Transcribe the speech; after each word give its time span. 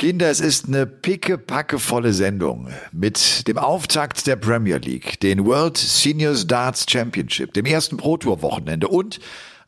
Kinder, 0.00 0.30
es 0.30 0.40
ist 0.40 0.66
eine 0.66 0.86
pickepackevolle 0.86 2.14
Sendung 2.14 2.70
mit 2.90 3.46
dem 3.46 3.58
Auftakt 3.58 4.26
der 4.26 4.36
Premier 4.36 4.78
League, 4.78 5.20
den 5.20 5.44
World 5.44 5.76
Seniors 5.76 6.46
Darts 6.46 6.86
Championship, 6.88 7.52
dem 7.52 7.66
ersten 7.66 7.98
Pro 7.98 8.16
Tour 8.16 8.40
Wochenende 8.40 8.88
und 8.88 9.20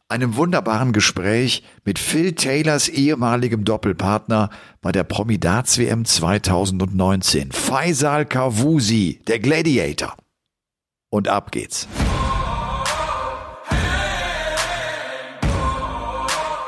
einem 0.08 0.34
wunderbaren 0.36 0.94
Gespräch 0.94 1.62
mit 1.84 1.98
Phil 1.98 2.32
Taylors 2.32 2.88
ehemaligem 2.88 3.66
Doppelpartner 3.66 4.48
bei 4.80 4.90
der 4.90 5.04
Promi 5.04 5.38
Darts 5.38 5.76
WM 5.76 6.06
2019, 6.06 7.52
Faisal 7.52 8.24
Kavusi, 8.24 9.20
der 9.28 9.38
Gladiator. 9.38 10.16
Und 11.10 11.28
ab 11.28 11.52
geht's. 11.52 11.86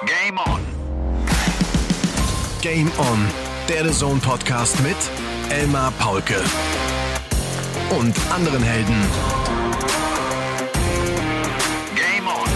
Game 0.05 0.37
on. 0.37 0.61
Game 2.61 2.93
on 2.99 3.44
der 3.69 3.91
The 3.91 3.99
Zone 3.99 4.21
Podcast 4.21 4.83
mit 4.83 4.97
Elmar 5.49 5.91
Paulke 5.93 6.37
und 7.99 8.15
anderen 8.31 8.63
Helden. 8.63 8.95
Game 11.95 12.27
on. 12.27 12.51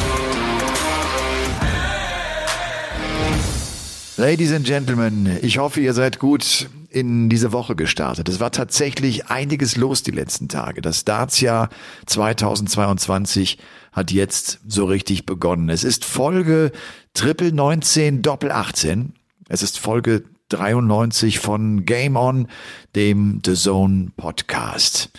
Ladies 4.18 4.52
and 4.52 4.66
Gentlemen, 4.66 5.38
ich 5.40 5.58
hoffe, 5.58 5.80
ihr 5.80 5.94
seid 5.94 6.18
gut 6.18 6.68
in 6.90 7.30
diese 7.30 7.52
Woche 7.52 7.74
gestartet. 7.74 8.28
Es 8.28 8.40
war 8.40 8.52
tatsächlich 8.52 9.28
einiges 9.28 9.76
los 9.76 10.02
die 10.02 10.10
letzten 10.10 10.48
Tage. 10.48 10.82
Das 10.82 11.04
Dartsjahr 11.04 11.70
2022 12.06 13.56
hat 13.92 14.10
jetzt 14.10 14.60
so 14.66 14.84
richtig 14.84 15.24
begonnen. 15.24 15.70
Es 15.70 15.84
ist 15.84 16.04
Folge 16.04 16.70
Triple 17.14 17.52
19 17.52 18.20
Doppel 18.20 18.52
18. 18.52 19.14
Es 19.48 19.62
ist 19.62 19.78
Folge 19.78 20.24
93 20.48 21.38
von 21.38 21.84
Game 21.84 22.16
On, 22.16 22.48
dem 22.94 23.40
The 23.44 23.54
Zone 23.54 24.08
Podcast. 24.16 25.10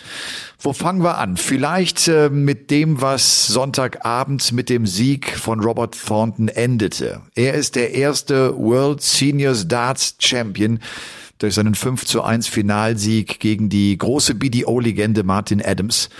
Wo 0.58 0.72
fangen 0.72 1.02
wir 1.02 1.18
an? 1.18 1.36
Vielleicht 1.36 2.08
äh, 2.08 2.28
mit 2.28 2.70
dem, 2.70 3.00
was 3.00 3.46
Sonntagabend 3.46 4.52
mit 4.52 4.68
dem 4.68 4.86
Sieg 4.86 5.36
von 5.36 5.60
Robert 5.60 5.96
Thornton 6.06 6.48
endete. 6.48 7.22
Er 7.34 7.54
ist 7.54 7.76
der 7.76 7.94
erste 7.94 8.56
World 8.56 9.02
Seniors 9.02 9.68
Darts 9.68 10.16
Champion 10.18 10.80
durch 11.38 11.54
seinen 11.54 11.74
5 11.74 12.04
zu 12.04 12.22
1 12.22 12.46
Finalsieg 12.46 13.40
gegen 13.40 13.68
die 13.68 13.96
große 13.96 14.34
BDO-Legende 14.34 15.22
Martin 15.22 15.64
Adams. 15.64 16.10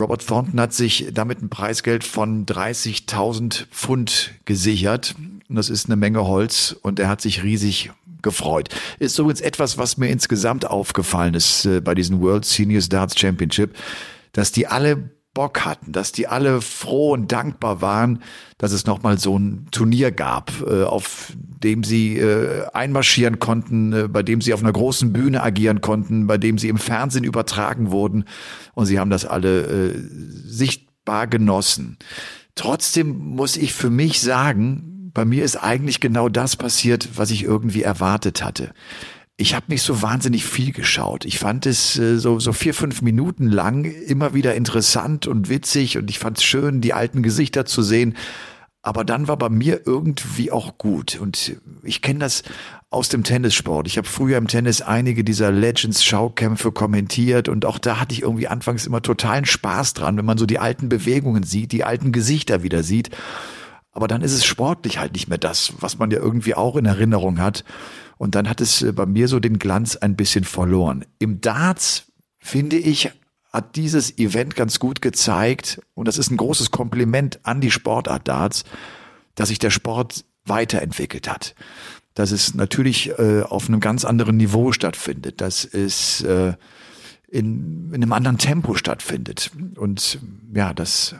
Robert 0.00 0.26
Thornton 0.26 0.58
hat 0.58 0.72
sich 0.72 1.08
damit 1.12 1.42
ein 1.42 1.50
Preisgeld 1.50 2.04
von 2.04 2.46
30.000 2.46 3.66
Pfund 3.70 4.32
gesichert. 4.46 5.14
Das 5.48 5.68
ist 5.68 5.86
eine 5.86 5.96
Menge 5.96 6.26
Holz 6.26 6.74
und 6.82 6.98
er 6.98 7.08
hat 7.08 7.20
sich 7.20 7.42
riesig 7.42 7.90
gefreut. 8.22 8.68
Ist 8.98 9.18
übrigens 9.18 9.40
etwas, 9.40 9.78
was 9.78 9.96
mir 9.96 10.08
insgesamt 10.08 10.66
aufgefallen 10.66 11.34
ist 11.34 11.64
äh, 11.66 11.80
bei 11.80 11.94
diesem 11.94 12.20
World 12.20 12.44
Seniors 12.44 12.88
Darts 12.88 13.18
Championship, 13.18 13.76
dass 14.32 14.52
die 14.52 14.66
alle 14.66 15.10
Bock 15.32 15.64
hatten, 15.64 15.92
dass 15.92 16.10
die 16.10 16.26
alle 16.26 16.60
froh 16.60 17.12
und 17.12 17.30
dankbar 17.30 17.80
waren, 17.80 18.22
dass 18.58 18.72
es 18.72 18.84
nochmal 18.84 19.18
so 19.18 19.38
ein 19.38 19.68
Turnier 19.70 20.10
gab, 20.10 20.52
äh, 20.66 20.82
auf 20.82 21.32
dem 21.36 21.84
sie 21.84 22.18
äh, 22.18 22.66
einmarschieren 22.72 23.38
konnten, 23.38 23.92
äh, 23.92 24.08
bei 24.08 24.24
dem 24.24 24.40
sie 24.40 24.52
auf 24.52 24.60
einer 24.60 24.72
großen 24.72 25.12
Bühne 25.12 25.42
agieren 25.42 25.80
konnten, 25.80 26.26
bei 26.26 26.36
dem 26.36 26.58
sie 26.58 26.68
im 26.68 26.78
Fernsehen 26.78 27.22
übertragen 27.22 27.92
wurden 27.92 28.24
und 28.74 28.86
sie 28.86 28.98
haben 28.98 29.10
das 29.10 29.24
alle 29.24 29.62
äh, 29.62 29.94
sichtbar 30.46 31.28
genossen. 31.28 31.96
Trotzdem 32.56 33.16
muss 33.16 33.56
ich 33.56 33.72
für 33.72 33.90
mich 33.90 34.20
sagen, 34.20 34.90
bei 35.20 35.26
mir 35.26 35.44
ist 35.44 35.56
eigentlich 35.56 36.00
genau 36.00 36.30
das 36.30 36.56
passiert, 36.56 37.10
was 37.16 37.30
ich 37.30 37.42
irgendwie 37.42 37.82
erwartet 37.82 38.42
hatte. 38.42 38.72
Ich 39.36 39.54
habe 39.54 39.66
nicht 39.68 39.82
so 39.82 40.00
wahnsinnig 40.00 40.46
viel 40.46 40.72
geschaut. 40.72 41.26
Ich 41.26 41.38
fand 41.38 41.66
es 41.66 41.98
äh, 41.98 42.16
so, 42.16 42.40
so 42.40 42.54
vier, 42.54 42.72
fünf 42.72 43.02
Minuten 43.02 43.46
lang 43.46 43.84
immer 43.84 44.32
wieder 44.32 44.54
interessant 44.54 45.26
und 45.26 45.50
witzig 45.50 45.98
und 45.98 46.08
ich 46.08 46.18
fand 46.18 46.38
es 46.38 46.44
schön, 46.44 46.80
die 46.80 46.94
alten 46.94 47.22
Gesichter 47.22 47.66
zu 47.66 47.82
sehen. 47.82 48.16
Aber 48.80 49.04
dann 49.04 49.28
war 49.28 49.36
bei 49.36 49.50
mir 49.50 49.82
irgendwie 49.84 50.50
auch 50.52 50.78
gut. 50.78 51.20
Und 51.20 51.60
ich 51.82 52.00
kenne 52.00 52.20
das 52.20 52.42
aus 52.88 53.10
dem 53.10 53.22
Tennissport. 53.22 53.86
Ich 53.88 53.98
habe 53.98 54.08
früher 54.08 54.38
im 54.38 54.48
Tennis 54.48 54.80
einige 54.80 55.22
dieser 55.22 55.52
Legends-Schaukämpfe 55.52 56.72
kommentiert 56.72 57.50
und 57.50 57.66
auch 57.66 57.78
da 57.78 58.00
hatte 58.00 58.14
ich 58.14 58.22
irgendwie 58.22 58.48
anfangs 58.48 58.86
immer 58.86 59.02
totalen 59.02 59.44
Spaß 59.44 59.92
dran, 59.92 60.16
wenn 60.16 60.24
man 60.24 60.38
so 60.38 60.46
die 60.46 60.58
alten 60.58 60.88
Bewegungen 60.88 61.42
sieht, 61.42 61.72
die 61.72 61.84
alten 61.84 62.10
Gesichter 62.10 62.62
wieder 62.62 62.82
sieht. 62.82 63.10
Aber 63.92 64.08
dann 64.08 64.22
ist 64.22 64.32
es 64.32 64.44
sportlich 64.44 64.98
halt 64.98 65.14
nicht 65.14 65.28
mehr 65.28 65.38
das, 65.38 65.72
was 65.80 65.98
man 65.98 66.10
ja 66.10 66.18
irgendwie 66.18 66.54
auch 66.54 66.76
in 66.76 66.86
Erinnerung 66.86 67.40
hat. 67.40 67.64
Und 68.18 68.34
dann 68.34 68.48
hat 68.48 68.60
es 68.60 68.82
äh, 68.82 68.92
bei 68.92 69.06
mir 69.06 69.28
so 69.28 69.40
den 69.40 69.58
Glanz 69.58 69.96
ein 69.96 70.16
bisschen 70.16 70.44
verloren. 70.44 71.04
Im 71.18 71.40
Darts, 71.40 72.04
finde 72.38 72.76
ich, 72.76 73.10
hat 73.52 73.76
dieses 73.76 74.16
Event 74.18 74.54
ganz 74.54 74.78
gut 74.78 75.00
gezeigt, 75.02 75.80
und 75.94 76.06
das 76.06 76.18
ist 76.18 76.30
ein 76.30 76.36
großes 76.36 76.70
Kompliment 76.70 77.40
an 77.42 77.60
die 77.60 77.70
Sportart 77.70 78.28
Darts, 78.28 78.64
dass 79.34 79.48
sich 79.48 79.58
der 79.58 79.70
Sport 79.70 80.24
weiterentwickelt 80.44 81.28
hat. 81.28 81.54
Dass 82.14 82.30
es 82.30 82.54
natürlich 82.54 83.10
äh, 83.18 83.42
auf 83.42 83.68
einem 83.68 83.80
ganz 83.80 84.04
anderen 84.04 84.36
Niveau 84.36 84.72
stattfindet, 84.72 85.40
dass 85.40 85.64
es 85.64 86.20
äh, 86.22 86.54
in, 87.28 87.88
in 87.88 88.02
einem 88.02 88.12
anderen 88.12 88.38
Tempo 88.38 88.74
stattfindet. 88.74 89.50
Und 89.76 90.18
ja, 90.54 90.74
das 90.74 91.16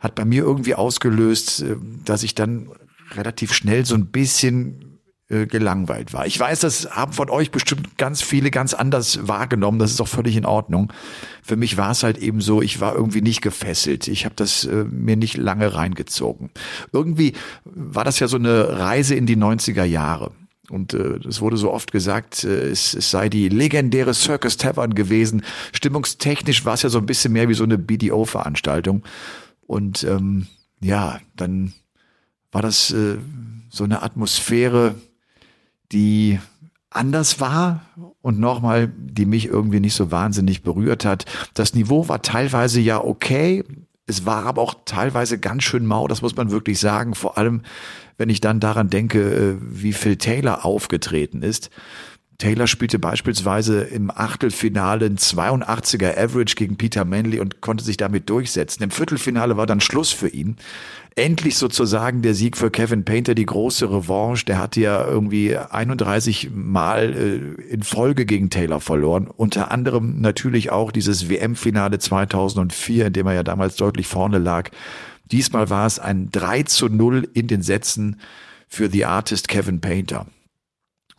hat 0.00 0.14
bei 0.14 0.24
mir 0.24 0.42
irgendwie 0.42 0.74
ausgelöst, 0.74 1.62
äh, 1.62 1.76
dass 2.04 2.22
ich 2.22 2.34
dann 2.34 2.70
relativ 3.12 3.52
schnell 3.52 3.84
so 3.84 3.94
ein 3.94 4.06
bisschen 4.06 4.90
äh, 5.30 5.46
gelangweilt 5.46 6.12
war. 6.12 6.26
Ich 6.26 6.40
weiß, 6.40 6.60
das 6.60 6.90
haben 6.90 7.12
von 7.12 7.30
euch 7.30 7.52
bestimmt 7.52 7.96
ganz 7.96 8.20
viele 8.20 8.50
ganz 8.50 8.74
anders 8.74 9.28
wahrgenommen. 9.28 9.78
Das 9.78 9.92
ist 9.92 10.00
auch 10.00 10.08
völlig 10.08 10.36
in 10.36 10.44
Ordnung. 10.44 10.92
Für 11.42 11.54
mich 11.54 11.76
war 11.76 11.92
es 11.92 12.02
halt 12.02 12.18
eben 12.18 12.40
so, 12.40 12.62
ich 12.62 12.80
war 12.80 12.96
irgendwie 12.96 13.22
nicht 13.22 13.40
gefesselt. 13.40 14.08
Ich 14.08 14.24
habe 14.24 14.34
das 14.34 14.64
äh, 14.64 14.84
mir 14.90 15.16
nicht 15.16 15.36
lange 15.36 15.74
reingezogen. 15.74 16.50
Irgendwie 16.92 17.34
war 17.64 18.04
das 18.04 18.18
ja 18.18 18.26
so 18.26 18.38
eine 18.38 18.80
Reise 18.80 19.14
in 19.14 19.26
die 19.26 19.36
90er 19.36 19.84
Jahre. 19.84 20.32
Und 20.68 20.94
äh, 20.94 21.18
es 21.28 21.40
wurde 21.40 21.56
so 21.56 21.72
oft 21.72 21.92
gesagt, 21.92 22.42
äh, 22.42 22.68
es, 22.68 22.94
es 22.94 23.10
sei 23.12 23.28
die 23.28 23.48
legendäre 23.48 24.14
Circus 24.14 24.56
Tavern 24.56 24.94
gewesen. 24.94 25.42
Stimmungstechnisch 25.72 26.64
war 26.64 26.74
es 26.74 26.82
ja 26.82 26.88
so 26.88 26.98
ein 26.98 27.06
bisschen 27.06 27.32
mehr 27.32 27.48
wie 27.48 27.54
so 27.54 27.64
eine 27.64 27.78
BDO-Veranstaltung. 27.78 29.04
Und 29.70 30.02
ähm, 30.02 30.48
ja, 30.80 31.20
dann 31.36 31.74
war 32.50 32.60
das 32.60 32.90
äh, 32.90 33.18
so 33.68 33.84
eine 33.84 34.02
Atmosphäre, 34.02 34.96
die 35.92 36.40
anders 36.90 37.38
war 37.38 37.82
und 38.20 38.40
nochmal, 38.40 38.88
die 38.88 39.26
mich 39.26 39.46
irgendwie 39.46 39.78
nicht 39.78 39.94
so 39.94 40.10
wahnsinnig 40.10 40.64
berührt 40.64 41.04
hat. 41.04 41.24
Das 41.54 41.72
Niveau 41.72 42.08
war 42.08 42.20
teilweise 42.20 42.80
ja 42.80 42.98
okay. 42.98 43.62
Es 44.06 44.26
war 44.26 44.44
aber 44.44 44.60
auch 44.60 44.74
teilweise 44.86 45.38
ganz 45.38 45.62
schön 45.62 45.86
mau, 45.86 46.08
das 46.08 46.20
muss 46.20 46.34
man 46.34 46.50
wirklich 46.50 46.80
sagen. 46.80 47.14
Vor 47.14 47.38
allem, 47.38 47.62
wenn 48.16 48.28
ich 48.28 48.40
dann 48.40 48.58
daran 48.58 48.90
denke, 48.90 49.20
äh, 49.20 49.56
wie 49.60 49.92
Phil 49.92 50.16
Taylor 50.16 50.64
aufgetreten 50.64 51.42
ist. 51.42 51.70
Taylor 52.40 52.66
spielte 52.66 52.98
beispielsweise 52.98 53.82
im 53.82 54.10
Achtelfinale 54.10 55.04
ein 55.06 55.18
82er 55.18 56.16
Average 56.18 56.56
gegen 56.56 56.76
Peter 56.76 57.04
Manley 57.04 57.38
und 57.38 57.60
konnte 57.60 57.84
sich 57.84 57.98
damit 57.98 58.30
durchsetzen. 58.30 58.82
Im 58.82 58.90
Viertelfinale 58.90 59.58
war 59.58 59.66
dann 59.66 59.80
Schluss 59.80 60.10
für 60.10 60.28
ihn. 60.28 60.56
Endlich 61.16 61.58
sozusagen 61.58 62.22
der 62.22 62.34
Sieg 62.34 62.56
für 62.56 62.70
Kevin 62.70 63.04
Painter, 63.04 63.34
die 63.34 63.44
große 63.44 63.90
Revanche. 63.90 64.46
Der 64.46 64.58
hatte 64.58 64.80
ja 64.80 65.06
irgendwie 65.06 65.54
31 65.54 66.50
Mal 66.54 67.12
äh, 67.14 67.62
in 67.70 67.82
Folge 67.82 68.24
gegen 68.24 68.48
Taylor 68.48 68.80
verloren. 68.80 69.26
Unter 69.26 69.70
anderem 69.70 70.20
natürlich 70.22 70.70
auch 70.70 70.92
dieses 70.92 71.28
WM-Finale 71.28 71.98
2004, 71.98 73.06
in 73.06 73.12
dem 73.12 73.26
er 73.26 73.34
ja 73.34 73.42
damals 73.42 73.76
deutlich 73.76 74.06
vorne 74.06 74.38
lag. 74.38 74.70
Diesmal 75.30 75.68
war 75.68 75.86
es 75.86 75.98
ein 75.98 76.30
3 76.32 76.62
zu 76.62 76.88
0 76.88 77.28
in 77.34 77.48
den 77.48 77.60
Sätzen 77.60 78.18
für 78.66 78.88
The 78.88 79.04
Artist 79.04 79.48
Kevin 79.48 79.82
Painter. 79.82 80.26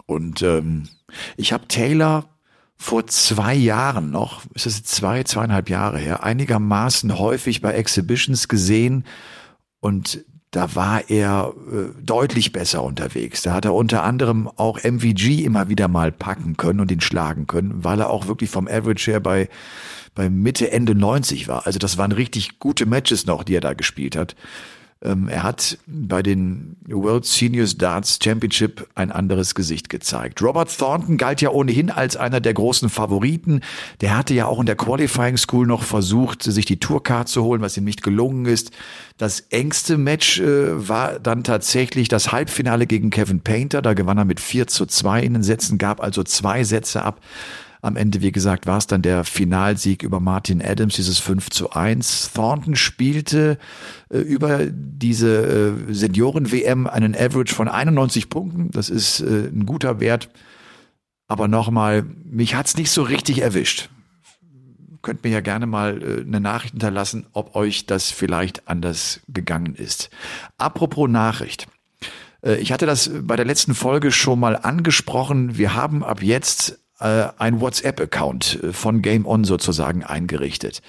Und 0.07 0.41
ähm, 0.41 0.89
ich 1.37 1.53
habe 1.53 1.67
Taylor 1.67 2.25
vor 2.77 3.05
zwei 3.07 3.53
Jahren 3.53 4.09
noch, 4.09 4.43
ist 4.55 4.65
es 4.65 4.83
zwei, 4.83 5.23
zweieinhalb 5.23 5.69
Jahre 5.69 5.99
her, 5.99 6.23
einigermaßen 6.23 7.19
häufig 7.19 7.61
bei 7.61 7.73
Exhibitions 7.73 8.47
gesehen 8.47 9.05
und 9.79 10.25
da 10.51 10.75
war 10.75 11.09
er 11.09 11.53
äh, 11.71 12.01
deutlich 12.01 12.51
besser 12.51 12.83
unterwegs. 12.83 13.41
Da 13.41 13.53
hat 13.53 13.63
er 13.63 13.73
unter 13.73 14.03
anderem 14.03 14.49
auch 14.49 14.83
MVG 14.83 15.45
immer 15.45 15.69
wieder 15.69 15.87
mal 15.87 16.11
packen 16.11 16.57
können 16.57 16.81
und 16.81 16.91
ihn 16.91 16.99
schlagen 16.99 17.47
können, 17.47 17.83
weil 17.85 18.01
er 18.01 18.09
auch 18.09 18.27
wirklich 18.27 18.49
vom 18.49 18.67
Average 18.67 19.11
her 19.11 19.19
bei, 19.21 19.47
bei 20.13 20.29
Mitte, 20.29 20.71
Ende 20.71 20.93
90 20.93 21.47
war. 21.47 21.65
Also 21.65 21.79
das 21.79 21.97
waren 21.97 22.11
richtig 22.11 22.59
gute 22.59 22.85
Matches 22.85 23.25
noch, 23.25 23.43
die 23.43 23.55
er 23.55 23.61
da 23.61 23.73
gespielt 23.73 24.17
hat. 24.17 24.35
Ähm, 25.03 25.27
er 25.27 25.43
hat 25.43 25.79
bei 25.87 26.21
den 26.21 26.75
World 26.87 27.25
Seniors 27.25 27.77
Darts 27.77 28.19
Championship 28.23 28.87
ein 28.93 29.11
anderes 29.11 29.55
Gesicht 29.55 29.89
gezeigt. 29.89 30.41
Robert 30.41 30.75
Thornton 30.77 31.17
galt 31.17 31.41
ja 31.41 31.49
ohnehin 31.49 31.89
als 31.89 32.17
einer 32.17 32.39
der 32.39 32.53
großen 32.53 32.89
Favoriten. 32.89 33.61
Der 34.01 34.15
hatte 34.15 34.33
ja 34.35 34.45
auch 34.45 34.59
in 34.59 34.67
der 34.67 34.75
Qualifying 34.75 35.37
School 35.37 35.65
noch 35.65 35.83
versucht, 35.83 36.43
sich 36.43 36.65
die 36.65 36.79
Tourcard 36.79 37.27
zu 37.27 37.43
holen, 37.43 37.61
was 37.61 37.77
ihm 37.77 37.83
nicht 37.83 38.03
gelungen 38.03 38.45
ist. 38.45 38.71
Das 39.17 39.39
engste 39.49 39.97
Match 39.97 40.39
äh, 40.39 40.87
war 40.87 41.19
dann 41.19 41.43
tatsächlich 41.43 42.07
das 42.07 42.31
Halbfinale 42.31 42.85
gegen 42.85 43.09
Kevin 43.09 43.41
Painter. 43.41 43.81
Da 43.81 43.93
gewann 43.93 44.19
er 44.19 44.25
mit 44.25 44.39
4 44.39 44.67
zu 44.67 44.85
2 44.85 45.23
in 45.23 45.33
den 45.33 45.43
Sätzen, 45.43 45.79
gab 45.79 45.99
also 46.01 46.23
zwei 46.23 46.63
Sätze 46.63 47.03
ab. 47.03 47.21
Am 47.83 47.95
Ende, 47.95 48.21
wie 48.21 48.31
gesagt, 48.31 48.67
war 48.67 48.77
es 48.77 48.85
dann 48.85 49.01
der 49.01 49.23
Finalsieg 49.23 50.03
über 50.03 50.19
Martin 50.19 50.61
Adams, 50.61 50.95
dieses 50.95 51.17
5 51.17 51.49
zu 51.49 51.71
1. 51.71 52.31
Thornton 52.33 52.75
spielte 52.75 53.57
äh, 54.09 54.19
über 54.19 54.67
diese 54.67 55.77
äh, 55.89 55.93
Senioren-WM 55.93 56.85
einen 56.85 57.15
Average 57.15 57.55
von 57.55 57.67
91 57.67 58.29
Punkten. 58.29 58.69
Das 58.69 58.89
ist 58.89 59.21
äh, 59.21 59.47
ein 59.47 59.65
guter 59.65 59.99
Wert. 59.99 60.29
Aber 61.27 61.47
nochmal, 61.47 62.03
mich 62.25 62.53
hat's 62.53 62.77
nicht 62.77 62.91
so 62.91 63.01
richtig 63.01 63.41
erwischt. 63.41 63.89
Könnt 65.01 65.23
mir 65.23 65.31
ja 65.31 65.41
gerne 65.41 65.65
mal 65.65 66.03
äh, 66.03 66.21
eine 66.21 66.39
Nachricht 66.39 66.73
hinterlassen, 66.73 67.25
ob 67.33 67.55
euch 67.55 67.87
das 67.87 68.11
vielleicht 68.11 68.67
anders 68.67 69.21
gegangen 69.27 69.73
ist. 69.73 70.11
Apropos 70.59 71.09
Nachricht. 71.09 71.67
Äh, 72.43 72.57
ich 72.57 72.71
hatte 72.71 72.85
das 72.85 73.09
bei 73.23 73.35
der 73.35 73.45
letzten 73.45 73.73
Folge 73.73 74.11
schon 74.11 74.39
mal 74.39 74.55
angesprochen. 74.55 75.57
Wir 75.57 75.73
haben 75.73 76.03
ab 76.03 76.21
jetzt 76.21 76.80
äh, 77.01 77.27
ein 77.37 77.59
WhatsApp-Account 77.59 78.59
äh, 78.63 78.73
von 78.73 79.01
Game 79.01 79.25
On 79.25 79.43
sozusagen 79.43 80.03
eingerichtet. 80.03 80.81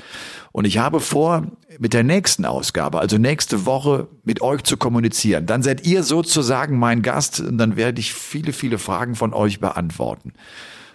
Und 0.53 0.67
ich 0.67 0.79
habe 0.79 1.01
vor, 1.01 1.47
mit 1.79 1.95
der 1.95 2.05
nächsten 2.05 2.45
Ausgabe, 2.45 3.01
also 3.01 3.17
nächste 3.19 3.65
Woche, 3.65 4.09
mit 4.23 4.43
euch 4.43 4.63
zu 4.63 4.77
kommunizieren. 4.77 5.47
Dann 5.47 5.63
seid 5.63 5.87
ihr 5.87 6.03
sozusagen 6.03 6.79
mein 6.79 7.03
Gast 7.03 7.41
und 7.41 7.57
dann 7.59 7.77
werde 7.77 8.01
ich 8.01 8.13
viele, 8.13 8.53
viele 8.53 8.79
Fragen 8.79 9.15
von 9.15 9.33
euch 9.33 9.59
beantworten. 9.59 10.35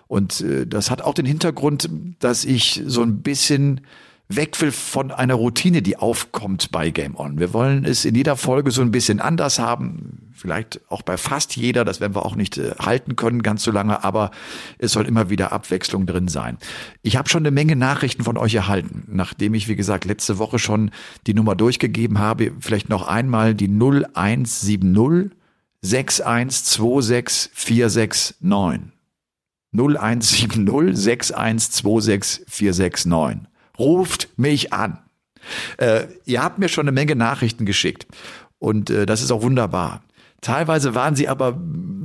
Und 0.08 0.42
äh, 0.42 0.68
das 0.68 0.92
hat 0.92 1.02
auch 1.02 1.14
den 1.14 1.26
Hintergrund, 1.26 1.90
dass 2.20 2.46
ich 2.46 2.84
so 2.86 3.02
ein 3.02 3.22
bisschen 3.22 3.82
weg 4.30 4.60
will 4.60 4.72
von 4.72 5.12
einer 5.12 5.36
Routine, 5.36 5.82
die 5.82 5.98
aufkommt 5.98 6.72
bei 6.72 6.90
Game 6.90 7.16
On. 7.16 7.40
Wir 7.40 7.54
wollen 7.54 7.86
es 7.86 8.04
in 8.04 8.16
jeder 8.16 8.36
Folge 8.36 8.72
so 8.72 8.82
ein 8.82 8.92
bisschen 8.92 9.22
anders 9.22 9.58
haben, 9.58 10.32
vielleicht 10.34 10.82
auch 10.90 11.02
bei 11.02 11.18
fast 11.18 11.56
jeder, 11.56 11.86
das 11.86 12.02
werden 12.02 12.14
wir 12.16 12.26
auch 12.26 12.36
nicht 12.36 12.58
äh, 12.58 12.72
halten 12.80 13.16
können 13.16 13.42
ganz 13.42 13.64
so 13.64 13.72
lange, 13.72 14.04
aber 14.04 14.32
es 14.78 14.92
soll 14.92 15.06
immer 15.06 15.30
wieder 15.30 15.54
Abwechslung 15.54 16.06
drin 16.06 16.28
sein. 16.28 16.58
Ich 17.02 17.16
habe 17.16 17.30
schon 17.30 17.44
eine 17.44 17.52
Menge 17.52 17.78
Nachrichten 17.78 18.24
von 18.24 18.38
euch 18.38 18.56
erhalten, 18.56 19.06
nachdem 19.08 19.54
ich, 19.54 19.70
wie 19.70 19.78
gesagt, 19.78 20.04
letzte 20.06 20.38
Woche 20.40 20.60
schon 20.60 20.92
die 21.26 21.34
Nummer 21.34 21.56
durchgegeben 21.56 22.20
habe. 22.20 22.52
Vielleicht 22.60 22.90
noch 22.90 23.08
einmal 23.08 23.56
die 23.56 23.70
0170 23.70 25.32
6126 25.82 27.52
469. 27.54 28.36
0170 29.74 30.98
6126 30.98 32.46
469 32.48 33.48
ruft 33.80 34.30
mich 34.38 34.74
an. 34.74 35.00
Äh, 35.78 36.08
ihr 36.26 36.44
habt 36.44 36.60
mir 36.60 36.70
schon 36.70 36.84
eine 36.84 36.92
Menge 36.92 37.16
Nachrichten 37.16 37.66
geschickt 37.66 38.08
und 38.60 38.90
äh, 38.90 39.06
das 39.06 39.22
ist 39.22 39.32
auch 39.32 39.42
wunderbar. 39.42 40.02
Teilweise 40.42 40.94
waren 40.94 41.16
sie 41.16 41.28
aber 41.28 41.60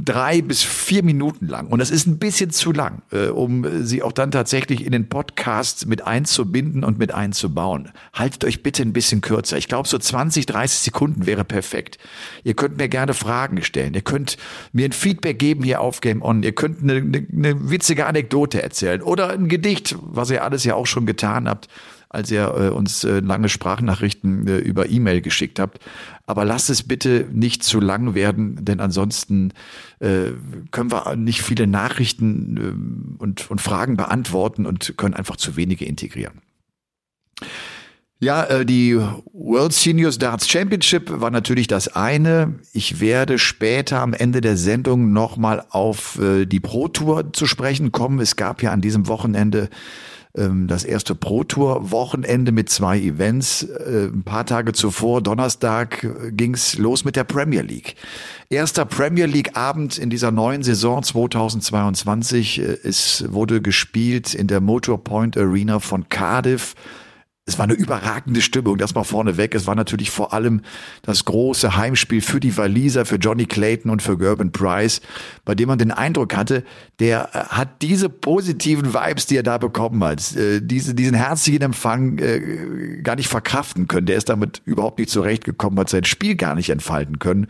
drei 0.05 0.43
bis 0.43 0.63
vier 0.63 1.03
Minuten 1.03 1.47
lang. 1.47 1.67
Und 1.69 1.79
das 1.79 1.91
ist 1.91 2.07
ein 2.07 2.19
bisschen 2.19 2.51
zu 2.51 2.73
lang, 2.73 3.03
äh, 3.13 3.29
um 3.29 3.85
sie 3.85 4.03
auch 4.03 4.13
dann 4.13 4.31
tatsächlich 4.31 4.85
in 4.85 4.93
den 4.93 5.09
Podcast 5.09 5.87
mit 5.87 6.07
einzubinden 6.07 6.83
und 6.83 6.99
mit 6.99 7.13
einzubauen. 7.13 7.91
Haltet 8.13 8.45
euch 8.45 8.63
bitte 8.63 8.83
ein 8.83 8.93
bisschen 8.93 9.21
kürzer. 9.21 9.59
Ich 9.59 9.69
glaube, 9.69 9.89
so 9.89 9.99
20, 9.99 10.47
30 10.47 10.81
Sekunden 10.81 11.27
wäre 11.27 11.45
perfekt. 11.45 11.99
Ihr 12.43 12.55
könnt 12.55 12.79
mir 12.79 12.89
gerne 12.89 13.15
Fragen 13.15 13.63
stellen. 13.63 13.95
Ihr 13.95 14.03
könnt 14.03 14.39
mir 14.73 14.87
ein 14.87 14.93
Feedback 14.93 15.39
geben 15.39 15.63
hier 15.63 15.81
auf 15.81 16.01
Game 16.01 16.23
On. 16.23 16.43
Ihr 16.43 16.53
könnt 16.53 16.83
eine, 16.83 16.95
eine, 16.95 17.27
eine 17.31 17.71
witzige 17.71 18.07
Anekdote 18.07 18.63
erzählen 18.63 19.03
oder 19.03 19.31
ein 19.31 19.49
Gedicht, 19.49 19.97
was 20.01 20.31
ihr 20.31 20.43
alles 20.43 20.65
ja 20.65 20.75
auch 20.75 20.87
schon 20.87 21.07
getan 21.07 21.49
habt 21.49 21.69
als 22.13 22.31
ihr 22.31 22.43
äh, 22.43 22.69
uns 22.69 23.05
äh, 23.05 23.21
lange 23.21 23.49
Sprachnachrichten 23.49 24.47
äh, 24.47 24.59
über 24.59 24.89
E-Mail 24.91 25.21
geschickt 25.21 25.59
habt. 25.59 25.79
Aber 26.27 26.45
lasst 26.45 26.71
es 26.71 26.83
bitte 26.83 27.27
nicht 27.33 27.63
zu 27.63 27.81
lang 27.81 28.15
werden, 28.15 28.65
denn 28.65 28.81
ansonsten 28.81 29.53
äh, 30.01 30.33
können 30.71 30.93
wir 30.93 31.17
nicht 31.17 31.43
viele 31.43 31.67
Nachrichten 31.67 33.17
äh, 33.19 33.23
und, 33.23 33.51
und 33.51 33.61
Fragen 33.61 33.97
beantworten 33.97 34.67
und 34.67 34.97
können 34.97 35.15
einfach 35.15 35.37
zu 35.37 35.57
wenige 35.57 35.85
integrieren. 35.85 36.41
Ja, 38.23 38.45
äh, 38.45 38.65
die 38.65 38.97
World 39.33 39.73
Seniors 39.73 40.17
Darts 40.17 40.49
Championship 40.49 41.11
war 41.11 41.33
natürlich 41.33 41.67
das 41.67 41.89
eine. 41.89 42.55
Ich 42.73 43.01
werde 43.01 43.37
später 43.37 44.01
am 44.01 44.15
Ende 44.15 44.41
der 44.41 44.57
Sendung 44.57 45.13
nochmal 45.13 45.65
auf 45.71 46.21
äh, 46.21 46.47
die 46.47 46.61
Pro 46.61 46.87
Tour 46.87 47.33
zu 47.33 47.49
sprechen 47.49 47.91
kommen. 47.91 48.21
Es 48.21 48.37
gab 48.37 48.63
ja 48.63 48.71
an 48.71 48.81
diesem 48.81 49.09
Wochenende 49.09 49.71
ähm, 50.37 50.67
das 50.67 50.85
erste 50.85 51.15
Pro 51.15 51.45
Tour 51.45 51.91
Wochenende 51.91 52.53
mit 52.53 52.71
zwei 52.71 52.99
Events. 52.99 53.65
Äh, 53.65 54.09
ein 54.13 54.23
paar 54.23 54.47
Tage 54.47 54.73
zuvor, 54.73 55.23
Donnerstag, 55.23 56.05
äh, 56.05 56.33
ging's 56.33 56.79
los 56.79 57.05
mit 57.05 57.17
der 57.17 57.25
Premier 57.25 57.63
League. 57.63 57.97
Erster 58.49 58.85
Premier 58.85 59.27
League 59.27 59.57
Abend 59.57 59.99
in 59.99 60.11
dieser 60.11 60.31
neuen 60.31 60.63
Saison 60.63 61.03
2022. 61.03 62.61
Äh, 62.61 62.79
es 62.83 63.25
wurde 63.33 63.61
gespielt 63.61 64.35
in 64.35 64.47
der 64.47 64.61
Motor 64.61 65.03
Point 65.03 65.37
Arena 65.37 65.81
von 65.81 66.09
Cardiff 66.09 66.75
es 67.45 67.59
war 67.59 67.65
eine 67.65 67.75
überragende 67.75 68.41
Stimmung, 68.41 68.79
das 68.79 68.95
mal 68.95 69.03
vorneweg. 69.03 69.55
Es 69.57 69.67
war 69.67 69.75
natürlich 69.75 70.11
vor 70.11 70.33
allem 70.33 70.63
das 71.03 71.25
große 71.25 71.77
Heimspiel 71.77 72.21
für 72.21 72.39
die 72.39 72.57
Waliser, 72.57 73.05
für 73.05 73.17
Johnny 73.17 73.47
Clayton 73.47 73.91
und 73.91 74.01
für 74.01 74.17
Gerben 74.17 74.53
Price, 74.53 75.01
bei 75.45 75.57
dem 75.57 75.67
man 75.67 75.79
den 75.79 75.91
Eindruck 75.91 76.37
hatte, 76.37 76.63
der 77.01 77.31
äh, 77.33 77.39
hat 77.47 77.83
diese 77.83 78.09
positiven 78.09 78.95
Vibes, 78.95 79.27
die 79.27 79.37
er 79.37 79.43
da 79.43 79.59
bekommen 79.59 80.05
hat, 80.05 80.37
äh, 80.37 80.61
diese, 80.63 80.95
diesen 80.95 81.15
herzlichen 81.15 81.63
Empfang 81.63 82.19
äh, 82.19 83.01
gar 83.03 83.17
nicht 83.17 83.29
verkraften 83.29 83.89
können. 83.89 84.07
Der 84.07 84.19
ist 84.19 84.29
damit 84.29 84.63
überhaupt 84.65 85.01
nicht 85.01 85.11
zurechtgekommen, 85.11 85.81
hat 85.81 85.89
sein 85.89 86.05
Spiel 86.05 86.37
gar 86.37 86.55
nicht 86.55 86.71
entfalten 86.71 87.19
können 87.19 87.49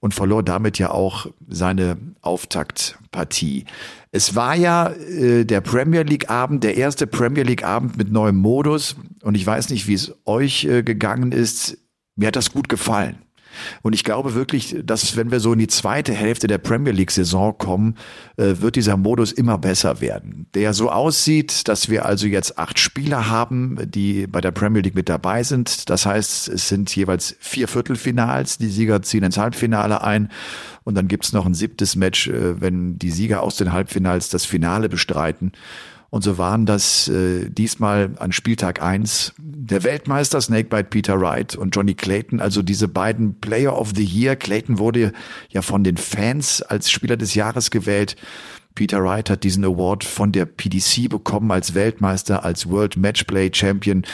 und 0.00 0.12
verlor 0.12 0.42
damit 0.42 0.78
ja 0.78 0.90
auch 0.90 1.26
seine 1.46 1.98
Auftaktpartie. 2.20 3.66
Es 4.10 4.34
war 4.34 4.56
ja 4.56 4.88
äh, 4.88 5.44
der 5.44 5.60
Premier 5.60 6.02
League 6.02 6.30
Abend, 6.30 6.64
der 6.64 6.76
erste 6.76 7.06
Premier 7.06 7.44
League 7.44 7.62
Abend 7.62 7.96
mit 7.96 8.10
neuem 8.10 8.36
Modus 8.36 8.96
und 9.22 9.34
ich 9.34 9.46
weiß 9.46 9.70
nicht, 9.70 9.86
wie 9.86 9.94
es 9.94 10.14
euch 10.24 10.64
äh, 10.64 10.82
gegangen 10.82 11.32
ist. 11.32 11.78
Mir 12.16 12.28
hat 12.28 12.36
das 12.36 12.52
gut 12.52 12.68
gefallen. 12.68 13.18
Und 13.82 13.94
ich 13.94 14.04
glaube 14.04 14.34
wirklich, 14.34 14.76
dass 14.84 15.16
wenn 15.16 15.30
wir 15.30 15.40
so 15.40 15.52
in 15.52 15.58
die 15.58 15.66
zweite 15.66 16.12
Hälfte 16.12 16.46
der 16.46 16.58
Premier 16.58 16.92
League-Saison 16.92 17.56
kommen, 17.58 17.96
äh, 18.36 18.54
wird 18.60 18.76
dieser 18.76 18.96
Modus 18.96 19.32
immer 19.32 19.58
besser 19.58 20.00
werden. 20.00 20.46
Der 20.54 20.72
so 20.72 20.90
aussieht, 20.90 21.68
dass 21.68 21.88
wir 21.88 22.06
also 22.06 22.26
jetzt 22.26 22.58
acht 22.58 22.78
Spieler 22.78 23.28
haben, 23.28 23.78
die 23.84 24.26
bei 24.26 24.40
der 24.40 24.52
Premier 24.52 24.82
League 24.82 24.94
mit 24.94 25.08
dabei 25.08 25.42
sind. 25.42 25.90
Das 25.90 26.06
heißt, 26.06 26.48
es 26.48 26.68
sind 26.68 26.94
jeweils 26.94 27.36
vier 27.40 27.68
Viertelfinals. 27.68 28.58
Die 28.58 28.68
Sieger 28.68 29.02
ziehen 29.02 29.24
ins 29.24 29.38
Halbfinale 29.38 30.02
ein. 30.02 30.30
Und 30.84 30.94
dann 30.94 31.08
gibt's 31.08 31.32
noch 31.32 31.46
ein 31.46 31.54
siebtes 31.54 31.96
Match, 31.96 32.28
äh, 32.28 32.60
wenn 32.60 32.98
die 32.98 33.10
Sieger 33.10 33.42
aus 33.42 33.56
den 33.56 33.72
Halbfinals 33.72 34.28
das 34.28 34.44
Finale 34.44 34.88
bestreiten. 34.88 35.52
Und 36.10 36.24
so 36.24 36.38
waren 36.38 36.66
das 36.66 37.06
äh, 37.08 37.48
diesmal 37.48 38.10
an 38.18 38.32
Spieltag 38.32 38.82
eins 38.82 39.32
der 39.38 39.84
Weltmeister 39.84 40.40
Snakebite 40.40 40.84
Peter 40.90 41.20
Wright 41.20 41.54
und 41.54 41.74
Johnny 41.74 41.94
Clayton, 41.94 42.40
also 42.40 42.62
diese 42.62 42.88
beiden 42.88 43.38
Player 43.40 43.78
of 43.78 43.92
the 43.94 44.04
Year. 44.04 44.34
Clayton 44.34 44.78
wurde 44.78 45.12
ja 45.50 45.62
von 45.62 45.84
den 45.84 45.96
Fans 45.96 46.62
als 46.62 46.90
Spieler 46.90 47.16
des 47.16 47.34
Jahres 47.34 47.70
gewählt. 47.70 48.16
Peter 48.74 49.02
Wright 49.02 49.28
hat 49.28 49.44
diesen 49.44 49.64
Award 49.64 50.04
von 50.04 50.32
der 50.32 50.46
PDC 50.46 51.08
bekommen 51.08 51.50
als 51.50 51.74
Weltmeister, 51.74 52.44
als 52.44 52.68
World 52.68 52.96
Matchplay 52.96 53.50
Champion. 53.52 54.04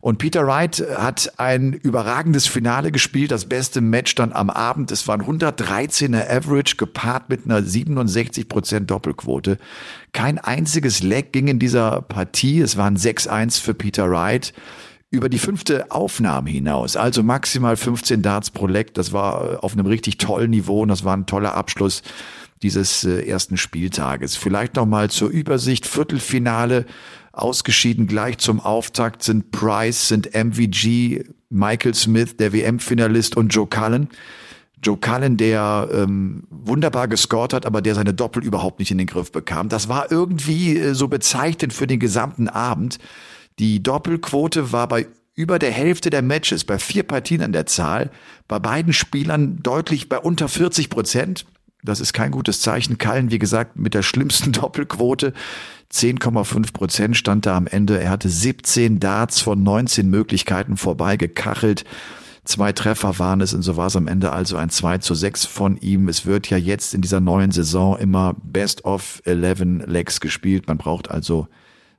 Und 0.00 0.18
Peter 0.18 0.46
Wright 0.46 0.84
hat 0.96 1.34
ein 1.38 1.72
überragendes 1.72 2.46
Finale 2.46 2.92
gespielt, 2.92 3.30
das 3.30 3.44
beste 3.44 3.80
Match 3.80 4.14
dann 4.14 4.32
am 4.32 4.50
Abend. 4.50 4.90
Es 4.90 5.06
waren 5.06 5.22
113er 5.22 6.28
Average 6.30 6.76
gepaart 6.76 7.28
mit 7.28 7.44
einer 7.44 7.62
67 7.62 8.48
Prozent 8.48 8.90
Doppelquote. 8.90 9.58
Kein 10.12 10.38
einziges 10.38 11.02
Leg 11.02 11.32
ging 11.32 11.48
in 11.48 11.58
dieser 11.58 12.02
Partie. 12.02 12.60
Es 12.60 12.76
waren 12.76 12.96
6-1 12.96 13.60
für 13.60 13.74
Peter 13.74 14.10
Wright 14.10 14.52
über 15.10 15.28
die 15.28 15.38
fünfte 15.38 15.90
Aufnahme 15.90 16.50
hinaus, 16.50 16.96
also 16.96 17.22
maximal 17.22 17.76
15 17.76 18.22
Darts 18.22 18.50
pro 18.50 18.66
Leg. 18.66 18.92
Das 18.94 19.12
war 19.12 19.62
auf 19.62 19.72
einem 19.72 19.86
richtig 19.86 20.18
tollen 20.18 20.50
Niveau 20.50 20.82
und 20.82 20.88
das 20.88 21.04
war 21.04 21.16
ein 21.16 21.26
toller 21.26 21.54
Abschluss 21.54 22.02
dieses 22.62 23.04
äh, 23.04 23.26
ersten 23.26 23.56
Spieltages. 23.56 24.36
Vielleicht 24.36 24.76
noch 24.76 24.86
mal 24.86 25.10
zur 25.10 25.28
Übersicht. 25.28 25.86
Viertelfinale 25.86 26.86
ausgeschieden 27.32 28.06
gleich 28.06 28.38
zum 28.38 28.60
Auftakt 28.60 29.22
sind 29.22 29.50
Price, 29.50 30.08
sind 30.08 30.34
MVG, 30.34 31.24
Michael 31.50 31.94
Smith, 31.94 32.36
der 32.36 32.52
WM-Finalist 32.52 33.36
und 33.36 33.48
Joe 33.48 33.66
Cullen. 33.66 34.08
Joe 34.82 34.96
Cullen, 34.96 35.36
der 35.36 35.88
ähm, 35.92 36.44
wunderbar 36.50 37.08
gescored 37.08 37.52
hat, 37.52 37.66
aber 37.66 37.82
der 37.82 37.94
seine 37.94 38.14
Doppel 38.14 38.44
überhaupt 38.44 38.78
nicht 38.78 38.90
in 38.90 38.98
den 38.98 39.06
Griff 39.06 39.32
bekam. 39.32 39.68
Das 39.68 39.88
war 39.88 40.10
irgendwie 40.10 40.78
äh, 40.78 40.94
so 40.94 41.08
bezeichnend 41.08 41.72
für 41.72 41.86
den 41.86 42.00
gesamten 42.00 42.48
Abend. 42.48 42.98
Die 43.58 43.82
Doppelquote 43.82 44.72
war 44.72 44.86
bei 44.88 45.06
über 45.34 45.58
der 45.58 45.70
Hälfte 45.70 46.08
der 46.08 46.22
Matches, 46.22 46.64
bei 46.64 46.78
vier 46.78 47.02
Partien 47.02 47.42
an 47.42 47.52
der 47.52 47.66
Zahl, 47.66 48.10
bei 48.48 48.58
beiden 48.58 48.94
Spielern 48.94 49.62
deutlich 49.62 50.08
bei 50.08 50.18
unter 50.18 50.48
40 50.48 50.88
Prozent. 50.88 51.44
Das 51.86 52.00
ist 52.00 52.12
kein 52.12 52.30
gutes 52.30 52.60
Zeichen. 52.60 52.98
Kallen, 52.98 53.30
wie 53.30 53.38
gesagt, 53.38 53.78
mit 53.78 53.94
der 53.94 54.02
schlimmsten 54.02 54.52
Doppelquote. 54.52 55.32
10,5 55.92 56.72
Prozent 56.72 57.16
stand 57.16 57.46
da 57.46 57.56
am 57.56 57.66
Ende. 57.66 57.98
Er 58.00 58.10
hatte 58.10 58.28
17 58.28 59.00
Darts 59.00 59.40
von 59.40 59.62
19 59.62 60.08
Möglichkeiten 60.10 60.76
vorbei 60.76 61.16
gekachelt. 61.16 61.84
Zwei 62.44 62.72
Treffer 62.72 63.18
waren 63.18 63.40
es 63.40 63.54
und 63.54 63.62
so 63.62 63.76
war 63.76 63.88
es 63.88 63.96
am 63.96 64.06
Ende 64.06 64.32
also 64.32 64.56
ein 64.56 64.70
2 64.70 64.98
zu 64.98 65.14
6 65.14 65.46
von 65.46 65.76
ihm. 65.78 66.08
Es 66.08 66.26
wird 66.26 66.48
ja 66.48 66.56
jetzt 66.56 66.94
in 66.94 67.00
dieser 67.00 67.20
neuen 67.20 67.50
Saison 67.50 67.98
immer 67.98 68.36
Best 68.42 68.84
of 68.84 69.20
11 69.24 69.86
Legs 69.86 70.20
gespielt. 70.20 70.68
Man 70.68 70.78
braucht 70.78 71.10
also 71.10 71.48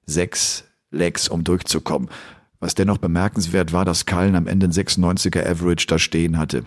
sechs 0.06 0.64
Legs, 0.90 1.28
um 1.28 1.44
durchzukommen. 1.44 2.10
Was 2.60 2.74
dennoch 2.74 2.98
bemerkenswert 2.98 3.72
war, 3.72 3.86
dass 3.86 4.08
Cullen 4.08 4.36
am 4.36 4.48
Ende 4.48 4.68
ein 4.68 4.72
96er 4.72 5.48
Average 5.48 5.86
da 5.88 6.00
stehen 6.00 6.40
hatte. 6.40 6.64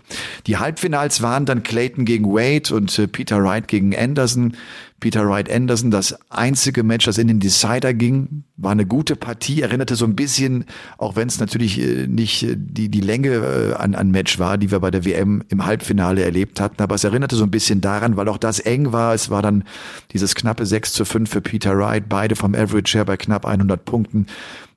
Die 0.47 0.57
Halbfinals 0.57 1.21
waren 1.21 1.47
dann 1.47 1.65
Clayton 1.65 2.05
gegen 2.05 2.27
Wade 2.27 2.73
und 2.73 2.97
äh, 2.99 3.09
Peter 3.09 3.43
Wright 3.43 3.67
gegen 3.67 3.97
Anderson. 3.97 4.57
Peter 5.01 5.27
Wright 5.27 5.51
Anderson, 5.51 5.91
das 5.91 6.17
einzige 6.29 6.83
Match, 6.85 7.07
das 7.07 7.19
in 7.19 7.27
den 7.27 7.41
Decider 7.41 7.95
ging, 7.95 8.45
war 8.57 8.73
eine 8.73 8.87
gute 8.87 9.17
Partie, 9.17 9.63
erinnerte 9.63 9.97
so 9.97 10.05
ein 10.05 10.15
bisschen, 10.15 10.67
auch 10.99 11.17
wenn 11.17 11.27
es 11.27 11.41
natürlich 11.41 11.81
äh, 11.81 12.07
nicht 12.07 12.43
äh, 12.43 12.55
die, 12.57 12.89
die 12.91 13.01
Länge 13.01 13.77
an, 13.79 13.95
an 13.95 14.11
Match 14.11 14.39
war, 14.39 14.59
die 14.59 14.71
wir 14.71 14.79
bei 14.79 14.91
der 14.91 15.05
WM 15.05 15.43
im 15.49 15.65
Halbfinale 15.65 16.23
erlebt 16.23 16.61
hatten, 16.61 16.83
aber 16.83 16.95
es 16.95 17.05
erinnerte 17.05 17.35
so 17.35 17.45
ein 17.45 17.51
bisschen 17.51 17.81
daran, 17.81 18.17
weil 18.17 18.29
auch 18.29 18.39
das 18.39 18.61
eng 18.61 18.93
war. 18.93 19.15
Es 19.15 19.31
war 19.31 19.43
dann 19.43 19.65
dieses 20.13 20.35
knappe 20.35 20.67
6 20.67 20.93
zu 20.93 21.05
5 21.05 21.29
für 21.29 21.41
Peter 21.41 21.77
Wright, 21.77 22.09
beide 22.09 22.37
vom 22.37 22.55
Average 22.55 22.99
her 22.99 23.05
bei 23.07 23.17
knapp 23.17 23.47
100 23.47 23.85
Punkten 23.85 24.27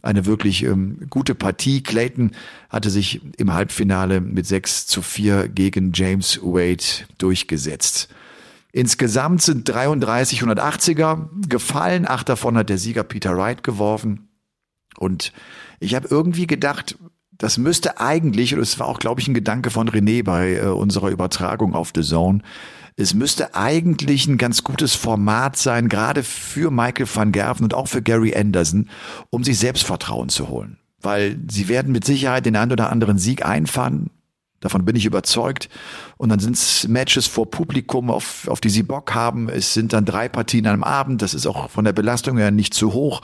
eine 0.04 0.26
wirklich 0.26 0.64
ähm, 0.64 1.00
gute 1.10 1.34
Partie. 1.34 1.82
Clayton 1.82 2.32
hatte 2.70 2.92
sich 2.92 3.22
im 3.38 3.54
Halbfinale 3.54 4.22
mit 4.22 4.46
6 4.46 4.86
zu 4.86 5.02
4 5.02 5.48
gegen 5.48 5.92
James 5.94 6.40
Wade 6.44 7.08
durchgesetzt. 7.18 8.10
Insgesamt 8.74 9.42
sind 9.42 9.70
33 9.70 10.44
180er 10.44 11.30
gefallen. 11.48 12.08
Acht 12.08 12.28
davon 12.28 12.58
hat 12.58 12.70
der 12.70 12.78
Sieger 12.78 13.04
Peter 13.04 13.38
Wright 13.38 13.64
geworfen. 13.64 14.28
Und 14.98 15.32
ich 15.80 15.96
habe 15.96 16.08
irgendwie 16.10 16.48
gedacht, 16.48 16.98
das 17.32 17.58
müsste 17.58 18.00
eigentlich, 18.00 18.54
und 18.54 18.60
es 18.60 18.80
war 18.80 18.88
auch, 18.88 19.00
glaube 19.00 19.22
ich, 19.22 19.28
ein 19.28 19.34
Gedanke 19.34 19.70
von 19.70 19.90
René 19.90 20.24
bei 20.24 20.56
äh, 20.56 20.66
unserer 20.66 21.10
Übertragung 21.10 21.74
auf 21.76 21.92
The 21.96 22.02
Zone, 22.02 22.42
es 22.96 23.14
müsste 23.14 23.56
eigentlich 23.56 24.28
ein 24.28 24.38
ganz 24.38 24.64
gutes 24.64 24.96
Format 24.96 25.58
sein, 25.58 25.90
gerade 25.90 26.24
für 26.24 26.72
Michael 26.72 27.08
van 27.12 27.32
Gerven 27.32 27.64
und 27.64 27.74
auch 27.74 27.88
für 27.88 28.02
Gary 28.02 28.36
Anderson, 28.36 28.90
um 29.30 29.44
sich 29.44 29.58
Selbstvertrauen 29.58 30.30
zu 30.30 30.50
holen. 30.50 30.78
Weil 31.02 31.38
sie 31.50 31.68
werden 31.68 31.92
mit 31.92 32.06
Sicherheit 32.06 32.46
den 32.46 32.56
einen 32.56 32.72
oder 32.72 32.92
anderen 32.92 33.18
Sieg 33.18 33.46
einfahren. 33.46 34.10
Davon 34.60 34.86
bin 34.86 34.96
ich 34.96 35.06
überzeugt. 35.06 35.70
Und 36.18 36.30
dann 36.30 36.40
sind 36.40 36.56
es 36.56 36.88
Matches 36.88 37.28
vor 37.28 37.52
Publikum, 37.52 38.10
auf, 38.10 38.48
auf 38.48 38.62
die 38.62 38.70
sie 38.70 38.84
Bock 38.84 39.14
haben. 39.14 39.50
Es 39.50 39.74
sind 39.74 39.92
dann 39.92 40.06
drei 40.06 40.30
Partien 40.30 40.68
am 40.68 40.84
Abend. 40.84 41.22
Das 41.22 41.34
ist 41.34 41.46
auch 41.46 41.70
von 41.70 41.84
der 41.84 41.94
Belastung 41.94 42.38
her 42.38 42.52
nicht 42.52 42.74
zu 42.74 42.94
hoch. 42.94 43.22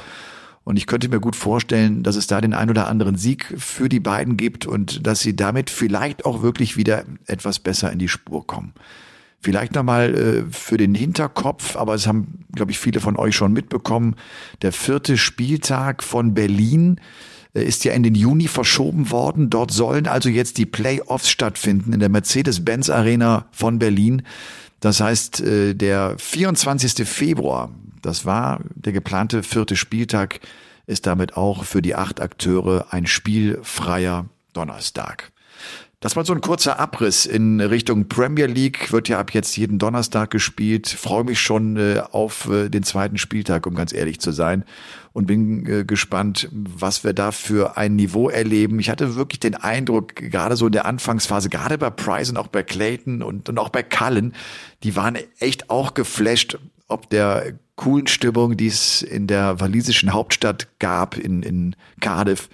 Und 0.66 0.78
ich 0.78 0.88
könnte 0.88 1.08
mir 1.08 1.22
gut 1.22 1.38
vorstellen, 1.38 2.04
dass 2.04 2.18
es 2.18 2.28
da 2.28 2.42
den 2.42 2.54
ein 2.54 2.70
oder 2.70 2.88
anderen 2.88 3.16
Sieg 3.16 3.54
für 3.58 3.88
die 3.88 4.02
beiden 4.02 4.36
gibt 4.36 4.66
und 4.66 5.08
dass 5.08 5.22
sie 5.22 5.36
damit 5.36 5.70
vielleicht 5.70 6.26
auch 6.26 6.42
wirklich 6.42 6.76
wieder 6.76 7.06
etwas 7.26 7.60
besser 7.60 7.92
in 7.92 8.00
die 8.00 8.10
Spur 8.10 8.46
kommen. 8.46 8.74
Vielleicht 9.42 9.74
nochmal 9.74 10.16
äh, 10.16 10.44
für 10.52 10.78
den 10.78 10.94
Hinterkopf, 10.94 11.78
aber 11.78 11.94
es 11.94 12.08
haben, 12.08 12.46
glaube 12.54 12.72
ich, 12.72 12.80
viele 12.80 13.00
von 13.00 13.16
euch 13.16 13.36
schon 13.36 13.54
mitbekommen, 13.54 14.16
der 14.62 14.74
vierte 14.74 15.18
Spieltag 15.18 16.04
von 16.04 16.34
Berlin 16.34 17.00
äh, 17.54 17.64
ist 17.64 17.86
ja 17.86 17.94
in 17.94 18.04
den 18.04 18.16
Juni 18.16 18.48
verschoben 18.48 19.12
worden. 19.12 19.50
Dort 19.50 19.72
sollen 19.72 20.08
also 20.08 20.28
jetzt 20.28 20.58
die 20.58 20.66
Playoffs 20.66 21.30
stattfinden 21.30 21.94
in 21.94 22.02
der 22.02 22.10
Mercedes-Benz 22.10 22.90
Arena 22.90 23.46
von 23.52 23.80
Berlin. 23.80 24.24
Das 24.82 25.00
heißt, 25.00 25.42
äh, 25.42 25.74
der 25.74 26.16
24. 26.18 27.08
Februar, 27.08 27.72
das 28.02 28.26
war 28.26 28.60
der 28.76 28.94
geplante 28.94 29.44
vierte 29.44 29.76
Spieltag, 29.76 30.42
ist 30.86 31.06
damit 31.06 31.38
auch 31.38 31.64
für 31.64 31.82
die 31.82 31.96
acht 31.96 32.20
Akteure 32.20 32.88
ein 32.92 33.06
spielfreier 33.06 34.26
Donnerstag. 34.54 35.32
Das 36.02 36.16
war 36.16 36.24
so 36.24 36.32
ein 36.32 36.40
kurzer 36.40 36.80
Abriss 36.80 37.26
in 37.26 37.60
Richtung 37.60 38.08
Premier 38.08 38.46
League. 38.46 38.94
Wird 38.94 39.10
ja 39.10 39.20
ab 39.20 39.34
jetzt 39.34 39.58
jeden 39.58 39.80
Donnerstag 39.80 40.32
gespielt. 40.32 40.88
Freue 40.88 41.26
mich 41.26 41.42
schon 41.42 41.76
äh, 41.76 42.02
auf 42.12 42.50
äh, 42.50 42.70
den 42.70 42.84
zweiten 42.84 43.18
Spieltag, 43.18 43.68
um 43.68 43.76
ganz 43.76 43.92
ehrlich 43.92 44.22
zu 44.22 44.32
sein. 44.32 44.64
Und 45.12 45.26
bin 45.26 45.66
äh, 45.66 45.84
gespannt, 45.84 46.48
was 46.54 47.04
wir 47.04 47.12
da 47.12 47.34
für 47.34 47.76
ein 47.76 47.98
Niveau 47.98 48.30
erleben. 48.30 48.80
Ich 48.80 48.90
hatte 48.90 49.16
wirklich 49.16 49.42
den 49.42 49.56
Eindruck, 49.56 50.16
gerade 50.16 50.56
so 50.56 50.68
in 50.68 50.72
der 50.72 50.86
Anfangsphase, 50.86 51.50
gerade 51.50 51.78
bei 51.78 51.90
Price 51.90 52.30
und 52.30 52.38
auch 52.38 52.48
bei 52.48 52.64
Clayton 52.64 53.22
und, 53.22 53.50
und 53.50 53.58
auch 53.58 53.70
bei 53.70 53.84
Cullen, 53.84 54.34
die 54.84 54.96
waren 54.96 55.18
echt 55.40 55.70
auch 55.70 55.96
geflasht, 55.96 56.58
ob 56.88 57.10
der 57.10 57.60
coolen 57.76 58.08
Stimmung, 58.08 58.56
die 58.56 58.68
es 58.68 59.02
in 59.02 59.28
der 59.28 59.60
walisischen 59.60 60.14
Hauptstadt 60.14 60.70
gab, 60.80 61.18
in, 61.18 61.44
in 61.44 61.76
Cardiff. 62.00 62.48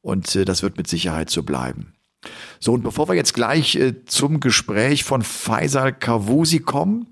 Und 0.00 0.48
das 0.48 0.64
wird 0.64 0.78
mit 0.78 0.88
Sicherheit 0.88 1.30
so 1.30 1.44
bleiben. 1.44 1.92
So, 2.60 2.72
und 2.72 2.82
bevor 2.82 3.08
wir 3.08 3.14
jetzt 3.14 3.34
gleich 3.34 3.76
äh, 3.76 4.04
zum 4.06 4.40
Gespräch 4.40 5.04
von 5.04 5.22
Faisal 5.22 5.92
Kavusi 5.92 6.60
kommen, 6.60 7.08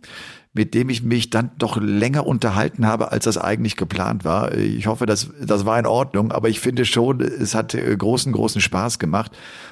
mit 0.52 0.74
dem 0.74 0.90
ich 0.90 1.02
mich 1.02 1.30
dann 1.30 1.52
doch 1.58 1.76
länger 1.80 2.26
unterhalten 2.26 2.84
habe, 2.86 3.12
als 3.12 3.24
das 3.24 3.38
eigentlich 3.38 3.76
geplant 3.76 4.24
war. 4.24 4.52
Ich 4.56 4.88
hoffe, 4.88 5.06
das, 5.06 5.30
das 5.40 5.64
war 5.64 5.78
in 5.78 5.86
Ordnung, 5.86 6.32
aber 6.32 6.48
ich 6.48 6.58
finde 6.58 6.84
schon, 6.84 7.20
es 7.20 7.54
hat 7.54 7.74
äh, 7.74 7.96
großen, 7.96 8.32
großen 8.32 8.60
Spaß 8.60 8.98
gemacht. 8.98 9.30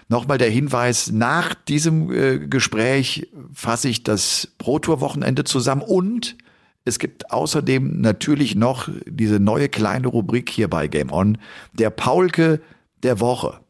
Nochmal 0.08 0.38
der 0.38 0.50
Hinweis, 0.50 1.10
nach 1.10 1.54
diesem 1.54 2.12
äh, 2.12 2.38
Gespräch 2.38 3.28
fasse 3.52 3.88
ich 3.88 4.04
das 4.04 4.48
Pro-Tour-Wochenende 4.58 5.44
zusammen 5.44 5.82
und 5.82 6.36
es 6.84 6.98
gibt 6.98 7.32
außerdem 7.32 8.00
natürlich 8.00 8.54
noch 8.54 8.88
diese 9.04 9.40
neue 9.40 9.68
kleine 9.68 10.08
Rubrik 10.08 10.48
hier 10.48 10.68
bei 10.68 10.86
Game 10.86 11.12
On, 11.12 11.38
der 11.72 11.90
Paulke 11.90 12.60
der 13.02 13.20
Woche. 13.20 13.60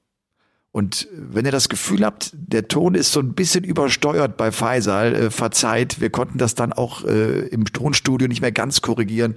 Und 0.70 1.08
wenn 1.12 1.46
ihr 1.46 1.52
das 1.52 1.68
Gefühl 1.68 2.04
habt, 2.04 2.30
der 2.34 2.68
Ton 2.68 2.94
ist 2.94 3.12
so 3.12 3.20
ein 3.20 3.32
bisschen 3.32 3.64
übersteuert 3.64 4.36
bei 4.36 4.52
Faisal, 4.52 5.14
äh, 5.14 5.30
verzeiht, 5.30 6.00
wir 6.00 6.10
konnten 6.10 6.38
das 6.38 6.54
dann 6.54 6.72
auch 6.72 7.04
äh, 7.04 7.40
im 7.48 7.64
Tonstudio 7.64 8.28
nicht 8.28 8.42
mehr 8.42 8.52
ganz 8.52 8.82
korrigieren. 8.82 9.36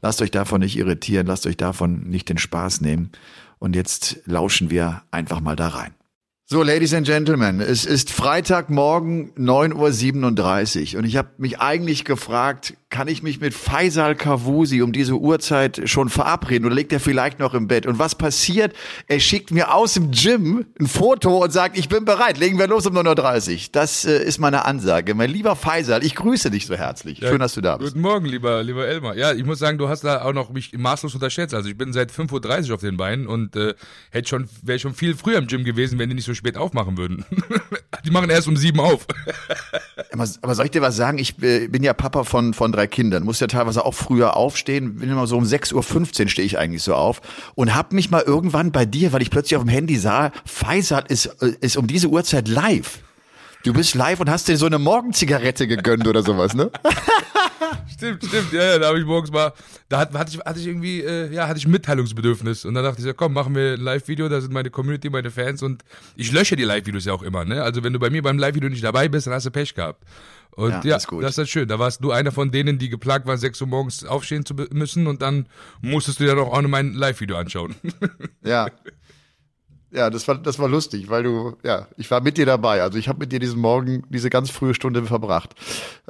Lasst 0.00 0.20
euch 0.20 0.32
davon 0.32 0.60
nicht 0.60 0.76
irritieren, 0.76 1.26
lasst 1.26 1.46
euch 1.46 1.56
davon 1.56 2.08
nicht 2.08 2.28
den 2.28 2.38
Spaß 2.38 2.80
nehmen. 2.80 3.12
Und 3.60 3.76
jetzt 3.76 4.20
lauschen 4.26 4.70
wir 4.70 5.02
einfach 5.12 5.40
mal 5.40 5.54
da 5.54 5.68
rein. 5.68 5.94
So, 6.46 6.62
Ladies 6.62 6.92
and 6.92 7.06
Gentlemen, 7.06 7.60
es 7.60 7.86
ist 7.86 8.10
Freitagmorgen 8.10 9.32
9.37 9.36 10.92
Uhr 10.92 10.98
und 10.98 11.06
ich 11.06 11.16
habe 11.16 11.30
mich 11.38 11.60
eigentlich 11.60 12.04
gefragt, 12.04 12.74
kann 12.92 13.08
ich 13.08 13.22
mich 13.22 13.40
mit 13.40 13.54
Faisal 13.54 14.14
Kavusi 14.14 14.82
um 14.82 14.92
diese 14.92 15.14
Uhrzeit 15.14 15.80
schon 15.86 16.10
verabreden 16.10 16.66
oder 16.66 16.74
liegt 16.74 16.92
er 16.92 17.00
vielleicht 17.00 17.38
noch 17.38 17.54
im 17.54 17.66
Bett? 17.66 17.86
Und 17.86 17.98
was 17.98 18.14
passiert? 18.14 18.76
Er 19.08 19.18
schickt 19.18 19.50
mir 19.50 19.74
aus 19.74 19.94
dem 19.94 20.10
Gym 20.10 20.66
ein 20.78 20.86
Foto 20.86 21.42
und 21.42 21.50
sagt, 21.52 21.78
ich 21.78 21.88
bin 21.88 22.04
bereit, 22.04 22.38
legen 22.38 22.58
wir 22.58 22.68
los 22.68 22.86
um 22.86 22.94
9.30 22.94 23.52
Uhr. 23.54 23.60
Das 23.72 24.04
äh, 24.04 24.22
ist 24.22 24.38
meine 24.38 24.66
Ansage. 24.66 25.14
Mein 25.14 25.30
lieber 25.30 25.56
Faisal, 25.56 26.04
ich 26.04 26.14
grüße 26.14 26.50
dich 26.50 26.66
so 26.66 26.74
herzlich. 26.76 27.18
Ja, 27.18 27.30
Schön, 27.30 27.40
dass 27.40 27.54
du 27.54 27.62
da 27.62 27.78
bist. 27.78 27.94
Guten 27.94 28.02
Morgen, 28.02 28.26
lieber, 28.26 28.62
lieber 28.62 28.86
Elmar. 28.86 29.16
Ja, 29.16 29.32
ich 29.32 29.44
muss 29.44 29.58
sagen, 29.58 29.78
du 29.78 29.88
hast 29.88 30.04
da 30.04 30.22
auch 30.22 30.34
noch 30.34 30.50
mich 30.50 30.72
maßlos 30.76 31.14
unterschätzt. 31.14 31.54
Also 31.54 31.70
ich 31.70 31.78
bin 31.78 31.94
seit 31.94 32.12
5.30 32.12 32.68
Uhr 32.68 32.74
auf 32.74 32.82
den 32.82 32.98
Beinen 32.98 33.26
und 33.26 33.56
äh, 33.56 33.72
hätte 34.10 34.28
schon, 34.28 34.48
wäre 34.62 34.78
schon 34.78 34.92
viel 34.92 35.16
früher 35.16 35.38
im 35.38 35.46
Gym 35.46 35.64
gewesen, 35.64 35.98
wenn 35.98 36.10
die 36.10 36.14
nicht 36.14 36.26
so 36.26 36.34
spät 36.34 36.58
aufmachen 36.58 36.98
würden. 36.98 37.24
die 38.04 38.10
machen 38.10 38.28
erst 38.28 38.48
um 38.48 38.56
sieben 38.58 38.80
auf. 38.80 39.06
aber 40.10 40.54
soll 40.54 40.66
ich 40.66 40.70
dir 40.72 40.82
was 40.82 40.94
sagen? 40.94 41.16
Ich 41.16 41.42
äh, 41.42 41.68
bin 41.68 41.82
ja 41.82 41.94
Papa 41.94 42.24
von, 42.24 42.52
von 42.52 42.70
drei 42.70 42.81
drei 42.82 42.86
Kindern, 42.88 43.22
muss 43.22 43.40
ja 43.40 43.46
teilweise 43.46 43.84
auch 43.84 43.94
früher 43.94 44.36
aufstehen. 44.36 44.96
Bin 44.96 45.10
immer 45.10 45.26
so 45.26 45.36
um 45.36 45.44
6.15 45.44 46.22
Uhr 46.22 46.28
stehe 46.28 46.46
ich 46.46 46.58
eigentlich 46.58 46.82
so 46.82 46.94
auf 46.94 47.20
und 47.54 47.74
hab 47.74 47.92
mich 47.92 48.10
mal 48.10 48.22
irgendwann 48.22 48.72
bei 48.72 48.84
dir, 48.84 49.12
weil 49.12 49.22
ich 49.22 49.30
plötzlich 49.30 49.56
auf 49.56 49.62
dem 49.62 49.68
Handy 49.68 49.96
sah, 49.96 50.32
Pfizer 50.46 51.08
ist, 51.08 51.26
äh, 51.40 51.52
ist 51.60 51.76
um 51.76 51.86
diese 51.86 52.08
Uhrzeit 52.08 52.48
live. 52.48 53.00
Du 53.64 53.72
bist 53.72 53.94
live 53.94 54.18
und 54.18 54.28
hast 54.28 54.48
dir 54.48 54.56
so 54.56 54.66
eine 54.66 54.78
Morgenzigarette 54.78 55.68
gegönnt 55.68 56.06
oder 56.08 56.22
sowas, 56.22 56.54
ne? 56.54 56.70
stimmt, 57.92 58.24
stimmt. 58.24 58.52
Ja, 58.52 58.62
ja, 58.64 58.78
da 58.78 58.88
habe 58.88 58.98
ich 58.98 59.04
morgens 59.04 59.30
mal, 59.30 59.52
da 59.88 60.00
hatte, 60.00 60.18
hatte, 60.18 60.32
ich, 60.34 60.40
hatte 60.40 60.58
ich 60.58 60.66
irgendwie, 60.66 61.00
äh, 61.00 61.32
ja, 61.32 61.46
hatte 61.46 61.58
ich 61.58 61.68
Mitteilungsbedürfnis. 61.68 62.64
Und 62.64 62.74
dann 62.74 62.82
dachte 62.82 63.00
ich, 63.00 63.06
ja, 63.06 63.12
komm, 63.12 63.32
machen 63.34 63.54
wir 63.54 63.74
ein 63.74 63.80
Live-Video, 63.80 64.28
da 64.28 64.40
sind 64.40 64.52
meine 64.52 64.70
Community, 64.70 65.10
meine 65.10 65.30
Fans 65.30 65.62
und 65.62 65.84
ich 66.16 66.32
lösche 66.32 66.56
die 66.56 66.64
Live-Videos 66.64 67.04
ja 67.04 67.12
auch 67.12 67.22
immer, 67.22 67.44
ne? 67.44 67.62
Also 67.62 67.84
wenn 67.84 67.92
du 67.92 68.00
bei 68.00 68.10
mir 68.10 68.22
beim 68.22 68.38
Live-Video 68.38 68.68
nicht 68.68 68.82
dabei 68.82 69.08
bist, 69.08 69.28
dann 69.28 69.34
hast 69.34 69.46
du 69.46 69.52
Pech 69.52 69.74
gehabt. 69.74 70.02
Und 70.50 70.70
ja, 70.70 70.82
ja 70.82 70.94
das, 70.94 71.04
ist 71.04 71.22
das 71.22 71.38
ist 71.38 71.50
schön. 71.50 71.68
Da 71.68 71.78
warst 71.78 72.02
du 72.02 72.10
einer 72.10 72.32
von 72.32 72.50
denen, 72.50 72.78
die 72.78 72.88
geplagt 72.88 73.26
waren, 73.26 73.38
6 73.38 73.60
Uhr 73.60 73.68
morgens 73.68 74.04
aufstehen 74.04 74.44
zu 74.44 74.54
müssen 74.54 75.06
und 75.06 75.22
dann 75.22 75.46
musstest 75.80 76.18
du 76.18 76.24
ja 76.24 76.34
doch 76.34 76.52
auch 76.52 76.60
noch 76.60 76.68
mein 76.68 76.94
Live-Video 76.94 77.36
anschauen. 77.36 77.76
Ja. 78.44 78.68
Ja, 79.92 80.08
das 80.10 80.26
war, 80.26 80.36
das 80.38 80.58
war 80.58 80.68
lustig, 80.68 81.10
weil 81.10 81.22
du, 81.22 81.56
ja, 81.62 81.86
ich 81.96 82.10
war 82.10 82.20
mit 82.22 82.38
dir 82.38 82.46
dabei. 82.46 82.82
Also 82.82 82.98
ich 82.98 83.08
habe 83.08 83.18
mit 83.20 83.32
dir 83.32 83.38
diesen 83.40 83.60
Morgen, 83.60 84.04
diese 84.08 84.30
ganz 84.30 84.50
frühe 84.50 84.74
Stunde 84.74 85.02
verbracht. 85.04 85.54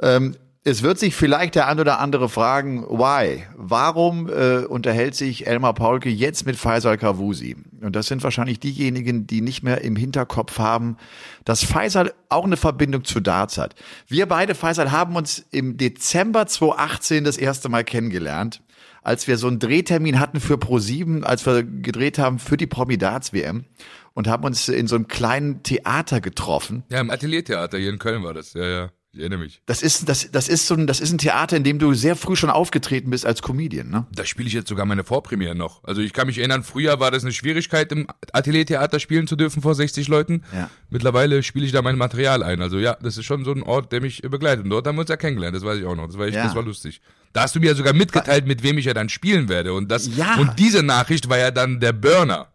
Ähm, 0.01 0.35
Es 0.65 0.81
wird 0.81 0.97
sich 0.97 1.13
vielleicht 1.13 1.55
der 1.55 1.67
ein 1.67 1.77
oder 1.81 1.99
andere 1.99 2.29
fragen, 2.29 2.85
why? 2.87 3.43
Warum 3.57 4.29
äh, 4.29 4.59
unterhält 4.59 5.13
sich 5.13 5.45
Elmar 5.45 5.73
Paulke 5.73 6.07
jetzt 6.09 6.45
mit 6.45 6.55
Faisal 6.55 6.97
Kavusi? 6.97 7.57
Und 7.81 7.97
das 7.97 8.07
sind 8.07 8.23
wahrscheinlich 8.23 8.61
diejenigen, 8.61 9.27
die 9.27 9.41
nicht 9.41 9.61
mehr 9.63 9.81
im 9.81 9.97
Hinterkopf 9.97 10.59
haben, 10.59 10.95
dass 11.43 11.65
Faisal 11.65 12.13
auch 12.29 12.45
eine 12.45 12.55
Verbindung 12.55 13.03
zu 13.03 13.19
Darts 13.19 13.57
hat. 13.57 13.75
Wir 14.07 14.25
beide, 14.25 14.55
Faisal, 14.55 14.93
haben 14.93 15.17
uns 15.17 15.43
im 15.51 15.75
Dezember 15.75 16.47
2018 16.47 17.25
das 17.25 17.35
erste 17.35 17.67
Mal 17.67 17.83
kennengelernt, 17.83 18.61
als 19.03 19.27
wir 19.27 19.37
so 19.37 19.47
einen 19.47 19.59
Drehtermin 19.59 20.19
hatten 20.19 20.39
für 20.39 20.55
Pro7, 20.55 21.23
als 21.23 21.45
wir 21.45 21.63
gedreht 21.63 22.17
haben 22.17 22.39
für 22.39 22.57
die 22.57 22.67
Promi 22.67 22.97
Darts 22.97 23.33
WM 23.33 23.65
und 24.13 24.27
haben 24.27 24.43
uns 24.43 24.69
in 24.69 24.87
so 24.87 24.95
einem 24.95 25.07
kleinen 25.07 25.63
Theater 25.63 26.21
getroffen. 26.21 26.83
Ja, 26.89 26.99
im 27.01 27.09
Ateliertheater 27.09 27.77
hier 27.77 27.89
in 27.89 27.99
Köln 27.99 28.23
war 28.23 28.33
das, 28.33 28.53
ja, 28.53 28.65
ja. 28.65 28.89
Ich 29.15 29.19
erinnere 29.19 29.41
mich. 29.41 29.61
Das 29.67 29.83
ist, 29.83 30.09
das, 30.09 30.31
das 30.31 30.47
ist 30.49 30.65
so 30.65 30.73
ein, 30.73 30.87
das 30.87 30.99
ist 30.99 31.11
ein 31.11 31.19
Theater, 31.19 31.55
in 31.55 31.63
dem 31.63 31.77
du 31.77 31.93
sehr 31.93 32.15
früh 32.15 32.35
schon 32.35 32.49
aufgetreten 32.49 33.11
bist 33.11 33.27
als 33.27 33.43
Comedian, 33.43 33.87
ne? 33.91 34.07
Da 34.15 34.25
spiele 34.25 34.47
ich 34.47 34.55
jetzt 34.55 34.69
sogar 34.69 34.87
meine 34.87 35.03
Vorpremiere 35.03 35.53
noch. 35.53 35.83
Also 35.83 36.01
ich 36.01 36.13
kann 36.13 36.25
mich 36.25 36.39
erinnern, 36.39 36.63
früher 36.63 36.99
war 36.99 37.11
das 37.11 37.21
eine 37.23 37.31
Schwierigkeit, 37.31 37.91
im 37.91 38.07
Ateliertheater 38.31 38.99
spielen 38.99 39.27
zu 39.27 39.35
dürfen 39.35 39.61
vor 39.61 39.75
60 39.75 40.07
Leuten. 40.07 40.41
Ja. 40.51 40.67
Mittlerweile 40.89 41.43
spiele 41.43 41.63
ich 41.63 41.71
da 41.71 41.83
mein 41.83 41.95
Material 41.95 42.41
ein. 42.41 42.59
Also 42.63 42.79
ja, 42.79 42.97
das 43.03 43.17
ist 43.19 43.25
schon 43.25 43.45
so 43.45 43.51
ein 43.51 43.61
Ort, 43.61 43.91
der 43.91 44.01
mich 44.01 44.23
begleitet. 44.23 44.63
Und 44.63 44.71
dort 44.71 44.87
haben 44.87 44.95
wir 44.95 45.01
uns 45.01 45.11
ja 45.11 45.17
kennengelernt, 45.17 45.55
das 45.55 45.63
weiß 45.63 45.77
ich 45.77 45.85
auch 45.85 45.95
noch. 45.95 46.07
Das 46.07 46.17
war, 46.17 46.25
echt, 46.25 46.35
Ja. 46.35 46.45
das 46.45 46.55
war 46.55 46.63
lustig. 46.63 46.99
Da 47.33 47.41
hast 47.41 47.55
du 47.55 47.59
mir 47.59 47.67
ja 47.67 47.75
sogar 47.75 47.93
mitgeteilt, 47.93 48.45
mit 48.45 48.63
wem 48.63 48.77
ich 48.77 48.85
ja 48.85 48.93
dann 48.93 49.09
spielen 49.09 49.49
werde. 49.49 49.73
Und 49.73 49.89
das, 49.89 50.15
Ja. 50.15 50.35
und 50.37 50.59
diese 50.59 50.83
Nachricht 50.83 51.29
war 51.29 51.37
ja 51.39 51.51
dann 51.51 51.79
der 51.79 51.91
Burner. 51.93 52.47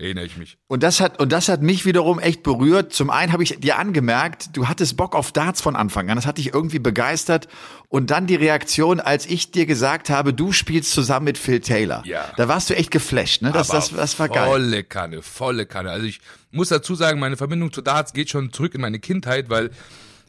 Erinnere 0.00 0.26
ich 0.26 0.36
mich. 0.36 0.58
Und 0.68 0.84
das 0.84 1.00
hat, 1.00 1.18
und 1.20 1.32
das 1.32 1.48
hat 1.48 1.60
mich 1.60 1.84
wiederum 1.84 2.20
echt 2.20 2.44
berührt. 2.44 2.92
Zum 2.92 3.10
einen 3.10 3.32
habe 3.32 3.42
ich 3.42 3.58
dir 3.58 3.78
angemerkt, 3.80 4.56
du 4.56 4.68
hattest 4.68 4.96
Bock 4.96 5.16
auf 5.16 5.32
Darts 5.32 5.60
von 5.60 5.74
Anfang 5.74 6.08
an. 6.08 6.14
Das 6.14 6.24
hat 6.24 6.38
dich 6.38 6.54
irgendwie 6.54 6.78
begeistert. 6.78 7.48
Und 7.88 8.12
dann 8.12 8.28
die 8.28 8.36
Reaktion, 8.36 9.00
als 9.00 9.26
ich 9.26 9.50
dir 9.50 9.66
gesagt 9.66 10.08
habe, 10.08 10.32
du 10.32 10.52
spielst 10.52 10.92
zusammen 10.92 11.24
mit 11.24 11.36
Phil 11.36 11.58
Taylor. 11.58 12.02
Ja. 12.06 12.26
Da 12.36 12.46
warst 12.46 12.70
du 12.70 12.76
echt 12.76 12.92
geflasht, 12.92 13.42
ne? 13.42 13.50
Das, 13.50 13.70
Aber 13.70 13.80
das, 13.80 13.90
das 13.90 14.18
war 14.20 14.28
geil. 14.28 14.46
Volle 14.46 14.84
Kanne, 14.84 15.20
volle 15.20 15.66
Kanne. 15.66 15.90
Also 15.90 16.06
ich 16.06 16.20
muss 16.52 16.68
dazu 16.68 16.94
sagen, 16.94 17.18
meine 17.18 17.36
Verbindung 17.36 17.72
zu 17.72 17.82
Darts 17.82 18.12
geht 18.12 18.30
schon 18.30 18.52
zurück 18.52 18.76
in 18.76 18.80
meine 18.80 19.00
Kindheit, 19.00 19.50
weil 19.50 19.70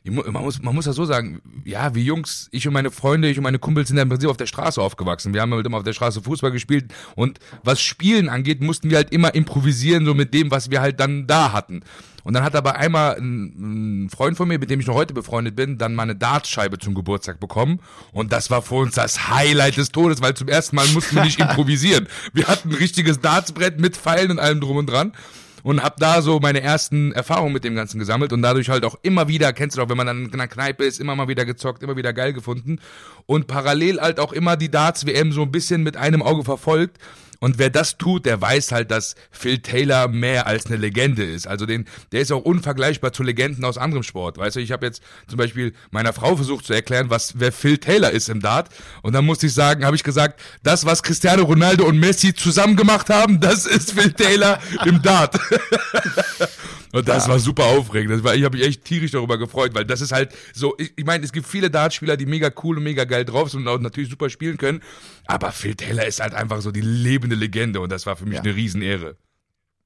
man 0.03 0.44
muss, 0.44 0.62
man 0.62 0.75
muss 0.75 0.86
ja 0.86 0.94
so 0.94 1.06
sagen, 1.06 1.41
ja, 1.65 1.94
wie 1.96 2.03
Jungs, 2.03 2.48
ich 2.51 2.68
und 2.68 2.74
meine 2.74 2.91
Freunde, 2.91 3.29
ich 3.29 3.38
und 3.38 3.44
meine 3.44 3.60
Kumpels 3.60 3.89
sind 3.89 3.98
ja 3.98 4.03
im 4.03 4.10
Prinzip 4.10 4.29
auf 4.29 4.38
der 4.38 4.46
Straße 4.46 4.82
aufgewachsen. 4.82 5.34
Wir 5.34 5.41
haben 5.41 5.53
halt 5.53 5.65
immer 5.65 5.77
auf 5.77 5.84
der 5.84 5.94
Straße 5.94 6.22
Fußball 6.22 6.51
gespielt 6.51 6.94
und 7.15 7.39
was 7.63 7.82
Spielen 7.82 8.29
angeht, 8.29 8.62
mussten 8.62 8.89
wir 8.89 8.98
halt 8.98 9.12
immer 9.12 9.36
improvisieren, 9.36 10.06
so 10.06 10.13
mit 10.13 10.34
dem, 10.34 10.51
was 10.51 10.72
wir 10.72 10.82
halt 10.82 11.00
dann 11.00 11.27
da 11.27 11.51
hatten. 11.51 11.82
Und 12.24 12.34
dann 12.34 12.44
hat 12.44 12.56
aber 12.56 12.75
einmal 12.75 13.18
ein, 13.18 14.03
ein 14.06 14.10
Freund 14.10 14.38
von 14.38 14.48
mir, 14.48 14.60
mit 14.60 14.70
dem 14.70 14.79
ich 14.79 14.88
noch 14.88 14.96
heute 14.96 15.13
befreundet 15.13 15.56
bin, 15.56 15.77
dann 15.77 15.96
mal 15.96 16.03
eine 16.03 16.15
Dartscheibe 16.15 16.77
zum 16.77 16.94
Geburtstag 16.94 17.39
bekommen. 17.39 17.79
Und 18.12 18.32
das 18.32 18.50
war 18.50 18.62
für 18.62 18.75
uns 18.75 18.96
das 18.96 19.29
Highlight 19.29 19.77
des 19.77 19.91
Todes, 19.91 20.22
weil 20.22 20.34
zum 20.34 20.48
ersten 20.48 20.75
Mal 20.75 20.88
mussten 20.89 21.15
wir 21.15 21.24
nicht 21.24 21.39
improvisieren. 21.39 22.08
Wir 22.34 22.48
hatten 22.48 22.70
ein 22.70 22.75
richtiges 22.75 23.20
Dartsbrett 23.20 23.79
mit 23.79 23.98
Pfeilen 23.98 24.32
und 24.32 24.39
allem 24.39 24.60
drum 24.60 24.77
und 24.77 24.88
dran. 24.88 25.13
Und 25.63 25.83
hab 25.83 25.97
da 25.97 26.21
so 26.21 26.39
meine 26.39 26.61
ersten 26.61 27.11
Erfahrungen 27.11 27.53
mit 27.53 27.63
dem 27.63 27.75
Ganzen 27.75 27.99
gesammelt 27.99 28.33
und 28.33 28.41
dadurch 28.41 28.69
halt 28.69 28.85
auch 28.85 28.97
immer 29.01 29.27
wieder, 29.27 29.53
kennst 29.53 29.77
du 29.77 29.81
doch, 29.81 29.89
wenn 29.89 29.97
man 29.97 30.07
dann 30.07 30.25
in 30.25 30.33
einer 30.33 30.47
Kneipe 30.47 30.83
ist, 30.83 30.99
immer 30.99 31.15
mal 31.15 31.27
wieder 31.27 31.45
gezockt, 31.45 31.83
immer 31.83 31.95
wieder 31.95 32.13
geil 32.13 32.33
gefunden 32.33 32.79
und 33.25 33.47
parallel 33.47 33.99
halt 33.99 34.19
auch 34.19 34.33
immer 34.33 34.57
die 34.57 34.71
Darts-WM 34.71 35.31
so 35.31 35.43
ein 35.43 35.51
bisschen 35.51 35.83
mit 35.83 35.97
einem 35.97 36.21
Auge 36.21 36.43
verfolgt. 36.43 36.97
Und 37.39 37.58
wer 37.58 37.69
das 37.69 37.98
tut, 37.98 38.25
der 38.25 38.41
weiß 38.41 38.72
halt, 38.72 38.91
dass 38.91 39.15
Phil 39.31 39.60
Taylor 39.60 40.08
mehr 40.08 40.46
als 40.46 40.65
eine 40.65 40.75
Legende 40.75 41.24
ist. 41.24 41.48
Also 41.48 41.65
den, 41.65 41.86
der 42.12 42.22
ist 42.22 42.31
auch 42.31 42.43
unvergleichbar 42.43 43.13
zu 43.13 43.24
Legenden 43.24 43.63
aus 43.63 43.77
anderem 43.77 44.03
Sport. 44.03 44.38
Weißt 44.38 44.58
du, 44.58 44.60
ich 44.60 44.72
habe 44.72 44.86
jetzt 44.86 45.01
zum 45.27 45.38
Beispiel 45.38 45.74
meiner 45.91 46.13
Frau 46.13 46.36
versucht 46.36 46.65
zu 46.65 46.74
erklären, 46.74 47.10
was 47.10 47.39
wer 47.39 47.51
Phil 47.51 47.77
Taylor 47.77 48.12
ist 48.12 48.29
im 48.29 48.41
Dart. 48.41 48.69
Und 49.01 49.13
dann 49.13 49.25
musste 49.25 49.48
ich 49.48 49.53
sagen, 49.53 49.86
habe 49.86 49.96
ich 49.96 50.03
gesagt, 50.03 50.41
das, 50.63 50.86
was 50.86 51.01
Cristiano 51.01 51.43
Ronaldo 51.43 51.86
und 51.86 52.00
Messi 52.00 52.34
zusammen 52.34 52.75
gemacht 52.75 53.10
haben, 53.10 53.39
das 53.39 53.65
ist 53.65 53.93
Phil 53.93 54.12
Taylor 54.12 54.60
im 54.86 55.01
Dart. 55.01 55.39
Und 56.91 57.08
das 57.08 57.27
war 57.29 57.38
super 57.39 57.65
aufregend. 57.65 58.12
Das 58.13 58.24
war, 58.24 58.36
ich 58.36 58.43
habe 58.43 58.58
mich 58.58 58.65
echt 58.65 58.84
tierisch 58.84 59.12
darüber 59.12 59.38
gefreut, 59.38 59.75
weil 59.75 59.86
das 59.86 60.01
ist 60.01 60.12
halt 60.12 60.34
so, 60.53 60.75
ich, 60.77 60.91
ich 60.96 61.05
meine, 61.05 61.24
es 61.24 61.31
gibt 61.31 61.46
viele 61.48 61.69
Dartspieler, 61.69 62.17
die 62.17 62.25
mega 62.25 62.51
cool 62.63 62.77
und 62.77 62.84
mega 62.84 63.03
geil 63.05 63.25
drauf 63.25 63.51
sind 63.51 63.62
und 63.62 63.67
auch 63.67 63.79
natürlich 63.79 64.10
super 64.10 64.29
spielen 64.29 64.58
können. 64.58 64.81
Aber 65.27 65.51
Phil 65.51 65.75
Taylor 65.75 66.05
ist 66.05 66.19
halt 66.19 66.34
einfach 66.34 66.62
so 66.62 66.72
die 66.72 66.81
lebende 66.81 67.36
Legende 67.36 67.79
und 67.79 67.91
das 67.91 68.05
war 68.05 68.15
für 68.15 68.25
mich 68.25 68.36
Ja. 68.36 68.41
eine 68.41 68.55
Riesenehre. 68.55 69.17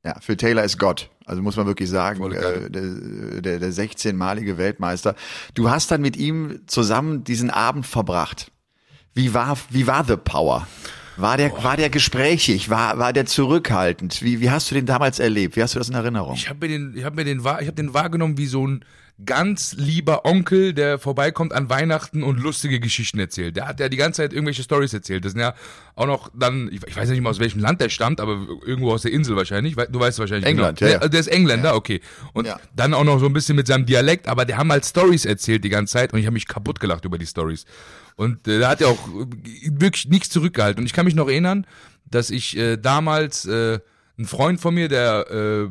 Ja, 0.05 0.15
Phil 0.19 0.35
Taylor 0.37 0.63
ist 0.63 0.77
Gott. 0.79 1.09
Also 1.25 1.41
muss 1.41 1.55
man 1.55 1.65
wirklich 1.65 1.89
sagen, 1.89 2.21
äh, 2.31 2.69
der, 2.69 3.41
der, 3.41 3.59
der 3.59 3.71
16-malige 3.71 4.57
Weltmeister. 4.57 5.15
Du 5.53 5.69
hast 5.69 5.91
dann 5.91 6.01
mit 6.01 6.17
ihm 6.17 6.61
zusammen 6.67 7.23
diesen 7.23 7.49
Abend 7.49 7.85
verbracht. 7.85 8.51
Wie 9.13 9.33
war, 9.33 9.57
wie 9.69 9.87
war 9.87 10.03
The 10.05 10.17
Power? 10.17 10.67
War 11.17 11.37
der, 11.37 11.51
war 11.63 11.77
der 11.77 11.89
gesprächig? 11.89 12.69
War, 12.69 12.97
war 12.97 13.13
der 13.13 13.25
zurückhaltend? 13.25 14.21
Wie, 14.23 14.39
wie 14.41 14.49
hast 14.49 14.71
du 14.71 14.75
den 14.75 14.85
damals 14.85 15.19
erlebt? 15.19 15.55
Wie 15.55 15.61
hast 15.61 15.75
du 15.75 15.79
das 15.79 15.89
in 15.89 15.95
Erinnerung? 15.95 16.35
Ich 16.35 16.49
habe 16.49 16.67
mir 16.67 16.77
den, 16.77 16.97
ich 16.97 17.03
habe 17.03 17.15
mir 17.15 17.25
den, 17.25 17.39
ich 17.39 17.45
habe 17.45 17.73
den 17.73 17.93
wahrgenommen 17.93 18.37
wie 18.37 18.47
so 18.47 18.67
ein 18.67 18.83
ganz 19.25 19.73
lieber 19.77 20.25
Onkel, 20.25 20.73
der 20.73 20.97
vorbeikommt 20.97 21.53
an 21.53 21.69
Weihnachten 21.69 22.23
und 22.23 22.39
lustige 22.39 22.79
Geschichten 22.79 23.19
erzählt. 23.19 23.55
Der 23.55 23.67
hat 23.67 23.79
ja 23.79 23.87
die 23.87 23.95
ganze 23.97 24.23
Zeit 24.23 24.33
irgendwelche 24.33 24.63
Stories 24.63 24.93
erzählt. 24.93 25.23
Das 25.23 25.33
sind 25.33 25.41
ja 25.41 25.53
auch 25.95 26.07
noch 26.07 26.29
dann, 26.33 26.67
ich, 26.71 26.81
ich 26.87 26.95
weiß 26.97 27.09
nicht 27.09 27.21
mal 27.21 27.29
aus 27.29 27.39
welchem 27.39 27.59
Land 27.61 27.79
der 27.79 27.89
stammt, 27.89 28.19
aber 28.19 28.33
irgendwo 28.65 28.91
aus 28.91 29.03
der 29.03 29.11
Insel 29.11 29.35
wahrscheinlich. 29.35 29.75
Du 29.75 29.99
weißt 29.99 30.17
wahrscheinlich 30.17 30.47
England, 30.47 30.79
genau. 30.79 30.89
ja, 30.89 30.93
ja. 30.95 30.99
Der, 31.01 31.09
der 31.09 31.19
ist 31.19 31.27
Engländer, 31.27 31.75
okay. 31.75 32.01
Und 32.33 32.47
Ja. 32.47 32.59
dann 32.75 32.93
auch 32.95 33.03
noch 33.03 33.19
so 33.19 33.27
ein 33.27 33.33
bisschen 33.33 33.55
mit 33.55 33.67
seinem 33.67 33.85
Dialekt, 33.85 34.27
aber 34.27 34.45
der 34.45 34.57
haben 34.57 34.71
halt 34.71 34.83
Stories 34.85 35.25
erzählt 35.25 35.63
die 35.63 35.69
ganze 35.69 35.93
Zeit 35.93 36.11
und 36.11 36.19
ich 36.19 36.25
habe 36.25 36.33
mich 36.33 36.47
kaputt 36.47 36.79
gelacht 36.79 37.05
über 37.05 37.19
die 37.19 37.27
Stories. 37.27 37.65
Und 38.15 38.47
äh, 38.47 38.59
da 38.59 38.69
hat 38.69 38.81
er 38.81 38.87
auch 38.89 39.07
wirklich 39.07 40.07
nichts 40.07 40.29
zurückgehalten. 40.29 40.81
Und 40.81 40.85
ich 40.87 40.93
kann 40.93 41.05
mich 41.05 41.15
noch 41.15 41.27
erinnern, 41.29 41.67
dass 42.09 42.31
ich 42.31 42.57
äh, 42.57 42.77
damals 42.77 43.45
äh, 43.45 43.79
ein 44.17 44.25
Freund 44.25 44.59
von 44.59 44.73
mir, 44.73 44.87
der 44.87 45.27
äh, 45.31 45.69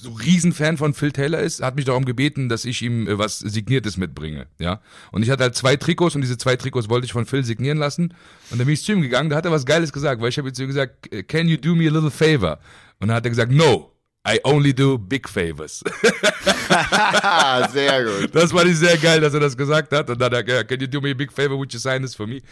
so 0.00 0.10
Riesenfan 0.12 0.76
von 0.76 0.94
Phil 0.94 1.12
Taylor 1.12 1.40
ist, 1.40 1.62
hat 1.62 1.76
mich 1.76 1.84
darum 1.84 2.04
gebeten, 2.04 2.48
dass 2.48 2.64
ich 2.64 2.82
ihm 2.82 3.06
äh, 3.06 3.18
was 3.18 3.38
Signiertes 3.38 3.96
mitbringe, 3.96 4.46
ja. 4.58 4.80
Und 5.12 5.22
ich 5.22 5.30
hatte 5.30 5.42
halt 5.42 5.54
zwei 5.54 5.76
Trikots 5.76 6.14
und 6.14 6.22
diese 6.22 6.38
zwei 6.38 6.56
Trikots 6.56 6.88
wollte 6.88 7.04
ich 7.04 7.12
von 7.12 7.26
Phil 7.26 7.44
signieren 7.44 7.78
lassen. 7.78 8.14
Und 8.50 8.58
dann 8.58 8.66
bin 8.66 8.74
ich 8.74 8.82
zu 8.82 8.92
ihm 8.92 9.02
gegangen, 9.02 9.30
da 9.30 9.36
hat 9.36 9.44
er 9.44 9.50
was 9.50 9.66
Geiles 9.66 9.92
gesagt, 9.92 10.20
weil 10.20 10.30
ich 10.30 10.38
habe 10.38 10.52
zu 10.52 10.62
ihm 10.62 10.68
gesagt, 10.68 11.10
can 11.28 11.48
you 11.48 11.56
do 11.56 11.74
me 11.74 11.88
a 11.88 11.90
little 11.90 12.10
favor? 12.10 12.58
Und 12.98 13.08
dann 13.08 13.16
hat 13.16 13.24
er 13.24 13.30
gesagt, 13.30 13.52
no, 13.52 13.92
I 14.26 14.38
only 14.44 14.74
do 14.74 14.98
big 14.98 15.26
favors. 15.26 15.82
Sehr 17.72 18.04
gut. 18.04 18.34
Das 18.34 18.52
fand 18.52 18.66
ich 18.66 18.76
sehr 18.76 18.98
geil, 18.98 19.20
dass 19.20 19.32
er 19.32 19.40
das 19.40 19.56
gesagt 19.56 19.92
hat. 19.92 20.10
Und 20.10 20.20
dann 20.20 20.26
hat 20.26 20.34
er 20.34 20.44
gesagt, 20.44 20.68
can 20.68 20.78
you 20.78 20.86
do 20.86 21.00
me 21.00 21.10
a 21.10 21.14
big 21.14 21.32
favor, 21.32 21.56
would 21.56 21.72
you 21.72 21.78
sign 21.78 22.02
this 22.02 22.14
for 22.14 22.26
me? 22.26 22.42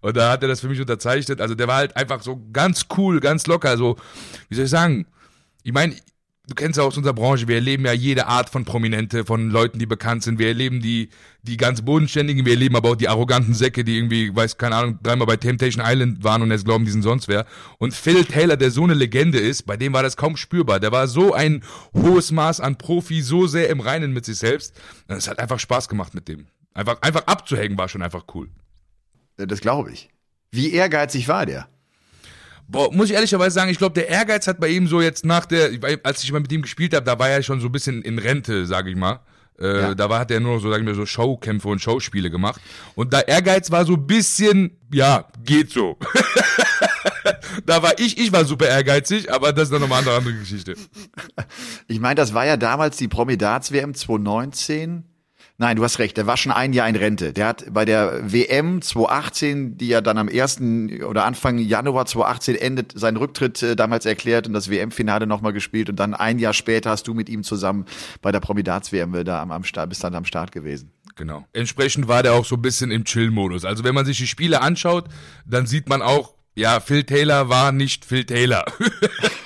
Und 0.00 0.16
da 0.16 0.30
hat 0.30 0.42
er 0.42 0.48
das 0.48 0.60
für 0.60 0.68
mich 0.68 0.80
unterzeichnet. 0.80 1.40
Also 1.40 1.56
der 1.56 1.66
war 1.66 1.78
halt 1.78 1.96
einfach 1.96 2.22
so 2.22 2.40
ganz 2.52 2.86
cool, 2.96 3.18
ganz 3.18 3.46
locker. 3.48 3.76
So, 3.76 3.96
wie 4.48 4.54
soll 4.54 4.66
ich 4.66 4.70
sagen? 4.70 5.06
Ich 5.64 5.72
meine, 5.72 5.96
du 6.46 6.54
kennst 6.54 6.78
ja 6.78 6.84
aus 6.84 6.96
unserer 6.96 7.12
Branche, 7.12 7.48
wir 7.48 7.56
erleben 7.56 7.84
ja 7.84 7.92
jede 7.92 8.26
Art 8.26 8.50
von 8.50 8.64
Prominente, 8.64 9.24
von 9.24 9.50
Leuten, 9.50 9.78
die 9.78 9.86
bekannt 9.86 10.22
sind. 10.22 10.38
Wir 10.38 10.48
erleben 10.48 10.80
die, 10.80 11.10
die 11.42 11.56
ganz 11.56 11.82
Bodenständigen, 11.82 12.44
wir 12.44 12.52
erleben 12.52 12.76
aber 12.76 12.90
auch 12.90 12.96
die 12.96 13.08
arroganten 13.08 13.54
Säcke, 13.54 13.84
die 13.84 13.96
irgendwie, 13.96 14.34
weiß 14.34 14.56
keine 14.56 14.76
Ahnung, 14.76 14.98
dreimal 15.02 15.26
bei 15.26 15.36
Temptation 15.36 15.84
Island 15.86 16.22
waren 16.22 16.42
und 16.42 16.50
jetzt 16.50 16.64
glauben, 16.64 16.84
die 16.84 16.90
sind 16.90 17.02
sonst 17.02 17.28
wer. 17.28 17.46
Und 17.78 17.94
Phil 17.94 18.24
Taylor, 18.24 18.56
der 18.56 18.70
so 18.70 18.84
eine 18.84 18.94
Legende 18.94 19.38
ist, 19.38 19.64
bei 19.64 19.76
dem 19.76 19.92
war 19.92 20.02
das 20.02 20.16
kaum 20.16 20.36
spürbar. 20.36 20.80
Der 20.80 20.92
war 20.92 21.08
so 21.08 21.34
ein 21.34 21.62
hohes 21.94 22.30
Maß 22.30 22.60
an 22.60 22.78
Profi, 22.78 23.22
so 23.22 23.46
sehr 23.46 23.68
im 23.68 23.80
Reinen 23.80 24.12
mit 24.12 24.24
sich 24.24 24.38
selbst. 24.38 24.74
Es 25.08 25.28
hat 25.28 25.38
einfach 25.38 25.58
Spaß 25.58 25.88
gemacht 25.88 26.14
mit 26.14 26.28
dem. 26.28 26.46
Einfach, 26.74 27.00
einfach 27.02 27.26
abzuhängen 27.26 27.78
war 27.78 27.88
schon 27.88 28.02
einfach 28.02 28.24
cool. 28.34 28.48
Das 29.36 29.60
glaube 29.60 29.92
ich. 29.92 30.10
Wie 30.50 30.72
ehrgeizig 30.72 31.28
war 31.28 31.46
der? 31.46 31.68
Boah, 32.68 32.92
muss 32.92 33.08
ich 33.10 33.14
ehrlicherweise 33.14 33.54
sagen, 33.54 33.70
ich 33.70 33.78
glaube, 33.78 33.94
der 33.94 34.08
Ehrgeiz 34.08 34.46
hat 34.46 34.58
bei 34.58 34.68
ihm 34.68 34.88
so 34.88 35.00
jetzt 35.00 35.24
nach 35.24 35.46
der, 35.46 35.70
als 36.02 36.24
ich 36.24 36.32
mal 36.32 36.40
mit 36.40 36.52
ihm 36.52 36.62
gespielt 36.62 36.94
habe, 36.94 37.04
da 37.04 37.18
war 37.18 37.28
er 37.28 37.42
schon 37.42 37.60
so 37.60 37.66
ein 37.68 37.72
bisschen 37.72 38.02
in 38.02 38.18
Rente, 38.18 38.66
sage 38.66 38.90
ich 38.90 38.96
mal. 38.96 39.20
Äh, 39.58 39.80
Ja. 39.80 39.94
Da 39.94 40.10
war, 40.10 40.18
hat 40.18 40.30
er 40.30 40.40
nur 40.40 40.60
so, 40.60 40.70
sagen 40.70 40.84
wir, 40.86 40.94
so 40.94 41.06
Showkämpfe 41.06 41.68
und 41.68 41.80
Showspiele 41.80 42.30
gemacht. 42.30 42.60
Und 42.94 43.12
da 43.12 43.20
Ehrgeiz 43.20 43.70
war 43.70 43.86
so 43.86 43.94
ein 43.94 44.06
bisschen, 44.06 44.76
ja, 44.92 45.26
geht 45.44 45.70
so. 45.70 45.96
da 47.66 47.82
war 47.82 47.98
ich, 47.98 48.18
ich 48.18 48.32
war 48.32 48.44
super 48.44 48.68
ehrgeizig, 48.68 49.32
aber 49.32 49.52
das 49.52 49.64
ist 49.64 49.72
dann 49.72 49.80
nochmal 49.80 50.02
eine 50.02 50.12
andere 50.12 50.34
Geschichte. 50.34 50.74
Ich 51.88 52.00
meine, 52.00 52.16
das 52.16 52.34
war 52.34 52.44
ja 52.46 52.56
damals 52.56 52.96
die 52.96 53.08
Promi-Darts-WM 53.08 53.94
2019. 53.94 55.04
Nein, 55.58 55.76
du 55.76 55.84
hast 55.84 55.98
recht, 55.98 56.18
der 56.18 56.26
war 56.26 56.36
schon 56.36 56.52
ein 56.52 56.74
Jahr 56.74 56.86
in 56.86 56.96
Rente. 56.96 57.32
Der 57.32 57.46
hat 57.46 57.72
bei 57.72 57.86
der 57.86 58.30
WM 58.30 58.82
2018, 58.82 59.78
die 59.78 59.88
ja 59.88 60.02
dann 60.02 60.18
am 60.18 60.28
1. 60.28 60.60
oder 61.08 61.24
Anfang 61.24 61.56
Januar 61.56 62.04
2018 62.04 62.56
endet, 62.56 62.92
seinen 62.94 63.16
Rücktritt 63.16 63.62
äh, 63.62 63.74
damals 63.74 64.04
erklärt 64.04 64.46
und 64.46 64.52
das 64.52 64.70
WM-Finale 64.70 65.26
nochmal 65.26 65.54
gespielt. 65.54 65.88
Und 65.88 65.96
dann 65.96 66.12
ein 66.12 66.38
Jahr 66.38 66.52
später 66.52 66.90
hast 66.90 67.08
du 67.08 67.14
mit 67.14 67.30
ihm 67.30 67.42
zusammen 67.42 67.86
bei 68.20 68.32
der 68.32 68.40
Promi-Darts-WM 68.40 69.24
da 69.24 69.40
am, 69.40 69.50
am 69.50 69.64
Start, 69.64 69.88
bist 69.88 70.04
dann 70.04 70.14
am 70.14 70.26
Start 70.26 70.52
gewesen. 70.52 70.92
Genau. 71.14 71.46
Entsprechend 71.54 72.06
war 72.06 72.22
der 72.22 72.34
auch 72.34 72.44
so 72.44 72.56
ein 72.56 72.62
bisschen 72.62 72.90
im 72.90 73.04
Chill-Modus. 73.04 73.64
Also 73.64 73.82
wenn 73.82 73.94
man 73.94 74.04
sich 74.04 74.18
die 74.18 74.26
Spiele 74.26 74.60
anschaut, 74.60 75.06
dann 75.46 75.64
sieht 75.64 75.88
man 75.88 76.02
auch, 76.02 76.35
ja, 76.56 76.80
Phil 76.80 77.04
Taylor 77.04 77.48
war 77.50 77.70
nicht 77.70 78.04
Phil 78.04 78.24
Taylor. 78.24 78.64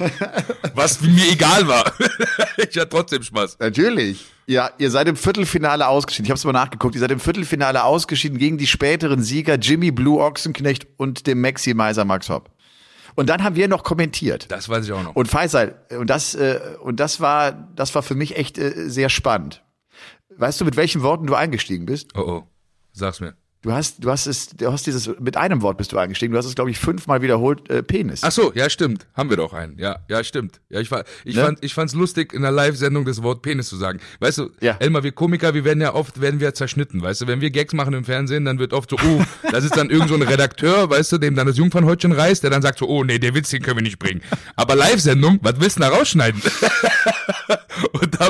Was 0.74 1.00
mir 1.00 1.32
egal 1.32 1.66
war. 1.66 1.92
ich 2.56 2.78
hatte 2.78 2.88
trotzdem 2.88 3.22
Spaß. 3.22 3.58
Natürlich. 3.58 4.24
Ja, 4.46 4.70
ihr 4.78 4.90
seid 4.90 5.08
im 5.08 5.16
Viertelfinale 5.16 5.88
ausgeschieden. 5.88 6.26
Ich 6.26 6.30
habe 6.30 6.38
es 6.38 6.44
mal 6.44 6.52
nachgeguckt. 6.52 6.94
Ihr 6.94 7.00
seid 7.00 7.10
im 7.10 7.20
Viertelfinale 7.20 7.82
ausgeschieden 7.82 8.38
gegen 8.38 8.58
die 8.58 8.66
späteren 8.66 9.22
Sieger 9.22 9.56
Jimmy 9.56 9.90
Blue 9.90 10.20
Ochsenknecht 10.22 10.86
und 10.96 11.26
dem 11.26 11.40
Maximizer 11.40 12.04
Max 12.04 12.28
Hopp. 12.28 12.50
Und 13.16 13.28
dann 13.28 13.42
haben 13.42 13.56
wir 13.56 13.66
noch 13.66 13.82
kommentiert. 13.82 14.46
Das 14.48 14.68
weiß 14.68 14.84
ich 14.86 14.92
auch 14.92 15.02
noch. 15.02 15.16
Und 15.16 15.26
Faisal, 15.26 15.84
und 15.98 16.08
das, 16.08 16.36
äh, 16.36 16.60
und 16.80 17.00
das 17.00 17.20
war, 17.20 17.52
das 17.74 17.94
war 17.94 18.02
für 18.02 18.14
mich 18.14 18.36
echt 18.36 18.56
äh, 18.56 18.88
sehr 18.88 19.08
spannend. 19.08 19.64
Weißt 20.36 20.60
du, 20.60 20.64
mit 20.64 20.76
welchen 20.76 21.02
Worten 21.02 21.26
du 21.26 21.34
eingestiegen 21.34 21.86
bist? 21.86 22.16
Oh 22.16 22.20
oh. 22.20 22.48
Sag's 22.92 23.20
mir. 23.20 23.34
Du 23.62 23.72
hast, 23.72 24.02
du 24.02 24.10
hast 24.10 24.26
es, 24.26 24.48
du 24.48 24.72
hast 24.72 24.86
dieses, 24.86 25.10
mit 25.20 25.36
einem 25.36 25.60
Wort 25.60 25.76
bist 25.76 25.92
du 25.92 25.98
eingestiegen. 25.98 26.32
Du 26.32 26.38
hast 26.38 26.46
es, 26.46 26.54
glaube 26.54 26.70
ich, 26.70 26.78
fünfmal 26.78 27.20
wiederholt, 27.20 27.68
äh, 27.68 27.82
Penis. 27.82 28.20
Ach 28.24 28.32
so, 28.32 28.52
ja, 28.54 28.70
stimmt. 28.70 29.06
Haben 29.14 29.28
wir 29.28 29.36
doch 29.36 29.52
einen. 29.52 29.78
Ja, 29.78 29.98
ja, 30.08 30.24
stimmt. 30.24 30.62
Ja, 30.70 30.80
ich, 30.80 30.90
war, 30.90 31.04
ich, 31.26 31.36
Ne? 31.36 31.42
fand, 31.42 31.62
ich 31.62 31.74
fand's 31.74 31.92
lustig, 31.92 32.32
in 32.32 32.40
der 32.40 32.52
Live-Sendung 32.52 33.04
das 33.04 33.22
Wort 33.22 33.42
Penis 33.42 33.68
zu 33.68 33.76
sagen. 33.76 34.00
Weißt 34.18 34.38
du, 34.38 34.48
Ja. 34.62 34.76
Elmar, 34.80 35.02
wir 35.02 35.12
Komiker, 35.12 35.52
wir 35.52 35.66
werden 35.66 35.82
ja 35.82 35.92
oft, 35.94 36.22
werden 36.22 36.40
wir 36.40 36.54
zerschnitten, 36.54 37.02
weißt 37.02 37.20
du. 37.20 37.26
Wenn 37.26 37.42
wir 37.42 37.50
Gags 37.50 37.74
machen 37.74 37.92
im 37.92 38.04
Fernsehen, 38.04 38.46
dann 38.46 38.58
wird 38.58 38.72
oft 38.72 38.88
so, 38.88 38.96
oh, 38.96 39.22
das 39.52 39.62
ist 39.64 39.76
dann 39.76 39.90
irgend 39.90 40.08
so 40.08 40.14
ein 40.14 40.22
Redakteur, 40.22 40.88
weißt 40.88 41.12
du, 41.12 41.18
dem 41.18 41.34
dann 41.34 41.46
das 41.46 41.58
Jungfernhäutchen 41.58 42.12
reißt, 42.12 42.42
der 42.42 42.48
dann 42.48 42.62
sagt 42.62 42.78
so, 42.78 42.88
oh, 42.88 43.04
nee, 43.04 43.18
der 43.18 43.34
Witz, 43.34 43.50
den 43.50 43.62
können 43.62 43.76
wir 43.76 43.82
nicht 43.82 43.98
bringen. 43.98 44.22
Aber 44.56 44.74
Live-Sendung, 44.74 45.38
was 45.42 45.60
willst 45.60 45.76
du 45.76 45.80
da 45.82 45.88
rausschneiden? 45.88 46.40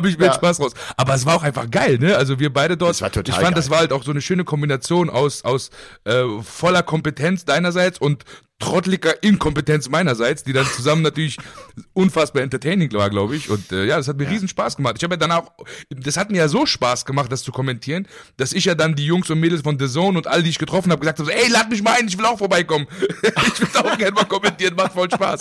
Habe 0.00 0.08
ich 0.08 0.16
mir 0.18 0.26
Ja. 0.26 0.34
Spaß 0.34 0.60
raus. 0.60 0.72
Aber 0.96 1.14
es 1.14 1.26
war 1.26 1.36
auch 1.36 1.42
einfach 1.42 1.70
geil, 1.70 1.98
ne? 1.98 2.16
Also 2.16 2.38
wir 2.38 2.50
beide 2.50 2.78
dort. 2.78 2.92
Das 2.92 3.02
war 3.02 3.12
total 3.12 3.28
ich 3.28 3.34
fand, 3.34 3.48
geil. 3.48 3.54
das 3.54 3.68
war 3.68 3.80
halt 3.80 3.92
auch 3.92 4.02
so 4.02 4.10
eine 4.10 4.22
schöne 4.22 4.44
Kombination 4.44 5.10
aus, 5.10 5.44
aus 5.44 5.70
äh, 6.04 6.24
voller 6.42 6.82
Kompetenz 6.82 7.44
deinerseits 7.44 7.98
und 7.98 8.24
trottliger 8.58 9.22
Inkompetenz 9.22 9.90
meinerseits, 9.90 10.42
die 10.42 10.54
dann 10.54 10.64
zusammen 10.64 11.02
natürlich 11.02 11.36
unfassbar 11.92 12.42
entertaining 12.42 12.90
war, 12.94 13.10
glaube 13.10 13.36
ich. 13.36 13.50
Und 13.50 13.72
äh, 13.72 13.84
ja, 13.84 13.98
das 13.98 14.08
hat 14.08 14.16
mir 14.16 14.30
riesen 14.30 14.48
Spaß 14.48 14.76
gemacht. 14.76 14.94
Ich 14.96 15.04
habe 15.04 15.14
ja 15.14 15.18
dann 15.18 15.32
auch, 15.32 15.50
das 15.90 16.16
hat 16.16 16.30
mir 16.30 16.38
ja 16.38 16.48
so 16.48 16.64
Spaß 16.64 17.04
gemacht, 17.04 17.30
das 17.30 17.42
zu 17.42 17.52
kommentieren, 17.52 18.08
dass 18.38 18.54
ich 18.54 18.64
ja 18.64 18.74
dann 18.74 18.94
die 18.94 19.04
Jungs 19.04 19.28
und 19.28 19.38
Mädels 19.38 19.60
von 19.60 19.78
The 19.78 19.86
Zone 19.86 20.16
und 20.16 20.26
all 20.26 20.42
die 20.42 20.48
ich 20.50 20.58
getroffen 20.58 20.90
habe, 20.92 21.00
gesagt 21.00 21.18
habe, 21.18 21.30
so, 21.30 21.36
ey, 21.36 21.50
lad 21.50 21.68
mich 21.68 21.82
mal 21.82 21.96
ein, 21.98 22.08
ich 22.08 22.16
will 22.16 22.24
auch 22.24 22.38
vorbeikommen. 22.38 22.86
ich 23.22 23.60
will 23.60 23.68
auch 23.74 23.98
gerne 23.98 24.12
mal 24.12 24.24
kommentieren, 24.24 24.74
macht 24.76 24.92
voll 24.92 25.10
Spaß. 25.10 25.40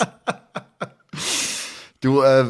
Du, 2.00 2.22
äh, 2.22 2.46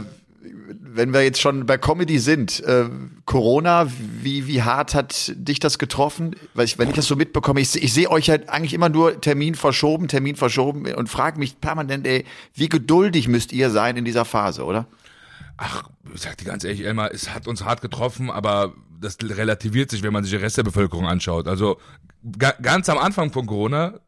wenn 0.78 1.12
wir 1.12 1.22
jetzt 1.22 1.40
schon 1.40 1.66
bei 1.66 1.78
Comedy 1.78 2.18
sind, 2.18 2.61
äh, 2.64 2.88
Corona, 3.24 3.88
wie, 4.22 4.46
wie 4.46 4.62
hart 4.62 4.94
hat 4.94 5.33
dich 5.35 5.61
das 5.61 5.78
getroffen? 5.78 6.37
Weil 6.54 6.64
ich, 6.64 6.78
wenn 6.78 6.88
ich 6.88 6.94
das 6.94 7.06
so 7.06 7.16
mitbekomme, 7.16 7.61
ich, 7.61 7.83
ich 7.83 7.92
sehe 7.92 8.11
euch 8.11 8.30
halt 8.30 8.48
eigentlich 8.48 8.74
immer 8.74 8.88
nur 8.88 9.20
Termin 9.20 9.54
verschoben, 9.54 10.09
Termin 10.09 10.37
verschoben 10.37 10.92
und 10.94 11.09
frage 11.09 11.38
mich 11.38 11.61
permanent, 11.61 12.06
ey, 12.06 12.24
wie 12.54 12.68
geduldig 12.68 13.28
müsst 13.28 13.52
ihr 13.52 13.70
sein 13.70 13.96
in 13.96 14.04
dieser 14.04 14.24
Phase, 14.24 14.64
oder? 14.64 14.87
Ach, 15.56 15.85
ich 16.14 16.20
sag 16.20 16.38
dir 16.38 16.44
ganz 16.44 16.64
ehrlich, 16.64 16.85
Elmar, 16.85 17.12
es 17.12 17.35
hat 17.35 17.46
uns 17.46 17.64
hart 17.64 17.83
getroffen, 17.83 18.30
aber 18.30 18.74
das 19.00 19.18
relativiert 19.22 19.90
sich, 19.90 20.02
wenn 20.02 20.12
man 20.12 20.24
sich 20.24 20.33
den 20.33 20.40
Rest 20.40 20.56
der 20.56 20.62
Bevölkerung 20.62 21.06
anschaut. 21.06 21.48
Also 21.48 21.78
ga, 22.38 22.52
ganz 22.62 22.88
am 22.88 22.98
Anfang 22.98 23.33
von 23.33 23.46
Corona, 23.46 24.00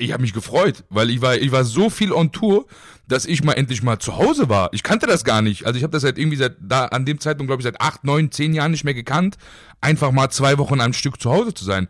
ich 0.00 0.12
habe 0.12 0.22
mich 0.22 0.32
gefreut, 0.32 0.84
weil 0.88 1.10
ich 1.10 1.20
war, 1.20 1.36
ich 1.36 1.52
war 1.52 1.64
so 1.64 1.90
viel 1.90 2.12
on 2.12 2.32
Tour, 2.32 2.66
dass 3.06 3.26
ich 3.26 3.44
mal 3.44 3.52
endlich 3.52 3.82
mal 3.82 3.98
zu 3.98 4.16
Hause 4.16 4.48
war. 4.48 4.70
Ich 4.72 4.82
kannte 4.82 5.06
das 5.06 5.24
gar 5.24 5.42
nicht. 5.42 5.66
Also 5.66 5.76
ich 5.76 5.82
habe 5.82 5.92
das 5.92 6.02
seit 6.02 6.18
irgendwie 6.18 6.36
seit 6.36 6.56
da 6.60 6.86
an 6.86 7.04
dem 7.04 7.20
Zeitpunkt, 7.20 7.48
glaube 7.48 7.60
ich, 7.60 7.64
seit 7.64 7.80
acht, 7.80 8.04
neun, 8.04 8.30
zehn 8.30 8.54
Jahren 8.54 8.70
nicht 8.70 8.84
mehr 8.84 8.94
gekannt, 8.94 9.36
einfach 9.80 10.12
mal 10.12 10.30
zwei 10.30 10.58
Wochen 10.58 10.80
am 10.80 10.92
Stück 10.92 11.20
zu 11.20 11.30
Hause 11.30 11.54
zu 11.54 11.64
sein 11.64 11.88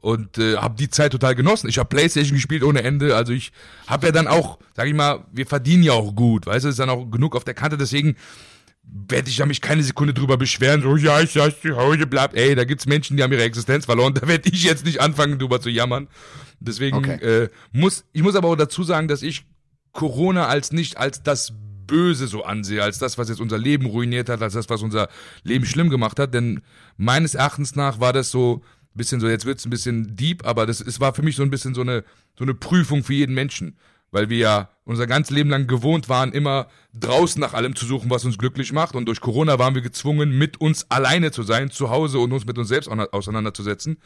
und 0.00 0.38
äh, 0.38 0.56
habe 0.56 0.76
die 0.76 0.90
Zeit 0.90 1.12
total 1.12 1.34
genossen. 1.34 1.68
Ich 1.68 1.78
habe 1.78 1.88
Playstation 1.88 2.34
gespielt 2.34 2.64
ohne 2.64 2.82
Ende, 2.82 3.16
also 3.16 3.32
ich 3.32 3.52
habe 3.86 4.06
ja 4.06 4.12
dann 4.12 4.26
auch, 4.26 4.58
sag 4.74 4.86
ich 4.88 4.94
mal, 4.94 5.24
wir 5.32 5.46
verdienen 5.46 5.82
ja 5.82 5.92
auch 5.92 6.14
gut, 6.14 6.46
weißt 6.46 6.64
du, 6.64 6.68
ist 6.68 6.78
dann 6.78 6.90
auch 6.90 7.06
genug 7.06 7.36
auf 7.36 7.44
der 7.44 7.54
Kante, 7.54 7.76
deswegen 7.76 8.16
werde 8.84 9.30
ich 9.30 9.38
ja 9.38 9.46
mich 9.46 9.60
keine 9.60 9.82
Sekunde 9.82 10.12
drüber 10.12 10.36
beschweren, 10.36 10.82
so, 10.82 10.96
ja, 10.96 11.20
ich 11.20 11.30
saß 11.32 11.60
zu 11.60 11.76
Hause, 11.76 12.06
bleibt, 12.06 12.34
ey, 12.36 12.54
da 12.54 12.64
gibt's 12.64 12.86
Menschen, 12.86 13.16
die 13.16 13.22
haben 13.22 13.32
ihre 13.32 13.44
Existenz 13.44 13.84
verloren, 13.86 14.14
da 14.20 14.26
werde 14.28 14.50
ich 14.50 14.64
jetzt 14.64 14.84
nicht 14.84 15.00
anfangen, 15.00 15.38
drüber 15.38 15.60
zu 15.60 15.70
jammern. 15.70 16.08
Deswegen 16.60 16.96
Okay. 16.98 17.14
äh, 17.44 17.48
muss, 17.72 18.04
ich 18.12 18.22
muss 18.22 18.36
aber 18.36 18.48
auch 18.48 18.56
dazu 18.56 18.82
sagen, 18.84 19.08
dass 19.08 19.22
ich 19.22 19.44
Corona 19.92 20.46
als 20.46 20.72
nicht 20.72 20.96
als 20.96 21.22
das 21.22 21.52
Böse 21.86 22.26
so 22.26 22.44
ansehe, 22.44 22.82
als 22.82 22.98
das, 22.98 23.18
was 23.18 23.28
jetzt 23.28 23.40
unser 23.40 23.58
Leben 23.58 23.86
ruiniert 23.86 24.28
hat, 24.28 24.40
als 24.40 24.54
das, 24.54 24.70
was 24.70 24.82
unser 24.82 25.08
Leben 25.42 25.66
schlimm 25.66 25.90
gemacht 25.90 26.18
hat, 26.18 26.32
denn 26.32 26.62
meines 26.96 27.34
Erachtens 27.34 27.74
nach 27.76 28.00
war 28.00 28.12
das 28.12 28.30
so 28.30 28.62
ein 28.94 28.98
bisschen 28.98 29.20
so, 29.20 29.28
jetzt 29.28 29.44
wird's 29.44 29.66
ein 29.66 29.70
bisschen 29.70 30.16
deep, 30.16 30.46
aber 30.46 30.66
das, 30.66 30.80
es 30.80 31.00
war 31.00 31.14
für 31.14 31.22
mich 31.22 31.36
so 31.36 31.42
ein 31.42 31.50
bisschen 31.50 31.74
so 31.74 31.80
eine, 31.80 32.04
so 32.38 32.44
eine 32.44 32.54
Prüfung 32.54 33.02
für 33.04 33.14
jeden 33.14 33.34
Menschen 33.34 33.76
weil 34.12 34.28
wir 34.28 34.38
ja 34.38 34.68
unser 34.84 35.06
ganzes 35.06 35.34
Leben 35.34 35.50
lang 35.50 35.66
gewohnt 35.66 36.08
waren, 36.08 36.32
immer 36.32 36.68
draußen 36.94 37.40
nach 37.40 37.54
allem 37.54 37.74
zu 37.74 37.86
suchen, 37.86 38.10
was 38.10 38.24
uns 38.24 38.38
glücklich 38.38 38.72
macht. 38.72 38.94
Und 38.94 39.06
durch 39.06 39.20
Corona 39.20 39.58
waren 39.58 39.74
wir 39.74 39.82
gezwungen, 39.82 40.38
mit 40.38 40.60
uns 40.60 40.88
alleine 40.90 41.32
zu 41.32 41.42
sein, 41.42 41.70
zu 41.70 41.90
Hause 41.90 42.18
und 42.18 42.32
uns 42.32 42.46
mit 42.46 42.58
uns 42.58 42.68
selbst 42.68 42.88
au- 42.88 43.08
auseinanderzusetzen. 43.10 43.98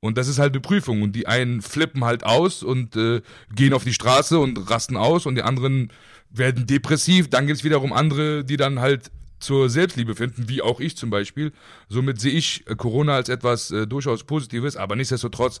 Und 0.00 0.18
das 0.18 0.28
ist 0.28 0.38
halt 0.38 0.52
eine 0.52 0.60
Prüfung. 0.60 1.02
Und 1.02 1.12
die 1.12 1.26
einen 1.26 1.62
flippen 1.62 2.04
halt 2.04 2.24
aus 2.24 2.62
und 2.62 2.96
äh, 2.96 3.22
gehen 3.54 3.72
auf 3.72 3.84
die 3.84 3.94
Straße 3.94 4.38
und 4.38 4.70
rasten 4.70 4.96
aus 4.96 5.24
und 5.24 5.36
die 5.36 5.42
anderen 5.42 5.90
werden 6.30 6.66
depressiv. 6.66 7.30
Dann 7.30 7.46
gibt's 7.46 7.64
wiederum 7.64 7.92
andere, 7.92 8.44
die 8.44 8.56
dann 8.56 8.80
halt 8.80 9.10
zur 9.38 9.68
Selbstliebe 9.68 10.14
finden, 10.14 10.48
wie 10.48 10.62
auch 10.62 10.80
ich 10.80 10.96
zum 10.96 11.10
Beispiel. 11.10 11.52
Somit 11.88 12.20
sehe 12.20 12.32
ich 12.32 12.64
Corona 12.76 13.16
als 13.16 13.28
etwas 13.28 13.70
äh, 13.70 13.86
durchaus 13.86 14.24
Positives, 14.24 14.76
aber 14.76 14.96
nichtsdestotrotz 14.96 15.60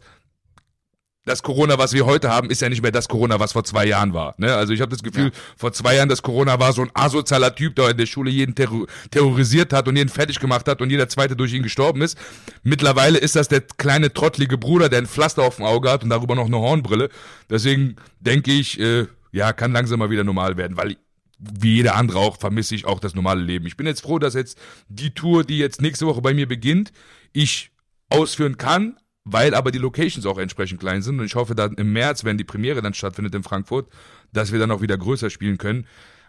das 1.24 1.42
Corona, 1.42 1.78
was 1.78 1.94
wir 1.94 2.04
heute 2.04 2.28
haben, 2.28 2.50
ist 2.50 2.60
ja 2.60 2.68
nicht 2.68 2.82
mehr 2.82 2.92
das 2.92 3.08
Corona, 3.08 3.40
was 3.40 3.52
vor 3.52 3.64
zwei 3.64 3.86
Jahren 3.86 4.12
war. 4.12 4.34
Ne? 4.36 4.54
Also 4.54 4.74
ich 4.74 4.80
habe 4.80 4.90
das 4.90 5.02
Gefühl, 5.02 5.32
vor 5.56 5.72
zwei 5.72 5.96
Jahren 5.96 6.08
das 6.10 6.22
Corona 6.22 6.60
war 6.60 6.72
so 6.72 6.82
ein 6.82 6.90
asozialer 6.92 7.54
Typ, 7.54 7.76
der 7.76 7.90
in 7.90 7.96
der 7.96 8.06
Schule 8.06 8.30
jeden 8.30 8.54
terror 8.54 8.86
terrorisiert 9.10 9.72
hat 9.72 9.88
und 9.88 9.96
jeden 9.96 10.10
fertig 10.10 10.38
gemacht 10.38 10.68
hat 10.68 10.82
und 10.82 10.90
jeder 10.90 11.08
zweite 11.08 11.34
durch 11.34 11.54
ihn 11.54 11.62
gestorben 11.62 12.02
ist. 12.02 12.18
Mittlerweile 12.62 13.18
ist 13.18 13.36
das 13.36 13.48
der 13.48 13.62
kleine 13.62 14.12
trottlige 14.12 14.58
Bruder, 14.58 14.90
der 14.90 14.98
ein 14.98 15.06
Pflaster 15.06 15.42
auf 15.42 15.56
dem 15.56 15.64
Auge 15.64 15.90
hat 15.90 16.04
und 16.04 16.10
darüber 16.10 16.34
noch 16.34 16.46
eine 16.46 16.58
Hornbrille. 16.58 17.08
Deswegen 17.48 17.96
denke 18.20 18.52
ich, 18.52 18.78
äh, 18.78 19.06
ja, 19.32 19.52
kann 19.52 19.72
langsam 19.72 20.00
mal 20.00 20.10
wieder 20.10 20.24
normal 20.24 20.58
werden, 20.58 20.76
weil 20.76 20.96
wie 21.38 21.76
jeder 21.76 21.96
andere 21.96 22.18
auch 22.18 22.38
vermisse 22.38 22.74
ich 22.74 22.84
auch 22.84 23.00
das 23.00 23.14
normale 23.14 23.40
Leben. 23.40 23.66
Ich 23.66 23.76
bin 23.76 23.86
jetzt 23.86 24.02
froh, 24.02 24.18
dass 24.18 24.34
jetzt 24.34 24.58
die 24.88 25.12
Tour, 25.12 25.44
die 25.44 25.58
jetzt 25.58 25.80
nächste 25.80 26.06
Woche 26.06 26.20
bei 26.20 26.34
mir 26.34 26.46
beginnt, 26.46 26.92
ich 27.32 27.70
ausführen 28.10 28.56
kann, 28.58 28.96
weil 29.24 29.54
aber 29.54 29.70
die 29.70 29.78
Locations 29.78 30.26
auch 30.26 30.38
entsprechend 30.38 30.80
klein 30.80 31.02
sind 31.02 31.18
und 31.18 31.26
ich 31.26 31.34
hoffe 31.34 31.54
dann 31.54 31.74
im 31.74 31.92
März, 31.92 32.24
wenn 32.24 32.38
die 32.38 32.44
Premiere 32.44 32.82
dann 32.82 32.94
stattfindet 32.94 33.34
in 33.34 33.42
Frankfurt, 33.42 33.88
dass 34.32 34.52
wir 34.52 34.58
dann 34.58 34.70
auch 34.70 34.82
wieder 34.82 34.98
größer 34.98 35.30
spielen 35.30 35.58
können, 35.58 35.86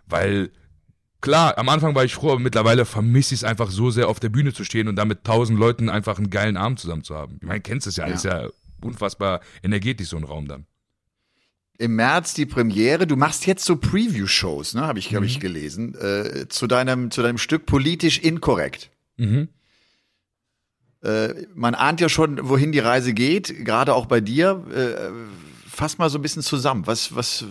weil 0.08 0.49
klar, 1.21 1.58
am 1.58 1.69
Anfang 1.69 1.95
war 1.95 2.05
ich 2.05 2.13
froh, 2.15 2.31
aber 2.31 2.39
mittlerweile 2.39 2.86
vermisse 2.86 3.34
ich 3.34 3.41
es 3.41 3.43
einfach 3.43 3.69
so 3.71 3.89
sehr 3.91 4.08
auf 4.08 4.19
der 4.19 4.29
Bühne 4.29 4.53
zu 4.53 4.63
stehen 4.63 4.88
und 4.88 4.95
dann 4.95 5.08
mit 5.08 5.23
tausend 5.23 5.60
Leuten 5.60 5.89
einfach 5.89 6.17
einen 6.17 6.29
geilen 6.29 6.55
Abend 6.58 6.79
zusammen 6.79 7.03
zu 7.03 7.15
haben. 7.15 7.38
Ich 7.41 7.47
meine, 7.47 7.62
kennst 7.62 7.88
es 7.88 7.95
ja, 7.97 8.08
Ja. 8.08 8.13
ist 8.13 8.23
ja 8.25 8.47
unfassbar 8.81 9.41
energetisch 9.63 10.10
so 10.10 10.17
ein 10.17 10.23
Raum 10.23 10.47
dann. 10.47 10.65
Im 11.77 11.95
März 11.95 12.34
die 12.36 12.45
Premiere. 12.45 13.05
Du 13.05 13.17
machst 13.17 13.45
jetzt 13.47 13.65
so 13.65 13.75
Preview-Shows, 13.75 14.75
ne? 14.75 14.81
Habe 14.88 14.99
ich, 14.99 15.13
hab 15.13 15.23
ich 15.23 15.41
gelesen. 15.41 15.93
Äh, 15.95 16.47
zu 16.47 16.67
deinem, 16.67 17.12
zu 17.12 17.21
deinem 17.21 17.38
Stück 17.38 17.65
politisch 17.65 18.19
inkorrekt. 18.19 18.91
Mhm. 19.17 19.49
Äh, 21.03 21.45
man 21.53 21.75
ahnt 21.75 22.01
ja 22.01 22.10
schon, 22.10 22.39
wohin 22.49 22.71
die 22.71 22.79
Reise 22.79 23.13
geht, 23.13 23.65
gerade 23.65 23.93
auch 23.93 24.05
bei 24.05 24.21
dir. 24.21 24.63
Äh, 24.73 25.12
fass 25.69 25.97
mal 25.97 26.10
so 26.10 26.17
ein 26.17 26.21
bisschen 26.21 26.41
zusammen. 26.41 26.88
Was, 26.88 27.15
was, 27.15 27.45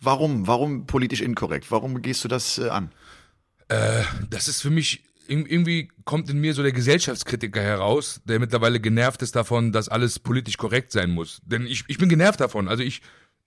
warum, 0.00 0.46
warum 0.46 0.86
politisch 0.86 1.20
inkorrekt? 1.20 1.70
Warum 1.70 2.02
gehst 2.02 2.24
du 2.24 2.28
das 2.28 2.58
äh, 2.58 2.68
an? 2.68 2.90
das 4.28 4.48
ist 4.48 4.60
für 4.60 4.68
mich 4.68 5.02
ir- 5.28 5.46
irgendwie 5.46 5.88
kommt 6.04 6.28
in 6.28 6.38
mir 6.38 6.52
so 6.52 6.62
der 6.62 6.72
Gesellschaftskritiker 6.72 7.62
heraus, 7.62 8.20
der 8.26 8.38
mittlerweile 8.38 8.80
genervt 8.80 9.22
ist 9.22 9.34
davon, 9.34 9.72
dass 9.72 9.88
alles 9.88 10.18
politisch 10.18 10.58
korrekt 10.58 10.92
sein 10.92 11.10
muss. 11.10 11.40
Denn 11.46 11.66
ich, 11.66 11.84
ich 11.88 11.96
bin 11.96 12.10
genervt 12.10 12.40
davon. 12.40 12.68
Also 12.68 12.82
ich, 12.82 13.00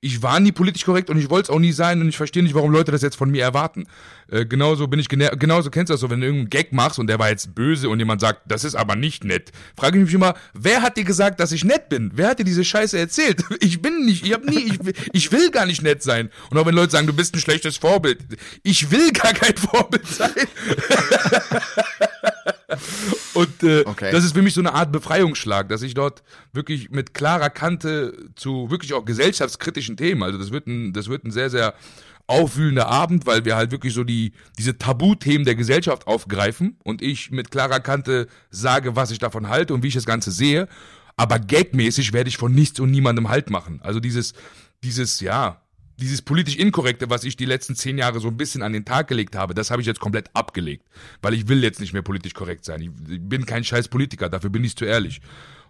ich 0.05 0.21
war 0.21 0.39
nie 0.39 0.51
politisch 0.51 0.85
korrekt 0.85 1.09
und 1.09 1.17
ich 1.17 1.31
wollte 1.31 1.45
es 1.45 1.49
auch 1.49 1.59
nie 1.59 1.71
sein 1.71 1.99
und 1.99 2.07
ich 2.07 2.15
verstehe 2.15 2.43
nicht, 2.43 2.53
warum 2.53 2.71
Leute 2.71 2.91
das 2.91 3.01
jetzt 3.01 3.15
von 3.15 3.31
mir 3.31 3.41
erwarten. 3.41 3.87
Äh, 4.29 4.45
genauso 4.45 4.87
bin 4.87 4.99
ich 4.99 5.09
genauso 5.09 5.71
kennst 5.71 5.89
du 5.89 5.95
das 5.95 6.01
so, 6.01 6.11
wenn 6.11 6.21
du 6.21 6.27
irgendeinen 6.27 6.51
Gag 6.51 6.73
machst 6.73 6.99
und 6.99 7.07
der 7.07 7.17
war 7.17 7.29
jetzt 7.29 7.55
böse 7.55 7.89
und 7.89 7.97
jemand 7.97 8.21
sagt, 8.21 8.41
das 8.45 8.63
ist 8.63 8.75
aber 8.75 8.95
nicht 8.95 9.23
nett. 9.23 9.51
Frage 9.75 9.97
ich 9.97 10.05
mich 10.05 10.13
immer, 10.13 10.35
wer 10.53 10.83
hat 10.83 10.97
dir 10.97 11.05
gesagt, 11.05 11.39
dass 11.39 11.51
ich 11.51 11.63
nett 11.63 11.89
bin? 11.89 12.11
Wer 12.13 12.29
hat 12.29 12.39
dir 12.39 12.43
diese 12.43 12.63
Scheiße 12.63 12.97
erzählt? 12.97 13.43
Ich 13.65 13.81
bin 13.81 14.05
nicht, 14.05 14.23
ich 14.23 14.33
hab 14.33 14.45
nie, 14.45 14.59
ich, 14.59 14.79
ich 15.11 15.31
will 15.31 15.49
gar 15.49 15.65
nicht 15.65 15.81
nett 15.81 16.03
sein. 16.03 16.29
Und 16.51 16.57
auch 16.57 16.67
wenn 16.67 16.75
Leute 16.75 16.91
sagen, 16.91 17.07
du 17.07 17.13
bist 17.13 17.33
ein 17.33 17.39
schlechtes 17.39 17.77
Vorbild. 17.77 18.19
Ich 18.61 18.91
will 18.91 19.11
gar 19.11 19.33
kein 19.33 19.57
Vorbild 19.57 20.05
sein. 20.05 20.29
Und 23.33 23.63
äh, 23.63 23.83
Okay. 23.85 24.11
das 24.11 24.23
ist 24.23 24.33
für 24.33 24.41
mich 24.41 24.53
so 24.53 24.61
eine 24.61 24.73
Art 24.73 24.91
Befreiungsschlag, 24.91 25.69
dass 25.69 25.81
ich 25.81 25.93
dort 25.93 26.23
wirklich 26.53 26.89
mit 26.89 27.13
klarer 27.13 27.49
Kante 27.49 28.13
zu 28.35 28.69
wirklich 28.71 28.93
auch 28.93 29.05
gesellschaftskritischen 29.05 29.97
Themen, 29.97 30.23
also 30.23 30.37
das 30.37 30.51
wird 30.51 30.67
ein, 30.67 30.93
das 30.93 31.07
wird 31.07 31.23
ein 31.23 31.31
sehr, 31.31 31.49
sehr 31.49 31.73
aufwühlender 32.27 32.87
Abend, 32.87 33.27
weil 33.27 33.45
wir 33.45 33.55
halt 33.55 33.71
wirklich 33.71 33.93
so 33.93 34.03
die, 34.03 34.33
diese 34.57 34.77
Tabuthemen 34.77 35.45
der 35.45 35.55
Gesellschaft 35.55 36.07
aufgreifen 36.07 36.77
und 36.83 37.01
ich 37.01 37.29
mit 37.29 37.51
klarer 37.51 37.79
Kante 37.79 38.27
sage, 38.49 38.95
was 38.95 39.11
ich 39.11 39.19
davon 39.19 39.47
halte 39.47 39.73
und 39.73 39.83
wie 39.83 39.89
ich 39.89 39.93
das 39.93 40.05
Ganze 40.05 40.31
sehe. 40.31 40.67
Aber 41.17 41.39
gagmäßig 41.39 42.13
werde 42.13 42.29
ich 42.29 42.37
von 42.37 42.51
nichts 42.53 42.79
und 42.79 42.89
niemandem 42.91 43.29
Halt 43.29 43.49
machen. 43.51 43.79
Also 43.83 43.99
dieses, 43.99 44.33
dieses, 44.83 45.19
ja, 45.19 45.61
dieses 45.97 46.21
politisch 46.21 46.57
Inkorrekte, 46.57 47.09
was 47.09 47.23
ich 47.23 47.37
die 47.37 47.45
letzten 47.45 47.75
zehn 47.75 47.97
Jahre 47.97 48.19
so 48.19 48.27
ein 48.27 48.37
bisschen 48.37 48.61
an 48.61 48.73
den 48.73 48.85
Tag 48.85 49.07
gelegt 49.07 49.35
habe, 49.35 49.53
das 49.53 49.71
habe 49.71 49.81
ich 49.81 49.87
jetzt 49.87 49.99
komplett 49.99 50.29
abgelegt. 50.33 50.85
Weil 51.21 51.33
ich 51.33 51.47
will 51.47 51.63
jetzt 51.63 51.79
nicht 51.79 51.93
mehr 51.93 52.01
politisch 52.01 52.33
korrekt 52.33 52.65
sein. 52.65 52.81
Ich, 52.81 52.89
bin 53.21 53.45
kein 53.45 53.63
scheiß 53.63 53.87
Politiker, 53.87 54.29
dafür 54.29 54.49
bin 54.49 54.63
ich 54.63 54.75
zu 54.75 54.85
ehrlich. 54.85 55.21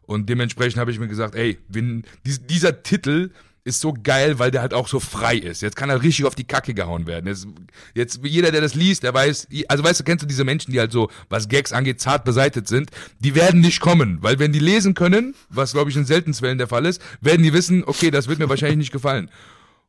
Und 0.04 0.30
dementsprechend 0.30 0.80
habe 0.80 0.92
ich 0.92 1.00
mir 1.00 1.08
gesagt, 1.08 1.36
ey, 1.36 1.58
wenn 1.68 2.04
dies, 2.26 2.46
dieser 2.46 2.84
Titel 2.84 3.32
ist 3.66 3.82
so 3.82 3.94
geil, 3.94 4.38
weil 4.38 4.52
der 4.52 4.62
halt 4.62 4.76
auch 4.76 4.88
so 4.88 5.00
frei 5.00 5.38
ist. 5.38 5.64
Jetzt 5.64 5.76
kann 5.76 5.90
er 5.90 6.04
richtig 6.04 6.26
auf 6.26 6.36
die 6.36 6.44
Kacke 6.44 6.76
gehauen 6.76 7.08
werden. 7.08 7.26
Jetzt, 7.26 7.48
jetzt 7.96 8.20
jeder, 8.24 8.52
der 8.52 8.62
das 8.62 8.76
liest, 8.76 9.02
der 9.02 9.12
weiß, 9.12 9.48
also 9.68 9.84
weißt 9.84 10.00
du, 10.00 10.04
kennst 10.04 10.22
du 10.22 10.28
diese 10.28 10.44
Menschen, 10.44 10.72
die 10.72 10.80
halt 10.80 10.92
so, 10.92 11.10
was 11.30 11.50
Gags 11.50 11.74
angeht, 11.74 12.00
zart 12.00 12.26
beseitet 12.26 12.68
sind, 12.68 12.92
die 13.20 13.34
werden 13.34 13.62
nicht 13.62 13.80
kommen, 13.80 14.20
weil 14.22 14.38
wenn 14.38 14.52
die 14.52 14.60
lesen 14.60 14.94
können, 14.94 15.34
was 15.50 15.74
glaube 15.74 15.90
ich 15.90 15.98
in 15.98 16.06
seltenen 16.06 16.36
Fällen 16.36 16.60
der 16.60 16.68
Fall 16.68 16.86
ist, 16.86 17.02
werden 17.22 17.42
die 17.42 17.54
wissen, 17.54 17.84
okay, 17.84 18.12
das 18.12 18.28
wird 18.28 18.38
mir 18.38 18.50
wahrscheinlich 18.50 18.78
nicht 18.78 18.92
gefallen. 18.92 19.32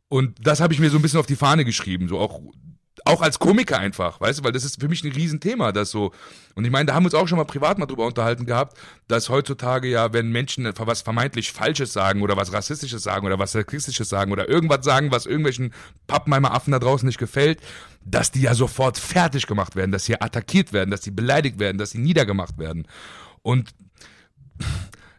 Und 0.08 0.36
das 0.40 0.60
habe 0.60 0.72
ich 0.72 0.80
mir 0.80 0.90
so 0.90 0.98
ein 0.98 1.02
bisschen 1.02 1.20
auf 1.20 1.26
die 1.26 1.36
Fahne 1.36 1.64
geschrieben, 1.64 2.08
so 2.08 2.18
auch 2.18 2.40
auch 3.04 3.22
als 3.22 3.38
Komiker 3.38 3.78
einfach, 3.78 4.20
weißt 4.20 4.40
du, 4.40 4.44
weil 4.44 4.52
das 4.52 4.64
ist 4.64 4.80
für 4.80 4.88
mich 4.88 5.04
ein 5.04 5.12
Riesenthema, 5.12 5.72
das 5.72 5.90
so. 5.90 6.12
Und 6.54 6.64
ich 6.64 6.70
meine, 6.70 6.86
da 6.86 6.94
haben 6.94 7.04
wir 7.04 7.08
uns 7.08 7.14
auch 7.14 7.28
schon 7.28 7.38
mal 7.38 7.44
privat 7.44 7.78
mal 7.78 7.86
drüber 7.86 8.06
unterhalten 8.06 8.46
gehabt, 8.46 8.76
dass 9.06 9.28
heutzutage 9.28 9.88
ja, 9.88 10.12
wenn 10.12 10.30
Menschen 10.30 10.70
was 10.76 11.02
vermeintlich 11.02 11.52
Falsches 11.52 11.92
sagen 11.92 12.22
oder 12.22 12.36
was 12.36 12.52
Rassistisches 12.52 13.02
sagen 13.02 13.26
oder 13.26 13.38
was 13.38 13.52
Sexistisches 13.52 14.08
sagen 14.08 14.32
oder 14.32 14.48
irgendwas 14.48 14.84
sagen, 14.84 15.10
was 15.10 15.26
irgendwelchen 15.26 15.72
Pappenheimer-Affen 16.06 16.72
da 16.72 16.78
draußen 16.78 17.06
nicht 17.06 17.18
gefällt, 17.18 17.60
dass 18.04 18.30
die 18.30 18.42
ja 18.42 18.54
sofort 18.54 18.98
fertig 18.98 19.46
gemacht 19.46 19.76
werden, 19.76 19.92
dass 19.92 20.06
sie 20.06 20.20
attackiert 20.20 20.72
werden, 20.72 20.90
dass 20.90 21.02
sie 21.02 21.10
beleidigt 21.10 21.58
werden, 21.58 21.78
dass 21.78 21.90
sie 21.90 21.98
niedergemacht 21.98 22.58
werden. 22.58 22.86
Und 23.42 23.74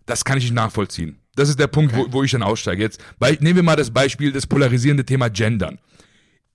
das 0.05 0.25
kann 0.25 0.37
ich 0.37 0.45
nicht 0.45 0.53
nachvollziehen. 0.53 1.19
Das 1.37 1.49
ist 1.49 1.59
der 1.59 1.67
Punkt, 1.67 1.93
okay. 1.93 2.05
wo, 2.09 2.13
wo 2.13 2.23
ich 2.23 2.31
dann 2.31 2.43
aussteige. 2.43 2.83
Jetzt 2.83 3.01
nehmen 3.39 3.55
wir 3.55 3.63
mal 3.63 3.75
das 3.75 3.91
Beispiel, 3.91 4.31
das 4.31 4.45
polarisierende 4.45 5.05
Thema 5.05 5.29
Gendern 5.29 5.79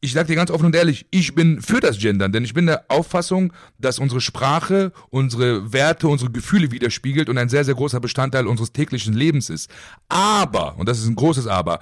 ich 0.04 0.12
sage 0.12 0.26
dir 0.26 0.34
ganz 0.34 0.50
offen 0.50 0.66
und 0.66 0.74
ehrlich, 0.74 1.06
ich 1.12 1.32
bin 1.32 1.62
für 1.62 1.78
das 1.78 1.96
Gendern, 1.98 2.32
denn 2.32 2.44
ich 2.44 2.54
bin 2.54 2.66
der 2.66 2.84
Auffassung, 2.88 3.52
dass 3.78 4.00
unsere 4.00 4.20
Sprache, 4.20 4.92
unsere 5.10 5.72
Werte, 5.72 6.08
unsere 6.08 6.32
Gefühle 6.32 6.72
widerspiegelt 6.72 7.28
und 7.28 7.38
ein 7.38 7.48
sehr, 7.48 7.64
sehr 7.64 7.76
großer 7.76 8.00
Bestandteil 8.00 8.48
unseres 8.48 8.72
täglichen 8.72 9.14
Lebens 9.14 9.48
ist. 9.48 9.70
Aber, 10.08 10.76
und 10.76 10.88
das 10.88 10.98
ist 10.98 11.06
ein 11.06 11.14
großes 11.14 11.46
Aber, 11.46 11.78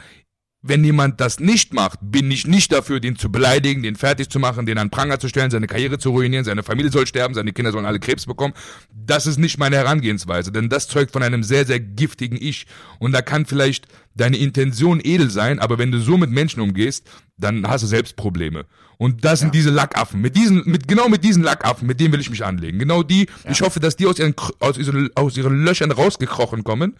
wenn 0.62 0.84
jemand 0.84 1.20
das 1.20 1.40
nicht 1.40 1.72
macht, 1.72 1.98
bin 2.02 2.30
ich 2.30 2.46
nicht 2.46 2.70
dafür, 2.70 3.00
den 3.00 3.16
zu 3.16 3.32
beleidigen, 3.32 3.82
den 3.82 3.96
fertig 3.96 4.28
zu 4.28 4.38
machen, 4.38 4.66
den 4.66 4.76
an 4.76 4.90
Pranger 4.90 5.18
zu 5.18 5.28
stellen, 5.28 5.50
seine 5.50 5.66
Karriere 5.66 5.98
zu 5.98 6.10
ruinieren, 6.10 6.44
seine 6.44 6.62
Familie 6.62 6.90
soll 6.90 7.06
sterben, 7.06 7.32
seine 7.34 7.52
Kinder 7.52 7.72
sollen 7.72 7.86
alle 7.86 7.98
Krebs 7.98 8.26
bekommen. 8.26 8.52
Das 8.92 9.26
ist 9.26 9.38
nicht 9.38 9.56
meine 9.58 9.76
Herangehensweise, 9.76 10.52
denn 10.52 10.68
das 10.68 10.86
zeugt 10.86 11.12
von 11.12 11.22
einem 11.22 11.42
sehr, 11.42 11.64
sehr 11.64 11.80
giftigen 11.80 12.36
Ich. 12.40 12.66
Und 12.98 13.12
da 13.12 13.22
kann 13.22 13.46
vielleicht 13.46 13.86
deine 14.14 14.36
Intention 14.36 15.00
edel 15.02 15.30
sein, 15.30 15.60
aber 15.60 15.78
wenn 15.78 15.92
du 15.92 15.98
so 15.98 16.18
mit 16.18 16.30
Menschen 16.30 16.60
umgehst, 16.60 17.08
dann 17.38 17.66
hast 17.66 17.82
du 17.82 17.86
selbst 17.86 18.16
Probleme. 18.16 18.66
Und 18.98 19.24
das 19.24 19.40
sind 19.40 19.54
diese 19.54 19.70
Lackaffen. 19.70 20.20
Mit 20.20 20.36
diesen, 20.36 20.62
mit, 20.66 20.86
genau 20.86 21.08
mit 21.08 21.24
diesen 21.24 21.42
Lackaffen, 21.42 21.86
mit 21.86 22.00
denen 22.00 22.12
will 22.12 22.20
ich 22.20 22.28
mich 22.28 22.44
anlegen. 22.44 22.78
Genau 22.78 23.02
die, 23.02 23.28
ja. 23.44 23.50
ich 23.50 23.62
hoffe, 23.62 23.80
dass 23.80 23.96
die 23.96 24.04
aus 24.04 24.18
ihren, 24.18 24.34
aus 24.58 24.76
ihren, 24.76 25.08
aus 25.14 25.38
ihren 25.38 25.64
Löchern 25.64 25.90
rausgekrochen 25.90 26.64
kommen 26.64 26.96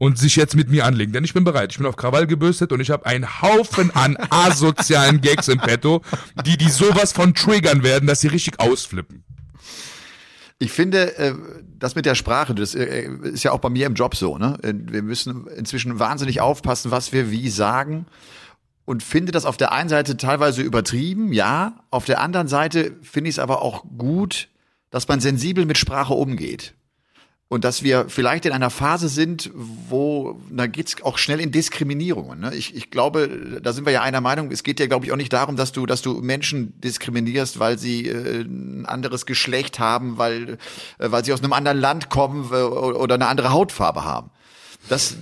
und 0.00 0.18
sich 0.18 0.34
jetzt 0.36 0.56
mit 0.56 0.70
mir 0.70 0.86
anlegen. 0.86 1.12
Denn 1.12 1.24
ich 1.24 1.34
bin 1.34 1.44
bereit. 1.44 1.72
Ich 1.72 1.76
bin 1.76 1.86
auf 1.86 1.96
Krawall 1.96 2.26
gebürstet 2.26 2.72
und 2.72 2.80
ich 2.80 2.90
habe 2.90 3.04
einen 3.04 3.42
Haufen 3.42 3.94
an 3.94 4.16
asozialen 4.30 5.20
Gags 5.20 5.46
im 5.48 5.58
Petto, 5.58 6.00
die 6.46 6.56
die 6.56 6.70
sowas 6.70 7.12
von 7.12 7.34
triggern 7.34 7.82
werden, 7.82 8.06
dass 8.06 8.22
sie 8.22 8.28
richtig 8.28 8.58
ausflippen. 8.60 9.22
Ich 10.58 10.72
finde, 10.72 11.18
äh, 11.18 11.34
das 11.78 11.96
mit 11.96 12.06
der 12.06 12.14
Sprache, 12.14 12.54
das 12.54 12.74
äh, 12.74 13.10
ist 13.24 13.42
ja 13.42 13.52
auch 13.52 13.58
bei 13.58 13.68
mir 13.68 13.86
im 13.86 13.92
Job 13.92 14.16
so. 14.16 14.38
Ne? 14.38 14.58
Äh, 14.62 14.72
wir 14.74 15.02
müssen 15.02 15.46
inzwischen 15.48 15.98
wahnsinnig 15.98 16.40
aufpassen, 16.40 16.90
was 16.90 17.12
wir 17.12 17.30
wie 17.30 17.50
sagen. 17.50 18.06
Und 18.86 19.02
finde 19.02 19.32
das 19.32 19.44
auf 19.44 19.58
der 19.58 19.70
einen 19.72 19.90
Seite 19.90 20.16
teilweise 20.16 20.62
übertrieben, 20.62 21.34
ja. 21.34 21.84
Auf 21.90 22.06
der 22.06 22.22
anderen 22.22 22.48
Seite 22.48 22.96
finde 23.02 23.28
ich 23.28 23.34
es 23.34 23.38
aber 23.38 23.60
auch 23.60 23.84
gut, 23.98 24.48
dass 24.88 25.08
man 25.08 25.20
sensibel 25.20 25.66
mit 25.66 25.76
Sprache 25.76 26.14
umgeht 26.14 26.74
und 27.50 27.64
dass 27.64 27.82
wir 27.82 28.08
vielleicht 28.08 28.46
in 28.46 28.52
einer 28.52 28.70
Phase 28.70 29.08
sind, 29.08 29.50
wo 29.52 30.40
da 30.50 30.68
geht's 30.68 31.02
auch 31.02 31.18
schnell 31.18 31.40
in 31.40 31.50
Diskriminierungen. 31.50 32.38
Ne? 32.38 32.54
Ich, 32.54 32.76
ich 32.76 32.90
glaube, 32.92 33.60
da 33.60 33.72
sind 33.72 33.86
wir 33.86 33.92
ja 33.92 34.02
einer 34.02 34.20
Meinung. 34.20 34.52
Es 34.52 34.62
geht 34.62 34.78
ja, 34.78 34.86
glaube 34.86 35.04
ich, 35.04 35.10
auch 35.10 35.16
nicht 35.16 35.32
darum, 35.32 35.56
dass 35.56 35.72
du, 35.72 35.84
dass 35.84 36.00
du 36.00 36.20
Menschen 36.20 36.80
diskriminierst, 36.80 37.58
weil 37.58 37.76
sie 37.76 38.06
äh, 38.06 38.42
ein 38.42 38.86
anderes 38.86 39.26
Geschlecht 39.26 39.80
haben, 39.80 40.16
weil, 40.16 40.58
äh, 40.98 41.10
weil 41.10 41.24
sie 41.24 41.32
aus 41.32 41.42
einem 41.42 41.52
anderen 41.52 41.80
Land 41.80 42.08
kommen 42.08 42.52
äh, 42.52 42.54
oder 42.54 43.16
eine 43.16 43.26
andere 43.26 43.50
Hautfarbe 43.50 44.04
haben. 44.04 44.30
Das, 44.88 45.16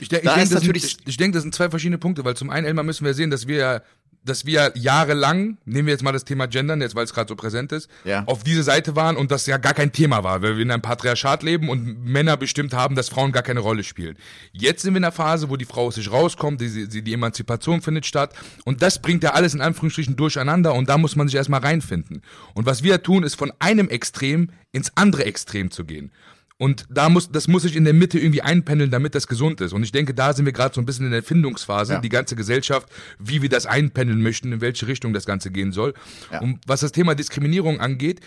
ich, 0.00 0.08
de 0.08 0.22
da 0.22 0.32
ich 0.32 0.38
denke, 0.40 0.54
natürlich. 0.54 0.82
Sind, 0.82 1.02
ich, 1.06 1.16
denke, 1.18 1.36
das 1.36 1.42
sind 1.44 1.54
zwei 1.54 1.70
verschiedene 1.70 1.98
Punkte, 1.98 2.24
weil 2.24 2.34
zum 2.34 2.50
einen, 2.50 2.66
Elmar, 2.66 2.84
müssen 2.84 3.04
wir 3.04 3.14
sehen, 3.14 3.30
dass 3.30 3.46
wir 3.46 3.56
ja 3.56 3.80
dass 4.24 4.44
wir 4.44 4.72
jahrelang, 4.74 5.56
nehmen 5.64 5.86
wir 5.86 5.92
jetzt 5.92 6.02
mal 6.02 6.12
das 6.12 6.24
Thema 6.24 6.46
Gendern, 6.46 6.80
jetzt 6.80 6.94
weil 6.94 7.04
es 7.04 7.14
gerade 7.14 7.28
so 7.28 7.36
präsent 7.36 7.72
ist, 7.72 7.88
ja. 8.04 8.24
auf 8.26 8.44
diese 8.44 8.62
Seite 8.62 8.94
waren 8.96 9.16
und 9.16 9.30
das 9.30 9.46
ja 9.46 9.56
gar 9.56 9.74
kein 9.74 9.92
Thema 9.92 10.22
war, 10.24 10.42
weil 10.42 10.56
wir 10.56 10.62
in 10.62 10.70
einem 10.70 10.82
Patriarchat 10.82 11.42
leben 11.42 11.68
und 11.68 12.04
Männer 12.04 12.36
bestimmt 12.36 12.74
haben, 12.74 12.94
dass 12.94 13.08
Frauen 13.08 13.32
gar 13.32 13.42
keine 13.42 13.60
Rolle 13.60 13.82
spielen. 13.82 14.16
Jetzt 14.52 14.82
sind 14.82 14.94
wir 14.94 14.98
in 14.98 15.04
einer 15.04 15.12
Phase, 15.12 15.48
wo 15.48 15.56
die 15.56 15.64
Frau 15.64 15.86
aus 15.86 15.94
sich 15.94 16.12
rauskommt, 16.12 16.60
die, 16.60 16.88
die, 16.88 17.02
die 17.02 17.12
Emanzipation 17.12 17.80
findet 17.80 18.06
statt 18.06 18.34
und 18.64 18.82
das 18.82 19.00
bringt 19.00 19.22
ja 19.22 19.32
alles 19.32 19.54
in 19.54 19.60
Anführungsstrichen 19.60 20.16
durcheinander 20.16 20.74
und 20.74 20.88
da 20.88 20.98
muss 20.98 21.16
man 21.16 21.28
sich 21.28 21.36
erstmal 21.36 21.60
reinfinden. 21.60 22.22
Und 22.54 22.66
was 22.66 22.82
wir 22.82 23.02
tun, 23.02 23.22
ist 23.22 23.36
von 23.36 23.52
einem 23.58 23.88
Extrem 23.88 24.50
ins 24.72 24.92
andere 24.96 25.24
Extrem 25.24 25.70
zu 25.70 25.84
gehen. 25.84 26.12
Und 26.60 26.84
da 26.90 27.08
muss, 27.08 27.32
das 27.32 27.48
muss 27.48 27.62
sich 27.62 27.74
in 27.74 27.84
der 27.84 27.94
Mitte 27.94 28.18
irgendwie 28.18 28.42
einpendeln, 28.42 28.90
damit 28.90 29.14
das 29.14 29.26
gesund 29.26 29.62
ist. 29.62 29.72
Und 29.72 29.82
ich 29.82 29.92
denke, 29.92 30.12
da 30.12 30.34
sind 30.34 30.44
wir 30.44 30.52
gerade 30.52 30.74
so 30.74 30.82
ein 30.82 30.84
bisschen 30.84 31.06
in 31.06 31.10
der 31.10 31.22
Findungsphase, 31.22 31.94
ja. 31.94 32.00
die 32.00 32.10
ganze 32.10 32.36
Gesellschaft, 32.36 32.86
wie 33.18 33.40
wir 33.40 33.48
das 33.48 33.64
einpendeln 33.64 34.20
möchten, 34.20 34.52
in 34.52 34.60
welche 34.60 34.86
Richtung 34.86 35.14
das 35.14 35.24
Ganze 35.24 35.50
gehen 35.50 35.72
soll. 35.72 35.94
Ja. 36.30 36.42
Und 36.42 36.60
was 36.66 36.80
das 36.80 36.92
Thema 36.92 37.14
Diskriminierung 37.14 37.80
angeht, 37.80 38.20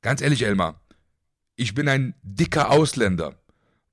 ganz 0.00 0.22
ehrlich, 0.22 0.42
Elmar, 0.42 0.80
ich 1.54 1.74
bin 1.74 1.86
ein 1.86 2.14
dicker 2.22 2.70
Ausländer 2.70 3.34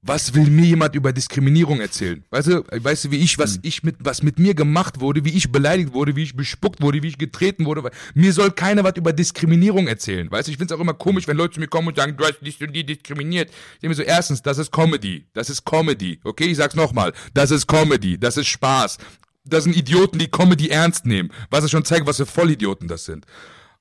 was 0.05 0.33
will 0.33 0.49
mir 0.49 0.65
jemand 0.65 0.95
über 0.95 1.13
Diskriminierung 1.13 1.79
erzählen? 1.79 2.23
Weißt 2.29 2.47
du, 2.47 2.63
weißt 2.69 3.05
du, 3.05 3.11
wie 3.11 3.17
ich, 3.17 3.39
was 3.39 3.55
hm. 3.55 3.61
ich 3.63 3.83
mit, 3.83 3.95
was 3.99 4.21
mit 4.21 4.37
mir 4.37 4.53
gemacht 4.53 4.99
wurde, 4.99 5.23
wie 5.23 5.31
ich 5.31 5.51
beleidigt 5.51 5.93
wurde, 5.93 6.15
wie 6.17 6.23
ich 6.23 6.35
bespuckt 6.35 6.81
wurde, 6.81 7.01
wie 7.01 7.07
ich 7.07 7.17
getreten 7.17 7.65
wurde. 7.65 7.89
Mir 8.13 8.33
soll 8.33 8.51
keiner 8.51 8.83
was 8.83 8.97
über 8.97 9.13
Diskriminierung 9.13 9.87
erzählen. 9.87 10.29
Weißt 10.29 10.47
du, 10.47 10.51
ich 10.51 10.57
find's 10.57 10.73
auch 10.73 10.79
immer 10.79 10.93
komisch, 10.93 11.27
wenn 11.27 11.37
Leute 11.37 11.55
zu 11.55 11.59
mir 11.61 11.67
kommen 11.67 11.87
und 11.87 11.95
sagen, 11.95 12.17
du 12.17 12.25
hast 12.25 12.41
dich 12.41 12.61
und 12.61 12.73
die 12.73 12.85
diskriminiert. 12.85 13.49
Ich 13.49 13.79
denke 13.79 13.89
mir 13.89 13.95
so, 13.95 14.03
erstens, 14.03 14.41
das 14.41 14.57
ist 14.57 14.71
Comedy. 14.71 15.25
Das 15.33 15.49
ist 15.49 15.63
Comedy. 15.63 16.19
Okay, 16.23 16.45
ich 16.45 16.57
sag's 16.57 16.75
nochmal. 16.75 17.13
Das 17.33 17.51
ist 17.51 17.65
Comedy. 17.67 18.17
Das 18.17 18.35
ist 18.35 18.47
Spaß. 18.47 18.97
Das 19.45 19.63
sind 19.63 19.75
Idioten, 19.75 20.19
die 20.19 20.27
Comedy 20.27 20.69
ernst 20.69 21.05
nehmen. 21.05 21.29
Was 21.49 21.63
es 21.63 21.71
schon 21.71 21.85
zeigt, 21.85 22.07
was 22.07 22.17
für 22.17 22.25
Vollidioten 22.25 22.87
das 22.87 23.05
sind. 23.05 23.25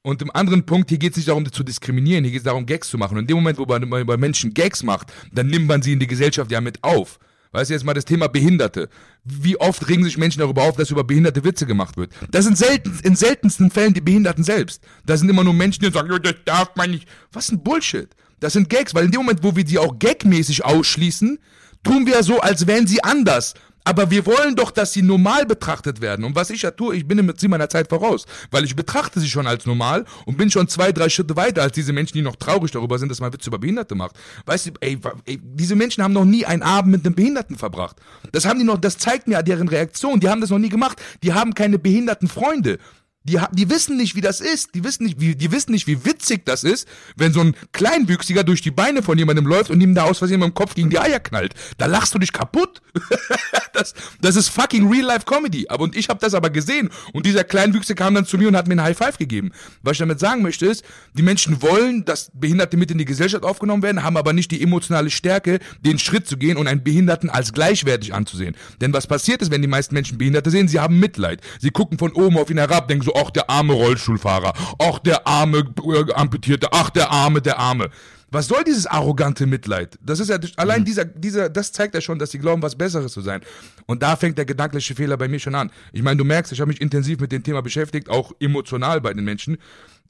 Und 0.03 0.21
im 0.21 0.31
anderen 0.35 0.67
Punkt, 0.67 0.91
hier 0.91 0.99
geht 0.99 1.13
es 1.13 1.17
nicht 1.17 1.29
darum, 1.29 1.51
zu 1.51 1.63
diskriminieren, 1.63 2.25
hier 2.25 2.33
geht 2.33 2.41
es 2.41 2.45
darum, 2.45 2.67
Gags 2.67 2.89
zu 2.89 2.99
machen. 2.99 3.17
Und 3.17 3.21
in 3.23 3.27
dem 3.29 3.37
Moment, 3.37 3.59
wo 3.59 3.67
man 3.67 3.89
bei 4.07 4.17
Menschen 4.17 4.53
Gags 4.53 4.83
macht, 4.83 5.13
dann 5.33 5.47
nimmt 5.47 5.69
man 5.69 5.81
sie 5.81 5.93
in 5.93 6.01
die 6.01 6.09
Gesellschaft 6.09 6.51
ja 6.51 6.61
mit 6.61 6.83
auf. 6.83 7.21
Weißt 7.53 7.71
du, 7.71 7.75
jetzt 7.75 7.85
mal 7.85 7.95
das 7.95 8.07
Thema 8.07 8.29
Behinderte. 8.29 8.89
Wie 9.25 9.61
oft 9.61 9.87
regen 9.89 10.03
sich 10.05 10.17
Menschen 10.17 10.41
darüber 10.41 10.63
auf, 10.63 10.77
dass 10.77 10.91
über 10.91 11.05
behinderte 11.05 11.45
Witze 11.45 11.67
gemacht 11.67 11.97
wird? 11.99 12.11
Das 12.31 12.47
sind 12.47 12.57
selten, 12.57 12.99
in 13.05 13.15
seltensten 13.15 13.71
Fällen 13.71 13.93
die 13.93 14.01
Behinderten 14.01 14.43
selbst. 14.43 14.83
Das 15.05 15.21
sind 15.21 15.29
immer 15.29 15.45
nur 15.45 15.53
Menschen, 15.53 15.85
die 15.85 15.93
sagen, 15.93 16.09
das 16.23 16.35
darf 16.47 16.75
man 16.77 16.91
nicht. 16.91 17.07
Was 17.31 17.53
ein 17.53 17.63
Bullshit. 17.63 18.09
Das 18.41 18.55
sind 18.55 18.71
Gags, 18.71 18.95
weil 18.95 19.05
in 19.05 19.11
dem 19.13 19.21
Moment, 19.21 19.45
wo 19.45 19.55
wir 19.55 19.67
sie 19.67 19.79
auch 19.79 19.99
gagmäßig 19.99 20.65
ausschließen, 20.65 21.39
tun 21.85 22.07
wir 22.07 22.23
so, 22.23 22.41
als 22.41 22.67
wären 22.67 22.87
sie 22.87 23.05
anders. 23.05 23.55
Aber 23.85 24.11
wir 24.11 24.27
wollen 24.27 24.55
doch, 24.55 24.71
dass 24.71 24.93
sie 24.93 25.03
normal 25.03 25.47
betrachtet 25.47 26.01
werden. 26.01 26.25
Und 26.25 26.37
was 26.37 26.51
ich 26.51 26.63
ja 26.63 26.71
tue, 26.71 26.97
ich 26.97 27.07
bin 27.07 27.19
im 27.19 27.27
Prinzip 27.27 27.51
meiner 27.51 27.69
Zeit 27.69 27.89
voraus, 27.89 28.27
weil 28.51 28.65
ich 28.65 28.77
betrachte 28.77 29.21
sie 29.21 29.29
schon 29.29 29.47
als 29.47 29.67
normal 29.67 30.05
und 30.25 30.37
bin 30.37 30.51
schon 30.51 30.69
zwei, 30.69 30.93
drei 30.93 31.09
Schritte 31.09 31.37
weiter 31.37 31.63
als 31.63 31.73
diese 31.73 31.93
Menschen, 31.93 32.15
die 32.15 32.23
noch 32.23 32.37
traurig 32.37 32.71
darüber 32.71 32.99
sind, 32.99 33.09
dass 33.11 33.21
man 33.21 33.33
Witze 33.33 33.51
über 33.51 33.59
Behinderte 33.59 33.95
macht. 33.95 34.17
Weißt 34.47 34.67
du, 34.67 34.71
ey, 34.81 34.99
ey, 35.27 35.41
diese 35.43 35.75
Menschen 35.75 36.03
haben 36.05 36.13
noch 36.13 36.25
nie 36.25 36.47
einen 36.47 36.63
Abend 36.63 36.93
mit 36.93 37.05
einem 37.05 37.15
Behinderten 37.15 37.57
verbracht. 37.57 37.97
Das 38.31 38.45
haben 38.45 38.59
die 38.59 38.65
noch, 38.65 38.79
das 38.79 38.99
zeigt 38.99 39.27
mir 39.27 39.43
deren 39.43 39.69
Reaktion. 39.69 40.21
Die 40.21 40.29
haben 40.29 40.41
das 40.41 40.51
noch 40.51 40.59
nie 40.59 40.69
gemacht. 40.69 41.01
Die 41.23 41.33
haben 41.33 41.55
keine 41.55 41.79
behinderten 41.79 42.29
Freunde. 42.29 42.79
Die, 43.25 43.39
die 43.53 43.71
wissen 43.71 43.97
nicht, 43.97 44.17
wie 44.17 44.21
das 44.21 44.41
ist. 44.41 44.75
Die 44.75 44.83
wissen 44.85 45.05
nicht, 45.05 45.21
wie, 45.21 45.37
die 45.37 45.53
wissen 45.53 45.73
nicht, 45.73 45.87
wie 45.87 46.05
witzig 46.05 46.45
das 46.45 46.65
ist, 46.65 46.89
wenn 47.17 47.33
so 47.33 47.41
ein 47.41 47.55
Kleinwüchsiger 47.73 48.43
durch 48.43 48.63
die 48.63 48.71
Beine 48.71 49.03
von 49.03 49.17
jemandem 49.17 49.47
läuft 49.47 49.71
und 49.71 49.81
ihm 49.81 49.95
da 49.95 50.05
aus 50.05 50.19
Versehen 50.19 50.41
mit 50.41 50.49
dem 50.49 50.55
Kopf 50.55 50.75
gegen 50.75 50.91
die 50.91 50.99
Eier 50.99 51.21
knallt. 51.21 51.55
Da 51.79 51.87
lachst 51.87 52.15
du 52.15 52.19
dich 52.19 52.33
kaputt. 52.33 52.83
das, 53.73 53.95
das 54.21 54.37
ist 54.37 54.49
fucking 54.49 54.91
Real-Life-Comedy. 54.91 55.67
Aber 55.69 55.85
und 55.85 55.97
ich 55.97 56.09
habe 56.09 56.21
das 56.21 56.35
aber 56.35 56.51
gesehen. 56.51 56.91
Und 57.13 57.27
dieser 57.27 57.45
Kleinwüchsige 57.45 57.97
kam 57.97 58.15
dann 58.15 58.27
zu 58.27 58.39
mir 58.39 58.49
und 58.49 58.57
hat 58.57 58.67
mir 58.67 58.73
einen 58.73 58.83
High 58.83 58.97
Five 58.97 59.19
gegeben. 59.19 59.53
Was 59.83 59.93
ich 59.93 59.99
damit 59.99 60.19
sagen 60.19 60.43
möchte 60.43 60.67
ist, 60.67 60.85
die 61.15 61.23
Menschen 61.23 61.63
wollen, 61.63 62.05
dass 62.05 62.31
Behinderte 62.35 62.77
mit 62.77 62.91
in 62.91 62.99
die 62.99 63.05
Gesellschaft 63.05 63.45
aufgenommen 63.45 63.83
werden, 63.83 64.03
haben 64.03 64.17
aber 64.17 64.33
nicht 64.33 64.51
die 64.51 64.63
emotionale 64.63 65.11
Stärke, 65.11 65.61
den 65.81 65.99
Schritt 65.99 66.27
zu 66.27 66.37
gehen 66.37 66.57
und 66.57 66.67
einen 66.67 66.83
Behinderten 66.83 67.31
als 67.31 67.53
gleichwertig 67.53 68.15
anzusehen. 68.15 68.57
Denn 68.81 68.93
was 68.93 69.07
passiert 69.07 69.43
ist, 69.43 69.51
wenn 69.51 69.63
die 69.63 69.69
meisten 69.69 69.95
Menschen 69.95 70.19
Behinderte 70.19 70.51
sehen, 70.51 70.69
sie 70.69 70.81
haben 70.81 70.99
Mitleid. 70.99 71.41
Sie 71.61 71.71
gucken 71.71 71.99
von 71.99 72.13
oben 72.13 72.39
auf 72.39 72.51
ihn 72.51 72.59
herab, 72.59 72.89
denken 72.89 73.05
so, 73.05 73.12
ach, 73.15 73.31
der 73.31 73.49
arme 73.51 73.73
Rollstuhlfahrer, 73.73 74.53
ach, 74.79 74.99
der 75.01 75.27
arme 75.27 75.59
äh, 75.59 76.13
Amputierte, 76.13 76.69
ach, 76.73 76.91
der 76.91 77.11
arme, 77.11 77.41
der 77.41 77.59
arme. 77.59 77.91
Was 78.33 78.47
soll 78.47 78.65
dieses 78.65 78.87
arrogante 78.87 79.47
Mitleid? 79.47 79.99
Das 80.01 80.19
ist 80.19 80.31
ja 80.31 80.39
allein 80.57 80.81
mhm. 80.81 80.85
dieser, 80.87 81.05
dieser, 81.05 81.51
das 81.51 81.71
zeigt 81.71 81.95
ja 81.95 82.01
schon, 82.01 82.19
dass 82.19 82.31
sie 82.31 82.39
glauben, 82.39 82.63
was 82.63 82.77
Besseres 82.77 83.13
zu 83.13 83.21
sein. 83.21 83.43
Und 83.87 84.03
da 84.03 84.17
fängt 84.17 84.39
der 84.39 84.47
gedankliche 84.47 84.95
Fehler 84.95 85.19
bei 85.19 85.29
mir 85.29 85.39
schon 85.39 85.55
an. 85.55 85.71
Ich 85.93 86.03
meine, 86.03 86.17
du 86.17 86.25
merkst, 86.25 86.51
ich 86.51 86.61
habe 86.61 86.71
mich 86.71 86.81
intensiv 86.81 87.21
mit 87.21 87.31
dem 87.31 87.43
Thema 87.43 87.61
beschäftigt, 87.61 88.09
auch 88.09 88.33
emotional 88.41 89.03
bei 89.03 89.13
den 89.13 89.25
Menschen. 89.25 89.59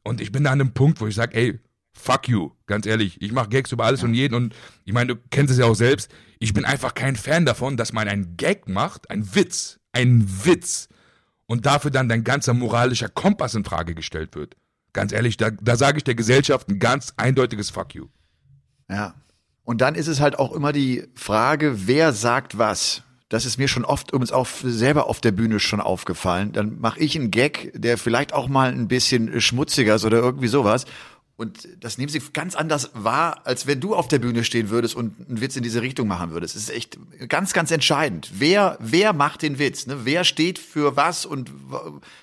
Und 0.05 0.21
ich 0.21 0.31
bin 0.31 0.45
da 0.45 0.53
an 0.53 0.61
einem 0.61 0.73
Punkt, 0.73 1.01
wo 1.01 1.09
ich 1.09 1.17
sage, 1.17 1.37
ey, 1.37 1.59
fuck 1.93 2.29
you, 2.29 2.51
ganz 2.67 2.87
ehrlich. 2.87 3.21
Ich 3.21 3.33
mache 3.33 3.49
Gags 3.49 3.73
über 3.73 3.85
alles 3.85 4.05
und 4.05 4.15
jeden 4.15 4.35
und 4.35 4.55
ich 4.85 4.93
meine, 4.93 5.17
du 5.17 5.21
kennst 5.31 5.53
es 5.53 5.59
ja 5.59 5.65
auch 5.65 5.75
selbst. 5.75 6.09
Ich 6.39 6.55
bin 6.55 6.65
einfach 6.65 6.95
kein 6.95 7.17
Fan 7.17 7.45
davon, 7.45 7.77
dass 7.77 7.93
man 7.93 8.07
einen 8.07 8.37
Gag 8.37 8.69
macht, 8.69 9.11
einen 9.11 9.35
Witz, 9.35 9.81
einen 9.93 10.45
Witz 10.45 10.89
und 11.53 11.67
dafür 11.67 11.91
dann 11.91 12.09
dein 12.09 12.25
ganzer 12.25 12.55
moralischer 12.55 13.11
Kompass 13.11 13.55
in 13.55 13.63
Frage 13.63 13.95
gestellt 13.95 14.35
wird. 14.35 14.57
Ganz 14.95 15.13
ehrlich, 15.13 15.37
da, 15.37 15.51
da 15.51 15.77
sage 15.77 15.99
ich 15.99 16.05
der 16.05 16.15
Gesellschaft 16.15 16.71
ein 16.71 16.79
ganz 16.79 17.13
eindeutiges 17.19 17.69
Fuck 17.69 17.95
you. 17.95 18.07
Ja. 18.89 19.13
Und 19.63 19.83
dann 19.83 19.95
ist 19.95 20.07
es 20.07 20.19
halt 20.19 20.39
auch 20.39 20.53
immer 20.53 20.73
die 20.73 21.05
Frage, 21.15 21.87
wer 21.87 22.15
sagt 22.15 22.57
was. 22.57 23.03
Das 23.29 23.45
ist 23.45 23.59
mir 23.59 23.69
schon 23.69 23.85
oft 23.85 24.13
übrigens 24.13 24.33
auch 24.33 24.47
selber 24.47 25.11
auf 25.11 25.21
der 25.21 25.33
Bühne 25.33 25.61
schon 25.61 25.83
aufgefallen. 25.83 26.53
Dann 26.53 26.81
mache 26.81 27.01
ich 27.01 27.17
einen 27.17 27.31
Gag, 27.31 27.71
der 27.75 27.99
vielleicht 27.99 28.33
auch 28.33 28.49
mal 28.49 28.73
ein 28.73 28.89
bisschen 28.89 29.39
schmutziger 29.43 29.97
ist 29.97 30.07
oder 30.07 30.21
irgendwie 30.21 30.49
sowas. 30.49 30.87
Und 31.37 31.67
das 31.81 31.99
nehmen 31.99 32.11
sie 32.11 32.21
ganz 32.33 32.55
anders 32.55 32.91
wahr, 32.95 33.41
als 33.45 33.67
wenn 33.67 33.81
du 33.81 33.95
auf 33.95 34.07
der 34.07 34.19
Bühne 34.19 34.45
stehen 34.45 34.71
würdest 34.71 34.95
und 34.95 35.29
einen 35.29 35.41
Witz 35.41 35.57
in 35.57 35.63
diese 35.63 35.83
Richtung 35.83 36.07
machen 36.07 36.31
würdest. 36.31 36.55
Es 36.57 36.65
ist 36.65 36.71
echt 36.71 36.99
ganz, 37.29 37.53
ganz 37.53 37.71
entscheidend. 37.71 38.31
Wer, 38.35 38.77
wer 38.81 39.13
macht 39.13 39.43
den 39.43 39.59
Witz? 39.59 39.87
Ne? 39.87 40.05
Wer 40.05 40.25
steht 40.25 40.59
für 40.59 40.97
was 40.97 41.27
und 41.27 41.51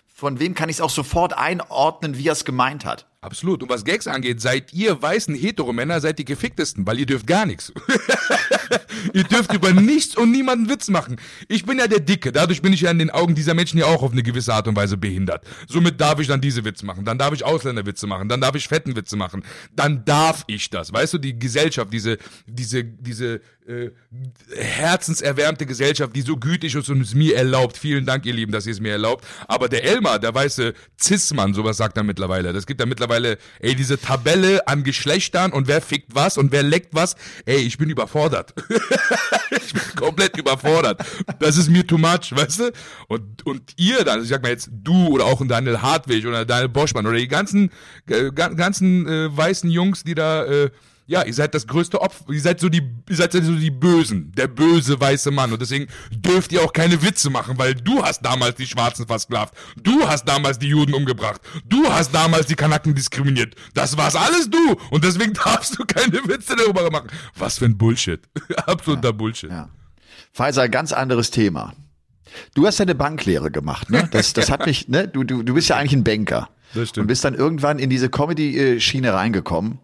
von 0.08 0.40
wem 0.40 0.54
kann 0.54 0.70
ich 0.70 0.78
es 0.78 0.82
auch 0.82 0.90
sofort 0.90 1.34
einordnen, 1.38 2.18
wie 2.18 2.28
er 2.28 2.34
es 2.34 2.46
gemeint 2.46 2.86
hat? 2.86 3.08
Absolut. 3.22 3.62
Und 3.62 3.70
was 3.70 3.84
Gags 3.84 4.08
angeht, 4.08 4.40
seid 4.40 4.72
ihr 4.74 5.02
weißen 5.02 5.36
Heteromänner, 5.36 6.00
seid 6.00 6.20
die 6.20 6.26
geficktesten, 6.26 6.88
weil 6.88 7.00
ihr 7.00 7.06
dürft 7.06 7.28
gar 7.28 7.46
nichts. 7.46 7.74
ihr 9.14 9.26
dürft 9.26 9.54
über 9.54 9.74
nichts 9.74 10.16
und 10.16 10.32
niemanden 10.32 10.70
Witz 10.70 10.88
machen. 10.88 11.18
Ich 11.50 11.66
bin 11.66 11.80
ja 11.80 11.88
der 11.88 12.00
Dicke, 12.00 12.32
dadurch 12.32 12.62
bin 12.62 12.72
ich 12.72 12.80
ja 12.82 12.92
in 12.92 13.00
den 13.00 13.10
Augen 13.10 13.36
dieser 13.36 13.56
Menschen 13.56 13.78
ja 13.78 13.88
auch 13.88 14.04
auf 14.04 14.14
eine 14.14 14.24
gewisse 14.24 14.54
Art 14.54 14.70
und 14.70 14.78
Weise 14.78 14.96
behindert. 14.96 15.46
Somit 15.68 16.00
darf 16.00 16.20
ich 16.22 16.28
dann 16.28 16.40
diese 16.40 16.64
Witze 16.64 16.86
machen, 16.86 17.04
dann 17.04 17.18
darf 17.18 17.34
ich 17.34 17.44
Ausländerwitze 17.44 18.08
machen, 18.08 18.30
dann 18.30 18.40
darf 18.40 18.56
ich 18.56 18.70
fetten 18.70 18.96
Witze 18.96 19.18
machen, 19.18 19.44
dann 19.76 20.06
darf 20.06 20.46
ich 20.48 20.70
das. 20.70 20.94
Weißt 20.94 21.14
du, 21.14 21.18
die 21.18 21.38
Gesellschaft, 21.38 21.92
diese, 21.92 22.18
diese, 22.48 22.86
diese 22.86 23.42
äh, 23.68 23.92
herzenserwärmte 24.56 25.66
Gesellschaft, 25.66 26.16
die 26.16 26.22
so 26.22 26.38
gütig 26.38 26.74
ist 26.74 26.90
und 26.90 27.02
es 27.02 27.14
mir 27.14 27.36
erlaubt. 27.36 27.78
Vielen 27.78 28.06
Dank, 28.06 28.26
ihr 28.26 28.34
Lieben, 28.34 28.52
dass 28.52 28.66
ihr 28.66 28.72
es 28.72 28.80
mir 28.80 28.94
erlaubt. 28.94 29.26
Aber 29.48 29.68
der 29.68 29.84
Elmar, 29.84 30.20
der 30.20 30.34
weiße 30.34 30.74
Cis-Mann, 31.00 31.54
sowas 31.54 31.78
sagt 31.78 31.98
er 31.98 32.04
mittlerweile. 32.04 32.54
Das 32.54 32.66
gibt 32.66 32.80
er 32.80 32.88
mittlerweile, 32.88 33.09
ey, 33.10 33.76
diese 33.76 34.00
Tabelle 34.00 34.68
an 34.68 34.84
Geschlechtern 34.84 35.52
und 35.52 35.68
wer 35.68 35.82
fickt 35.82 36.16
was 36.16 36.38
und 36.38 36.52
wer 36.52 36.64
leckt 36.64 36.94
was. 36.94 37.16
Ey, 37.46 37.58
ich 37.58 37.78
bin 37.78 37.90
überfordert. 37.90 38.54
ich 39.52 39.74
bin 39.74 39.82
komplett 39.96 40.38
überfordert. 40.38 41.04
Das 41.40 41.58
ist 41.58 41.70
mir 41.70 41.86
too 41.86 41.98
much, 41.98 42.32
weißt 42.32 42.60
du? 42.60 42.72
Und, 43.08 43.46
und 43.46 43.74
ihr 43.78 44.04
dann, 44.04 44.22
ich 44.22 44.30
sag 44.30 44.42
mal 44.42 44.50
jetzt 44.50 44.70
du 44.72 45.08
oder 45.08 45.26
auch 45.26 45.46
Daniel 45.46 45.82
Hartwig 45.82 46.26
oder 46.26 46.46
Daniel 46.46 46.70
Boschmann 46.70 47.06
oder 47.06 47.18
die 47.18 47.28
ganzen, 47.28 47.72
äh, 48.08 48.32
ganzen 48.32 49.08
äh, 49.08 49.36
weißen 49.36 49.70
Jungs, 49.70 50.04
die 50.04 50.16
da, 50.16 50.46
äh, 50.46 50.70
ja, 51.10 51.24
ihr 51.24 51.34
seid 51.34 51.56
das 51.56 51.66
größte 51.66 52.00
Opfer, 52.00 52.32
ihr 52.32 52.40
seid 52.40 52.60
so 52.60 52.70
die, 52.70 52.84
ihr 53.10 53.16
seid 53.16 53.32
so 53.32 53.56
die 53.56 53.72
Bösen, 53.72 54.32
der 54.34 54.48
böse 54.48 55.00
weiße 55.00 55.32
Mann 55.32 55.52
und 55.52 55.60
deswegen 55.60 55.88
dürft 56.12 56.52
ihr 56.52 56.62
auch 56.62 56.72
keine 56.72 57.02
Witze 57.02 57.32
machen, 57.32 57.58
weil 57.58 57.74
du 57.74 58.04
hast 58.04 58.22
damals 58.22 58.56
die 58.58 58.68
Schwarzen 58.68 59.08
versklavt, 59.08 59.56
du 59.82 60.08
hast 60.08 60.26
damals 60.26 60.60
die 60.60 60.68
Juden 60.68 60.94
umgebracht, 60.94 61.42
du 61.66 61.92
hast 61.92 62.14
damals 62.14 62.46
die 62.46 62.54
Kanaken 62.54 62.94
diskriminiert, 62.94 63.56
das 63.74 63.98
war's 63.98 64.16
alles 64.16 64.52
du 64.52 64.78
und 64.92 65.04
deswegen 65.04 65.34
darfst 65.46 65.80
du 65.80 65.84
keine 65.84 66.24
Witze 66.28 66.56
darüber 66.56 66.92
machen. 66.92 67.10
Was 67.36 67.58
für 67.58 67.66
ein 67.66 67.76
Bullshit, 67.76 68.22
absoluter 68.68 69.10
ja, 69.10 69.12
Bullshit. 69.12 69.50
Ja. 69.50 69.70
Pfizer, 70.32 70.70
ganz 70.70 70.94
anderes 70.94 71.32
Thema. 71.32 71.74
Du 72.54 72.68
hast 72.68 72.80
deine 72.80 72.94
Banklehre 72.94 73.50
gemacht, 73.50 73.90
ne? 73.90 74.08
Das, 74.12 74.34
das 74.34 74.52
hat 74.52 74.68
mich, 74.68 74.88
ne? 74.88 75.08
Du, 75.08 75.24
du, 75.24 75.42
du 75.42 75.56
bist 75.56 75.70
ja 75.70 75.78
eigentlich 75.78 75.94
ein 75.94 76.04
Banker. 76.04 76.50
Das 76.76 76.90
stimmt. 76.90 77.06
Und 77.06 77.08
bist 77.08 77.26
dann 77.26 77.34
irgendwann 77.34 77.80
in 77.80 77.90
diese 77.90 78.12
Comedy-Schiene 78.12 79.12
reingekommen. 79.12 79.80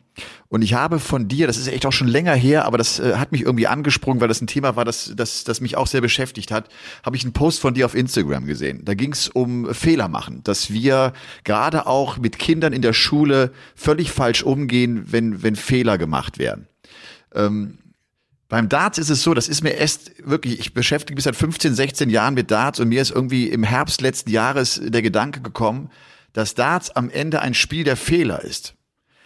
Und 0.48 0.62
ich 0.62 0.74
habe 0.74 1.00
von 1.00 1.28
dir, 1.28 1.48
das 1.48 1.58
ist 1.58 1.68
echt 1.68 1.86
auch 1.86 1.92
schon 1.92 2.08
länger 2.08 2.34
her, 2.34 2.66
aber 2.66 2.78
das 2.78 3.00
äh, 3.00 3.16
hat 3.16 3.32
mich 3.32 3.42
irgendwie 3.42 3.68
angesprungen, 3.68 4.22
weil 4.22 4.28
das 4.28 4.42
ein 4.42 4.48
Thema 4.48 4.76
war, 4.76 4.86
das, 4.86 5.14
das, 5.16 5.44
das 5.44 5.62
mich 5.62 5.76
auch 5.78 5.88
sehr 5.88 6.02
beschäftigt 6.02 6.52
hat, 6.52 6.70
habe 7.04 7.16
ich 7.16 7.24
einen 7.24 7.34
Post 7.34 7.60
von 7.60 7.74
dir 7.74 7.86
auf 7.86 7.96
Instagram 7.96 8.46
gesehen. 8.46 8.84
Da 8.86 8.94
ging 8.94 9.12
es 9.12 9.28
um 9.28 9.74
Fehler 9.74 10.08
machen, 10.08 10.42
dass 10.44 10.72
wir 10.72 11.14
gerade 11.44 11.88
auch 11.88 12.18
mit 12.18 12.40
Kindern 12.40 12.74
in 12.74 12.82
der 12.82 12.94
Schule 12.94 13.52
völlig 13.76 14.12
falsch 14.12 14.44
umgehen, 14.44 15.06
wenn, 15.12 15.44
wenn 15.44 15.56
Fehler 15.56 15.98
gemacht 15.98 16.38
werden. 16.38 16.68
Ähm, 17.34 17.78
beim 18.48 18.70
Darts 18.70 19.00
ist 19.00 19.10
es 19.10 19.24
so, 19.24 19.34
das 19.34 19.48
ist 19.48 19.64
mir 19.64 19.72
erst 19.72 20.12
wirklich, 20.24 20.60
ich 20.60 20.74
beschäftige 20.74 21.16
mich 21.16 21.24
seit 21.24 21.36
15, 21.36 21.74
16 21.74 22.10
Jahren 22.10 22.36
mit 22.36 22.52
Darts 22.52 22.80
und 22.80 22.90
mir 22.90 23.02
ist 23.02 23.12
irgendwie 23.12 23.50
im 23.50 23.64
Herbst 23.64 24.02
letzten 24.02 24.30
Jahres 24.30 24.80
der 24.84 25.02
Gedanke 25.02 25.42
gekommen, 25.42 25.90
dass 26.34 26.54
Darts 26.54 26.92
am 26.92 27.10
Ende 27.10 27.42
ein 27.42 27.54
Spiel 27.54 27.84
der 27.84 27.98
Fehler 27.98 28.44
ist. 28.44 28.76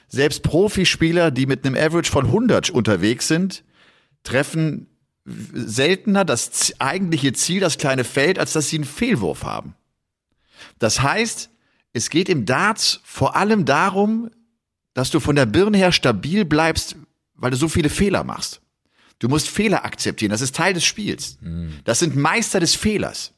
Selbst 0.10 0.44
Profispieler, 0.44 1.32
die 1.32 1.46
mit 1.46 1.66
einem 1.66 1.76
Average 1.76 2.12
von 2.12 2.26
100 2.26 2.72
unterwegs 2.72 3.28
sind, 3.28 3.64
treffen 4.24 4.88
seltener 5.26 6.26
das 6.26 6.74
eigentliche 6.80 7.34
Ziel, 7.34 7.60
das 7.60 7.78
kleine 7.78 8.04
Feld, 8.04 8.40
als 8.40 8.54
dass 8.54 8.70
sie 8.70 8.78
einen 8.78 8.86
Fehlwurf 8.86 9.44
haben. 9.44 9.76
Das 10.80 11.02
heißt, 11.02 11.50
es 11.94 12.10
geht 12.10 12.30
im 12.30 12.46
Darts 12.46 13.00
vor 13.04 13.36
allem 13.36 13.66
darum, 13.66 14.32
dass 14.94 15.12
du 15.12 15.20
von 15.20 15.36
der 15.36 15.46
Birne 15.46 15.78
her 15.78 15.92
stabil 15.92 16.46
bleibst, 16.46 16.96
weil 17.36 17.52
du 17.52 17.58
so 17.58 17.68
viele 17.68 17.90
Fehler 17.90 18.24
machst. 18.24 18.62
Du 19.20 19.28
musst 19.28 19.50
Fehler 19.50 19.86
akzeptieren. 19.86 20.32
Das 20.32 20.42
ist 20.42 20.56
Teil 20.56 20.74
des 20.74 20.86
Spiels. 20.86 21.38
Mhm. 21.42 21.80
Das 21.84 22.00
sind 22.00 22.16
Meister 22.16 22.60
des 22.60 22.76
Fehlers. 22.76 23.34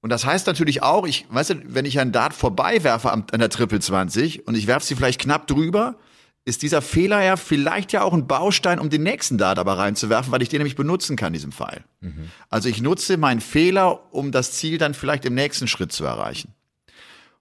Und 0.00 0.10
das 0.10 0.24
heißt 0.24 0.46
natürlich 0.46 0.82
auch, 0.82 1.06
ich, 1.06 1.26
weißt 1.28 1.50
du, 1.50 1.54
wenn 1.66 1.84
ich 1.84 1.98
einen 1.98 2.12
Dart 2.12 2.32
vorbeiwerfe 2.32 3.10
an 3.10 3.26
der 3.32 3.50
Triple 3.50 3.80
20 3.80 4.46
und 4.46 4.54
ich 4.54 4.66
werfe 4.66 4.86
sie 4.86 4.94
vielleicht 4.94 5.20
knapp 5.20 5.46
drüber, 5.46 5.96
ist 6.44 6.62
dieser 6.62 6.80
Fehler 6.80 7.22
ja 7.22 7.36
vielleicht 7.36 7.92
ja 7.92 8.02
auch 8.02 8.14
ein 8.14 8.26
Baustein, 8.26 8.78
um 8.78 8.88
den 8.88 9.02
nächsten 9.02 9.36
Dart 9.36 9.58
aber 9.58 9.76
reinzuwerfen, 9.76 10.32
weil 10.32 10.40
ich 10.40 10.48
den 10.48 10.58
nämlich 10.58 10.76
benutzen 10.76 11.14
kann, 11.14 11.34
diesen 11.34 11.52
Pfeil. 11.52 11.84
Mhm. 12.00 12.30
Also 12.48 12.70
ich 12.70 12.80
nutze 12.80 13.18
meinen 13.18 13.40
Fehler, 13.40 14.14
um 14.14 14.32
das 14.32 14.52
Ziel 14.52 14.78
dann 14.78 14.94
vielleicht 14.94 15.26
im 15.26 15.34
nächsten 15.34 15.68
Schritt 15.68 15.92
zu 15.92 16.04
erreichen. 16.04 16.54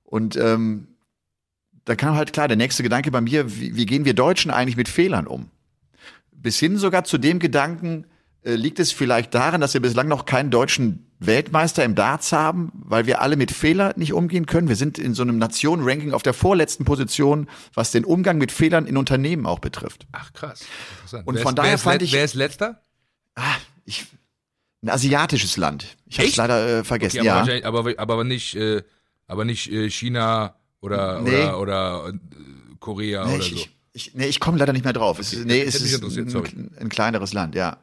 Und 0.04 0.36
ähm, 0.36 0.88
da 1.86 1.96
kam 1.96 2.15
halt 2.15 2.34
klar 2.34 2.50
der 2.50 2.58
nächste 2.58 2.84
Gedanke 2.84 3.12
bei 3.12 3.22
mir, 3.22 3.58
wie, 3.58 3.78
wie 3.78 3.86
gehen 3.86 4.04
wir 4.04 4.13
Deutschen 4.13 4.52
eigentlich 4.52 4.76
mit 4.76 4.89
Fehlern 4.89 5.26
um? 5.26 5.52
Bis 6.34 6.60
hin 6.60 6.78
sogar 6.78 7.06
zu 7.06 7.17
dem 7.17 7.39
Gedanken, 7.39 8.08
äh, 8.41 8.56
liegt 8.56 8.80
es 8.80 8.91
vielleicht 8.91 9.34
daran, 9.34 9.62
dass 9.62 9.74
wir 9.74 9.82
bislang 9.82 10.10
noch 10.10 10.26
keinen 10.26 10.52
deutschen 10.52 11.07
Weltmeister 11.19 11.84
im 11.84 11.95
Darts 11.95 12.32
haben, 12.32 12.71
weil 12.73 13.08
wir 13.08 13.21
alle 13.21 13.38
mit 13.38 13.51
Fehlern 13.51 13.93
nicht 13.95 14.13
umgehen 14.13 14.45
können. 14.45 14.67
Wir 14.69 14.75
sind 14.75 14.99
in 14.99 15.13
so 15.13 15.23
einem 15.23 15.38
Nationen-Ranking 15.39 16.13
auf 16.13 16.21
der 16.21 16.34
vorletzten 16.34 16.86
Position, 16.86 17.49
was 17.73 17.91
den 17.91 18.06
Umgang 18.06 18.38
mit 18.38 18.51
Fehlern 18.51 18.86
in 18.86 18.97
Unternehmen 18.97 19.45
auch 19.45 19.60
betrifft. 19.60 20.06
Ach 20.12 20.32
krass. 20.34 20.62
Und 21.25 21.36
wer 21.36 21.41
von 21.41 21.53
ist, 21.53 21.58
daher 21.58 21.77
fand 21.77 22.01
ich. 22.03 22.13
Wer 22.13 22.25
ist 22.25 22.36
letzter? 22.36 22.82
Ah, 23.36 23.56
ich, 23.86 24.06
ein 24.84 24.89
asiatisches 24.89 25.58
Land. 25.58 25.97
Ich 26.06 26.19
habe 26.19 26.27
es 26.27 26.36
leider 26.36 26.80
äh, 26.80 26.84
vergessen. 26.84 27.21
Okay, 27.21 27.30
aber, 27.30 27.51
ja. 27.53 27.65
aber, 27.65 27.93
aber 27.97 28.23
nicht, 28.23 28.56
äh, 28.56 28.84
aber 29.25 29.43
nicht 29.43 29.71
äh, 29.71 29.89
China 29.89 30.56
oder 30.82 31.21
nee. 31.21 31.32
oder, 31.32 31.60
oder 31.60 32.10
äh, 32.10 32.75
Korea 32.80 33.25
nee, 33.25 33.36
oder 33.36 33.43
ich, 33.43 33.49
so. 33.49 33.56
Ich, 33.56 33.69
ich, 33.93 34.13
nee, 34.13 34.27
ich 34.27 34.39
komme 34.39 34.60
leider 34.60 34.73
nicht 34.73 34.84
mehr 34.84 34.93
drauf. 34.93 35.17
Okay, 35.17 35.38
es, 35.38 35.45
nee, 35.45 35.62
es 35.62 35.82
ist 35.82 36.03
ein, 36.03 36.71
ein, 36.80 36.89
kleineres 36.89 37.34
Land, 37.34 37.56
ja. 37.56 37.77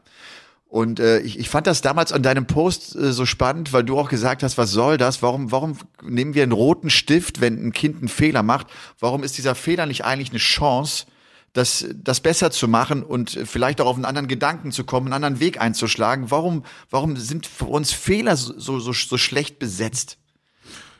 Und 0.74 0.98
äh, 0.98 1.20
ich, 1.20 1.38
ich 1.38 1.50
fand 1.50 1.68
das 1.68 1.82
damals 1.82 2.10
an 2.10 2.24
deinem 2.24 2.48
Post 2.48 2.96
äh, 2.96 3.12
so 3.12 3.26
spannend, 3.26 3.72
weil 3.72 3.84
du 3.84 3.96
auch 3.96 4.08
gesagt 4.08 4.42
hast, 4.42 4.58
was 4.58 4.72
soll 4.72 4.96
das? 4.96 5.22
Warum, 5.22 5.52
warum 5.52 5.78
nehmen 6.02 6.34
wir 6.34 6.42
einen 6.42 6.50
roten 6.50 6.90
Stift, 6.90 7.40
wenn 7.40 7.64
ein 7.64 7.72
Kind 7.72 7.98
einen 7.98 8.08
Fehler 8.08 8.42
macht? 8.42 8.66
Warum 8.98 9.22
ist 9.22 9.38
dieser 9.38 9.54
Fehler 9.54 9.86
nicht 9.86 10.04
eigentlich 10.04 10.30
eine 10.30 10.40
Chance, 10.40 11.06
das, 11.52 11.86
das 11.94 12.18
besser 12.18 12.50
zu 12.50 12.66
machen 12.66 13.04
und 13.04 13.38
vielleicht 13.44 13.80
auch 13.80 13.86
auf 13.86 13.94
einen 13.94 14.04
anderen 14.04 14.26
Gedanken 14.26 14.72
zu 14.72 14.82
kommen, 14.82 15.06
einen 15.06 15.24
anderen 15.24 15.38
Weg 15.38 15.60
einzuschlagen? 15.60 16.32
Warum, 16.32 16.64
warum 16.90 17.16
sind 17.18 17.46
für 17.46 17.66
uns 17.66 17.92
Fehler 17.92 18.36
so, 18.36 18.80
so, 18.80 18.92
so 18.92 19.16
schlecht 19.16 19.60
besetzt? 19.60 20.18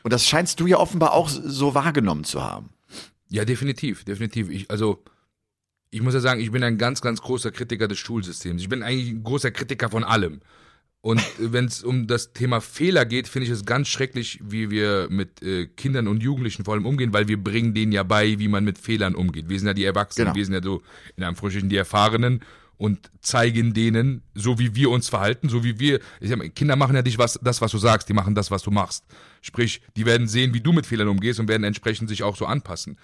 Und 0.03 0.13
das 0.13 0.25
scheinst 0.25 0.61
du 0.61 0.67
ja 0.67 0.77
offenbar 0.77 1.11
auch 1.11 1.27
so 1.27 1.75
wahrgenommen 1.75 2.23
zu 2.23 2.41
haben. 2.41 2.69
Ja, 3.27 3.43
definitiv, 3.43 4.05
definitiv. 4.05 4.49
Ich, 4.49 4.71
also 4.71 5.03
ich 5.95 6.01
muss 6.01 6.13
ja 6.13 6.19
sagen, 6.19 6.41
ich 6.41 6.51
bin 6.51 6.61
ein 6.61 6.77
ganz, 6.77 6.99
ganz 6.99 7.21
großer 7.21 7.51
Kritiker 7.51 7.87
des 7.87 7.99
Schulsystems. 7.99 8.61
Ich 8.61 8.67
bin 8.67 8.83
eigentlich 8.83 9.11
ein 9.11 9.23
großer 9.23 9.49
Kritiker 9.51 9.89
von 9.89 10.03
allem. 10.03 10.41
Und 10.99 11.21
wenn 11.39 11.65
es 11.65 11.85
um 11.85 12.05
das 12.05 12.33
Thema 12.33 12.59
Fehler 12.59 13.05
geht, 13.05 13.29
finde 13.29 13.45
ich 13.45 13.51
es 13.51 13.63
ganz 13.63 13.87
schrecklich, 13.87 14.41
wie 14.43 14.69
wir 14.69 15.07
mit 15.09 15.41
äh, 15.41 15.67
Kindern 15.67 16.09
und 16.09 16.21
Jugendlichen 16.21 16.65
vor 16.65 16.73
allem 16.73 16.85
umgehen, 16.85 17.13
weil 17.13 17.29
wir 17.29 17.41
bringen 17.41 17.73
denen 17.73 17.93
ja 17.93 18.03
bei, 18.03 18.39
wie 18.39 18.49
man 18.49 18.65
mit 18.65 18.77
Fehlern 18.77 19.15
umgeht. 19.15 19.47
Wir 19.47 19.57
sind 19.57 19.69
ja 19.69 19.73
die 19.73 19.85
Erwachsenen, 19.85 20.25
genau. 20.25 20.35
wir 20.35 20.45
sind 20.45 20.53
ja 20.55 20.61
so 20.61 20.81
in 21.15 21.23
einem 21.23 21.37
Frühstück 21.37 21.69
die 21.69 21.77
Erfahrenen 21.77 22.41
und 22.75 23.09
zeigen 23.21 23.73
denen, 23.73 24.21
so 24.33 24.59
wie 24.59 24.75
wir 24.75 24.89
uns 24.89 25.07
verhalten, 25.07 25.47
so 25.47 25.63
wie 25.63 25.79
wir. 25.79 26.01
Sag, 26.19 26.55
Kinder 26.55 26.75
machen 26.75 26.97
ja 26.97 27.03
nicht 27.03 27.17
was, 27.17 27.39
das, 27.41 27.61
was 27.61 27.71
du 27.71 27.77
sagst, 27.77 28.09
die 28.09 28.13
machen 28.13 28.35
das, 28.35 28.51
was 28.51 28.63
du 28.63 28.71
machst. 28.71 29.05
Sprich, 29.41 29.81
die 29.95 30.05
werden 30.05 30.27
sehen, 30.27 30.53
wie 30.53 30.59
du 30.59 30.73
mit 30.73 30.85
Fehlern 30.85 31.07
umgehst 31.07 31.39
und 31.39 31.47
werden 31.47 31.63
entsprechend 31.63 32.09
sich 32.09 32.21
auch 32.23 32.35
so 32.35 32.45
anpassen. 32.45 32.97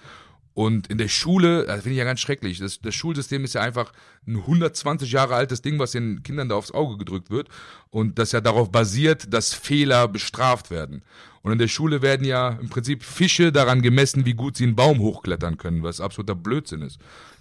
Und 0.54 0.88
in 0.88 0.98
der 0.98 1.08
Schule, 1.08 1.64
das 1.66 1.82
finde 1.82 1.92
ich 1.92 1.98
ja 1.98 2.04
ganz 2.04 2.20
schrecklich. 2.20 2.58
Das, 2.58 2.80
das 2.80 2.94
Schulsystem 2.94 3.44
ist 3.44 3.54
ja 3.54 3.62
einfach 3.62 3.92
ein 4.26 4.36
120 4.36 5.10
Jahre 5.10 5.34
altes 5.34 5.62
Ding, 5.62 5.78
was 5.78 5.92
den 5.92 6.22
Kindern 6.22 6.48
da 6.48 6.56
aufs 6.56 6.72
Auge 6.72 6.98
gedrückt 6.98 7.30
wird. 7.30 7.48
Und 7.90 8.18
das 8.18 8.32
ja 8.32 8.40
darauf 8.40 8.70
basiert, 8.70 9.32
dass 9.32 9.54
Fehler 9.54 10.08
bestraft 10.08 10.70
werden. 10.70 11.02
Und 11.42 11.52
in 11.52 11.58
der 11.58 11.68
Schule 11.68 12.02
werden 12.02 12.26
ja 12.26 12.50
im 12.60 12.68
Prinzip 12.68 13.02
Fische 13.02 13.50
daran 13.50 13.82
gemessen, 13.82 14.26
wie 14.26 14.34
gut 14.34 14.56
sie 14.56 14.64
einen 14.64 14.76
Baum 14.76 15.00
hochklettern 15.00 15.56
können, 15.56 15.82
was 15.82 16.00
absoluter 16.00 16.34
Blödsinn 16.34 16.82
ist. 16.82 16.98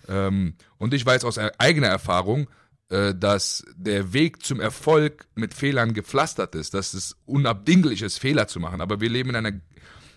Ähm, 0.07 0.55
und 0.77 0.93
ich 0.93 1.05
weiß 1.05 1.25
aus 1.25 1.37
eigener 1.37 1.87
Erfahrung, 1.87 2.47
äh, 2.89 3.13
dass 3.13 3.63
der 3.75 4.13
Weg 4.13 4.43
zum 4.43 4.59
Erfolg 4.59 5.27
mit 5.35 5.53
Fehlern 5.53 5.93
gepflastert 5.93 6.55
ist, 6.55 6.73
dass 6.73 6.93
es 6.93 7.15
unabdinglich 7.25 8.01
ist, 8.01 8.17
Fehler 8.17 8.47
zu 8.47 8.59
machen. 8.59 8.81
Aber 8.81 8.99
wir 8.99 9.09
leben 9.09 9.29
in 9.29 9.35
einer 9.35 9.53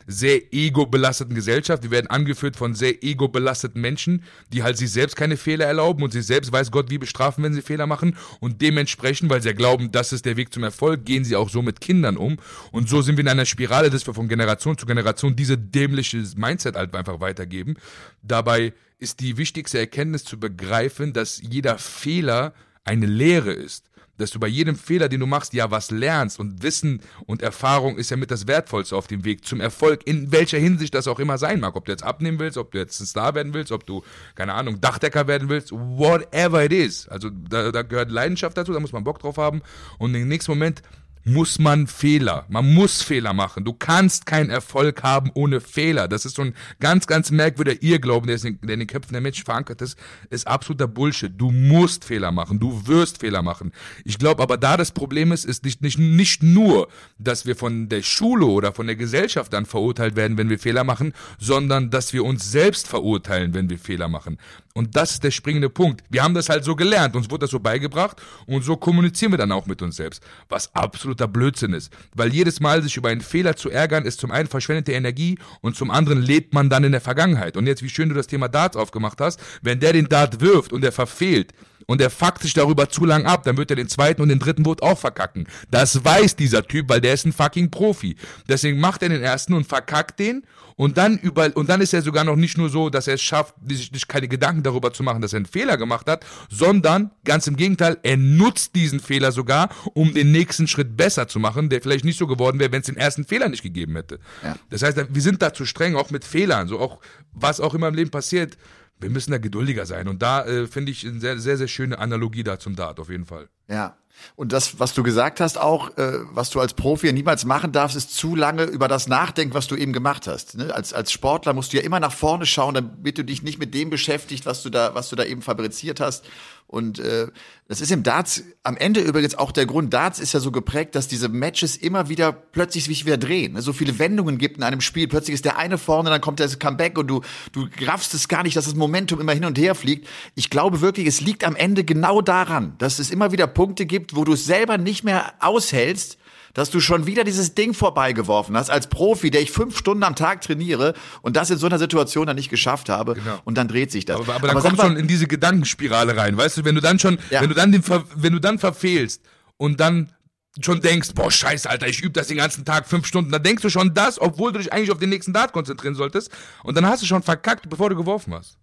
sehr 0.06 0.52
ego-belasteten 0.52 1.34
Gesellschaft. 1.34 1.82
Wir 1.82 1.90
werden 1.90 2.08
angeführt 2.08 2.56
von 2.56 2.74
sehr 2.74 3.02
ego-belasteten 3.02 3.80
Menschen, 3.80 4.22
die 4.52 4.62
halt 4.62 4.76
sich 4.76 4.90
selbst 4.90 5.16
keine 5.16 5.36
Fehler 5.36 5.66
erlauben 5.66 6.02
und 6.02 6.12
sich 6.12 6.26
selbst 6.26 6.52
weiß 6.52 6.70
Gott 6.70 6.90
wie 6.90 6.98
bestrafen, 6.98 7.44
wenn 7.44 7.54
sie 7.54 7.62
Fehler 7.62 7.86
machen. 7.86 8.16
Und 8.40 8.60
dementsprechend, 8.62 9.30
weil 9.30 9.42
sie 9.42 9.48
ja 9.48 9.54
glauben, 9.54 9.92
das 9.92 10.12
ist 10.12 10.24
der 10.24 10.36
Weg 10.36 10.52
zum 10.52 10.62
Erfolg, 10.62 11.04
gehen 11.04 11.24
sie 11.24 11.36
auch 11.36 11.50
so 11.50 11.62
mit 11.62 11.80
Kindern 11.80 12.16
um. 12.16 12.36
Und 12.72 12.88
so 12.88 13.02
sind 13.02 13.16
wir 13.16 13.22
in 13.22 13.28
einer 13.28 13.46
Spirale, 13.46 13.90
dass 13.90 14.06
wir 14.06 14.14
von 14.14 14.28
Generation 14.28 14.78
zu 14.78 14.86
Generation 14.86 15.36
diese 15.36 15.58
dämliche 15.58 16.22
Mindset 16.36 16.76
halt 16.76 16.94
einfach 16.94 17.20
weitergeben. 17.20 17.76
Dabei 18.22 18.72
ist 18.98 19.20
die 19.20 19.36
wichtigste 19.36 19.78
Erkenntnis 19.78 20.24
zu 20.24 20.38
begreifen, 20.38 21.12
dass 21.12 21.40
jeder 21.42 21.78
Fehler 21.78 22.54
eine 22.84 23.06
Lehre 23.06 23.52
ist 23.52 23.84
dass 24.16 24.30
du 24.30 24.38
bei 24.38 24.46
jedem 24.46 24.76
Fehler, 24.76 25.08
den 25.08 25.20
du 25.20 25.26
machst, 25.26 25.52
ja 25.54 25.70
was 25.70 25.90
lernst 25.90 26.38
und 26.38 26.62
Wissen 26.62 27.00
und 27.26 27.42
Erfahrung 27.42 27.96
ist 27.96 28.10
ja 28.10 28.16
mit 28.16 28.30
das 28.30 28.46
Wertvollste 28.46 28.96
auf 28.96 29.06
dem 29.06 29.24
Weg 29.24 29.44
zum 29.44 29.60
Erfolg, 29.60 30.06
in 30.06 30.32
welcher 30.32 30.58
Hinsicht 30.58 30.94
das 30.94 31.08
auch 31.08 31.18
immer 31.18 31.38
sein 31.38 31.60
mag. 31.60 31.76
Ob 31.76 31.84
du 31.84 31.92
jetzt 31.92 32.04
abnehmen 32.04 32.38
willst, 32.38 32.58
ob 32.58 32.70
du 32.72 32.78
jetzt 32.78 33.00
ein 33.00 33.06
Star 33.06 33.34
werden 33.34 33.54
willst, 33.54 33.72
ob 33.72 33.86
du, 33.86 34.02
keine 34.34 34.54
Ahnung, 34.54 34.80
Dachdecker 34.80 35.26
werden 35.26 35.48
willst, 35.48 35.72
whatever 35.72 36.64
it 36.64 36.72
is. 36.72 37.08
Also 37.08 37.30
da, 37.30 37.72
da 37.72 37.82
gehört 37.82 38.10
Leidenschaft 38.10 38.56
dazu, 38.56 38.72
da 38.72 38.80
muss 38.80 38.92
man 38.92 39.04
Bock 39.04 39.18
drauf 39.18 39.36
haben 39.36 39.62
und 39.98 40.14
im 40.14 40.28
nächsten 40.28 40.52
Moment 40.52 40.82
muss 41.24 41.58
man 41.58 41.86
Fehler. 41.86 42.44
Man 42.48 42.74
muss 42.74 43.02
Fehler 43.02 43.32
machen. 43.32 43.64
Du 43.64 43.72
kannst 43.72 44.26
keinen 44.26 44.50
Erfolg 44.50 45.02
haben 45.02 45.30
ohne 45.34 45.60
Fehler. 45.60 46.06
Das 46.06 46.24
ist 46.24 46.36
so 46.36 46.42
ein 46.42 46.54
ganz, 46.80 47.06
ganz 47.06 47.30
merkwürdiger 47.30 47.82
Irrglauben, 47.82 48.26
der, 48.26 48.42
in, 48.44 48.60
der 48.60 48.74
in 48.74 48.80
den 48.80 48.86
Köpfen 48.86 49.12
der 49.12 49.22
Menschen 49.22 49.44
verankert 49.44 49.80
ist, 49.80 49.98
ist 50.30 50.46
absoluter 50.46 50.86
Bullshit. 50.86 51.32
Du 51.36 51.50
musst 51.50 52.04
Fehler 52.04 52.30
machen. 52.30 52.60
Du 52.60 52.86
wirst 52.86 53.18
Fehler 53.18 53.42
machen. 53.42 53.72
Ich 54.04 54.18
glaube 54.18 54.42
aber, 54.42 54.56
da 54.58 54.76
das 54.76 54.92
Problem 54.92 55.32
ist, 55.32 55.44
ist 55.44 55.64
nicht, 55.64 55.80
nicht, 55.80 55.98
nicht 55.98 56.42
nur, 56.42 56.88
dass 57.18 57.46
wir 57.46 57.56
von 57.56 57.88
der 57.88 58.02
Schule 58.02 58.46
oder 58.46 58.72
von 58.72 58.86
der 58.86 58.96
Gesellschaft 58.96 59.52
dann 59.52 59.66
verurteilt 59.66 60.16
werden, 60.16 60.36
wenn 60.36 60.50
wir 60.50 60.58
Fehler 60.58 60.84
machen, 60.84 61.14
sondern 61.38 61.90
dass 61.90 62.12
wir 62.12 62.24
uns 62.24 62.50
selbst 62.50 62.86
verurteilen, 62.86 63.54
wenn 63.54 63.70
wir 63.70 63.78
Fehler 63.78 64.08
machen. 64.08 64.38
Und 64.76 64.96
das 64.96 65.12
ist 65.12 65.22
der 65.22 65.30
springende 65.30 65.70
Punkt. 65.70 66.02
Wir 66.10 66.24
haben 66.24 66.34
das 66.34 66.48
halt 66.48 66.64
so 66.64 66.74
gelernt, 66.74 67.14
uns 67.14 67.30
wurde 67.30 67.42
das 67.42 67.52
so 67.52 67.60
beigebracht 67.60 68.20
und 68.46 68.64
so 68.64 68.76
kommunizieren 68.76 69.32
wir 69.32 69.38
dann 69.38 69.52
auch 69.52 69.66
mit 69.66 69.80
uns 69.82 69.94
selbst, 69.94 70.20
was 70.48 70.74
absoluter 70.74 71.28
Blödsinn 71.28 71.72
ist. 71.72 71.92
Weil 72.12 72.34
jedes 72.34 72.58
Mal 72.58 72.82
sich 72.82 72.96
über 72.96 73.08
einen 73.08 73.20
Fehler 73.20 73.54
zu 73.54 73.70
ärgern, 73.70 74.04
ist 74.04 74.18
zum 74.18 74.32
einen 74.32 74.48
verschwendete 74.48 74.90
Energie 74.90 75.38
und 75.60 75.76
zum 75.76 75.92
anderen 75.92 76.20
lebt 76.20 76.54
man 76.54 76.70
dann 76.70 76.82
in 76.82 76.90
der 76.90 77.00
Vergangenheit. 77.00 77.56
Und 77.56 77.68
jetzt, 77.68 77.84
wie 77.84 77.88
schön 77.88 78.08
du 78.08 78.16
das 78.16 78.26
Thema 78.26 78.48
Dart 78.48 78.76
aufgemacht 78.76 79.20
hast, 79.20 79.40
wenn 79.62 79.78
der 79.78 79.92
den 79.92 80.08
Dart 80.08 80.40
wirft 80.40 80.72
und 80.72 80.84
er 80.84 80.90
verfehlt, 80.90 81.52
und 81.86 82.00
er 82.00 82.10
fuckt 82.10 82.42
sich 82.42 82.54
darüber 82.54 82.88
zu 82.88 83.04
lang 83.04 83.26
ab, 83.26 83.44
dann 83.44 83.56
wird 83.56 83.70
er 83.70 83.76
den 83.76 83.88
zweiten 83.88 84.22
und 84.22 84.28
den 84.28 84.38
dritten 84.38 84.64
Wurf 84.64 84.82
auch 84.82 84.98
verkacken. 84.98 85.46
Das 85.70 86.04
weiß 86.04 86.36
dieser 86.36 86.66
Typ, 86.66 86.88
weil 86.88 87.00
der 87.00 87.14
ist 87.14 87.26
ein 87.26 87.32
fucking 87.32 87.70
Profi. 87.70 88.16
Deswegen 88.48 88.80
macht 88.80 89.02
er 89.02 89.08
den 89.08 89.22
ersten 89.22 89.54
und 89.54 89.66
verkackt 89.66 90.18
den 90.18 90.44
und 90.76 90.98
dann 90.98 91.18
über, 91.18 91.50
und 91.54 91.68
dann 91.68 91.80
ist 91.80 91.94
er 91.94 92.02
sogar 92.02 92.24
noch 92.24 92.36
nicht 92.36 92.58
nur 92.58 92.68
so, 92.68 92.90
dass 92.90 93.06
er 93.06 93.14
es 93.14 93.22
schafft, 93.22 93.54
sich, 93.66 93.90
sich 93.92 94.08
keine 94.08 94.28
Gedanken 94.28 94.62
darüber 94.62 94.92
zu 94.92 95.02
machen, 95.02 95.22
dass 95.22 95.32
er 95.32 95.38
einen 95.38 95.46
Fehler 95.46 95.76
gemacht 95.76 96.08
hat, 96.08 96.24
sondern 96.50 97.10
ganz 97.24 97.46
im 97.46 97.56
Gegenteil, 97.56 97.98
er 98.02 98.16
nutzt 98.16 98.74
diesen 98.74 99.00
Fehler 99.00 99.32
sogar, 99.32 99.68
um 99.94 100.14
den 100.14 100.32
nächsten 100.32 100.66
Schritt 100.66 100.96
besser 100.96 101.28
zu 101.28 101.38
machen, 101.38 101.68
der 101.68 101.80
vielleicht 101.80 102.04
nicht 102.04 102.18
so 102.18 102.26
geworden 102.26 102.58
wäre, 102.58 102.72
wenn 102.72 102.80
es 102.80 102.86
den 102.86 102.96
ersten 102.96 103.24
Fehler 103.24 103.48
nicht 103.48 103.62
gegeben 103.62 103.94
hätte. 103.94 104.18
Ja. 104.42 104.56
Das 104.70 104.82
heißt, 104.82 104.98
wir 105.08 105.22
sind 105.22 105.42
da 105.42 105.52
zu 105.52 105.64
streng, 105.64 105.94
auch 105.96 106.10
mit 106.10 106.24
Fehlern, 106.24 106.66
so 106.66 106.80
auch, 106.80 106.98
was 107.32 107.60
auch 107.60 107.74
immer 107.74 107.88
im 107.88 107.94
Leben 107.94 108.10
passiert. 108.10 108.56
Wir 109.00 109.10
müssen 109.10 109.32
da 109.32 109.38
geduldiger 109.38 109.86
sein. 109.86 110.08
Und 110.08 110.22
da 110.22 110.44
äh, 110.44 110.66
finde 110.66 110.92
ich 110.92 111.06
eine 111.06 111.20
sehr, 111.20 111.38
sehr, 111.38 111.56
sehr 111.56 111.68
schöne 111.68 111.98
Analogie 111.98 112.44
da 112.44 112.58
zum 112.58 112.76
Dart, 112.76 113.00
auf 113.00 113.10
jeden 113.10 113.26
Fall. 113.26 113.48
Ja. 113.68 113.96
Und 114.36 114.52
das, 114.52 114.78
was 114.78 114.94
du 114.94 115.02
gesagt 115.02 115.40
hast, 115.40 115.58
auch, 115.58 115.96
äh, 115.98 116.20
was 116.30 116.50
du 116.50 116.60
als 116.60 116.74
Profi 116.74 117.12
niemals 117.12 117.44
machen 117.44 117.72
darfst, 117.72 117.96
ist 117.96 118.14
zu 118.14 118.34
lange 118.36 118.64
über 118.64 118.88
das 118.88 119.08
nachdenken, 119.08 119.54
was 119.54 119.66
du 119.66 119.76
eben 119.76 119.92
gemacht 119.92 120.26
hast. 120.26 120.56
Ne? 120.56 120.74
Als, 120.74 120.92
als 120.92 121.12
Sportler 121.12 121.52
musst 121.52 121.72
du 121.72 121.76
ja 121.76 121.82
immer 121.82 122.00
nach 122.00 122.12
vorne 122.12 122.46
schauen, 122.46 122.74
damit 122.74 123.18
du 123.18 123.24
dich 123.24 123.42
nicht 123.42 123.58
mit 123.58 123.74
dem 123.74 123.90
beschäftigt, 123.90 124.46
was 124.46 124.62
du 124.62 124.70
da, 124.70 124.94
was 124.94 125.08
du 125.08 125.16
da 125.16 125.24
eben 125.24 125.42
fabriziert 125.42 126.00
hast. 126.00 126.24
Und 126.66 126.98
äh, 126.98 127.28
das 127.68 127.80
ist 127.80 127.92
im 127.92 128.02
Darts 128.02 128.42
am 128.62 128.76
Ende 128.76 129.00
übrigens 129.00 129.36
auch 129.36 129.52
der 129.52 129.66
Grund. 129.66 129.92
Darts 129.94 130.18
ist 130.18 130.32
ja 130.32 130.40
so 130.40 130.50
geprägt, 130.50 130.94
dass 130.94 131.06
diese 131.06 131.28
Matches 131.28 131.76
immer 131.76 132.08
wieder 132.08 132.32
plötzlich 132.32 132.84
sich 132.84 133.04
wieder 133.04 133.16
drehen. 133.16 133.52
Ne? 133.52 133.62
So 133.62 133.72
viele 133.72 133.98
Wendungen 133.98 134.38
gibt 134.38 134.56
in 134.56 134.62
einem 134.62 134.80
Spiel. 134.80 135.06
Plötzlich 135.06 135.34
ist 135.34 135.44
der 135.44 135.56
eine 135.58 135.78
vorne, 135.78 136.10
dann 136.10 136.20
kommt 136.20 136.40
das 136.40 136.58
Comeback 136.58 136.98
und 136.98 137.06
du 137.06 137.20
du 137.52 137.68
raffst 137.86 138.14
es 138.14 138.28
gar 138.28 138.42
nicht, 138.42 138.56
dass 138.56 138.64
das 138.64 138.74
Momentum 138.74 139.20
immer 139.20 139.32
hin 139.32 139.44
und 139.44 139.58
her 139.58 139.74
fliegt. 139.74 140.08
Ich 140.34 140.50
glaube 140.50 140.80
wirklich, 140.80 141.06
es 141.06 141.20
liegt 141.20 141.44
am 141.44 141.54
Ende 141.54 141.84
genau 141.84 142.20
daran, 142.20 142.74
dass 142.78 142.98
es 142.98 143.10
immer 143.10 143.30
wieder 143.30 143.46
Punkte 143.54 143.86
gibt, 143.86 144.16
wo 144.16 144.24
du 144.24 144.34
es 144.34 144.44
selber 144.44 144.76
nicht 144.76 145.04
mehr 145.04 145.32
aushältst 145.40 146.18
dass 146.54 146.70
du 146.70 146.80
schon 146.80 147.06
wieder 147.06 147.24
dieses 147.24 147.54
Ding 147.54 147.74
vorbeigeworfen 147.74 148.56
hast 148.56 148.70
als 148.70 148.86
Profi, 148.86 149.30
der 149.30 149.42
ich 149.42 149.50
fünf 149.50 149.76
Stunden 149.76 150.04
am 150.04 150.16
Tag 150.16 150.40
trainiere 150.40 150.94
und 151.20 151.36
das 151.36 151.50
in 151.50 151.58
so 151.58 151.66
einer 151.66 151.78
Situation 151.78 152.26
dann 152.26 152.36
nicht 152.36 152.48
geschafft 152.48 152.88
habe 152.88 153.14
genau. 153.14 153.40
und 153.44 153.58
dann 153.58 153.68
dreht 153.68 153.90
sich 153.90 154.04
das. 154.04 154.16
Aber, 154.16 154.34
aber 154.34 154.46
dann 154.46 154.56
aber 154.56 154.68
kommst 154.68 154.82
du 154.82 154.86
schon 154.86 154.96
in 154.96 155.08
diese 155.08 155.26
Gedankenspirale 155.26 156.16
rein, 156.16 156.36
weißt 156.36 156.58
du, 156.58 156.64
wenn 156.64 156.76
du 156.76 156.80
dann 156.80 156.98
schon, 156.98 157.18
ja. 157.30 157.42
wenn 157.42 157.48
du 157.48 157.54
dann 157.54 157.72
den, 157.72 157.82
wenn 158.14 158.32
du 158.32 158.38
dann 158.38 158.58
verfehlst 158.58 159.22
und 159.56 159.80
dann 159.80 160.12
schon 160.60 160.80
denkst, 160.80 161.10
boah, 161.14 161.30
scheiße, 161.30 161.68
Alter, 161.68 161.88
ich 161.88 162.00
übe 162.00 162.12
das 162.12 162.28
den 162.28 162.36
ganzen 162.36 162.64
Tag 162.64 162.86
fünf 162.86 163.06
Stunden, 163.06 163.32
dann 163.32 163.42
denkst 163.42 163.62
du 163.62 163.68
schon 163.68 163.92
das, 163.92 164.20
obwohl 164.20 164.52
du 164.52 164.60
dich 164.60 164.72
eigentlich 164.72 164.92
auf 164.92 164.98
den 164.98 165.10
nächsten 165.10 165.32
Dart 165.32 165.52
konzentrieren 165.52 165.96
solltest 165.96 166.30
und 166.62 166.76
dann 166.76 166.86
hast 166.86 167.02
du 167.02 167.06
schon 167.06 167.24
verkackt, 167.24 167.68
bevor 167.68 167.90
du 167.90 167.96
geworfen 167.96 168.32
hast. 168.32 168.56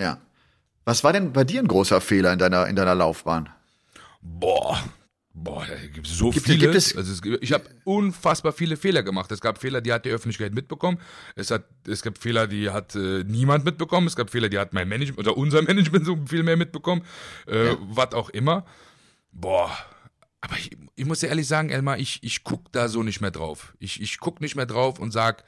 Ja. 0.00 0.18
Was 0.84 1.04
war 1.04 1.12
denn 1.12 1.32
bei 1.32 1.44
dir 1.44 1.60
ein 1.60 1.68
großer 1.68 2.00
Fehler 2.00 2.32
in 2.32 2.40
deiner, 2.40 2.66
in 2.66 2.74
deiner 2.74 2.94
Laufbahn? 2.94 3.50
Boah, 4.20 4.82
Boah, 5.44 5.64
da 5.66 5.76
gibt 5.76 6.06
es 6.06 6.18
so 6.18 6.30
gibt, 6.30 6.46
viele. 6.46 6.58
Gibt 6.58 6.74
es 6.74 6.96
also 6.96 7.12
es, 7.12 7.20
ich 7.40 7.52
habe 7.52 7.64
unfassbar 7.84 8.52
viele 8.52 8.76
Fehler 8.76 9.02
gemacht. 9.02 9.30
Es 9.30 9.40
gab 9.40 9.58
Fehler, 9.58 9.80
die 9.80 9.92
hat 9.92 10.04
die 10.04 10.10
Öffentlichkeit 10.10 10.52
mitbekommen. 10.52 10.98
Es 11.36 11.50
hat, 11.50 11.64
es 11.86 12.02
gibt 12.02 12.18
Fehler, 12.18 12.48
die 12.48 12.70
hat 12.70 12.96
äh, 12.96 13.22
niemand 13.24 13.64
mitbekommen. 13.64 14.06
Es 14.08 14.16
gab 14.16 14.30
Fehler, 14.30 14.48
die 14.48 14.58
hat 14.58 14.72
mein 14.72 14.88
Management 14.88 15.20
oder 15.20 15.36
unser 15.36 15.62
Management 15.68 16.04
so 16.06 16.18
viel 16.26 16.42
mehr 16.42 16.56
mitbekommen. 16.56 17.02
Äh, 17.46 17.68
ja. 17.68 17.76
Was 17.80 18.14
auch 18.14 18.30
immer. 18.30 18.64
Boah, 19.30 19.70
aber 20.40 20.56
ich, 20.56 20.76
ich 20.96 21.04
muss 21.04 21.20
dir 21.20 21.28
ehrlich 21.28 21.46
sagen, 21.46 21.70
Elmar, 21.70 21.98
ich, 21.98 22.20
ich 22.22 22.42
guck 22.42 22.72
da 22.72 22.88
so 22.88 23.02
nicht 23.02 23.20
mehr 23.20 23.30
drauf. 23.30 23.74
Ich, 23.78 24.00
ich 24.00 24.18
guck 24.18 24.40
nicht 24.40 24.56
mehr 24.56 24.66
drauf 24.66 24.98
und 24.98 25.12
sag, 25.12 25.44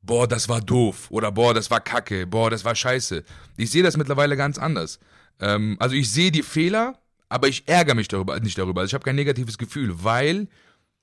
boah, 0.00 0.26
das 0.26 0.48
war 0.48 0.60
doof 0.60 1.10
oder 1.10 1.32
boah, 1.32 1.52
das 1.52 1.70
war 1.70 1.80
kacke, 1.80 2.26
boah, 2.26 2.48
das 2.50 2.64
war 2.64 2.74
scheiße. 2.74 3.24
Ich 3.56 3.70
sehe 3.70 3.82
das 3.82 3.96
mittlerweile 3.96 4.36
ganz 4.36 4.58
anders. 4.58 5.00
Ähm, 5.40 5.76
also 5.80 5.94
ich 5.94 6.10
sehe 6.10 6.30
die 6.30 6.42
Fehler 6.42 6.98
aber 7.28 7.48
ich 7.48 7.66
ärgere 7.66 7.94
mich 7.94 8.08
darüber, 8.08 8.38
nicht 8.40 8.58
darüber. 8.58 8.80
Also 8.80 8.90
ich 8.90 8.94
habe 8.94 9.04
kein 9.04 9.16
negatives 9.16 9.58
Gefühl, 9.58 10.04
weil 10.04 10.48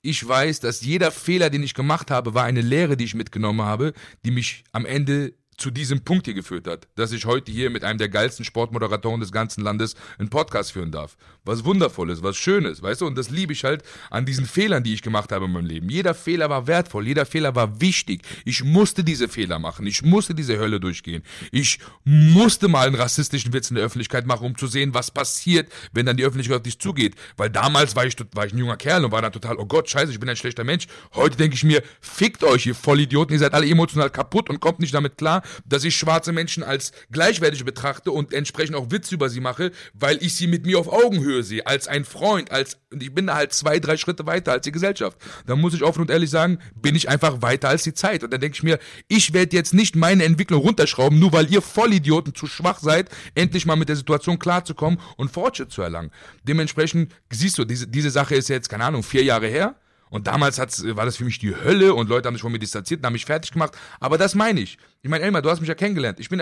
ich 0.02 0.28
weiß, 0.28 0.60
dass 0.60 0.82
jeder 0.82 1.12
Fehler, 1.12 1.50
den 1.50 1.64
ich 1.64 1.74
gemacht 1.74 2.12
habe, 2.12 2.34
war 2.34 2.44
eine 2.44 2.62
Lehre, 2.62 2.96
die 2.96 3.06
ich 3.06 3.16
mitgenommen 3.16 3.62
habe, 3.62 3.94
die 4.24 4.32
mich 4.32 4.64
am 4.72 4.86
Ende 4.86 5.34
zu 5.58 5.72
diesem 5.72 6.02
Punkt 6.02 6.26
hier 6.26 6.34
geführt 6.34 6.68
hat, 6.68 6.88
dass 6.96 7.12
ich 7.12 7.26
heute 7.26 7.52
hier 7.52 7.70
mit 7.70 7.84
einem 7.84 7.98
der 7.98 8.10
geilsten 8.10 8.46
Sportmoderatoren 8.46 9.20
des 9.20 9.32
ganzen 9.32 9.64
Landes 9.64 9.96
einen 10.18 10.30
Podcast 10.30 10.74
führen 10.74 10.92
darf. 10.92 11.18
Was 11.44 11.64
wundervolles, 11.64 12.24
was 12.24 12.36
schönes, 12.38 12.82
weißt 12.82 13.02
du? 13.02 13.08
Und 13.08 13.18
das 13.18 13.30
liebe 13.30 13.54
ich 13.54 13.64
halt 13.64 13.84
an 14.10 14.26
diesen 14.26 14.46
Fehlern, 14.46 14.84
die 14.84 14.94
ich 14.94 15.02
gemacht 15.02 15.32
habe 15.32 15.46
in 15.46 15.52
meinem 15.52 15.66
Leben. 15.66 15.90
Jeder 15.90 16.14
Fehler 16.14 16.50
war 16.50 16.68
wertvoll, 16.68 17.08
jeder 17.08 17.26
Fehler 17.26 17.56
war 17.56 17.80
wichtig. 17.80 18.24
Ich 18.44 18.64
musste 18.64 19.04
diese 19.04 19.28
Fehler 19.28 19.60
machen, 19.60 19.88
ich 19.88 20.02
musste 20.02 20.36
diese 20.36 20.58
Hölle 20.58 20.80
durchgehen. 20.80 21.24
Ich 21.52 21.80
musste 22.04 22.68
mal 22.68 22.88
einen 22.88 22.96
rassistischen 22.96 23.54
Witz 23.54 23.70
in 23.70 23.76
der 23.76 23.86
Öffentlichkeit 23.86 24.26
machen, 24.26 24.46
um 24.46 24.58
zu 24.58 24.68
sehen, 24.68 24.94
was 24.94 25.12
passiert, 25.12 25.72
wenn 25.94 26.06
dann 26.06 26.18
die 26.18 26.26
Öffentlichkeit 26.26 26.58
auf 26.58 26.64
dich 26.64 26.80
zugeht. 26.80 27.16
Weil 27.38 27.50
damals 27.50 27.96
war 27.96 28.06
ich, 28.06 28.16
war 28.34 28.46
ich 28.46 28.54
ein 28.54 28.58
junger 28.58 28.78
Kerl 28.78 29.06
und 29.06 29.12
war 29.12 29.22
dann 29.22 29.32
total, 29.32 29.58
oh 29.58 29.66
Gott, 29.66 29.90
scheiße, 29.90 30.12
ich 30.12 30.20
bin 30.20 30.30
ein 30.30 30.36
schlechter 30.36 30.64
Mensch. 30.64 30.88
Heute 31.14 31.38
denke 31.38 31.56
ich 31.56 31.64
mir, 31.64 31.82
fickt 32.02 32.44
euch, 32.44 32.66
ihr 32.66 32.76
Vollidioten, 32.76 33.34
ihr 33.34 33.40
seid 33.40 33.54
alle 33.54 33.68
emotional 33.68 34.10
kaputt 34.10 34.50
und 34.50 34.60
kommt 34.60 34.80
nicht 34.80 34.94
damit 34.94 35.18
klar, 35.18 35.44
dass 35.66 35.84
ich 35.84 35.96
schwarze 35.96 36.32
Menschen 36.32 36.64
als 36.64 36.92
gleichwertig 37.12 37.66
betrachte 37.66 38.12
und 38.12 38.34
entsprechend 38.34 38.76
auch 38.76 38.92
Witze 38.92 39.16
über 39.16 39.30
sie 39.30 39.42
mache, 39.42 39.72
weil 39.94 40.22
ich 40.22 40.36
sie 40.36 40.48
mit 40.48 40.66
mir 40.66 40.80
auf 40.80 40.92
Augenhöhe 40.92 41.44
sehe, 41.44 41.66
als 41.66 41.88
ein 41.88 42.06
Freund, 42.06 42.52
als, 42.52 42.78
und 42.92 43.02
ich 43.02 43.14
bin 43.14 43.28
da 43.28 43.36
halt 43.36 43.54
zwei, 43.54 43.80
drei 43.80 43.98
Schritte 43.98 44.26
weiter 44.26 44.52
als 44.52 44.64
die 44.64 44.72
Gesellschaft. 44.72 45.18
Da 45.46 45.56
muss 45.56 45.74
ich 45.74 45.84
offen 45.84 46.02
und 46.02 46.10
ehrlich 46.10 46.30
sagen, 46.30 46.60
bin 46.76 46.96
ich 46.96 47.10
einfach 47.10 47.42
weiter 47.42 47.70
als 47.70 47.84
die 47.84 47.94
Zeit. 47.94 48.24
Und 48.24 48.32
dann 48.32 48.42
denke 48.42 48.56
ich 48.56 48.64
mir, 48.64 48.80
ich 49.08 49.34
werde 49.34 49.56
jetzt 49.56 49.74
nicht 49.74 49.96
meine 49.96 50.24
Entwicklung 50.24 50.62
runterschrauben, 50.62 51.20
nur 51.20 51.34
weil 51.34 51.52
ihr 51.52 51.62
Vollidioten 51.62 52.36
zu 52.36 52.48
schwach 52.48 52.80
seid, 52.80 53.10
endlich 53.36 53.66
mal 53.66 53.76
mit 53.76 53.90
der 53.90 53.96
Situation 53.96 54.40
klarzukommen 54.40 55.00
und 55.18 55.32
Fortschritt 55.32 55.72
zu 55.72 55.82
erlangen. 55.82 56.12
Dementsprechend 56.44 57.14
siehst 57.32 57.58
du, 57.58 57.66
diese, 57.66 57.88
diese 57.88 58.12
Sache 58.12 58.36
ist 58.36 58.50
jetzt, 58.50 58.70
keine 58.70 58.86
Ahnung, 58.86 59.04
vier 59.04 59.24
Jahre 59.24 59.48
her. 59.48 59.76
Und 60.16 60.28
damals 60.28 60.60
hat's, 60.60 60.82
war 60.96 61.04
das 61.04 61.18
für 61.18 61.26
mich 61.26 61.40
die 61.40 61.54
Hölle 61.54 61.94
und 61.94 62.08
Leute 62.08 62.28
haben 62.28 62.36
sich 62.36 62.42
von 62.42 62.54
mir 62.54 62.58
distanziert 62.58 63.02
und 63.02 63.06
haben 63.06 63.12
mich 63.12 63.26
fertig 63.26 63.52
gemacht. 63.52 63.74
Aber 64.00 64.18
das 64.18 64.34
meine 64.34 64.62
ich. 64.62 64.78
Ich 65.02 65.10
meine, 65.10 65.26
Elmar, 65.26 65.42
du 65.42 65.50
hast 65.50 65.60
mich 65.60 65.68
ja 65.68 65.76
kennengelernt. 65.76 66.22
Ich 66.22 66.30
bin, 66.30 66.42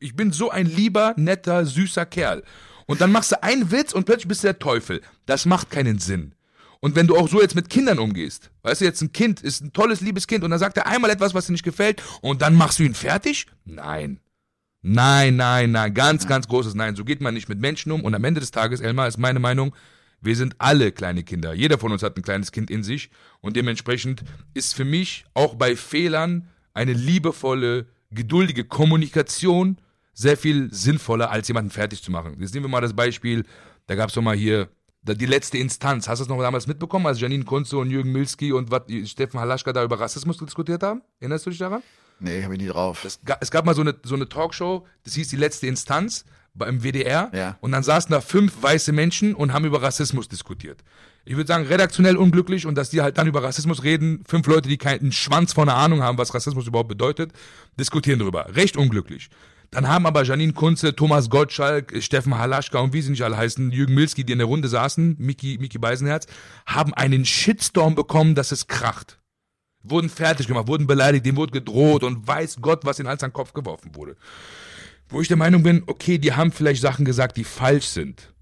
ich 0.00 0.16
bin 0.16 0.32
so 0.32 0.48
ein 0.48 0.64
lieber, 0.64 1.12
netter, 1.18 1.66
süßer 1.66 2.06
Kerl. 2.06 2.42
Und 2.86 3.02
dann 3.02 3.12
machst 3.12 3.30
du 3.32 3.42
einen 3.42 3.70
Witz 3.70 3.92
und 3.92 4.06
plötzlich 4.06 4.28
bist 4.28 4.44
du 4.44 4.46
der 4.46 4.58
Teufel. 4.58 5.02
Das 5.26 5.44
macht 5.44 5.68
keinen 5.68 5.98
Sinn. 5.98 6.34
Und 6.80 6.96
wenn 6.96 7.06
du 7.06 7.14
auch 7.18 7.28
so 7.28 7.42
jetzt 7.42 7.54
mit 7.54 7.68
Kindern 7.68 7.98
umgehst, 7.98 8.50
weißt 8.62 8.80
du, 8.80 8.86
jetzt 8.86 9.02
ein 9.02 9.12
Kind 9.12 9.42
ist 9.42 9.60
ein 9.60 9.74
tolles, 9.74 10.00
liebes 10.00 10.26
Kind 10.26 10.42
und 10.42 10.50
dann 10.50 10.58
sagt 10.58 10.78
er 10.78 10.86
einmal 10.86 11.10
etwas, 11.10 11.34
was 11.34 11.44
dir 11.44 11.52
nicht 11.52 11.64
gefällt 11.64 12.02
und 12.22 12.40
dann 12.40 12.54
machst 12.54 12.78
du 12.78 12.82
ihn 12.82 12.94
fertig? 12.94 13.46
Nein. 13.66 14.20
Nein, 14.80 15.36
nein, 15.36 15.70
nein, 15.70 15.92
ganz, 15.92 16.26
ganz 16.26 16.48
großes 16.48 16.74
Nein. 16.74 16.96
So 16.96 17.04
geht 17.04 17.20
man 17.20 17.34
nicht 17.34 17.50
mit 17.50 17.60
Menschen 17.60 17.92
um. 17.92 18.02
Und 18.02 18.14
am 18.14 18.24
Ende 18.24 18.40
des 18.40 18.52
Tages, 18.52 18.80
Elmar, 18.80 19.06
ist 19.06 19.18
meine 19.18 19.38
Meinung, 19.38 19.74
wir 20.22 20.36
sind 20.36 20.54
alle 20.58 20.92
kleine 20.92 21.24
Kinder. 21.24 21.52
Jeder 21.52 21.78
von 21.78 21.92
uns 21.92 22.02
hat 22.02 22.16
ein 22.16 22.22
kleines 22.22 22.52
Kind 22.52 22.70
in 22.70 22.82
sich. 22.82 23.10
Und 23.40 23.56
dementsprechend 23.56 24.22
ist 24.54 24.74
für 24.74 24.84
mich 24.84 25.24
auch 25.34 25.56
bei 25.56 25.76
Fehlern 25.76 26.48
eine 26.74 26.92
liebevolle, 26.92 27.86
geduldige 28.10 28.64
Kommunikation 28.64 29.78
sehr 30.14 30.36
viel 30.36 30.72
sinnvoller, 30.72 31.30
als 31.30 31.48
jemanden 31.48 31.70
fertig 31.70 32.02
zu 32.02 32.12
machen. 32.12 32.36
Jetzt 32.38 32.54
nehmen 32.54 32.66
wir 32.66 32.70
mal 32.70 32.80
das 32.80 32.94
Beispiel, 32.94 33.44
da 33.86 33.94
gab 33.94 34.10
es 34.10 34.14
doch 34.14 34.22
mal 34.22 34.36
hier 34.36 34.68
die 35.02 35.26
letzte 35.26 35.58
Instanz. 35.58 36.06
Hast 36.08 36.20
du 36.20 36.24
das 36.24 36.28
noch 36.28 36.40
damals 36.40 36.66
mitbekommen, 36.66 37.06
als 37.06 37.20
Janine 37.20 37.44
Kunze 37.44 37.76
und 37.78 37.90
Jürgen 37.90 38.12
Milski 38.12 38.52
und 38.52 38.70
wat, 38.70 38.90
Steffen 39.04 39.40
Halaschka 39.40 39.72
da 39.72 39.82
über 39.82 39.98
Rassismus 39.98 40.36
diskutiert 40.38 40.82
haben? 40.82 41.02
Erinnerst 41.18 41.46
du 41.46 41.50
dich 41.50 41.58
daran? 41.58 41.82
Nee, 42.20 42.44
habe 42.44 42.54
ich 42.54 42.60
nie 42.60 42.68
drauf. 42.68 43.00
Das, 43.02 43.18
es 43.40 43.50
gab 43.50 43.64
mal 43.64 43.74
so 43.74 43.80
eine, 43.80 43.96
so 44.04 44.14
eine 44.14 44.28
Talkshow, 44.28 44.86
das 45.02 45.14
hieß 45.14 45.28
die 45.28 45.36
letzte 45.36 45.66
Instanz 45.66 46.24
beim 46.54 46.82
WDR. 46.82 47.30
Ja. 47.34 47.56
Und 47.60 47.72
dann 47.72 47.82
saßen 47.82 48.10
da 48.10 48.20
fünf 48.20 48.62
weiße 48.62 48.92
Menschen 48.92 49.34
und 49.34 49.52
haben 49.52 49.64
über 49.64 49.82
Rassismus 49.82 50.28
diskutiert. 50.28 50.82
Ich 51.24 51.36
würde 51.36 51.46
sagen, 51.46 51.66
redaktionell 51.66 52.16
unglücklich 52.16 52.66
und 52.66 52.74
dass 52.76 52.90
die 52.90 53.00
halt 53.00 53.16
dann 53.16 53.28
über 53.28 53.42
Rassismus 53.42 53.84
reden, 53.84 54.24
fünf 54.26 54.46
Leute, 54.46 54.68
die 54.68 54.76
keinen 54.76 55.12
Schwanz 55.12 55.52
von 55.52 55.68
einer 55.68 55.78
Ahnung 55.78 56.02
haben, 56.02 56.18
was 56.18 56.34
Rassismus 56.34 56.66
überhaupt 56.66 56.88
bedeutet, 56.88 57.32
diskutieren 57.78 58.18
darüber. 58.18 58.54
Recht 58.54 58.76
unglücklich. 58.76 59.30
Dann 59.70 59.88
haben 59.88 60.04
aber 60.04 60.24
Janine 60.24 60.52
Kunze, 60.52 60.94
Thomas 60.94 61.30
Gottschalk, 61.30 61.94
Steffen 62.02 62.36
Halaschka 62.36 62.78
und 62.78 62.92
wie 62.92 63.00
sie 63.00 63.10
nicht 63.10 63.22
alle 63.22 63.38
heißen, 63.38 63.70
Jürgen 63.70 63.94
Milski, 63.94 64.22
die 64.22 64.34
in 64.34 64.38
der 64.38 64.46
Runde 64.46 64.68
saßen, 64.68 65.16
Miki, 65.18 65.56
Miki 65.58 65.78
Beisenherz, 65.78 66.26
haben 66.66 66.92
einen 66.92 67.24
Shitstorm 67.24 67.94
bekommen, 67.94 68.34
dass 68.34 68.52
es 68.52 68.66
kracht. 68.66 69.18
Wurden 69.82 70.10
fertig 70.10 70.46
gemacht, 70.46 70.68
wurden 70.68 70.86
beleidigt, 70.86 71.24
dem 71.24 71.36
wurde 71.36 71.52
gedroht 71.52 72.04
und 72.04 72.26
weiß 72.26 72.58
Gott, 72.60 72.84
was 72.84 72.98
ihnen 72.98 73.08
als 73.08 73.22
an 73.22 73.30
den 73.30 73.34
Kopf 73.34 73.54
geworfen 73.54 73.94
wurde. 73.94 74.16
Wo 75.12 75.20
ich 75.20 75.28
der 75.28 75.36
Meinung 75.36 75.62
bin, 75.62 75.82
okay, 75.86 76.16
die 76.16 76.32
haben 76.32 76.52
vielleicht 76.52 76.80
Sachen 76.80 77.04
gesagt, 77.04 77.36
die 77.36 77.44
falsch 77.44 77.84
sind. 77.84 78.32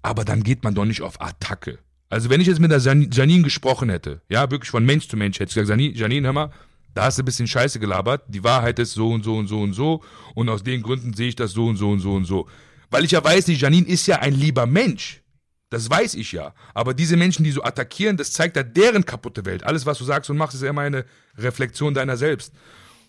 Aber 0.00 0.24
dann 0.24 0.42
geht 0.42 0.64
man 0.64 0.74
doch 0.74 0.86
nicht 0.86 1.02
auf 1.02 1.20
Attacke. 1.20 1.78
Also 2.08 2.30
wenn 2.30 2.40
ich 2.40 2.46
jetzt 2.46 2.58
mit 2.58 2.70
der 2.70 2.80
Janine 2.80 3.42
gesprochen 3.42 3.90
hätte, 3.90 4.22
ja, 4.30 4.50
wirklich 4.50 4.70
von 4.70 4.84
Mensch 4.86 5.08
zu 5.08 5.18
Mensch, 5.18 5.38
hätte 5.38 5.50
ich 5.50 5.54
gesagt, 5.54 5.78
Janine, 5.78 6.26
hör 6.26 6.32
mal, 6.32 6.50
da 6.94 7.04
hast 7.04 7.18
du 7.18 7.22
ein 7.22 7.26
bisschen 7.26 7.46
Scheiße 7.46 7.78
gelabert, 7.78 8.24
die 8.28 8.42
Wahrheit 8.42 8.78
ist 8.78 8.94
so 8.94 9.10
und 9.10 9.24
so 9.24 9.36
und 9.36 9.46
so 9.46 9.60
und 9.60 9.74
so 9.74 10.02
und 10.34 10.48
aus 10.48 10.64
den 10.64 10.82
Gründen 10.82 11.12
sehe 11.12 11.28
ich 11.28 11.36
das 11.36 11.52
so 11.52 11.66
und 11.66 11.76
so 11.76 11.90
und 11.90 12.00
so 12.00 12.14
und 12.14 12.24
so. 12.24 12.48
Weil 12.90 13.04
ich 13.04 13.10
ja 13.10 13.22
weiß, 13.22 13.44
die 13.44 13.54
Janine 13.54 13.86
ist 13.86 14.06
ja 14.06 14.20
ein 14.20 14.32
lieber 14.32 14.64
Mensch. 14.64 15.20
Das 15.68 15.88
weiß 15.88 16.14
ich 16.14 16.32
ja. 16.32 16.54
Aber 16.72 16.94
diese 16.94 17.18
Menschen, 17.18 17.44
die 17.44 17.52
so 17.52 17.62
attackieren, 17.62 18.16
das 18.16 18.32
zeigt 18.32 18.56
ja 18.56 18.62
deren 18.62 19.04
kaputte 19.04 19.44
Welt. 19.44 19.64
Alles, 19.64 19.84
was 19.84 19.98
du 19.98 20.04
sagst 20.04 20.30
und 20.30 20.38
machst, 20.38 20.54
ist 20.54 20.62
ja 20.62 20.70
immer 20.70 20.80
eine 20.80 21.04
Reflexion 21.36 21.92
deiner 21.92 22.16
selbst. 22.16 22.54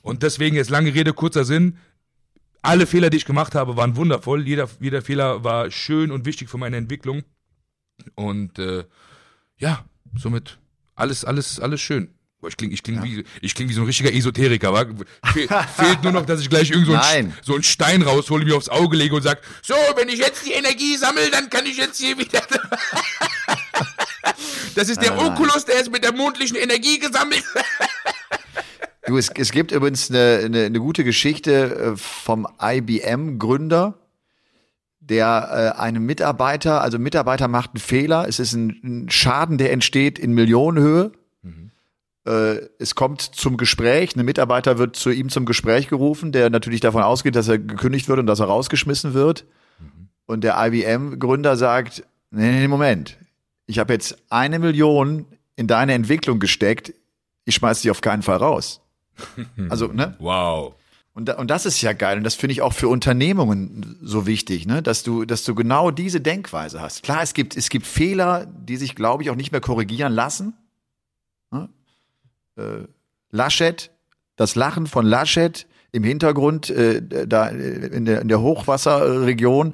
Und 0.01 0.23
deswegen 0.23 0.55
jetzt 0.55 0.69
lange 0.69 0.93
Rede, 0.93 1.13
kurzer 1.13 1.45
Sinn. 1.45 1.77
Alle 2.61 2.85
Fehler, 2.85 3.09
die 3.09 3.17
ich 3.17 3.25
gemacht 3.25 3.55
habe, 3.55 3.75
waren 3.75 3.95
wundervoll. 3.95 4.47
Jeder, 4.47 4.69
jeder 4.79 5.01
Fehler 5.01 5.43
war 5.43 5.71
schön 5.71 6.11
und 6.11 6.25
wichtig 6.25 6.49
für 6.49 6.57
meine 6.57 6.77
Entwicklung. 6.77 7.23
Und 8.15 8.59
äh, 8.59 8.85
ja, 9.57 9.85
somit 10.15 10.59
alles, 10.95 11.25
alles, 11.25 11.59
alles 11.59 11.81
schön. 11.81 12.13
Ich 12.47 12.57
klinge 12.57 12.73
ich 12.73 12.81
kling 12.81 12.95
ja. 12.95 13.03
wie, 13.03 13.23
ich 13.41 13.53
kling 13.53 13.69
wie 13.69 13.73
so 13.73 13.81
ein 13.81 13.85
richtiger 13.85 14.11
Esoteriker. 14.11 14.73
Wa? 14.73 14.85
Fe 15.31 15.47
fehlt 15.77 16.03
nur 16.03 16.11
noch, 16.11 16.25
dass 16.25 16.41
ich 16.41 16.49
gleich 16.49 16.71
irgend 16.71 16.87
so 16.87 16.95
einen, 16.95 17.35
so 17.43 17.53
einen 17.53 17.63
Stein 17.63 18.01
raushole, 18.01 18.45
mir 18.45 18.55
aufs 18.55 18.69
Auge 18.69 18.97
lege 18.97 19.15
und 19.15 19.21
sag, 19.21 19.41
so, 19.61 19.75
wenn 19.95 20.09
ich 20.09 20.17
jetzt 20.17 20.45
die 20.45 20.53
Energie 20.53 20.97
sammle, 20.97 21.29
dann 21.29 21.49
kann 21.49 21.65
ich 21.67 21.77
jetzt 21.77 21.99
hier 21.99 22.17
wieder... 22.17 22.41
das 24.75 24.89
ist 24.89 25.01
der 25.01 25.19
Oculus, 25.19 25.65
der 25.65 25.81
ist 25.81 25.91
mit 25.91 26.03
der 26.03 26.13
mondlichen 26.13 26.57
Energie 26.57 26.97
gesammelt. 26.97 27.43
du, 29.05 29.17
es, 29.17 29.29
es 29.29 29.51
gibt 29.51 29.71
übrigens 29.71 30.09
eine, 30.09 30.41
eine, 30.43 30.65
eine 30.65 30.79
gute 30.79 31.03
Geschichte 31.03 31.93
äh, 31.93 31.97
vom 31.97 32.47
IBM-Gründer, 32.61 33.97
der 34.99 35.73
äh, 35.77 35.79
einem 35.79 36.05
Mitarbeiter, 36.05 36.81
also 36.81 36.99
Mitarbeiter 36.99 37.47
macht 37.47 37.71
einen 37.71 37.81
Fehler, 37.81 38.27
es 38.27 38.39
ist 38.39 38.53
ein, 38.53 38.79
ein 38.83 39.09
Schaden, 39.09 39.57
der 39.57 39.71
entsteht 39.71 40.19
in 40.19 40.33
Millionenhöhe 40.33 41.11
äh, 42.25 42.67
es 42.77 42.95
kommt 42.95 43.21
zum 43.21 43.57
Gespräch, 43.57 44.15
ein 44.15 44.25
Mitarbeiter 44.25 44.77
wird 44.77 44.95
zu 44.95 45.09
ihm 45.09 45.29
zum 45.29 45.45
Gespräch 45.45 45.87
gerufen, 45.87 46.31
der 46.31 46.49
natürlich 46.49 46.79
davon 46.79 47.03
ausgeht, 47.03 47.35
dass 47.35 47.47
er 47.47 47.57
gekündigt 47.57 48.07
wird 48.07 48.19
und 48.19 48.27
dass 48.27 48.39
er 48.39 48.45
rausgeschmissen 48.45 49.13
wird. 49.13 49.45
Mhm. 49.79 50.09
Und 50.25 50.43
der 50.43 50.55
IBM-Gründer 50.63 51.55
sagt, 51.55 52.03
nee, 52.29 52.51
nee, 52.51 52.67
Moment, 52.67 53.17
ich 53.65 53.79
habe 53.79 53.93
jetzt 53.93 54.17
eine 54.29 54.59
Million 54.59 55.25
in 55.55 55.67
deine 55.67 55.93
Entwicklung 55.93 56.39
gesteckt, 56.39 56.93
ich 57.45 57.55
schmeiß 57.55 57.81
dich 57.81 57.91
auf 57.91 58.01
keinen 58.01 58.21
Fall 58.21 58.37
raus. 58.37 58.81
Also, 59.69 59.87
ne? 59.87 60.15
Wow. 60.19 60.75
Und, 61.13 61.29
und 61.29 61.51
das 61.51 61.65
ist 61.65 61.81
ja 61.81 61.93
geil. 61.93 62.17
Und 62.17 62.23
das 62.23 62.35
finde 62.35 62.53
ich 62.53 62.61
auch 62.61 62.73
für 62.73 62.87
Unternehmungen 62.87 63.97
so 64.01 64.25
wichtig, 64.25 64.65
ne? 64.65 64.81
dass, 64.81 65.03
du, 65.03 65.25
dass 65.25 65.43
du 65.43 65.55
genau 65.55 65.91
diese 65.91 66.21
Denkweise 66.21 66.79
hast. 66.79 67.03
Klar, 67.03 67.21
es 67.21 67.33
gibt, 67.33 67.57
es 67.57 67.69
gibt 67.69 67.85
Fehler, 67.85 68.45
die 68.45 68.77
sich, 68.77 68.95
glaube 68.95 69.23
ich, 69.23 69.29
auch 69.29 69.35
nicht 69.35 69.51
mehr 69.51 69.61
korrigieren 69.61 70.13
lassen. 70.13 70.53
Ne? 71.51 71.67
äh, 72.55 72.87
Laschet, 73.31 73.91
das 74.37 74.55
Lachen 74.55 74.87
von 74.87 75.05
Laschet 75.05 75.67
im 75.91 76.03
Hintergrund, 76.03 76.69
äh, 76.69 77.01
da 77.27 77.47
in 77.47 78.05
der, 78.05 78.21
in 78.21 78.27
der 78.29 78.41
Hochwasserregion, 78.41 79.73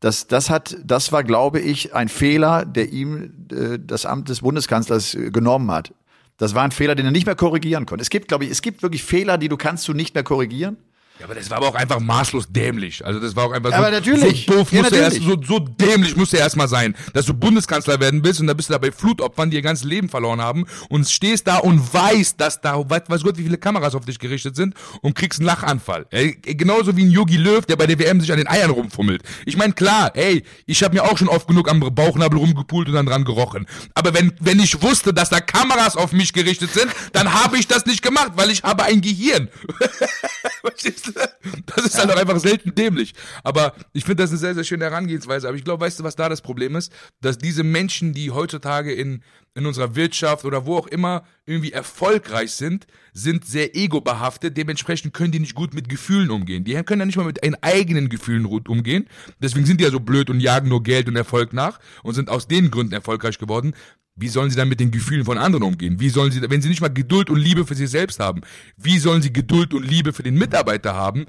das, 0.00 0.28
das 0.28 0.50
hat, 0.50 0.76
das 0.84 1.10
war, 1.10 1.24
glaube 1.24 1.58
ich, 1.58 1.94
ein 1.94 2.08
Fehler, 2.08 2.64
der 2.64 2.92
ihm 2.92 3.48
äh, 3.50 3.78
das 3.84 4.06
Amt 4.06 4.28
des 4.28 4.40
Bundeskanzlers 4.40 5.16
genommen 5.32 5.70
hat. 5.70 5.92
Das 6.36 6.54
war 6.54 6.64
ein 6.64 6.70
Fehler, 6.70 6.94
den 6.94 7.06
er 7.06 7.12
nicht 7.12 7.26
mehr 7.26 7.34
korrigieren 7.34 7.86
konnte. 7.86 8.02
Es 8.02 8.10
gibt, 8.10 8.28
glaube 8.28 8.44
ich, 8.44 8.50
es 8.50 8.62
gibt 8.62 8.82
wirklich 8.82 9.02
Fehler, 9.02 9.38
die 9.38 9.48
du 9.48 9.56
kannst 9.56 9.88
du 9.88 9.94
nicht 9.94 10.14
mehr 10.14 10.24
korrigieren. 10.24 10.76
Ja, 11.18 11.24
aber 11.24 11.34
das 11.34 11.48
war 11.48 11.56
aber 11.58 11.68
auch 11.68 11.74
einfach 11.74 11.98
maßlos 11.98 12.48
dämlich. 12.50 13.04
Also 13.04 13.20
das 13.20 13.34
war 13.34 13.44
auch 13.46 13.52
einfach 13.52 13.70
so, 13.70 13.76
aber 13.76 13.90
natürlich. 13.90 14.44
so 14.44 14.52
doof, 14.52 14.70
ja, 14.70 14.82
musste 14.82 14.96
erst, 14.96 15.22
so, 15.22 15.36
so 15.42 15.58
dämlich 15.60 16.14
musste 16.14 16.36
er 16.36 16.44
erstmal 16.44 16.68
sein, 16.68 16.94
dass 17.14 17.24
du 17.24 17.32
Bundeskanzler 17.32 17.98
werden 18.00 18.22
willst 18.22 18.40
und 18.40 18.48
da 18.48 18.54
bist 18.54 18.68
du 18.68 18.74
da 18.74 18.78
bei 18.78 18.92
Flutopfern, 18.92 19.50
die 19.50 19.56
ihr 19.56 19.62
ganzes 19.62 19.86
Leben 19.86 20.10
verloren 20.10 20.42
haben 20.42 20.66
und 20.90 21.08
stehst 21.08 21.46
da 21.46 21.56
und 21.56 21.94
weißt, 21.94 22.38
dass 22.38 22.60
da, 22.60 22.78
weiß, 22.88 23.22
Gott, 23.22 23.38
wie 23.38 23.44
viele 23.44 23.56
Kameras 23.56 23.94
auf 23.94 24.04
dich 24.04 24.18
gerichtet 24.18 24.56
sind 24.56 24.74
und 25.00 25.14
kriegst 25.14 25.40
einen 25.40 25.46
Lachanfall. 25.46 26.06
Ey, 26.10 26.38
genauso 26.42 26.94
wie 26.98 27.04
ein 27.04 27.10
Yogi 27.10 27.38
Löw, 27.38 27.64
der 27.64 27.76
bei 27.76 27.86
der 27.86 27.98
WM 27.98 28.20
sich 28.20 28.30
an 28.30 28.38
den 28.38 28.48
Eiern 28.48 28.70
rumfummelt. 28.70 29.22
Ich 29.46 29.56
meine, 29.56 29.72
klar, 29.72 30.14
ey, 30.14 30.44
ich 30.66 30.82
habe 30.82 30.94
mir 30.94 31.04
auch 31.04 31.16
schon 31.16 31.28
oft 31.28 31.48
genug 31.48 31.70
am 31.70 31.80
Bauchnabel 31.80 32.38
rumgepult 32.38 32.88
und 32.88 32.94
dann 32.94 33.06
dran 33.06 33.24
gerochen. 33.24 33.66
Aber 33.94 34.12
wenn, 34.12 34.34
wenn 34.40 34.60
ich 34.60 34.82
wusste, 34.82 35.14
dass 35.14 35.30
da 35.30 35.40
Kameras 35.40 35.96
auf 35.96 36.12
mich 36.12 36.34
gerichtet 36.34 36.74
sind, 36.74 36.88
dann 37.12 37.32
habe 37.32 37.56
ich 37.56 37.66
das 37.66 37.86
nicht 37.86 38.02
gemacht, 38.02 38.32
weil 38.36 38.50
ich 38.50 38.64
habe 38.64 38.82
ein 38.82 39.00
Gehirn. 39.00 39.48
das 41.66 41.86
ist 41.86 41.98
halt 41.98 42.10
auch 42.10 42.16
einfach 42.16 42.38
selten 42.38 42.74
dämlich. 42.74 43.14
Aber 43.42 43.74
ich 43.92 44.04
finde 44.04 44.22
das 44.22 44.30
eine 44.30 44.38
sehr, 44.38 44.54
sehr 44.54 44.64
schöne 44.64 44.84
Herangehensweise. 44.84 45.48
Aber 45.48 45.56
ich 45.56 45.64
glaube, 45.64 45.84
weißt 45.84 46.00
du, 46.00 46.04
was 46.04 46.16
da 46.16 46.28
das 46.28 46.42
Problem 46.42 46.76
ist? 46.76 46.92
Dass 47.20 47.38
diese 47.38 47.62
Menschen, 47.62 48.12
die 48.12 48.30
heutzutage 48.30 48.92
in, 48.92 49.22
in 49.56 49.64
unserer 49.64 49.96
Wirtschaft 49.96 50.44
oder 50.44 50.66
wo 50.66 50.76
auch 50.76 50.86
immer 50.86 51.24
irgendwie 51.46 51.72
erfolgreich 51.72 52.52
sind, 52.52 52.86
sind 53.14 53.46
sehr 53.46 53.74
ego-behaftet. 53.74 54.56
Dementsprechend 54.56 55.14
können 55.14 55.32
die 55.32 55.40
nicht 55.40 55.54
gut 55.54 55.72
mit 55.72 55.88
Gefühlen 55.88 56.30
umgehen. 56.30 56.62
Die 56.62 56.74
können 56.82 57.00
ja 57.00 57.06
nicht 57.06 57.16
mal 57.16 57.24
mit 57.24 57.42
ihren 57.42 57.56
eigenen 57.62 58.10
Gefühlen 58.10 58.44
umgehen. 58.44 59.08
Deswegen 59.40 59.64
sind 59.64 59.80
die 59.80 59.84
ja 59.84 59.90
so 59.90 59.98
blöd 59.98 60.28
und 60.28 60.40
jagen 60.40 60.68
nur 60.68 60.82
Geld 60.82 61.08
und 61.08 61.16
Erfolg 61.16 61.54
nach 61.54 61.80
und 62.02 62.14
sind 62.14 62.28
aus 62.28 62.48
den 62.48 62.70
Gründen 62.70 62.92
erfolgreich 62.92 63.38
geworden. 63.38 63.74
Wie 64.14 64.28
sollen 64.28 64.50
sie 64.50 64.56
dann 64.56 64.68
mit 64.68 64.80
den 64.80 64.90
Gefühlen 64.90 65.24
von 65.24 65.38
anderen 65.38 65.64
umgehen? 65.64 66.00
Wie 66.00 66.10
sollen 66.10 66.32
sie, 66.32 66.42
wenn 66.50 66.60
sie 66.60 66.68
nicht 66.68 66.82
mal 66.82 66.88
Geduld 66.88 67.30
und 67.30 67.38
Liebe 67.38 67.64
für 67.66 67.74
sich 67.74 67.88
selbst 67.88 68.20
haben, 68.20 68.42
wie 68.76 68.98
sollen 68.98 69.22
sie 69.22 69.32
Geduld 69.32 69.72
und 69.72 69.88
Liebe 69.88 70.12
für 70.12 70.22
den 70.22 70.34
Mitarbeiter 70.36 70.94
haben? 70.94 71.26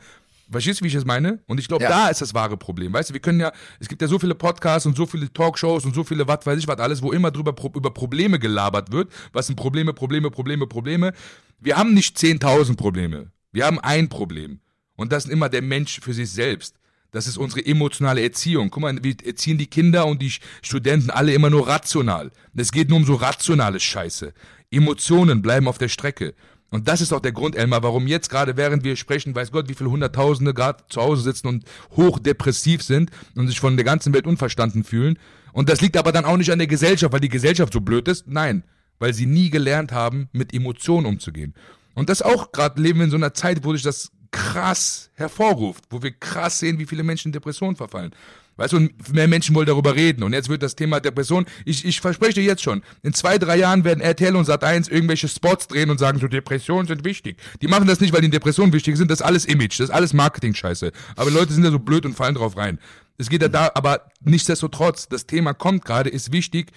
Verstehst 0.49 0.79
du, 0.79 0.83
wie 0.83 0.87
ich 0.87 0.93
das 0.93 1.05
meine? 1.05 1.39
Und 1.47 1.59
ich 1.59 1.67
glaube, 1.67 1.83
ja. 1.83 1.89
da 1.89 2.07
ist 2.09 2.21
das 2.21 2.33
wahre 2.33 2.55
Problem. 2.55 2.93
Weißt 2.93 3.09
du, 3.09 3.13
wir 3.13 3.21
können 3.21 3.39
ja, 3.39 3.51
es 3.79 3.87
gibt 3.87 4.01
ja 4.01 4.07
so 4.07 4.17
viele 4.17 4.35
Podcasts 4.35 4.85
und 4.85 4.95
so 4.95 5.05
viele 5.05 5.31
Talkshows 5.31 5.85
und 5.85 5.93
so 5.93 6.03
viele, 6.03 6.27
was 6.27 6.45
weiß 6.45 6.59
ich, 6.59 6.67
was 6.67 6.79
alles, 6.79 7.01
wo 7.01 7.11
immer 7.11 7.31
drüber 7.31 7.53
über 7.75 7.93
Probleme 7.93 8.39
gelabert 8.39 8.91
wird. 8.91 9.11
Was 9.33 9.47
sind 9.47 9.57
Probleme, 9.57 9.93
Probleme, 9.93 10.31
Probleme, 10.31 10.65
Probleme? 10.65 11.13
Wir 11.59 11.75
haben 11.77 11.93
nicht 11.93 12.17
10.000 12.17 12.77
Probleme. 12.77 13.31
Wir 13.51 13.65
haben 13.65 13.79
ein 13.79 14.07
Problem. 14.07 14.59
Und 14.95 15.11
das 15.11 15.25
ist 15.25 15.31
immer 15.31 15.49
der 15.49 15.61
Mensch 15.61 15.99
für 16.01 16.13
sich 16.13 16.31
selbst. 16.31 16.75
Das 17.11 17.27
ist 17.27 17.37
unsere 17.37 17.65
emotionale 17.65 18.21
Erziehung. 18.21 18.69
Guck 18.69 18.81
mal, 18.81 19.03
wir 19.03 19.15
erziehen 19.25 19.57
die 19.57 19.67
Kinder 19.67 20.05
und 20.05 20.21
die 20.21 20.33
Studenten 20.61 21.09
alle 21.09 21.33
immer 21.33 21.49
nur 21.49 21.67
rational. 21.67 22.31
Es 22.55 22.71
geht 22.71 22.89
nur 22.89 22.97
um 22.97 23.05
so 23.05 23.15
rationale 23.15 23.79
Scheiße. 23.79 24.33
Emotionen 24.71 25.41
bleiben 25.41 25.67
auf 25.67 25.77
der 25.77 25.87
Strecke. 25.87 26.35
Und 26.69 26.87
das 26.87 26.99
ist 26.99 27.13
auch 27.13 27.21
der 27.21 27.31
Grund, 27.31 27.55
Elmar, 27.55 27.81
warum 27.83 28.07
jetzt 28.07 28.29
gerade, 28.29 28.57
während 28.57 28.83
wir 28.83 28.95
sprechen, 28.97 29.33
weiß 29.33 29.51
Gott, 29.51 29.69
wie 29.69 29.73
viele 29.73 29.89
Hunderttausende 29.89 30.53
gerade 30.53 30.83
zu 30.89 31.01
Hause 31.01 31.21
sitzen 31.21 31.47
und 31.47 31.63
hochdepressiv 31.95 32.83
sind 32.83 33.09
und 33.35 33.47
sich 33.47 33.59
von 33.59 33.77
der 33.77 33.85
ganzen 33.85 34.13
Welt 34.13 34.27
unverstanden 34.27 34.83
fühlen. 34.83 35.17
Und 35.53 35.69
das 35.69 35.79
liegt 35.79 35.95
aber 35.95 36.11
dann 36.11 36.25
auch 36.25 36.37
nicht 36.37 36.51
an 36.51 36.59
der 36.59 36.67
Gesellschaft, 36.67 37.13
weil 37.13 37.21
die 37.21 37.29
Gesellschaft 37.29 37.71
so 37.71 37.81
blöd 37.81 38.07
ist. 38.07 38.27
Nein. 38.27 38.63
weil 38.99 39.13
sie 39.13 39.27
nie 39.27 39.49
gelernt 39.49 39.91
haben, 39.91 40.27
mit 40.31 40.53
Emotionen 40.53 41.05
umzugehen. 41.05 41.53
Und 41.93 42.09
das 42.09 42.21
auch 42.21 42.51
gerade 42.51 42.81
leben 42.81 42.99
wir 42.99 43.05
in 43.05 43.11
so 43.11 43.17
einer 43.17 43.33
Zeit, 43.33 43.63
wo 43.63 43.73
sich 43.73 43.83
das 43.83 44.11
krass 44.31 45.09
hervorruft, 45.13 45.85
wo 45.89 46.01
wir 46.01 46.11
krass 46.11 46.59
sehen, 46.59 46.79
wie 46.79 46.85
viele 46.85 47.03
Menschen 47.03 47.29
in 47.29 47.33
Depressionen 47.33 47.75
verfallen. 47.75 48.11
Weißt 48.57 48.73
du, 48.73 48.77
und 48.77 49.13
mehr 49.13 49.27
Menschen 49.27 49.55
wollen 49.55 49.67
darüber 49.67 49.95
reden. 49.95 50.23
Und 50.23 50.33
jetzt 50.33 50.49
wird 50.49 50.63
das 50.63 50.75
Thema 50.75 50.99
Depression, 50.99 51.45
ich, 51.63 51.85
ich 51.85 52.01
verspreche 52.01 52.33
dir 52.33 52.43
jetzt 52.43 52.63
schon, 52.63 52.83
in 53.03 53.13
zwei, 53.13 53.37
drei 53.37 53.57
Jahren 53.57 53.83
werden 53.83 54.01
RTL 54.01 54.35
und 54.35 54.47
Sat1 54.47 54.91
irgendwelche 54.91 55.27
Spots 55.27 55.67
drehen 55.67 55.89
und 55.89 55.99
sagen, 55.99 56.19
so 56.19 56.27
Depressionen 56.27 56.87
sind 56.87 57.05
wichtig. 57.05 57.37
Die 57.61 57.67
machen 57.67 57.87
das 57.87 58.01
nicht, 58.01 58.13
weil 58.13 58.21
die 58.21 58.29
Depressionen 58.29 58.73
wichtig 58.73 58.97
sind, 58.97 59.09
das 59.11 59.21
ist 59.21 59.25
alles 59.25 59.45
Image, 59.45 59.79
das 59.79 59.89
ist 59.89 59.95
alles 59.95 60.13
Marketing-Scheiße. 60.13 60.91
Aber 61.15 61.31
Leute 61.31 61.53
sind 61.53 61.63
ja 61.63 61.71
so 61.71 61.79
blöd 61.79 62.05
und 62.05 62.15
fallen 62.15 62.35
drauf 62.35 62.57
rein. 62.57 62.79
Es 63.17 63.29
geht 63.29 63.41
ja 63.41 63.47
da, 63.47 63.71
aber 63.73 64.11
nichtsdestotrotz, 64.21 65.07
das 65.07 65.25
Thema 65.25 65.53
kommt 65.53 65.85
gerade, 65.85 66.09
ist 66.09 66.31
wichtig, 66.31 66.71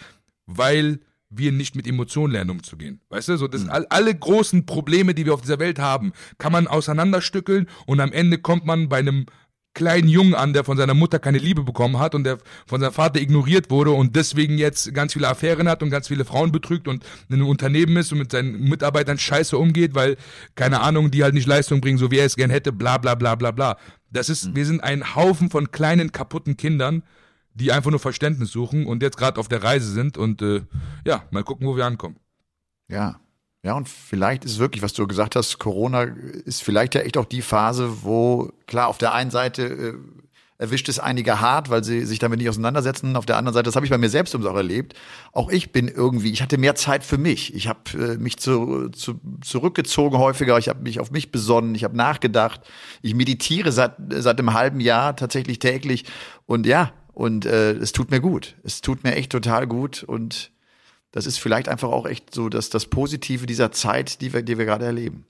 weil 0.47 1.01
wir 1.31 1.53
nicht 1.53 1.77
mit 1.77 1.87
Emotionen 1.87 2.33
lernen 2.33 2.51
umzugehen. 2.51 3.01
Weißt 3.09 3.29
du, 3.29 3.37
so 3.37 3.47
das 3.47 3.69
all, 3.69 3.87
alle 3.87 4.15
großen 4.15 4.67
Probleme, 4.67 5.15
die 5.15 5.27
wir 5.27 5.35
auf 5.35 5.43
dieser 5.43 5.61
Welt 5.61 5.79
haben, 5.79 6.13
kann 6.39 6.53
man 6.53 6.67
auseinanderstückeln 6.67 7.69
und 7.87 8.01
am 8.01 8.13
Ende 8.13 8.39
kommt 8.39 8.67
man 8.67 8.89
bei 8.89 8.99
einem 8.99 9.27
kleinen 9.75 10.09
Jungen 10.09 10.35
an, 10.35 10.53
der 10.53 10.65
von 10.65 10.77
seiner 10.77 10.95
Mutter 10.95 11.19
keine 11.19 11.39
Liebe 11.39 11.63
bekommen 11.63 11.99
hat 11.99 12.15
und 12.15 12.25
der 12.25 12.39
von 12.67 12.81
seinem 12.81 12.93
Vater 12.93 13.21
ignoriert 13.21 13.71
wurde 13.71 13.93
und 13.93 14.17
deswegen 14.17 14.59
jetzt 14.59 14.93
ganz 14.95 15.13
viele 15.13 15.29
Affären 15.29 15.69
hat 15.69 15.83
und 15.83 15.91
ganz 15.91 16.09
viele 16.09 16.25
Frauen 16.25 16.51
betrügt 16.51 16.89
und 16.89 17.05
in 17.29 17.37
einem 17.37 17.47
Unternehmen 17.47 17.97
ist 17.97 18.11
und 18.13 18.19
mit 18.19 18.33
seinen 18.33 18.69
Mitarbeitern 18.69 19.19
scheiße 19.19 19.57
umgeht, 19.57 19.95
weil, 19.95 20.17
keine 20.57 20.81
Ahnung, 20.81 21.11
die 21.11 21.23
halt 21.23 21.35
nicht 21.35 21.47
Leistung 21.47 21.81
bringen, 21.81 21.99
so 21.99 22.11
wie 22.11 22.19
er 22.19 22.27
es 22.27 22.37
gern 22.37 22.51
hätte, 22.51 22.73
bla 22.73 22.99
bla 22.99 23.15
bla 23.15 23.37
bla 23.37 23.53
bla. 23.53 23.77
Das 24.11 24.29
ist, 24.29 24.57
wir 24.57 24.67
sind 24.67 24.83
ein 24.83 25.15
Haufen 25.15 25.51
von 25.51 25.71
kleinen, 25.71 26.11
kaputten 26.11 26.57
Kindern, 26.57 27.05
die 27.55 27.71
einfach 27.71 27.91
nur 27.91 28.01
Verständnis 28.01 28.51
suchen 28.51 28.87
und 28.87 29.03
jetzt 29.03 29.17
gerade 29.17 29.39
auf 29.39 29.49
der 29.49 29.63
Reise 29.63 29.93
sind 29.93 30.19
und 30.19 30.43
äh, 30.43 30.63
ja, 31.05 31.25
mal 31.31 31.45
gucken, 31.45 31.67
wo 31.67 31.77
wir 31.77 31.87
ankommen. 31.87 32.17
Ja. 32.89 33.21
Ja, 33.63 33.75
und 33.75 33.89
vielleicht 33.89 34.45
ist 34.45 34.59
wirklich, 34.59 34.83
was 34.83 34.95
du 34.95 35.07
gesagt 35.07 35.37
hast, 35.37 35.59
Corona 35.59 36.05
ist 36.45 36.63
vielleicht 36.63 36.95
ja 36.95 37.03
echt 37.03 37.19
auch 37.19 37.27
die 37.27 37.43
Phase, 37.43 38.03
wo, 38.03 38.53
klar, 38.67 38.89
auf 38.89 38.97
der 38.97 39.13
einen 39.13 39.31
Seite 39.31 39.65
äh, 39.65 39.95
erwischt 40.61 40.89
es 40.89 40.99
einige 40.99 41.41
hart, 41.41 41.69
weil 41.69 41.85
sie 41.85 42.05
sich 42.05 42.19
damit 42.19 42.39
nicht 42.39 42.49
auseinandersetzen. 42.49 43.17
Auf 43.17 43.27
der 43.27 43.37
anderen 43.39 43.55
Seite, 43.55 43.65
das 43.65 43.77
habe 43.77 43.85
ich 43.85 43.91
bei 43.91 43.99
mir 43.99 44.11
selbst 44.11 44.35
auch 44.37 44.55
erlebt. 44.55 44.95
Auch 45.33 45.51
ich 45.51 45.73
bin 45.73 45.89
irgendwie, 45.89 46.31
ich 46.31 46.43
hatte 46.43 46.59
mehr 46.59 46.75
Zeit 46.75 47.03
für 47.03 47.17
mich. 47.19 47.55
Ich 47.55 47.67
habe 47.67 47.81
äh, 47.95 48.17
mich 48.17 48.39
zu, 48.39 48.89
zu, 48.91 49.21
zurückgezogen 49.43 50.19
häufiger, 50.19 50.57
ich 50.59 50.69
habe 50.69 50.83
mich 50.83 51.01
auf 51.01 51.11
mich 51.11 51.31
besonnen, 51.31 51.75
ich 51.75 51.85
habe 51.85 51.97
nachgedacht. 51.97 52.61
Ich 53.03 53.15
meditiere 53.15 53.73
seit, 53.73 53.95
seit 54.11 54.39
einem 54.39 54.55
halben 54.55 54.81
Jahr 54.81 55.17
tatsächlich 55.17 55.59
täglich. 55.59 56.05
Und 56.47 56.67
ja, 56.67 56.93
und 57.13 57.47
äh, 57.47 57.73
es 57.73 57.93
tut 57.93 58.11
mir 58.11 58.21
gut. 58.21 58.57
Es 58.63 58.81
tut 58.81 59.05
mir 59.05 59.15
echt 59.17 59.33
total 59.33 59.67
gut. 59.67 60.03
Und 60.03 60.51
das 61.13 61.27
ist 61.27 61.39
vielleicht 61.39 61.69
einfach 61.69 61.89
auch 61.89 62.07
echt 62.07 62.35
so 62.35 62.49
dass 62.49 62.71
das 62.71 62.87
Positive 62.87 63.47
dieser 63.47 63.73
Zeit, 63.73 64.21
die 64.21 64.33
wir, 64.33 64.43
die 64.43 64.59
wir 64.59 64.65
gerade 64.65 64.85
erleben. 64.85 65.27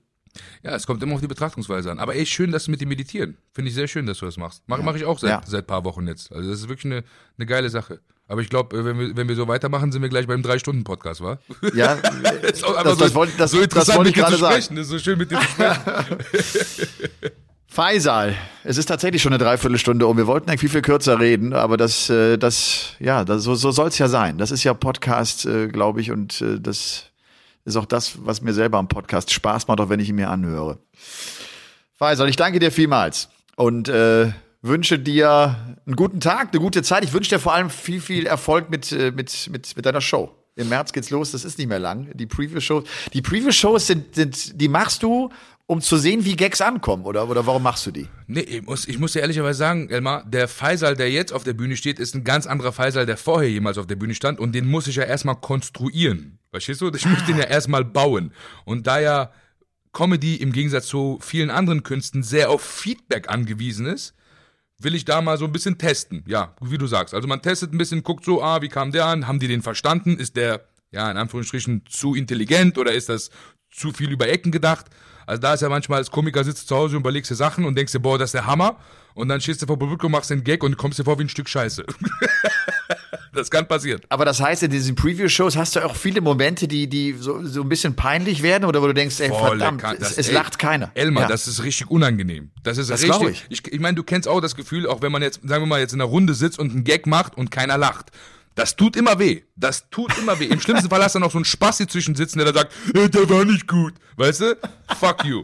Ja, 0.63 0.75
es 0.75 0.87
kommt 0.87 1.03
immer 1.03 1.15
auf 1.15 1.21
die 1.21 1.27
Betrachtungsweise 1.27 1.91
an. 1.91 1.99
Aber 1.99 2.15
echt 2.15 2.31
schön, 2.31 2.51
dass 2.51 2.65
du 2.65 2.71
mit 2.71 2.79
dem 2.81 2.89
meditieren. 2.89 3.37
Finde 3.53 3.69
ich 3.69 3.75
sehr 3.75 3.87
schön, 3.87 4.05
dass 4.05 4.19
du 4.19 4.25
das 4.25 4.37
machst. 4.37 4.63
Mache 4.67 4.79
ja. 4.79 4.85
mach 4.85 4.95
ich 4.95 5.05
auch 5.05 5.19
seit, 5.19 5.29
ja. 5.29 5.41
seit 5.45 5.67
paar 5.67 5.83
Wochen 5.83 6.07
jetzt. 6.07 6.31
Also 6.31 6.49
das 6.49 6.61
ist 6.61 6.69
wirklich 6.69 6.85
eine, 6.85 7.03
eine 7.37 7.45
geile 7.45 7.69
Sache. 7.69 7.99
Aber 8.27 8.41
ich 8.41 8.49
glaube, 8.49 8.85
wenn 8.85 8.97
wir, 8.97 9.17
wenn 9.17 9.27
wir 9.27 9.35
so 9.35 9.49
weitermachen, 9.49 9.91
sind 9.91 10.01
wir 10.01 10.07
gleich 10.07 10.27
beim 10.27 10.41
Drei-Stunden-Podcast, 10.41 11.21
wa? 11.21 11.39
Ja, 11.73 11.95
das, 12.01 12.41
das, 12.41 12.59
so, 12.59 12.73
das, 12.73 13.13
wollte, 13.13 13.33
das, 13.37 13.51
so 13.51 13.59
interessant, 13.59 13.89
das 13.89 13.97
wollte 13.97 14.09
ich 14.11 14.15
gerade 14.15 14.37
sagen. 14.37 14.75
Das 14.75 14.85
ist 14.85 14.89
so 14.89 14.99
schön 14.99 15.17
mit 15.17 15.31
dir 15.31 15.39
zu 15.39 15.47
sprechen. 15.47 16.17
Faisal, 17.73 18.35
es 18.65 18.77
ist 18.77 18.87
tatsächlich 18.87 19.21
schon 19.21 19.31
eine 19.31 19.41
Dreiviertelstunde 19.41 20.05
um. 20.05 20.17
Wir 20.17 20.27
wollten 20.27 20.49
eigentlich 20.49 20.59
viel, 20.59 20.69
viel 20.69 20.81
kürzer 20.81 21.21
reden, 21.21 21.53
aber 21.53 21.77
das, 21.77 22.09
äh, 22.09 22.35
das, 22.35 22.95
ja, 22.99 23.23
das, 23.23 23.43
so, 23.43 23.55
so 23.55 23.71
soll 23.71 23.87
es 23.87 23.97
ja 23.97 24.09
sein. 24.09 24.37
Das 24.37 24.51
ist 24.51 24.65
ja 24.65 24.73
Podcast, 24.73 25.45
äh, 25.45 25.69
glaube 25.69 26.01
ich, 26.01 26.11
und 26.11 26.41
äh, 26.41 26.59
das 26.59 27.05
ist 27.63 27.77
auch 27.77 27.85
das, 27.85 28.25
was 28.25 28.41
mir 28.41 28.51
selber 28.51 28.77
am 28.77 28.89
Podcast 28.89 29.31
Spaß 29.31 29.69
macht, 29.69 29.79
auch 29.79 29.87
wenn 29.87 30.01
ich 30.01 30.09
ihn 30.09 30.17
mir 30.17 30.29
anhöre. 30.29 30.79
Faisal, 31.95 32.27
ich 32.27 32.35
danke 32.35 32.59
dir 32.59 32.73
vielmals 32.73 33.29
und 33.55 33.87
äh, 33.87 34.33
wünsche 34.61 34.99
dir 34.99 35.55
einen 35.85 35.95
guten 35.95 36.19
Tag, 36.19 36.49
eine 36.51 36.59
gute 36.59 36.83
Zeit. 36.83 37.05
Ich 37.05 37.13
wünsche 37.13 37.29
dir 37.29 37.39
vor 37.39 37.53
allem 37.53 37.69
viel, 37.69 38.01
viel 38.01 38.25
Erfolg 38.25 38.69
mit, 38.69 38.91
mit, 38.91 39.49
mit, 39.49 39.77
mit 39.77 39.85
deiner 39.85 40.01
Show. 40.01 40.29
Im 40.57 40.67
März 40.67 40.91
geht's 40.91 41.09
los, 41.09 41.31
das 41.31 41.45
ist 41.45 41.57
nicht 41.57 41.69
mehr 41.69 41.79
lang. 41.79 42.09
Die 42.15 42.25
Preview-Shows, 42.25 42.83
die 43.13 43.21
Preview-Shows 43.21 43.87
sind, 43.87 44.15
sind, 44.15 44.59
die 44.59 44.67
machst 44.67 45.01
du 45.01 45.29
um 45.71 45.79
zu 45.79 45.95
sehen, 45.95 46.25
wie 46.25 46.35
Gags 46.35 46.59
ankommen, 46.59 47.05
oder? 47.05 47.29
Oder 47.29 47.47
warum 47.47 47.63
machst 47.63 47.85
du 47.85 47.91
die? 47.91 48.05
Nee, 48.27 48.41
ich 48.41 48.61
muss, 48.61 48.89
ich 48.89 48.99
muss 48.99 49.13
dir 49.13 49.21
ehrlicherweise 49.21 49.59
sagen, 49.59 49.89
Elmar, 49.89 50.25
der 50.25 50.49
Faisal, 50.49 50.97
der 50.97 51.09
jetzt 51.09 51.31
auf 51.31 51.45
der 51.45 51.53
Bühne 51.53 51.77
steht, 51.77 51.97
ist 51.97 52.13
ein 52.13 52.25
ganz 52.25 52.45
anderer 52.45 52.73
Faisal, 52.73 53.05
der 53.05 53.15
vorher 53.15 53.49
jemals 53.49 53.77
auf 53.77 53.87
der 53.87 53.95
Bühne 53.95 54.13
stand 54.13 54.41
und 54.41 54.53
den 54.53 54.67
muss 54.67 54.87
ich 54.87 54.97
ja 54.97 55.03
erstmal 55.03 55.37
konstruieren. 55.37 56.39
Verstehst 56.49 56.81
du? 56.81 56.91
Ich 56.93 57.05
muss 57.05 57.23
den 57.25 57.37
ja 57.37 57.43
erstmal 57.49 57.85
bauen. 57.85 58.33
Und 58.65 58.85
da 58.85 58.99
ja 58.99 59.31
Comedy 59.93 60.35
im 60.35 60.51
Gegensatz 60.51 60.87
zu 60.87 61.19
vielen 61.21 61.49
anderen 61.49 61.83
Künsten 61.83 62.21
sehr 62.21 62.49
auf 62.49 62.61
Feedback 62.61 63.29
angewiesen 63.29 63.85
ist, 63.85 64.13
will 64.77 64.93
ich 64.93 65.05
da 65.05 65.21
mal 65.21 65.37
so 65.37 65.45
ein 65.45 65.53
bisschen 65.53 65.77
testen. 65.77 66.25
Ja, 66.27 66.53
wie 66.59 66.79
du 66.79 66.87
sagst. 66.87 67.13
Also 67.13 67.29
man 67.29 67.41
testet 67.41 67.73
ein 67.73 67.77
bisschen, 67.77 68.03
guckt 68.03 68.25
so, 68.25 68.43
ah, 68.43 68.61
wie 68.61 68.67
kam 68.67 68.91
der 68.91 69.05
an? 69.05 69.25
Haben 69.25 69.39
die 69.39 69.47
den 69.47 69.61
verstanden? 69.61 70.17
Ist 70.17 70.35
der, 70.35 70.65
ja, 70.91 71.09
in 71.09 71.15
Anführungsstrichen 71.15 71.83
zu 71.87 72.13
intelligent 72.13 72.77
oder 72.77 72.91
ist 72.91 73.07
das 73.07 73.29
zu 73.69 73.93
viel 73.93 74.11
über 74.11 74.27
Ecken 74.27 74.51
gedacht? 74.51 74.87
Also 75.31 75.39
da 75.39 75.53
ist 75.53 75.61
ja 75.61 75.69
manchmal 75.69 75.99
als 75.99 76.11
Komiker 76.11 76.43
sitzt 76.43 76.67
zu 76.67 76.75
Hause 76.75 76.97
und 76.97 77.03
überlegst 77.03 77.31
dir 77.31 77.35
Sachen 77.35 77.63
und 77.63 77.77
denkst 77.77 77.93
dir, 77.93 78.01
boah, 78.01 78.19
das 78.19 78.27
ist 78.27 78.33
der 78.33 78.47
Hammer. 78.47 78.75
Und 79.13 79.29
dann 79.29 79.39
stehst 79.39 79.61
du 79.61 79.65
vor 79.65 79.79
Publikum, 79.79 80.11
machst 80.11 80.29
den 80.29 80.43
Gag 80.43 80.61
und 80.61 80.75
kommst 80.75 80.99
dir 80.99 81.05
vor 81.05 81.17
wie 81.19 81.23
ein 81.23 81.29
Stück 81.29 81.47
Scheiße. 81.47 81.85
das 83.33 83.49
kann 83.49 83.65
passieren. 83.65 84.01
Aber 84.09 84.25
das 84.25 84.41
heißt, 84.41 84.61
in 84.63 84.71
diesen 84.71 84.93
Preview-Shows 84.95 85.55
hast 85.55 85.77
du 85.77 85.85
auch 85.85 85.95
viele 85.95 86.19
Momente, 86.19 86.67
die, 86.67 86.87
die 86.87 87.13
so, 87.13 87.45
so 87.45 87.61
ein 87.61 87.69
bisschen 87.69 87.95
peinlich 87.95 88.43
werden 88.43 88.65
oder 88.65 88.81
wo 88.81 88.87
du 88.87 88.93
denkst, 88.93 89.21
ey, 89.21 89.29
Voll 89.29 89.57
verdammt, 89.57 89.81
das, 90.01 90.17
es, 90.17 90.27
ey, 90.27 90.33
lacht 90.33 90.59
keiner. 90.59 90.91
Elmar, 90.95 91.23
ja. 91.23 91.29
das 91.29 91.47
ist 91.47 91.63
richtig 91.63 91.89
unangenehm. 91.89 92.51
Das 92.63 92.77
ist 92.77 92.89
das 92.89 93.01
richtig. 93.01 93.45
Ich, 93.47 93.65
ich, 93.65 93.71
ich 93.71 93.79
meine, 93.79 93.95
du 93.95 94.03
kennst 94.03 94.27
auch 94.27 94.41
das 94.41 94.57
Gefühl, 94.57 94.85
auch 94.85 95.01
wenn 95.01 95.13
man 95.13 95.21
jetzt, 95.21 95.39
sagen 95.45 95.63
wir 95.63 95.67
mal, 95.67 95.79
jetzt 95.79 95.93
in 95.93 96.01
einer 96.01 96.09
Runde 96.09 96.33
sitzt 96.33 96.59
und 96.59 96.71
einen 96.71 96.83
Gag 96.83 97.07
macht 97.07 97.37
und 97.37 97.51
keiner 97.51 97.77
lacht. 97.77 98.11
Das 98.61 98.75
tut 98.75 98.95
immer 98.95 99.17
weh. 99.17 99.41
Das 99.55 99.89
tut 99.89 100.15
immer 100.19 100.39
weh. 100.39 100.45
Im 100.45 100.61
schlimmsten 100.61 100.87
Fall 100.87 101.03
hast 101.03 101.15
du 101.15 101.19
noch 101.19 101.31
so 101.31 101.39
einen 101.39 101.45
Spasti 101.45 101.87
zwischen 101.87 102.13
sitzen, 102.13 102.37
der 102.37 102.51
da 102.51 102.59
sagt, 102.59 102.73
hey, 102.93 103.09
der 103.09 103.27
war 103.27 103.43
nicht 103.43 103.67
gut. 103.67 103.95
Weißt 104.17 104.41
du? 104.41 104.55
Fuck 104.99 105.25
you. 105.25 105.43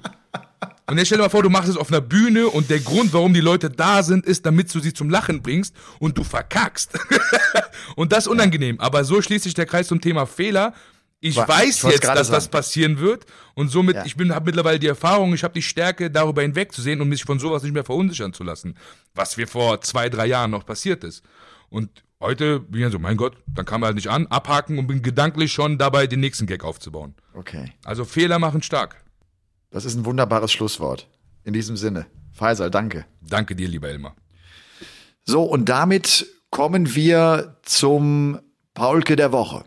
Und 0.85 0.99
jetzt 0.99 1.07
stell 1.07 1.17
dir 1.17 1.23
mal 1.23 1.29
vor, 1.29 1.41
du 1.41 1.49
machst 1.49 1.67
es 1.67 1.77
auf 1.77 1.89
einer 1.89 1.99
Bühne 1.99 2.47
und 2.47 2.69
der 2.69 2.79
Grund, 2.79 3.13
warum 3.13 3.33
die 3.33 3.41
Leute 3.41 3.71
da 3.71 4.03
sind, 4.03 4.23
ist, 4.23 4.45
damit 4.45 4.71
du 4.73 4.79
sie 4.79 4.93
zum 4.93 5.09
Lachen 5.09 5.41
bringst 5.41 5.75
und 5.97 6.15
du 6.15 6.23
verkackst. 6.23 6.91
und 7.95 8.11
das 8.11 8.25
ist 8.25 8.27
unangenehm. 8.27 8.79
Aber 8.79 9.03
so 9.03 9.19
schließt 9.19 9.45
sich 9.45 9.55
der 9.55 9.65
Kreis 9.65 9.87
zum 9.87 9.99
Thema 9.99 10.27
Fehler. 10.27 10.75
Ich 11.19 11.37
War, 11.37 11.49
weiß 11.49 11.85
ich 11.85 11.89
jetzt, 11.89 12.03
dass 12.03 12.27
sagen. 12.27 12.33
das 12.33 12.47
passieren 12.49 12.99
wird 12.99 13.25
und 13.55 13.69
somit, 13.69 13.95
ja. 13.95 14.05
ich 14.05 14.15
bin, 14.15 14.31
habe 14.31 14.45
mittlerweile 14.45 14.77
die 14.77 14.85
Erfahrung, 14.85 15.33
ich 15.33 15.43
habe 15.43 15.55
die 15.55 15.63
Stärke, 15.63 16.11
darüber 16.11 16.43
hinwegzusehen 16.43 17.01
und 17.01 17.09
mich 17.09 17.23
von 17.23 17.39
sowas 17.39 17.63
nicht 17.63 17.73
mehr 17.73 17.83
verunsichern 17.83 18.31
zu 18.31 18.43
lassen, 18.43 18.77
was 19.15 19.37
mir 19.37 19.47
vor 19.47 19.81
zwei, 19.81 20.09
drei 20.09 20.27
Jahren 20.27 20.51
noch 20.51 20.67
passiert 20.67 21.03
ist. 21.03 21.23
Und 21.69 22.03
heute 22.19 22.59
bin 22.59 22.85
ich 22.85 22.91
so, 22.91 22.99
mein 22.99 23.17
Gott, 23.17 23.37
dann 23.47 23.65
kam 23.65 23.83
er 23.83 23.87
halt 23.87 23.95
nicht 23.95 24.09
an, 24.09 24.27
abhaken 24.27 24.79
und 24.79 24.87
bin 24.87 25.01
gedanklich 25.01 25.51
schon 25.51 25.77
dabei, 25.77 26.07
den 26.07 26.19
nächsten 26.19 26.45
Gag 26.45 26.63
aufzubauen. 26.63 27.15
Okay. 27.33 27.73
Also 27.83 28.05
Fehler 28.05 28.39
machen 28.39 28.61
stark. 28.61 29.03
Das 29.69 29.85
ist 29.85 29.95
ein 29.95 30.05
wunderbares 30.05 30.51
Schlusswort. 30.51 31.07
In 31.43 31.53
diesem 31.53 31.77
Sinne. 31.77 32.07
Faisal, 32.31 32.69
danke. 32.69 33.05
Danke 33.21 33.55
dir, 33.55 33.67
lieber 33.67 33.89
Elmar. 33.89 34.15
So, 35.25 35.43
und 35.43 35.69
damit 35.69 36.25
kommen 36.51 36.95
wir 36.95 37.57
zum 37.63 38.39
Paulke 38.73 39.15
der 39.15 39.31
Woche. 39.31 39.63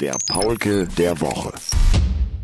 Der 0.00 0.16
Paulke 0.28 0.86
der 0.98 1.20
Woche. 1.20 1.52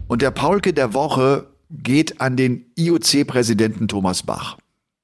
Und 0.07 0.23
der 0.23 0.31
Paulke 0.31 0.73
der 0.73 0.95
Woche 0.95 1.47
geht 1.71 2.21
an 2.21 2.37
den 2.37 2.73
IOC-Präsidenten 2.77 3.89
Thomas 3.89 4.23
Bach. 4.23 4.59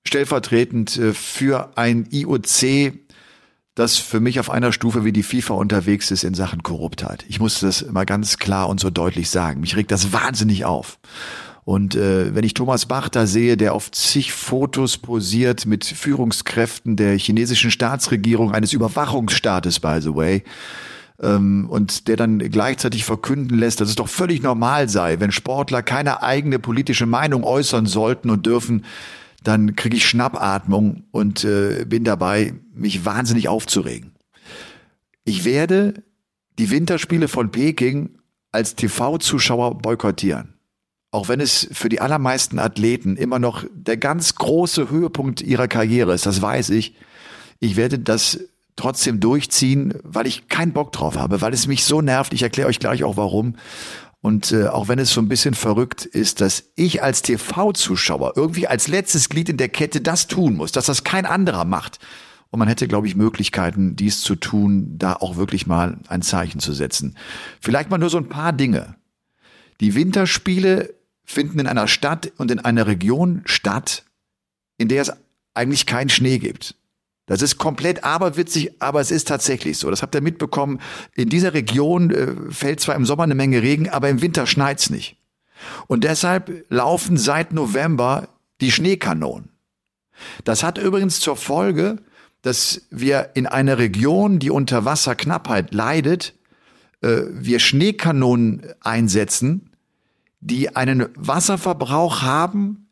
Stellvertretend 0.07 0.97
äh, 0.97 1.13
für 1.13 1.77
ein 1.77 2.09
IOC, 2.11 2.93
das 3.77 3.99
für 3.99 4.21
mich 4.21 4.41
auf 4.41 4.51
einer 4.51 4.73
Stufe 4.73 5.05
wie 5.05 5.13
die 5.13 5.23
FIFA 5.23 5.55
unterwegs 5.55 6.11
ist 6.11 6.25
in 6.25 6.35
Sachen 6.35 6.63
Korruptheit. 6.63 7.25
Ich 7.29 7.39
muss 7.41 7.61
das 7.61 7.87
mal 7.93 8.07
ganz 8.07 8.39
klar 8.39 8.71
und 8.71 8.81
so 8.81 8.89
deutlich 8.89 9.29
sagen. 9.29 9.61
Mich 9.61 9.77
regt 9.77 9.93
das 9.93 10.13
wahnsinnig 10.13 10.65
auf. 10.65 10.99
Und 11.65 11.95
äh, 11.95 12.35
wenn 12.35 12.45
ich 12.45 12.55
Thomas 12.55 12.87
Bach 12.87 13.11
da 13.11 13.27
sehe, 13.27 13.59
der 13.59 13.75
auf 13.75 13.91
zig 13.91 14.33
Fotos 14.33 14.97
posiert 14.97 15.67
mit 15.67 15.85
Führungskräften 15.85 16.97
der 16.97 17.19
chinesischen 17.19 17.71
Staatsregierung, 17.71 18.53
eines 18.53 18.73
Überwachungsstaates, 18.73 19.81
by 19.81 19.99
the 20.01 20.15
way, 20.15 20.43
ähm, 21.21 21.67
und 21.69 22.09
der 22.09 22.17
dann 22.17 22.39
gleichzeitig 22.39 23.05
verkünden 23.05 23.59
lässt, 23.59 23.83
dass 23.83 23.91
es 23.91 23.95
doch 23.95 24.09
völlig 24.09 24.43
normal 24.43 24.89
sei, 24.89 25.21
wenn 25.21 25.33
Sportler 25.33 25.83
keine 25.83 26.23
eigene 26.23 26.59
politische 26.59 27.05
Meinung 27.05 27.45
äußern 27.45 27.85
sollten 27.85 28.31
und 28.31 28.47
dürfen, 28.47 28.85
dann 29.47 29.77
kriege 29.77 29.97
ich 29.97 30.09
Schnappatmung 30.09 31.05
und 31.13 31.45
äh, 31.45 31.85
bin 31.87 32.03
dabei, 32.03 32.55
mich 32.75 33.05
wahnsinnig 33.05 33.49
aufzuregen. 33.49 34.13
Ich 35.25 35.45
werde 35.45 36.03
die 36.59 36.71
Winterspiele 36.71 37.29
von 37.29 37.53
Peking 37.53 38.19
als 38.51 38.75
TV-Zuschauer 38.75 39.79
boykottieren. 39.79 40.55
Auch 41.13 41.29
wenn 41.29 41.41
es 41.41 41.69
für 41.73 41.89
die 41.89 42.01
allermeisten 42.01 42.59
Athleten 42.59 43.17
immer 43.17 43.39
noch 43.39 43.65
der 43.73 43.97
ganz 43.97 44.35
große 44.35 44.91
Höhepunkt 44.91 45.43
ihrer 45.43 45.69
Karriere 45.69 46.13
ist, 46.13 46.27
das 46.27 46.43
weiß 46.43 46.71
ich. 46.71 46.97
Ich 47.61 47.77
werde 47.77 48.01
das 48.01 48.41
trotzdem 48.75 49.21
durchziehen, 49.21 49.95
weil 50.03 50.27
ich 50.27 50.49
keinen 50.49 50.73
Bock 50.73 50.93
drauf 50.93 51.17
habe, 51.17 51.41
weil 51.41 51.55
es 51.55 51.67
mich 51.69 51.85
so 51.85 52.03
nervt. 52.03 52.33
Ich 52.35 52.43
erkläre 52.43 52.69
euch 52.69 52.81
gleich 52.81 53.05
auch 53.05 53.17
warum. 53.17 53.57
Und 54.27 54.51
äh, 54.51 54.67
auch 54.67 54.89
wenn 54.89 54.99
es 54.99 55.13
so 55.13 55.21
ein 55.21 55.29
bisschen 55.29 55.55
verrückt 55.55 56.05
ist, 56.05 56.41
dass 56.41 56.65
ich 56.75 57.01
als 57.01 57.23
TV-Zuschauer 57.23 58.33
irgendwie 58.35 58.67
als 58.67 58.89
letztes 58.89 59.29
Glied 59.29 59.49
in 59.49 59.57
der 59.57 59.69
Kette 59.69 60.01
das 60.01 60.27
tun 60.27 60.57
muss, 60.57 60.73
dass 60.73 60.87
das 60.87 61.05
kein 61.05 61.27
anderer 61.27 61.65
macht. 61.65 62.01
Und 62.51 62.59
man 62.59 62.67
hätte, 62.67 62.89
glaube 62.89 63.07
ich, 63.07 63.15
Möglichkeiten, 63.15 63.95
dies 63.95 64.23
zu 64.23 64.35
tun, 64.35 64.99
da 64.99 65.13
auch 65.13 65.37
wirklich 65.37 65.69
mal 65.69 65.99
ein 66.09 66.23
Zeichen 66.23 66.59
zu 66.59 66.73
setzen. 66.73 67.17
Vielleicht 67.61 67.89
mal 67.89 67.99
nur 67.99 68.11
so 68.11 68.19
ein 68.19 68.29
paar 68.29 68.53
Dinge. 68.53 68.97
Die 69.79 69.95
Winterspiele 69.95 70.93
finden 71.25 71.61
in 71.61 71.69
einer 71.69 71.87
Stadt 71.87 72.33
und 72.37 72.51
in 72.51 72.59
einer 72.59 72.89
Region 72.89 73.43
statt, 73.45 74.03
in 74.77 74.89
der 74.89 75.03
es 75.03 75.13
eigentlich 75.55 75.87
keinen 75.87 76.09
Schnee 76.09 76.39
gibt. 76.41 76.75
Das 77.27 77.43
ist 77.43 77.59
komplett 77.59 78.05
aberwitzig, 78.05 78.81
aber 78.81 79.01
es 79.01 79.11
ist 79.11 79.27
tatsächlich 79.29 79.79
so. 79.79 79.91
Das 79.91 80.01
habt 80.03 80.15
ihr 80.15 80.21
mitbekommen. 80.21 80.81
In 81.15 81.29
dieser 81.29 81.55
Region 81.55 82.11
äh, 82.11 82.35
fällt 82.53 82.81
zwar 82.81 82.95
im 82.95 83.05
Sommer 83.05 83.25
eine 83.25 83.35
Menge 83.35 83.63
Regen, 83.63 83.89
aber 83.89 84.09
im 84.09 84.23
Winter 84.23 84.47
schneit's 84.47 84.91
nicht. 84.91 85.17
Und 85.89 86.05
deshalb 86.05 86.65
laufen 86.71 87.17
seit 87.17 87.53
November 87.53 88.29
die 88.61 88.71
Schneekanonen. 88.71 89.51
Das 90.45 90.63
hat 90.63 90.79
übrigens 90.79 91.21
zur 91.21 91.37
Folge, 91.37 91.99
dass 92.43 92.83
wir 92.91 93.31
in 93.35 93.47
einer 93.47 93.79
Region, 93.79 94.39
die 94.39 94.51
unter 94.51 94.85
Wasserknappheit 94.85 95.75
leidet, 95.75 96.35
äh, 97.01 97.23
wir 97.31 97.59
Schneekanonen 97.59 98.63
einsetzen, 98.81 99.71
die 100.41 100.77
einen 100.77 101.09
Wasserverbrauch 101.17 102.23
haben, 102.23 102.89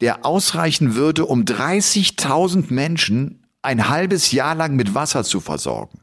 der 0.00 0.24
ausreichen 0.24 0.94
würde, 0.94 1.26
um 1.26 1.44
30.000 1.44 2.72
Menschen 2.72 3.43
ein 3.64 3.88
halbes 3.88 4.32
Jahr 4.32 4.54
lang 4.54 4.76
mit 4.76 4.94
Wasser 4.94 5.24
zu 5.24 5.40
versorgen. 5.40 6.00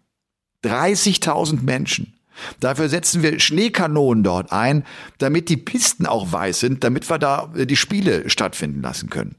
30.000 0.63 1.61
Menschen. 1.61 2.13
Dafür 2.59 2.89
setzen 2.89 3.23
wir 3.23 3.39
Schneekanonen 3.39 4.23
dort 4.23 4.51
ein, 4.51 4.85
damit 5.17 5.49
die 5.49 5.57
Pisten 5.57 6.05
auch 6.05 6.31
weiß 6.31 6.59
sind, 6.59 6.83
damit 6.83 7.09
wir 7.09 7.19
da 7.19 7.51
äh, 7.55 7.65
die 7.65 7.75
Spiele 7.75 8.29
stattfinden 8.29 8.81
lassen 8.81 9.09
können. 9.09 9.35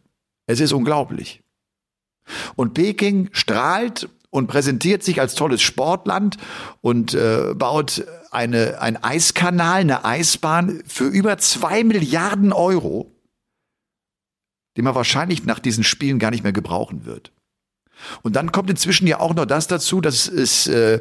Es 0.47 0.61
ist 0.61 0.73
unglaublich. 0.73 1.43
Und 2.55 2.75
Peking 2.75 3.29
strahlt 3.33 4.09
und 4.31 4.47
präsentiert 4.47 5.03
sich 5.03 5.21
als 5.21 5.35
tolles 5.35 5.63
Sportland 5.63 6.39
und 6.81 7.15
äh, 7.15 7.55
baut 7.55 8.05
eine, 8.31 8.81
ein 8.81 9.03
Eiskanal, 9.03 9.81
eine 9.81 10.05
Eisbahn 10.05 10.83
für 10.87 11.05
über 11.05 11.39
zwei 11.39 11.85
Milliarden 11.85 12.53
Euro, 12.53 13.11
den 14.77 14.85
man 14.85 14.95
wahrscheinlich 14.95 15.45
nach 15.45 15.59
diesen 15.59 15.85
Spielen 15.85 16.19
gar 16.19 16.31
nicht 16.31 16.45
mehr 16.45 16.53
gebrauchen 16.53 17.05
wird. 17.05 17.33
Und 18.23 18.37
dann 18.37 18.53
kommt 18.53 18.71
inzwischen 18.71 19.07
ja 19.07 19.21
auch 19.21 19.35
noch 19.35 19.47
das 19.47 19.67
dazu, 19.67 20.01
dass 20.01 20.29
es 20.29 20.67
äh, 20.67 21.01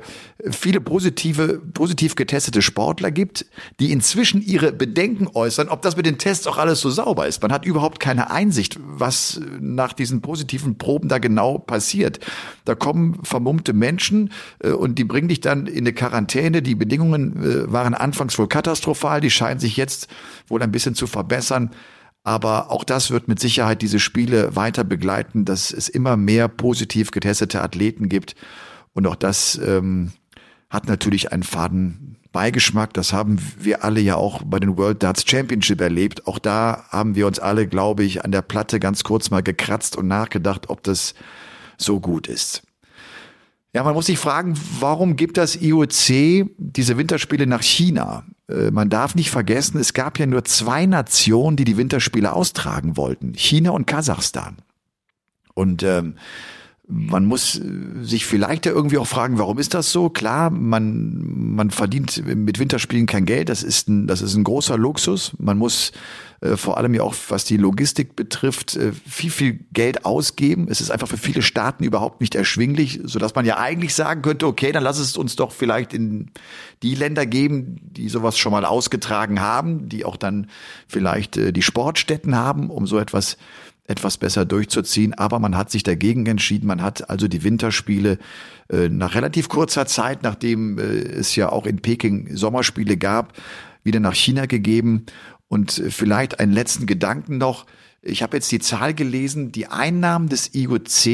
viele 0.49 0.81
positive, 0.81 1.61
positiv 1.73 2.15
getestete 2.15 2.61
Sportler 2.61 3.11
gibt, 3.11 3.45
die 3.79 3.91
inzwischen 3.91 4.41
ihre 4.41 4.71
Bedenken 4.71 5.27
äußern, 5.33 5.69
ob 5.69 5.81
das 5.81 5.97
mit 5.97 6.05
den 6.05 6.17
Tests 6.17 6.47
auch 6.47 6.57
alles 6.57 6.79
so 6.81 6.89
sauber 6.89 7.27
ist. 7.27 7.41
Man 7.41 7.51
hat 7.51 7.65
überhaupt 7.65 7.99
keine 7.99 8.31
Einsicht, 8.31 8.77
was 8.81 9.41
nach 9.59 9.93
diesen 9.93 10.21
positiven 10.21 10.77
Proben 10.77 11.09
da 11.09 11.17
genau 11.17 11.57
passiert. 11.57 12.19
Da 12.65 12.75
kommen 12.75 13.19
vermummte 13.23 13.73
Menschen 13.73 14.31
äh, 14.59 14.71
und 14.71 14.97
die 14.97 15.03
bringen 15.03 15.27
dich 15.27 15.41
dann 15.41 15.67
in 15.67 15.79
eine 15.79 15.93
Quarantäne. 15.93 16.61
Die 16.61 16.75
Bedingungen 16.75 17.43
äh, 17.43 17.71
waren 17.71 17.93
anfangs 17.93 18.37
wohl 18.37 18.47
katastrophal, 18.47 19.21
die 19.21 19.31
scheinen 19.31 19.59
sich 19.59 19.77
jetzt 19.77 20.07
wohl 20.47 20.61
ein 20.61 20.71
bisschen 20.71 20.95
zu 20.95 21.07
verbessern. 21.07 21.71
Aber 22.24 22.72
auch 22.72 22.84
das 22.84 23.09
wird 23.09 23.28
mit 23.28 23.39
Sicherheit 23.39 23.82
diese 23.82 23.99
Spiele 23.99 24.55
weiter 24.55 24.84
begleiten, 24.84 25.45
dass 25.45 25.72
es 25.72 25.89
immer 25.89 26.17
mehr 26.17 26.47
positiv 26.47 27.11
getestete 27.11 27.61
Athleten 27.61 28.09
gibt. 28.09 28.36
Und 28.93 29.07
auch 29.07 29.15
das 29.15 29.59
ähm, 29.63 30.11
hat 30.69 30.88
natürlich 30.88 31.32
einen 31.32 31.43
faden 31.43 32.17
Beigeschmack. 32.32 32.93
Das 32.93 33.11
haben 33.11 33.39
wir 33.59 33.84
alle 33.84 33.99
ja 33.99 34.15
auch 34.15 34.41
bei 34.45 34.59
den 34.59 34.78
World 34.78 35.03
Darts 35.03 35.26
Championship 35.28 35.82
erlebt. 35.82 36.28
Auch 36.28 36.39
da 36.39 36.86
haben 36.89 37.15
wir 37.15 37.28
uns 37.28 37.39
alle, 37.39 37.67
glaube 37.67 38.03
ich, 38.03 38.24
an 38.24 38.32
der 38.32 38.41
Platte 38.41 38.80
ganz 38.80 39.03
kurz 39.03 39.32
mal 39.32 39.41
gekratzt 39.41 39.95
und 39.95 40.07
nachgedacht, 40.07 40.69
ob 40.69 40.84
das 40.84 41.13
so 41.78 41.99
gut 41.99 42.28
ist. 42.28 42.61
Ja, 43.74 43.84
man 43.84 43.93
muss 43.93 44.05
sich 44.05 44.19
fragen, 44.19 44.53
warum 44.80 45.15
gibt 45.15 45.38
das 45.38 45.55
IOC 45.55 46.49
diese 46.57 46.97
Winterspiele 46.97 47.47
nach 47.47 47.63
China? 47.63 48.26
Äh, 48.51 48.71
man 48.71 48.89
darf 48.89 49.15
nicht 49.15 49.31
vergessen, 49.31 49.79
es 49.79 49.93
gab 49.93 50.19
ja 50.19 50.25
nur 50.25 50.45
zwei 50.45 50.85
Nationen, 50.85 51.57
die 51.57 51.63
die 51.63 51.77
Winterspiele 51.77 52.33
austragen 52.33 52.97
wollten. 52.97 53.33
China 53.33 53.71
und 53.71 53.87
Kasachstan. 53.87 54.57
Und 55.53 55.83
ähm, 55.83 56.15
man 56.87 57.25
muss 57.25 57.57
äh, 57.57 57.63
sich 58.01 58.25
vielleicht 58.25 58.65
ja 58.65 58.73
irgendwie 58.73 58.97
auch 58.97 59.07
fragen, 59.07 59.37
warum 59.37 59.57
ist 59.57 59.73
das 59.73 59.91
so? 59.91 60.09
Klar, 60.09 60.49
man, 60.49 61.55
man 61.55 61.71
verdient 61.71 62.25
mit 62.25 62.59
Winterspielen 62.59 63.05
kein 63.05 63.25
Geld. 63.25 63.49
Das 63.49 63.63
ist 63.63 63.87
ein, 63.87 64.07
das 64.07 64.21
ist 64.21 64.35
ein 64.35 64.43
großer 64.43 64.77
Luxus. 64.77 65.31
Man 65.37 65.57
muss 65.57 65.91
äh, 66.41 66.57
vor 66.57 66.77
allem 66.77 66.93
ja 66.93 67.03
auch, 67.03 67.15
was 67.29 67.45
die 67.45 67.57
Logistik 67.57 68.15
betrifft, 68.15 68.75
äh, 68.75 68.91
viel, 69.07 69.29
viel 69.29 69.59
Geld 69.73 70.05
ausgeben. 70.05 70.67
Es 70.69 70.81
ist 70.81 70.89
einfach 70.89 71.07
für 71.07 71.17
viele 71.17 71.41
Staaten 71.41 71.83
überhaupt 71.83 72.19
nicht 72.19 72.35
erschwinglich, 72.35 72.99
sodass 73.03 73.35
man 73.35 73.45
ja 73.45 73.57
eigentlich 73.57 73.93
sagen 73.93 74.21
könnte, 74.21 74.47
okay, 74.47 74.71
dann 74.71 74.83
lass 74.83 74.97
es 74.97 75.17
uns 75.17 75.35
doch 75.35 75.51
vielleicht 75.51 75.93
in 75.93 76.31
die 76.81 76.95
Länder 76.95 77.25
geben, 77.25 77.79
die 77.83 78.09
sowas 78.09 78.37
schon 78.37 78.51
mal 78.51 78.65
ausgetragen 78.65 79.39
haben, 79.39 79.87
die 79.87 80.03
auch 80.03 80.17
dann 80.17 80.47
vielleicht 80.87 81.37
äh, 81.37 81.53
die 81.53 81.61
Sportstätten 81.61 82.35
haben, 82.35 82.69
um 82.69 82.87
so 82.87 82.97
etwas 82.97 83.37
etwas 83.87 84.17
besser 84.17 84.45
durchzuziehen. 84.45 85.13
Aber 85.13 85.39
man 85.39 85.57
hat 85.57 85.69
sich 85.69 85.83
dagegen 85.83 86.25
entschieden. 86.25 86.65
Man 86.65 86.81
hat 86.81 87.09
also 87.09 87.27
die 87.27 87.43
Winterspiele 87.43 88.19
äh, 88.69 88.89
nach 88.89 89.15
relativ 89.15 89.49
kurzer 89.49 89.85
Zeit, 89.85 90.23
nachdem 90.23 90.79
äh, 90.79 90.81
es 90.81 91.35
ja 91.35 91.49
auch 91.49 91.65
in 91.65 91.81
Peking 91.81 92.35
Sommerspiele 92.35 92.95
gab, 92.95 93.33
wieder 93.83 93.99
nach 93.99 94.15
China 94.15 94.45
gegeben. 94.45 95.05
Und 95.51 95.79
äh, 95.79 95.91
vielleicht 95.91 96.39
einen 96.39 96.53
letzten 96.53 96.85
Gedanken 96.85 97.37
noch. 97.37 97.65
Ich 98.01 98.23
habe 98.23 98.37
jetzt 98.37 98.49
die 98.53 98.59
Zahl 98.59 98.93
gelesen, 98.93 99.51
die 99.51 99.67
Einnahmen 99.67 100.29
des 100.29 100.55
IOC 100.55 101.05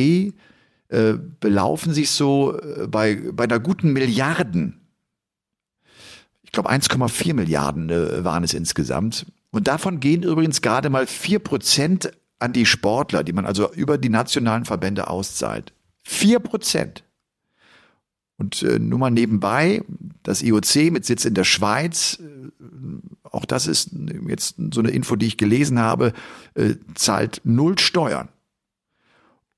äh, 0.89 1.13
belaufen 1.39 1.91
sich 1.91 2.11
so 2.11 2.55
äh, 2.55 2.85
bei, 2.85 3.19
bei 3.33 3.45
einer 3.45 3.59
guten 3.59 3.93
Milliarden. 3.93 4.79
Ich 6.43 6.51
glaube 6.51 6.69
1,4 6.69 7.33
Milliarden 7.33 7.89
äh, 7.89 8.23
waren 8.23 8.43
es 8.43 8.53
insgesamt. 8.53 9.25
Und 9.49 9.67
davon 9.67 9.99
gehen 9.99 10.21
übrigens 10.21 10.61
gerade 10.61 10.91
mal 10.91 11.07
vier 11.07 11.39
Prozent 11.39 12.11
an 12.38 12.53
die 12.53 12.67
Sportler, 12.67 13.23
die 13.23 13.33
man 13.33 13.47
also 13.47 13.73
über 13.73 13.97
die 13.97 14.09
nationalen 14.09 14.65
Verbände 14.65 15.07
auszahlt. 15.07 15.73
Vier 16.03 16.38
Prozent. 16.38 17.03
Und 18.38 18.61
äh, 18.61 18.77
nur 18.79 18.99
mal 18.99 19.09
nebenbei, 19.09 19.83
das 20.23 20.43
IOC 20.43 20.91
mit 20.91 21.05
Sitz 21.05 21.25
in 21.25 21.33
der 21.33 21.43
Schweiz, 21.43 22.19
äh, 22.21 22.47
auch 23.23 23.45
das 23.45 23.67
ist 23.67 23.91
jetzt 24.27 24.55
so 24.73 24.79
eine 24.79 24.91
Info, 24.91 25.15
die 25.15 25.27
ich 25.27 25.38
gelesen 25.38 25.79
habe, 25.79 26.13
äh, 26.53 26.75
zahlt 26.95 27.41
null 27.43 27.77
Steuern. 27.79 28.29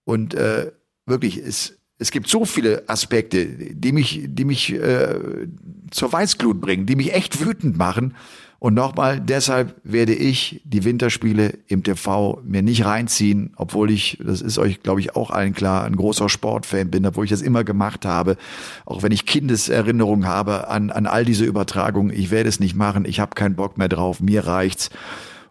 Und 0.05 0.33
äh, 0.33 0.71
wirklich, 1.05 1.37
es, 1.37 1.77
es 1.97 2.11
gibt 2.11 2.29
so 2.29 2.45
viele 2.45 2.87
Aspekte, 2.87 3.45
die 3.45 3.91
mich, 3.91 4.21
die 4.25 4.45
mich 4.45 4.73
äh, 4.73 5.47
zur 5.91 6.11
Weißglut 6.11 6.61
bringen, 6.61 6.85
die 6.85 6.95
mich 6.95 7.13
echt 7.13 7.45
wütend 7.45 7.77
machen. 7.77 8.15
Und 8.59 8.73
nochmal, 8.73 9.21
deshalb 9.21 9.79
werde 9.83 10.13
ich 10.13 10.61
die 10.65 10.83
Winterspiele 10.83 11.59
im 11.67 11.81
TV 11.81 12.41
mir 12.43 12.61
nicht 12.61 12.83
reinziehen, 12.83 13.53
obwohl 13.55 13.89
ich, 13.89 14.19
das 14.21 14.41
ist 14.41 14.57
euch, 14.57 14.83
glaube 14.83 14.99
ich, 14.99 15.15
auch 15.15 15.31
allen 15.31 15.53
klar, 15.53 15.85
ein 15.85 15.95
großer 15.95 16.27
Sportfan 16.27 16.91
bin, 16.91 17.05
obwohl 17.05 17.23
ich 17.23 17.31
das 17.31 17.41
immer 17.41 17.63
gemacht 17.63 18.05
habe. 18.05 18.35
Auch 18.85 19.01
wenn 19.01 19.13
ich 19.13 19.25
Kindeserinnerungen 19.25 20.27
habe 20.27 20.67
an, 20.67 20.91
an 20.91 21.07
all 21.07 21.23
diese 21.23 21.45
Übertragungen, 21.45 22.13
ich 22.13 22.31
werde 22.31 22.49
es 22.49 22.59
nicht 22.59 22.75
machen, 22.75 23.05
ich 23.05 23.21
habe 23.21 23.33
keinen 23.33 23.55
Bock 23.55 23.77
mehr 23.77 23.87
drauf, 23.87 24.19
mir 24.19 24.45
reicht's. 24.45 24.89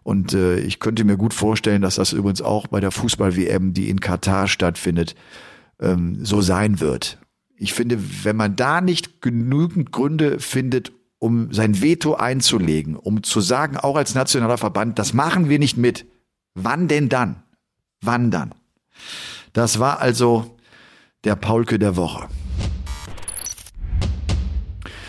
Und 0.03 0.33
äh, 0.33 0.59
ich 0.59 0.79
könnte 0.79 1.03
mir 1.03 1.17
gut 1.17 1.33
vorstellen, 1.33 1.81
dass 1.81 1.95
das 1.95 2.13
übrigens 2.13 2.43
auch 2.43 2.67
bei 2.67 2.79
der 2.79 2.91
Fußball-WM, 2.91 3.73
die 3.73 3.89
in 3.89 3.99
Katar 3.99 4.47
stattfindet, 4.47 5.15
ähm, 5.81 6.23
so 6.23 6.41
sein 6.41 6.79
wird. 6.79 7.17
Ich 7.55 7.73
finde, 7.73 7.99
wenn 8.23 8.35
man 8.35 8.55
da 8.55 8.81
nicht 8.81 9.21
genügend 9.21 9.91
Gründe 9.91 10.39
findet, 10.39 10.93
um 11.19 11.53
sein 11.53 11.81
Veto 11.81 12.15
einzulegen, 12.15 12.95
um 12.95 13.23
zu 13.23 13.41
sagen, 13.41 13.77
auch 13.77 13.95
als 13.95 14.15
nationaler 14.15 14.57
Verband, 14.57 14.97
das 14.97 15.13
machen 15.13 15.49
wir 15.49 15.59
nicht 15.59 15.77
mit. 15.77 16.05
Wann 16.55 16.87
denn 16.87 17.09
dann? 17.09 17.43
Wann 18.01 18.31
dann? 18.31 18.55
Das 19.53 19.79
war 19.79 19.99
also 19.99 20.57
der 21.25 21.35
Paulke 21.35 21.77
der 21.77 21.95
Woche. 21.95 22.27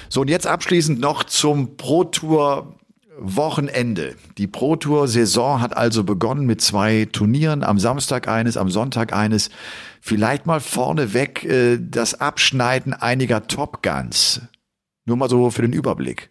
So, 0.08 0.22
und 0.22 0.28
jetzt 0.28 0.46
abschließend 0.46 0.98
noch 0.98 1.22
zum 1.22 1.76
Pro 1.76 2.04
Tour 2.04 2.74
Wochenende. 3.22 4.16
Die 4.38 4.46
Pro 4.46 4.76
Tour 4.76 5.06
Saison 5.06 5.60
hat 5.60 5.76
also 5.76 6.04
begonnen 6.04 6.46
mit 6.46 6.62
zwei 6.62 7.06
Turnieren, 7.12 7.62
am 7.62 7.78
Samstag 7.78 8.28
eines, 8.28 8.56
am 8.56 8.70
Sonntag 8.70 9.12
eines. 9.12 9.50
Vielleicht 10.00 10.46
mal 10.46 10.58
vorneweg 10.58 11.44
äh, 11.44 11.78
das 11.78 12.18
Abschneiden 12.18 12.94
einiger 12.94 13.46
Top 13.46 13.82
Guns. 13.82 14.40
Nur 15.04 15.16
mal 15.16 15.28
so 15.28 15.50
für 15.50 15.62
den 15.62 15.72
Überblick. 15.72 16.30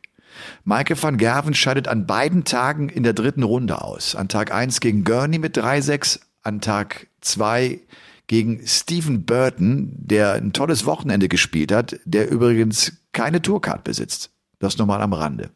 Maike 0.63 1.01
van 1.01 1.17
Gerven 1.17 1.53
scheidet 1.53 1.87
an 1.87 2.05
beiden 2.05 2.43
Tagen 2.43 2.89
in 2.89 3.03
der 3.03 3.13
dritten 3.13 3.43
Runde 3.43 3.81
aus. 3.81 4.15
An 4.15 4.29
Tag 4.29 4.53
1 4.53 4.79
gegen 4.79 5.03
Gurney 5.03 5.39
mit 5.39 5.57
3-6, 5.57 6.19
an 6.43 6.61
Tag 6.61 7.07
2 7.21 7.79
gegen 8.27 8.65
Stephen 8.65 9.25
Burton, 9.25 9.91
der 9.97 10.33
ein 10.33 10.53
tolles 10.53 10.85
Wochenende 10.85 11.27
gespielt 11.27 11.71
hat, 11.71 11.99
der 12.05 12.29
übrigens 12.29 12.93
keine 13.11 13.41
Tourcard 13.41 13.83
besitzt. 13.83 14.31
Das 14.59 14.77
nur 14.77 14.87
mal 14.87 15.01
am 15.01 15.13
Rande. 15.13 15.51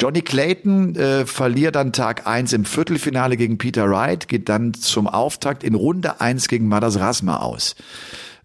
Johnny 0.00 0.20
Clayton 0.20 0.96
äh, 0.96 1.26
verliert 1.26 1.76
dann 1.76 1.92
Tag 1.92 2.26
eins 2.26 2.52
im 2.52 2.64
Viertelfinale 2.64 3.36
gegen 3.36 3.56
Peter 3.56 3.88
Wright, 3.88 4.26
geht 4.26 4.48
dann 4.48 4.74
zum 4.74 5.06
Auftakt 5.06 5.62
in 5.62 5.76
Runde 5.76 6.20
eins 6.20 6.48
gegen 6.48 6.66
Madas 6.66 6.98
Rasma 6.98 7.36
aus. 7.36 7.76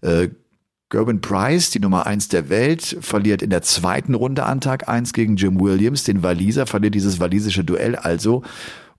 Äh, 0.00 0.28
Gerben 0.90 1.20
Price, 1.20 1.68
die 1.68 1.80
Nummer 1.80 2.06
eins 2.06 2.28
der 2.28 2.48
Welt, 2.48 2.96
verliert 3.00 3.42
in 3.42 3.50
der 3.50 3.60
zweiten 3.60 4.14
Runde 4.14 4.44
an 4.44 4.62
Tag 4.62 4.88
eins 4.88 5.12
gegen 5.12 5.36
Jim 5.36 5.60
Williams, 5.60 6.04
den 6.04 6.22
Waliser, 6.22 6.66
verliert 6.66 6.94
dieses 6.94 7.20
walisische 7.20 7.62
Duell 7.62 7.94
also 7.94 8.42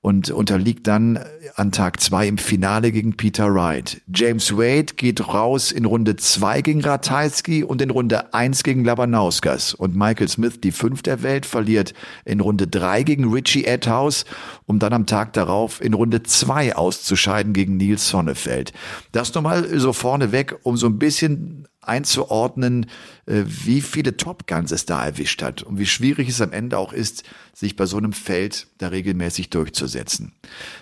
und 0.01 0.29
unterliegt 0.29 0.87
dann 0.87 1.19
an 1.55 1.71
Tag 1.71 1.99
zwei 1.99 2.27
im 2.27 2.37
Finale 2.37 2.91
gegen 2.91 3.17
Peter 3.17 3.53
Wright. 3.53 4.01
James 4.13 4.55
Wade 4.55 4.93
geht 4.95 5.27
raus 5.27 5.71
in 5.71 5.83
Runde 5.83 6.15
zwei 6.15 6.61
gegen 6.61 6.81
Ratajski 6.81 7.63
und 7.63 7.81
in 7.81 7.89
Runde 7.89 8.33
eins 8.33 8.63
gegen 8.63 8.85
Labanauskas. 8.85 9.73
Und 9.73 9.95
Michael 9.95 10.29
Smith, 10.29 10.61
die 10.61 10.71
fünf 10.71 11.01
der 11.01 11.21
Welt, 11.21 11.45
verliert 11.45 11.93
in 12.23 12.39
Runde 12.39 12.67
drei 12.67 13.03
gegen 13.03 13.33
Richie 13.33 13.65
Edhouse, 13.65 14.25
um 14.67 14.79
dann 14.79 14.93
am 14.93 15.05
Tag 15.05 15.33
darauf 15.33 15.81
in 15.81 15.93
Runde 15.93 16.23
zwei 16.23 16.75
auszuscheiden 16.75 17.51
gegen 17.51 17.75
Nils 17.75 18.07
Sonnefeld. 18.07 18.71
Das 19.11 19.33
nochmal 19.33 19.67
so 19.79 19.91
vorneweg, 19.91 20.55
um 20.63 20.77
so 20.77 20.85
ein 20.85 20.97
bisschen 20.99 21.67
einzuordnen, 21.81 22.85
äh, 23.25 23.43
wie 23.45 23.81
viele 23.81 24.17
Top 24.17 24.47
Guns 24.47 24.71
es 24.71 24.85
da 24.85 25.03
erwischt 25.03 25.41
hat 25.41 25.63
und 25.63 25.79
wie 25.79 25.85
schwierig 25.85 26.29
es 26.29 26.41
am 26.41 26.51
Ende 26.51 26.77
auch 26.77 26.93
ist, 26.93 27.23
sich 27.53 27.75
bei 27.75 27.85
so 27.85 27.97
einem 27.97 28.13
Feld 28.13 28.67
da 28.77 28.89
regelmäßig 28.89 29.49
durchzusetzen. 29.49 30.33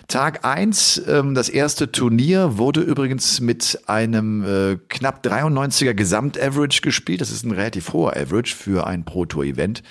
Tag 0.08 0.44
eins, 0.44 1.00
ähm, 1.06 1.34
das 1.34 1.48
erste 1.48 1.92
Turnier, 1.92 2.58
wurde 2.58 2.80
übrigens 2.80 3.40
mit 3.40 3.80
einem 3.86 4.44
äh, 4.44 4.78
knapp 4.88 5.24
93er 5.24 5.94
Gesamtaverage 5.94 6.82
gespielt. 6.82 7.20
Das 7.20 7.30
ist 7.30 7.44
ein 7.44 7.52
relativ 7.52 7.92
hoher 7.92 8.16
Average 8.16 8.54
für 8.54 8.86
ein 8.86 9.04
Pro 9.04 9.24
Tour 9.24 9.44
Event. 9.44 9.82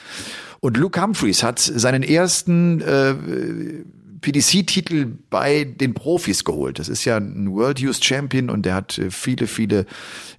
Und 0.59 0.77
Luke 0.77 1.01
Humphreys 1.01 1.43
hat 1.43 1.59
seinen 1.59 2.03
ersten 2.03 2.81
äh, 2.81 3.15
PDC-Titel 4.21 5.05
bei 5.29 5.63
den 5.63 5.93
Profis 5.93 6.43
geholt. 6.43 6.79
Das 6.79 6.89
ist 6.89 7.05
ja 7.05 7.17
ein 7.17 7.51
World 7.51 7.79
Youth 7.79 8.03
Champion 8.03 8.49
und 8.49 8.65
der 8.65 8.75
hat 8.75 8.97
äh, 8.97 9.11
viele, 9.11 9.47
viele 9.47 9.85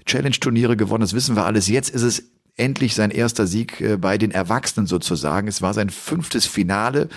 Challenge-Turniere 0.06 0.76
gewonnen. 0.76 1.02
Das 1.02 1.14
wissen 1.14 1.36
wir 1.36 1.44
alles. 1.44 1.68
Jetzt 1.68 1.90
ist 1.90 2.02
es 2.02 2.24
endlich 2.56 2.94
sein 2.94 3.10
erster 3.10 3.46
Sieg 3.46 3.80
äh, 3.80 3.96
bei 3.96 4.18
den 4.18 4.30
Erwachsenen 4.30 4.86
sozusagen. 4.86 5.48
Es 5.48 5.62
war 5.62 5.74
sein 5.74 5.90
fünftes 5.90 6.46
Finale. 6.46 7.08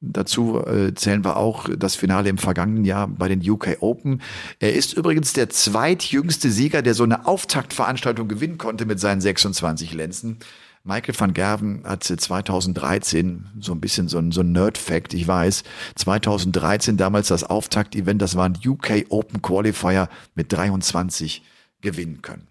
Dazu 0.00 0.64
äh, 0.64 0.94
zählen 0.94 1.24
wir 1.24 1.36
auch 1.36 1.68
das 1.76 1.96
Finale 1.96 2.28
im 2.28 2.38
vergangenen 2.38 2.84
Jahr 2.84 3.08
bei 3.08 3.26
den 3.28 3.40
UK 3.48 3.78
Open. 3.80 4.22
Er 4.60 4.74
ist 4.74 4.92
übrigens 4.92 5.32
der 5.32 5.50
zweitjüngste 5.50 6.52
Sieger, 6.52 6.82
der 6.82 6.94
so 6.94 7.02
eine 7.02 7.26
Auftaktveranstaltung 7.26 8.28
gewinnen 8.28 8.58
konnte 8.58 8.86
mit 8.86 9.00
seinen 9.00 9.20
26 9.20 9.92
Lenzen. 9.94 10.38
Michael 10.84 11.14
van 11.18 11.34
Gerven 11.34 11.82
hat 11.84 12.04
2013 12.04 13.46
so 13.60 13.72
ein 13.72 13.80
bisschen 13.80 14.08
so 14.08 14.18
ein, 14.18 14.32
so 14.32 14.40
ein 14.40 14.52
Nerd-Fact, 14.52 15.14
ich 15.14 15.26
weiß, 15.26 15.64
2013 15.96 16.96
damals 16.96 17.28
das 17.28 17.44
Auftakt-Event, 17.44 18.22
das 18.22 18.36
war 18.36 18.48
ein 18.48 18.58
UK 18.64 19.06
Open 19.10 19.42
Qualifier 19.42 20.08
mit 20.34 20.52
23 20.52 21.42
gewinnen 21.80 22.22
können. 22.22 22.48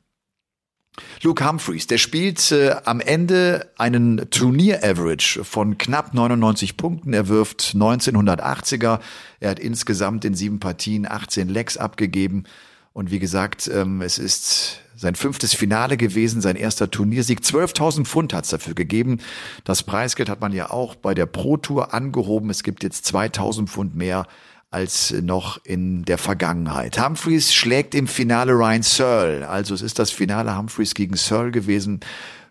Luke 1.22 1.48
Humphreys, 1.48 1.88
der 1.88 1.98
spielt 1.98 2.52
äh, 2.52 2.76
am 2.86 3.00
Ende 3.00 3.72
einen 3.78 4.30
Turnier-Average 4.30 5.44
von 5.44 5.78
knapp 5.78 6.14
99 6.14 6.78
Punkten. 6.78 7.14
Er 7.14 7.28
wirft 7.28 7.76
1980er. 7.76 9.00
Er 9.40 9.50
hat 9.50 9.60
insgesamt 9.60 10.26
in 10.26 10.34
sieben 10.34 10.60
Partien 10.60 11.06
18 11.10 11.50
Lecks 11.50 11.78
abgegeben. 11.78 12.46
Und 12.94 13.12
wie 13.12 13.20
gesagt, 13.20 13.70
ähm, 13.72 14.02
es 14.02 14.18
ist 14.18 14.80
sein 14.98 15.16
fünftes 15.16 15.54
Finale 15.54 15.96
gewesen, 15.96 16.42
sein 16.42 16.56
erster 16.56 16.90
Turniersieg. 16.90 17.40
12.000 17.40 18.06
Pfund 18.06 18.34
hat's 18.34 18.50
dafür 18.50 18.74
gegeben. 18.74 19.20
Das 19.64 19.84
Preisgeld 19.84 20.28
hat 20.28 20.42
man 20.42 20.52
ja 20.52 20.72
auch 20.72 20.96
bei 20.96 21.14
der 21.14 21.28
Pro 21.28 21.58
Tour 21.58 21.94
angehoben. 21.94 22.50
Es 22.50 22.64
gibt 22.64 22.84
jetzt 22.84 23.06
2.000 23.14 23.68
Pfund 23.68 23.96
mehr 23.96 24.28
als 24.70 25.12
noch 25.12 25.64
in 25.64 26.04
der 26.04 26.18
Vergangenheit. 26.18 27.00
Humphreys 27.00 27.54
schlägt 27.54 27.96
im 27.96 28.08
Finale 28.08 28.52
Ryan 28.52 28.84
Searle. 28.84 29.48
Also 29.48 29.74
es 29.74 29.82
ist 29.82 30.00
das 30.00 30.12
Finale 30.12 30.58
Humphreys 30.58 30.94
gegen 30.94 31.16
Searle 31.16 31.52
gewesen. 31.52 32.02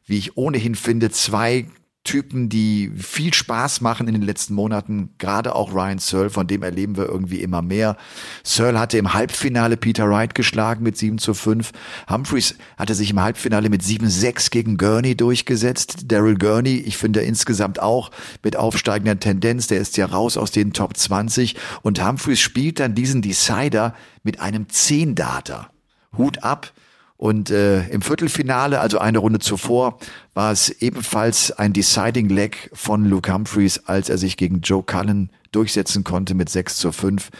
Wie 0.06 0.18
ich 0.18 0.36
ohnehin 0.36 0.76
finde, 0.76 1.10
zwei 1.10 1.66
Typen, 2.06 2.48
die 2.48 2.90
viel 2.96 3.34
Spaß 3.34 3.82
machen 3.82 4.08
in 4.08 4.14
den 4.14 4.22
letzten 4.22 4.54
Monaten, 4.54 5.10
gerade 5.18 5.54
auch 5.54 5.74
Ryan 5.74 5.98
Searle, 5.98 6.30
von 6.30 6.46
dem 6.46 6.62
erleben 6.62 6.96
wir 6.96 7.06
irgendwie 7.06 7.42
immer 7.42 7.60
mehr. 7.60 7.98
Searle 8.42 8.80
hatte 8.80 8.96
im 8.96 9.12
Halbfinale 9.12 9.76
Peter 9.76 10.08
Wright 10.08 10.34
geschlagen 10.34 10.82
mit 10.82 10.96
7 10.96 11.18
zu 11.18 11.34
5. 11.34 11.72
Humphreys 12.08 12.54
hatte 12.78 12.94
sich 12.94 13.10
im 13.10 13.20
Halbfinale 13.20 13.68
mit 13.68 13.82
7-6 13.82 14.50
gegen 14.50 14.78
Gurney 14.78 15.16
durchgesetzt. 15.16 16.04
Daryl 16.06 16.38
Gurney, 16.38 16.76
ich 16.76 16.96
finde 16.96 17.20
insgesamt 17.20 17.82
auch 17.82 18.10
mit 18.42 18.56
aufsteigender 18.56 19.20
Tendenz, 19.20 19.66
der 19.66 19.80
ist 19.80 19.98
ja 19.98 20.06
raus 20.06 20.36
aus 20.36 20.52
den 20.52 20.72
Top 20.72 20.96
20 20.96 21.56
und 21.82 22.02
Humphreys 22.02 22.40
spielt 22.40 22.80
dann 22.80 22.94
diesen 22.94 23.20
Decider 23.20 23.94
mit 24.22 24.40
einem 24.40 24.64
10-Data. 24.64 25.70
Hut 26.16 26.42
ab 26.42 26.72
und 27.16 27.50
äh, 27.50 27.86
im 27.88 28.02
Viertelfinale, 28.02 28.80
also 28.80 28.98
eine 28.98 29.18
Runde 29.18 29.38
zuvor, 29.38 29.98
war 30.34 30.52
es 30.52 30.68
ebenfalls 30.68 31.50
ein 31.50 31.72
Deciding 31.72 32.28
Leg 32.28 32.70
von 32.74 33.04
Luke 33.06 33.32
Humphreys, 33.32 33.80
als 33.86 34.08
er 34.08 34.18
sich 34.18 34.36
gegen 34.36 34.60
Joe 34.60 34.82
Cullen 34.82 35.30
durchsetzen 35.52 36.04
konnte 36.04 36.34
mit 36.34 36.50
6 36.50 36.76
zu 36.76 36.92
5. 36.92 37.30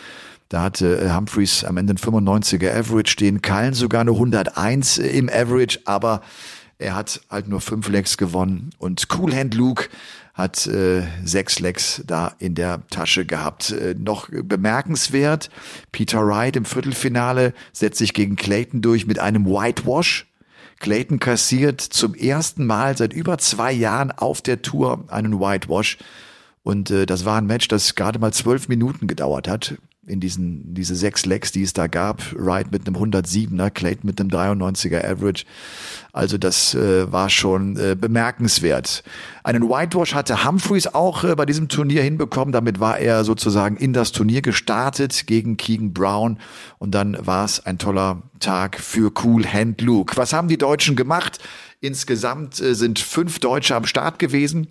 Da 0.49 0.63
hatte 0.63 0.99
äh, 0.99 1.11
Humphreys 1.13 1.65
am 1.65 1.77
Ende 1.77 1.95
ein 1.95 1.99
95er 1.99 2.73
Average 2.73 3.11
stehen, 3.11 3.43
Cullen 3.43 3.75
sogar 3.75 4.01
eine 4.01 4.13
101 4.13 4.99
im 4.99 5.29
Average, 5.29 5.81
aber 5.85 6.23
er 6.79 6.95
hat 6.95 7.21
halt 7.31 7.49
nur 7.49 7.61
fünf 7.61 7.89
Legs 7.89 8.17
gewonnen 8.17 8.71
und 8.79 9.09
Cool 9.17 9.35
Hand 9.35 9.55
Luke 9.55 9.89
hat 10.37 10.67
äh, 10.67 11.03
sechs 11.25 11.61
Lecks 11.61 12.03
da 12.07 12.35
in 12.39 12.55
der 12.55 12.87
Tasche 12.89 13.25
gehabt. 13.25 13.73
Äh, 13.73 13.95
noch 13.99 14.29
bemerkenswert, 14.31 15.49
Peter 15.93 16.27
Wright 16.27 16.57
im 16.57 16.67
Viertelfinale 16.67 17.55
setzt 17.73 17.99
sich 17.99 18.13
gegen 18.13 18.37
Clayton 18.37 18.83
durch 18.83 19.07
mit 19.07 19.19
einem 19.19 19.47
Whitewash. 19.47 20.27
Clayton 20.79 21.19
kassiert 21.21 21.81
zum 21.81 22.15
ersten 22.15 22.67
Mal 22.67 22.99
seit 22.99 23.15
über 23.15 23.39
zwei 23.39 23.73
Jahren 23.73 24.13
auf 24.13 24.43
der 24.43 24.61
Tour 24.61 25.05
einen 25.09 25.41
Whitewash. 25.41 25.97
Und 26.63 26.91
äh, 26.91 27.07
das 27.07 27.25
war 27.25 27.39
ein 27.39 27.47
Match, 27.47 27.69
das 27.69 27.95
gerade 27.95 28.19
mal 28.19 28.35
zwölf 28.35 28.69
Minuten 28.69 29.07
gedauert 29.07 29.49
hat 29.49 29.79
in 30.07 30.21
diesen 30.21 30.75
diese 30.75 30.95
sechs 30.95 31.27
Legs, 31.27 31.53
die 31.53 31.63
es 31.63 31.73
da 31.73 31.89
gab, 31.89 32.23
Wright 32.35 32.71
mit 32.71 32.87
einem 32.87 32.97
107er, 32.97 33.71
Clayton 33.71 34.07
mit 34.07 34.21
einem 34.21 34.31
93er 34.31 35.05
Average. 35.05 35.45
Also 36.13 36.39
das 36.39 36.75
äh, 36.75 37.11
war 37.11 37.29
schon 37.29 37.77
äh, 37.77 37.97
bemerkenswert. 37.99 39.03
Einen 39.43 39.69
Whitewash 39.69 40.15
hatte 40.15 40.45
Humphreys 40.45 40.87
auch 40.87 41.25
äh, 41.25 41.35
bei 41.35 41.45
diesem 41.45 41.69
Turnier 41.69 42.03
hinbekommen. 42.03 42.53
Damit 42.53 42.79
war 42.79 42.99
er 42.99 43.25
sozusagen 43.25 43.77
in 43.77 43.93
das 43.93 44.13
Turnier 44.13 44.43
gestartet 44.43 45.27
gegen 45.27 45.57
Keegan 45.57 45.93
Brown 45.93 46.39
und 46.79 46.95
dann 46.95 47.17
war 47.27 47.45
es 47.45 47.67
ein 47.67 47.79
toller 47.79 48.23
Tag 48.39 48.79
für 48.79 49.13
Cool 49.23 49.45
Hand 49.45 49.81
Luke. 49.81 50.17
Was 50.17 50.33
haben 50.33 50.49
die 50.49 50.59
Deutschen 50.59 50.95
gemacht? 50.95 51.41
Insgesamt 51.81 52.61
äh, 52.61 52.75
sind 52.75 52.99
fünf 52.99 53.41
Deutsche 53.41 53.75
am 53.75 53.87
Start 53.87 54.19
gewesen. 54.19 54.69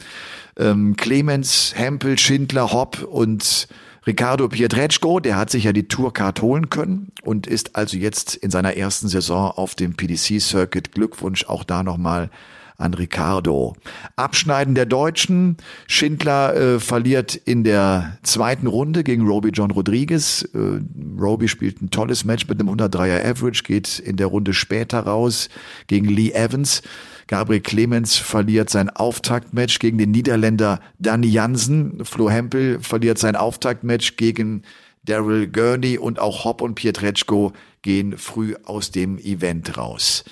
Ähm, 0.57 0.95
Clemens, 0.95 1.73
Hempel, 1.75 2.17
Schindler, 2.17 2.71
Hopp 2.71 3.03
und 3.03 3.67
Ricardo 4.07 4.47
Pietreczko, 4.47 5.19
der 5.19 5.35
hat 5.35 5.49
sich 5.49 5.63
ja 5.63 5.73
die 5.73 5.87
Tourcard 5.87 6.41
holen 6.41 6.69
können 6.69 7.11
und 7.23 7.47
ist 7.47 7.75
also 7.75 7.97
jetzt 7.97 8.35
in 8.35 8.51
seiner 8.51 8.77
ersten 8.77 9.07
Saison 9.07 9.51
auf 9.51 9.73
dem 9.73 9.95
PDC 9.95 10.39
Circuit. 10.39 10.91
Glückwunsch 10.91 11.45
auch 11.45 11.63
da 11.63 11.81
nochmal 11.81 12.29
an 12.77 12.93
Ricardo. 12.93 13.75
Abschneiden 14.15 14.75
der 14.75 14.85
Deutschen. 14.85 15.57
Schindler 15.87 16.55
äh, 16.55 16.79
verliert 16.79 17.35
in 17.35 17.63
der 17.63 18.17
zweiten 18.21 18.67
Runde 18.67 19.03
gegen 19.03 19.25
Roby 19.25 19.49
John 19.49 19.71
Rodriguez. 19.71 20.47
Äh, 20.53 20.81
Roby 21.19 21.47
spielt 21.47 21.81
ein 21.81 21.89
tolles 21.89 22.25
Match 22.25 22.47
mit 22.47 22.59
einem 22.59 22.69
103er 22.69 23.25
Average, 23.25 23.63
geht 23.63 23.99
in 23.99 24.17
der 24.17 24.27
Runde 24.27 24.53
später 24.53 24.99
raus 24.99 25.49
gegen 25.87 26.07
Lee 26.07 26.31
Evans. 26.31 26.81
Gabriel 27.27 27.61
Clemens 27.61 28.17
verliert 28.17 28.69
sein 28.69 28.89
Auftaktmatch 28.89 29.79
gegen 29.79 29.97
den 29.97 30.11
Niederländer 30.11 30.79
Danny 30.99 31.27
Jansen. 31.27 32.05
Flo 32.05 32.29
Hempel 32.29 32.79
verliert 32.79 33.17
sein 33.17 33.35
Auftaktmatch 33.35 34.15
gegen 34.17 34.63
Daryl 35.05 35.47
Gurney 35.47 35.97
und 35.97 36.19
auch 36.19 36.45
Hopp 36.45 36.61
und 36.61 36.75
Pietreczko 36.75 37.53
gehen 37.81 38.17
früh 38.17 38.55
aus 38.63 38.91
dem 38.91 39.17
Event 39.17 39.77
raus. 39.77 40.23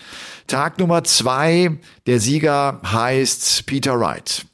Tag 0.48 0.80
Nummer 0.80 1.04
zwei, 1.04 1.78
der 2.08 2.20
Sieger 2.20 2.82
heißt 2.84 3.66
Peter 3.66 4.00
Wright. 4.00 4.46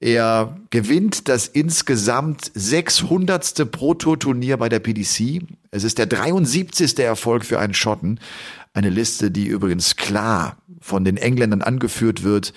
Er 0.00 0.56
gewinnt 0.70 1.28
das 1.28 1.48
insgesamt 1.48 2.52
600. 2.54 3.70
Pro-Tour-Turnier 3.70 4.56
bei 4.56 4.68
der 4.68 4.78
PDC. 4.78 5.42
Es 5.72 5.82
ist 5.82 5.98
der 5.98 6.06
73. 6.06 6.96
Erfolg 7.00 7.44
für 7.44 7.58
einen 7.58 7.74
Schotten. 7.74 8.20
Eine 8.72 8.90
Liste, 8.90 9.30
die 9.30 9.46
übrigens 9.46 9.96
klar 9.96 10.58
von 10.80 11.04
den 11.04 11.16
Engländern 11.16 11.62
angeführt 11.62 12.22
wird, 12.22 12.52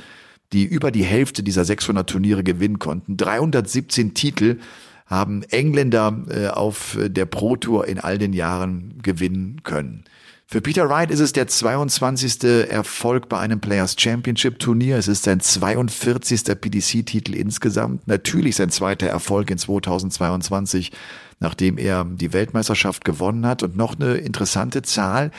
die 0.54 0.66
über 0.66 0.92
die 0.92 1.04
Hälfte 1.04 1.44
dieser 1.44 1.66
600 1.66 2.10
Turniere 2.10 2.44
gewinnen 2.44 2.80
konnten. 2.80 3.18
317 3.18 4.14
Titel 4.14 4.60
haben 5.06 5.44
Engländer 5.44 6.24
äh, 6.30 6.48
auf 6.48 6.98
der 7.02 7.26
Pro 7.26 7.56
Tour 7.56 7.88
in 7.88 8.00
all 8.00 8.18
den 8.18 8.34
Jahren 8.34 9.00
gewinnen 9.02 9.62
können. 9.64 10.06
Für 10.52 10.60
Peter 10.60 10.90
Wright 10.90 11.12
ist 11.12 11.22
es 11.22 11.32
der 11.32 11.48
22. 11.48 12.44
Erfolg 12.70 13.30
bei 13.30 13.40
einem 13.40 13.62
Players 13.62 13.96
Championship 13.98 14.60
Turnier. 14.60 14.98
Es 14.98 15.08
ist 15.08 15.24
sein 15.24 15.40
42. 15.40 16.44
PDC-Titel 16.44 17.36
insgesamt. 17.36 18.06
Natürlich 18.06 18.58
sein 18.58 18.70
zweiter 18.70 19.08
Erfolg 19.08 19.50
in 19.50 19.58
2022, 19.58 20.92
nachdem 21.40 21.78
er 21.78 22.04
die 22.04 22.34
Weltmeisterschaft 22.34 23.06
gewonnen 23.06 23.46
hat. 23.46 23.64
Und 23.64 23.78
noch 23.78 23.98
eine 23.98 24.16
interessante 24.16 24.82
Zahl. 24.82 25.32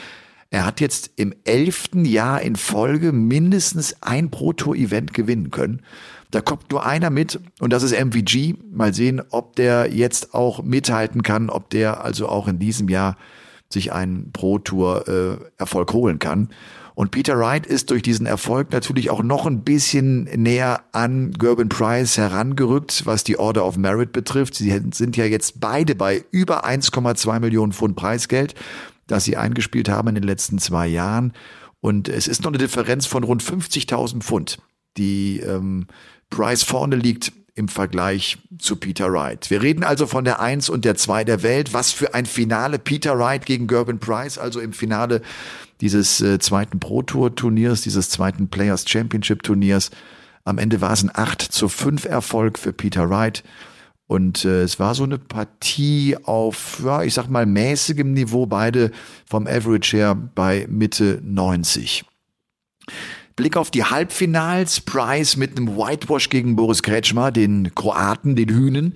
Er 0.53 0.67
hat 0.67 0.79
jetzt 0.81 1.09
im 1.15 1.33
elften 1.45 2.05
Jahr 2.05 2.43
in 2.43 2.55
Folge 2.55 3.11
mindestens 3.11 3.95
ein 4.01 4.29
Pro-Tour-Event 4.29 5.11
gewinnen 5.11 5.49
können. 5.49 5.81
Da 6.29 6.41
kommt 6.41 6.69
nur 6.69 6.85
einer 6.85 7.09
mit 7.09 7.39
und 7.59 7.73
das 7.73 7.81
ist 7.81 7.99
MVG. 7.99 8.53
Mal 8.71 8.93
sehen, 8.93 9.23
ob 9.31 9.55
der 9.55 9.91
jetzt 9.91 10.35
auch 10.35 10.61
mithalten 10.61 11.23
kann, 11.23 11.49
ob 11.49 11.71
der 11.71 12.03
also 12.03 12.29
auch 12.29 12.47
in 12.47 12.59
diesem 12.59 12.87
Jahr 12.87 13.17
sich 13.67 13.93
einen 13.93 14.31
Pro-Tour-Erfolg 14.31 15.91
holen 15.91 16.19
kann. 16.19 16.49
Und 16.93 17.09
Peter 17.09 17.39
Wright 17.39 17.65
ist 17.65 17.89
durch 17.89 18.03
diesen 18.03 18.27
Erfolg 18.27 18.71
natürlich 18.71 19.09
auch 19.09 19.23
noch 19.23 19.47
ein 19.47 19.63
bisschen 19.63 20.25
näher 20.25 20.81
an 20.91 21.31
Gerben 21.31 21.69
Price 21.69 22.19
herangerückt, 22.19 23.07
was 23.07 23.23
die 23.23 23.39
Order 23.39 23.65
of 23.65 23.77
Merit 23.77 24.11
betrifft. 24.11 24.53
Sie 24.53 24.69
sind 24.91 25.17
ja 25.17 25.25
jetzt 25.25 25.59
beide 25.59 25.95
bei 25.95 26.23
über 26.29 26.63
1,2 26.67 27.39
Millionen 27.39 27.71
Pfund 27.71 27.95
Preisgeld, 27.95 28.53
das 29.07 29.25
sie 29.25 29.37
eingespielt 29.37 29.89
haben 29.89 30.09
in 30.09 30.15
den 30.15 30.23
letzten 30.23 30.59
zwei 30.59 30.87
Jahren. 30.87 31.33
Und 31.81 32.07
es 32.07 32.27
ist 32.27 32.43
noch 32.43 32.51
eine 32.51 32.57
Differenz 32.57 33.05
von 33.05 33.23
rund 33.23 33.43
50.000 33.43 34.21
Pfund, 34.21 34.57
die 34.97 35.39
ähm, 35.39 35.87
Price 36.29 36.63
vorne 36.63 36.95
liegt 36.95 37.33
im 37.55 37.67
Vergleich 37.67 38.37
zu 38.57 38.77
Peter 38.77 39.11
Wright. 39.11 39.49
Wir 39.51 39.61
reden 39.61 39.83
also 39.83 40.07
von 40.07 40.23
der 40.23 40.39
Eins 40.39 40.69
und 40.69 40.85
der 40.85 40.95
Zwei 40.95 41.23
der 41.23 41.43
Welt. 41.43 41.73
Was 41.73 41.91
für 41.91 42.13
ein 42.15 42.25
Finale 42.25 42.79
Peter 42.79 43.19
Wright 43.19 43.45
gegen 43.45 43.67
Gerben 43.67 43.99
Price, 43.99 44.37
also 44.37 44.59
im 44.59 44.73
Finale 44.73 45.21
dieses 45.81 46.19
äh, 46.21 46.39
zweiten 46.39 46.79
Pro 46.79 47.03
Tour 47.03 47.35
Turniers, 47.35 47.81
dieses 47.81 48.09
zweiten 48.09 48.47
Players 48.47 48.89
Championship 48.89 49.43
Turniers. 49.43 49.91
Am 50.45 50.57
Ende 50.57 50.81
war 50.81 50.93
es 50.93 51.03
ein 51.03 51.11
8 51.13 51.41
zu 51.41 51.69
5 51.69 52.05
Erfolg 52.05 52.57
für 52.57 52.73
Peter 52.73 53.09
Wright. 53.09 53.43
Und 54.07 54.45
äh, 54.45 54.63
es 54.63 54.79
war 54.79 54.95
so 54.95 55.03
eine 55.03 55.17
Partie 55.17 56.17
auf, 56.23 56.81
ja, 56.83 57.03
ich 57.03 57.13
sag 57.13 57.29
mal, 57.29 57.45
mäßigem 57.45 58.13
Niveau, 58.13 58.45
beide 58.45 58.91
vom 59.25 59.47
Average 59.47 59.97
her 59.97 60.15
bei 60.15 60.67
Mitte 60.69 61.19
90. 61.23 62.05
Blick 63.35 63.57
auf 63.57 63.71
die 63.71 63.83
Halbfinals. 63.83 64.81
Price 64.81 65.37
mit 65.37 65.57
einem 65.57 65.75
Whitewash 65.75 66.29
gegen 66.29 66.55
Boris 66.55 66.83
Kretschmer, 66.83 67.31
den 67.31 67.73
Kroaten, 67.73 68.35
den 68.35 68.49
Hühnen, 68.49 68.95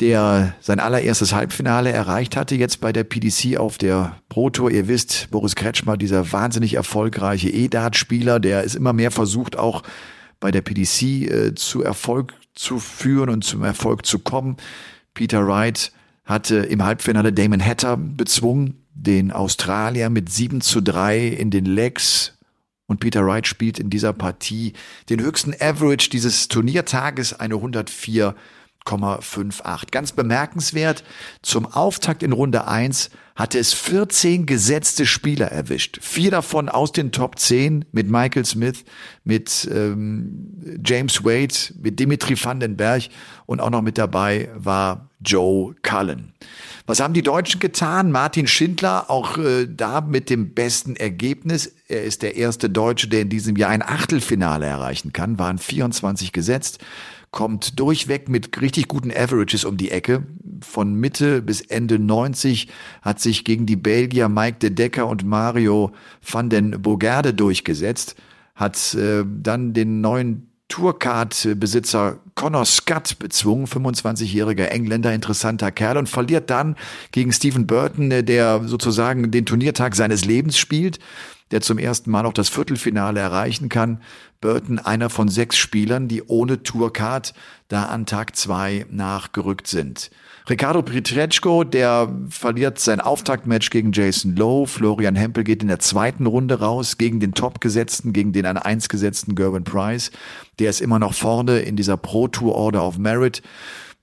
der 0.00 0.54
sein 0.60 0.80
allererstes 0.80 1.32
Halbfinale 1.32 1.90
erreicht 1.92 2.36
hatte, 2.36 2.54
jetzt 2.54 2.80
bei 2.80 2.92
der 2.92 3.04
PDC 3.04 3.56
auf 3.56 3.78
der 3.78 4.16
Pro 4.28 4.50
Tour. 4.50 4.70
Ihr 4.70 4.88
wisst, 4.88 5.28
Boris 5.30 5.54
Kretschmer, 5.54 5.96
dieser 5.96 6.32
wahnsinnig 6.32 6.74
erfolgreiche 6.74 7.50
E-Dart-Spieler, 7.50 8.40
der 8.40 8.64
ist 8.64 8.74
immer 8.74 8.92
mehr 8.92 9.10
versucht, 9.10 9.56
auch 9.56 9.82
bei 10.40 10.50
der 10.50 10.62
PDC 10.62 11.02
äh, 11.02 11.54
zu 11.54 11.82
Erfolg 11.82 12.34
zu 12.54 12.78
führen 12.78 13.30
und 13.30 13.44
zum 13.44 13.62
Erfolg 13.62 14.06
zu 14.06 14.18
kommen. 14.18 14.56
Peter 15.14 15.46
Wright 15.46 15.92
hatte 16.24 16.56
im 16.56 16.84
Halbfinale 16.84 17.32
Damon 17.32 17.64
Hatter 17.64 17.96
bezwungen, 17.96 18.84
den 18.94 19.30
Australier 19.30 20.10
mit 20.10 20.30
7 20.30 20.60
zu 20.60 20.80
3 20.80 21.28
in 21.28 21.50
den 21.50 21.64
Legs 21.64 22.38
und 22.88 23.00
Peter 23.00 23.24
Wright 23.24 23.46
spielt 23.46 23.78
in 23.78 23.90
dieser 23.90 24.14
Partie 24.14 24.72
den 25.10 25.20
höchsten 25.20 25.54
Average 25.60 26.08
dieses 26.10 26.48
Turniertages, 26.48 27.38
eine 27.38 27.54
104,58. 28.88 29.90
Ganz 29.90 30.12
bemerkenswert, 30.12 31.04
zum 31.42 31.66
Auftakt 31.66 32.22
in 32.22 32.32
Runde 32.32 32.66
1 32.66 33.10
hatte 33.38 33.60
es 33.60 33.72
14 33.72 34.46
gesetzte 34.46 35.06
Spieler 35.06 35.46
erwischt. 35.52 35.98
Vier 36.02 36.32
davon 36.32 36.68
aus 36.68 36.90
den 36.90 37.12
Top 37.12 37.38
10 37.38 37.84
mit 37.92 38.10
Michael 38.10 38.44
Smith, 38.44 38.84
mit 39.22 39.68
ähm, 39.72 40.80
James 40.84 41.24
Wade, 41.24 41.54
mit 41.80 42.00
Dimitri 42.00 42.34
Vandenberg 42.36 43.04
und 43.46 43.60
auch 43.60 43.70
noch 43.70 43.82
mit 43.82 43.96
dabei 43.96 44.50
war 44.56 45.08
Joe 45.24 45.76
Cullen. 45.82 46.32
Was 46.86 46.98
haben 46.98 47.14
die 47.14 47.22
Deutschen 47.22 47.60
getan? 47.60 48.10
Martin 48.10 48.48
Schindler, 48.48 49.08
auch 49.08 49.38
äh, 49.38 49.68
da 49.68 50.00
mit 50.00 50.30
dem 50.30 50.54
besten 50.54 50.96
Ergebnis. 50.96 51.74
Er 51.86 52.02
ist 52.02 52.22
der 52.22 52.34
erste 52.34 52.68
Deutsche, 52.68 53.06
der 53.06 53.20
in 53.20 53.28
diesem 53.28 53.54
Jahr 53.54 53.70
ein 53.70 53.82
Achtelfinale 53.82 54.66
erreichen 54.66 55.12
kann, 55.12 55.38
waren 55.38 55.58
24 55.58 56.32
gesetzt, 56.32 56.78
kommt 57.30 57.78
durchweg 57.78 58.28
mit 58.28 58.60
richtig 58.60 58.88
guten 58.88 59.10
Averages 59.10 59.64
um 59.64 59.76
die 59.76 59.90
Ecke. 59.90 60.26
Von 60.60 60.94
Mitte 60.94 61.42
bis 61.42 61.60
Ende 61.60 61.98
90 61.98 62.68
hat 63.02 63.20
sich 63.20 63.44
gegen 63.44 63.66
die 63.66 63.76
Belgier 63.76 64.28
Mike 64.28 64.58
de 64.58 64.70
Decker 64.70 65.06
und 65.06 65.24
Mario 65.24 65.92
van 66.28 66.50
den 66.50 66.82
Bogarde 66.82 67.34
durchgesetzt, 67.34 68.16
hat 68.54 68.94
äh, 68.94 69.24
dann 69.26 69.72
den 69.72 70.00
neuen 70.00 70.48
Tourcard-Besitzer 70.68 72.18
Connor 72.34 72.66
Scott 72.66 73.18
bezwungen, 73.18 73.66
25-jähriger 73.66 74.66
Engländer, 74.66 75.14
interessanter 75.14 75.70
Kerl 75.70 75.96
und 75.96 76.08
verliert 76.08 76.50
dann 76.50 76.76
gegen 77.10 77.32
Stephen 77.32 77.66
Burton, 77.66 78.10
der 78.10 78.62
sozusagen 78.64 79.30
den 79.30 79.46
Turniertag 79.46 79.96
seines 79.96 80.24
Lebens 80.24 80.58
spielt, 80.58 80.98
der 81.50 81.60
zum 81.60 81.78
ersten 81.78 82.10
Mal 82.10 82.26
auch 82.26 82.32
das 82.32 82.48
Viertelfinale 82.48 83.20
erreichen 83.20 83.68
kann. 83.68 84.02
Burton 84.40 84.78
einer 84.78 85.10
von 85.10 85.28
sechs 85.28 85.56
Spielern, 85.56 86.08
die 86.08 86.22
ohne 86.22 86.62
Tourcard 86.62 87.34
da 87.68 87.84
an 87.84 88.06
Tag 88.06 88.36
zwei 88.36 88.86
nachgerückt 88.90 89.66
sind. 89.66 90.10
Ricardo 90.48 90.80
Pietreczko, 90.80 91.64
der 91.64 92.10
verliert 92.30 92.78
sein 92.78 93.00
Auftaktmatch 93.00 93.68
gegen 93.68 93.92
Jason 93.92 94.34
Lowe. 94.34 94.66
Florian 94.66 95.16
Hempel 95.16 95.44
geht 95.44 95.60
in 95.60 95.68
der 95.68 95.78
zweiten 95.78 96.24
Runde 96.24 96.60
raus 96.60 96.96
gegen 96.96 97.20
den 97.20 97.34
Top-Gesetzten, 97.34 98.14
gegen 98.14 98.32
den 98.32 98.46
an 98.46 98.56
eins 98.56 98.88
gesetzten 98.88 99.34
Gerben 99.34 99.64
Price. 99.64 100.10
Der 100.58 100.70
ist 100.70 100.80
immer 100.80 100.98
noch 100.98 101.12
vorne 101.12 101.58
in 101.58 101.76
dieser 101.76 101.98
Pro 101.98 102.28
Tour 102.28 102.54
Order 102.54 102.86
of 102.86 102.96
Merit. 102.96 103.42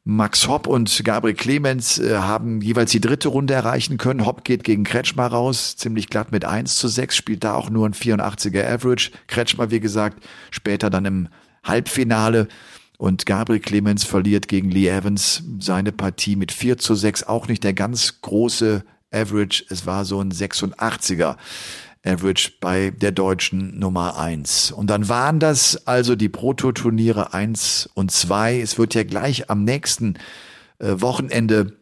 Max 0.08 0.48
Hopp 0.48 0.68
und 0.68 1.04
Gabriel 1.04 1.36
Clemens 1.36 1.98
äh, 1.98 2.18
haben 2.18 2.62
jeweils 2.62 2.92
die 2.92 3.02
dritte 3.02 3.28
Runde 3.28 3.56
erreichen 3.56 3.98
können. 3.98 4.24
Hopp 4.24 4.44
geht 4.44 4.64
gegen 4.64 4.84
Kretschmer 4.84 5.26
raus, 5.26 5.76
ziemlich 5.78 6.10
glatt 6.10 6.32
mit 6.32 6.46
1 6.46 6.76
zu 6.76 6.88
6, 6.88 7.16
spielt 7.16 7.44
da 7.44 7.56
auch 7.56 7.72
nur 7.72 7.90
ein 7.90 7.96
84er 7.96 8.72
Average. 8.72 9.10
Kretschmer, 9.26 9.72
wie 9.72 9.80
gesagt, 9.80 10.24
später 10.52 10.92
dann 10.92 11.06
im 11.06 11.28
Halbfinale. 11.64 12.48
Und 13.00 13.26
Gabriel 13.26 13.60
Clemens 13.60 14.04
verliert 14.04 14.48
gegen 14.48 14.70
Lee 14.70 14.88
Evans 14.88 15.44
seine 15.60 15.92
Partie 15.92 16.36
mit 16.36 16.52
4 16.52 16.78
zu 16.78 16.94
6. 16.94 17.24
Auch 17.24 17.48
nicht 17.48 17.64
der 17.64 17.74
ganz 17.74 18.22
große 18.22 18.84
Average. 19.12 19.66
Es 19.70 19.88
war 19.88 20.06
so 20.06 20.22
ein 20.22 20.32
86er 20.32 21.36
Average 22.06 22.52
bei 22.62 22.92
der 22.92 23.12
deutschen 23.12 23.80
Nummer 23.80 24.18
1. 24.18 24.72
Und 24.72 24.90
dann 24.90 25.10
waren 25.10 25.40
das 25.40 25.88
also 25.88 26.16
die 26.16 26.30
Proto-Turniere 26.30 27.34
1 27.34 27.90
und 27.94 28.12
2. 28.12 28.60
Es 28.62 28.78
wird 28.78 28.94
ja 28.94 29.04
gleich 29.04 29.50
am 29.50 29.64
nächsten 29.64 30.16
äh, 30.80 31.02
Wochenende 31.02 31.78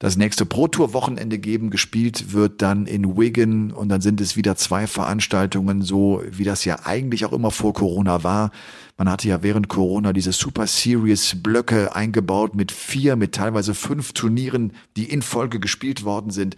das 0.00 0.16
nächste 0.16 0.46
Pro 0.46 0.66
Tour 0.66 0.94
Wochenende 0.94 1.38
geben. 1.38 1.68
Gespielt 1.68 2.32
wird 2.32 2.62
dann 2.62 2.86
in 2.86 3.18
Wigan 3.18 3.70
und 3.70 3.90
dann 3.90 4.00
sind 4.00 4.22
es 4.22 4.34
wieder 4.34 4.56
zwei 4.56 4.86
Veranstaltungen, 4.86 5.82
so 5.82 6.22
wie 6.26 6.44
das 6.44 6.64
ja 6.64 6.86
eigentlich 6.86 7.26
auch 7.26 7.34
immer 7.34 7.50
vor 7.50 7.74
Corona 7.74 8.24
war. 8.24 8.50
Man 8.96 9.10
hatte 9.10 9.28
ja 9.28 9.42
während 9.42 9.68
Corona 9.68 10.14
diese 10.14 10.32
Super 10.32 10.66
Series 10.66 11.42
Blöcke 11.42 11.94
eingebaut 11.94 12.54
mit 12.54 12.72
vier, 12.72 13.14
mit 13.16 13.34
teilweise 13.34 13.74
fünf 13.74 14.14
Turnieren, 14.14 14.72
die 14.96 15.04
in 15.04 15.20
Folge 15.20 15.60
gespielt 15.60 16.02
worden 16.02 16.30
sind. 16.30 16.56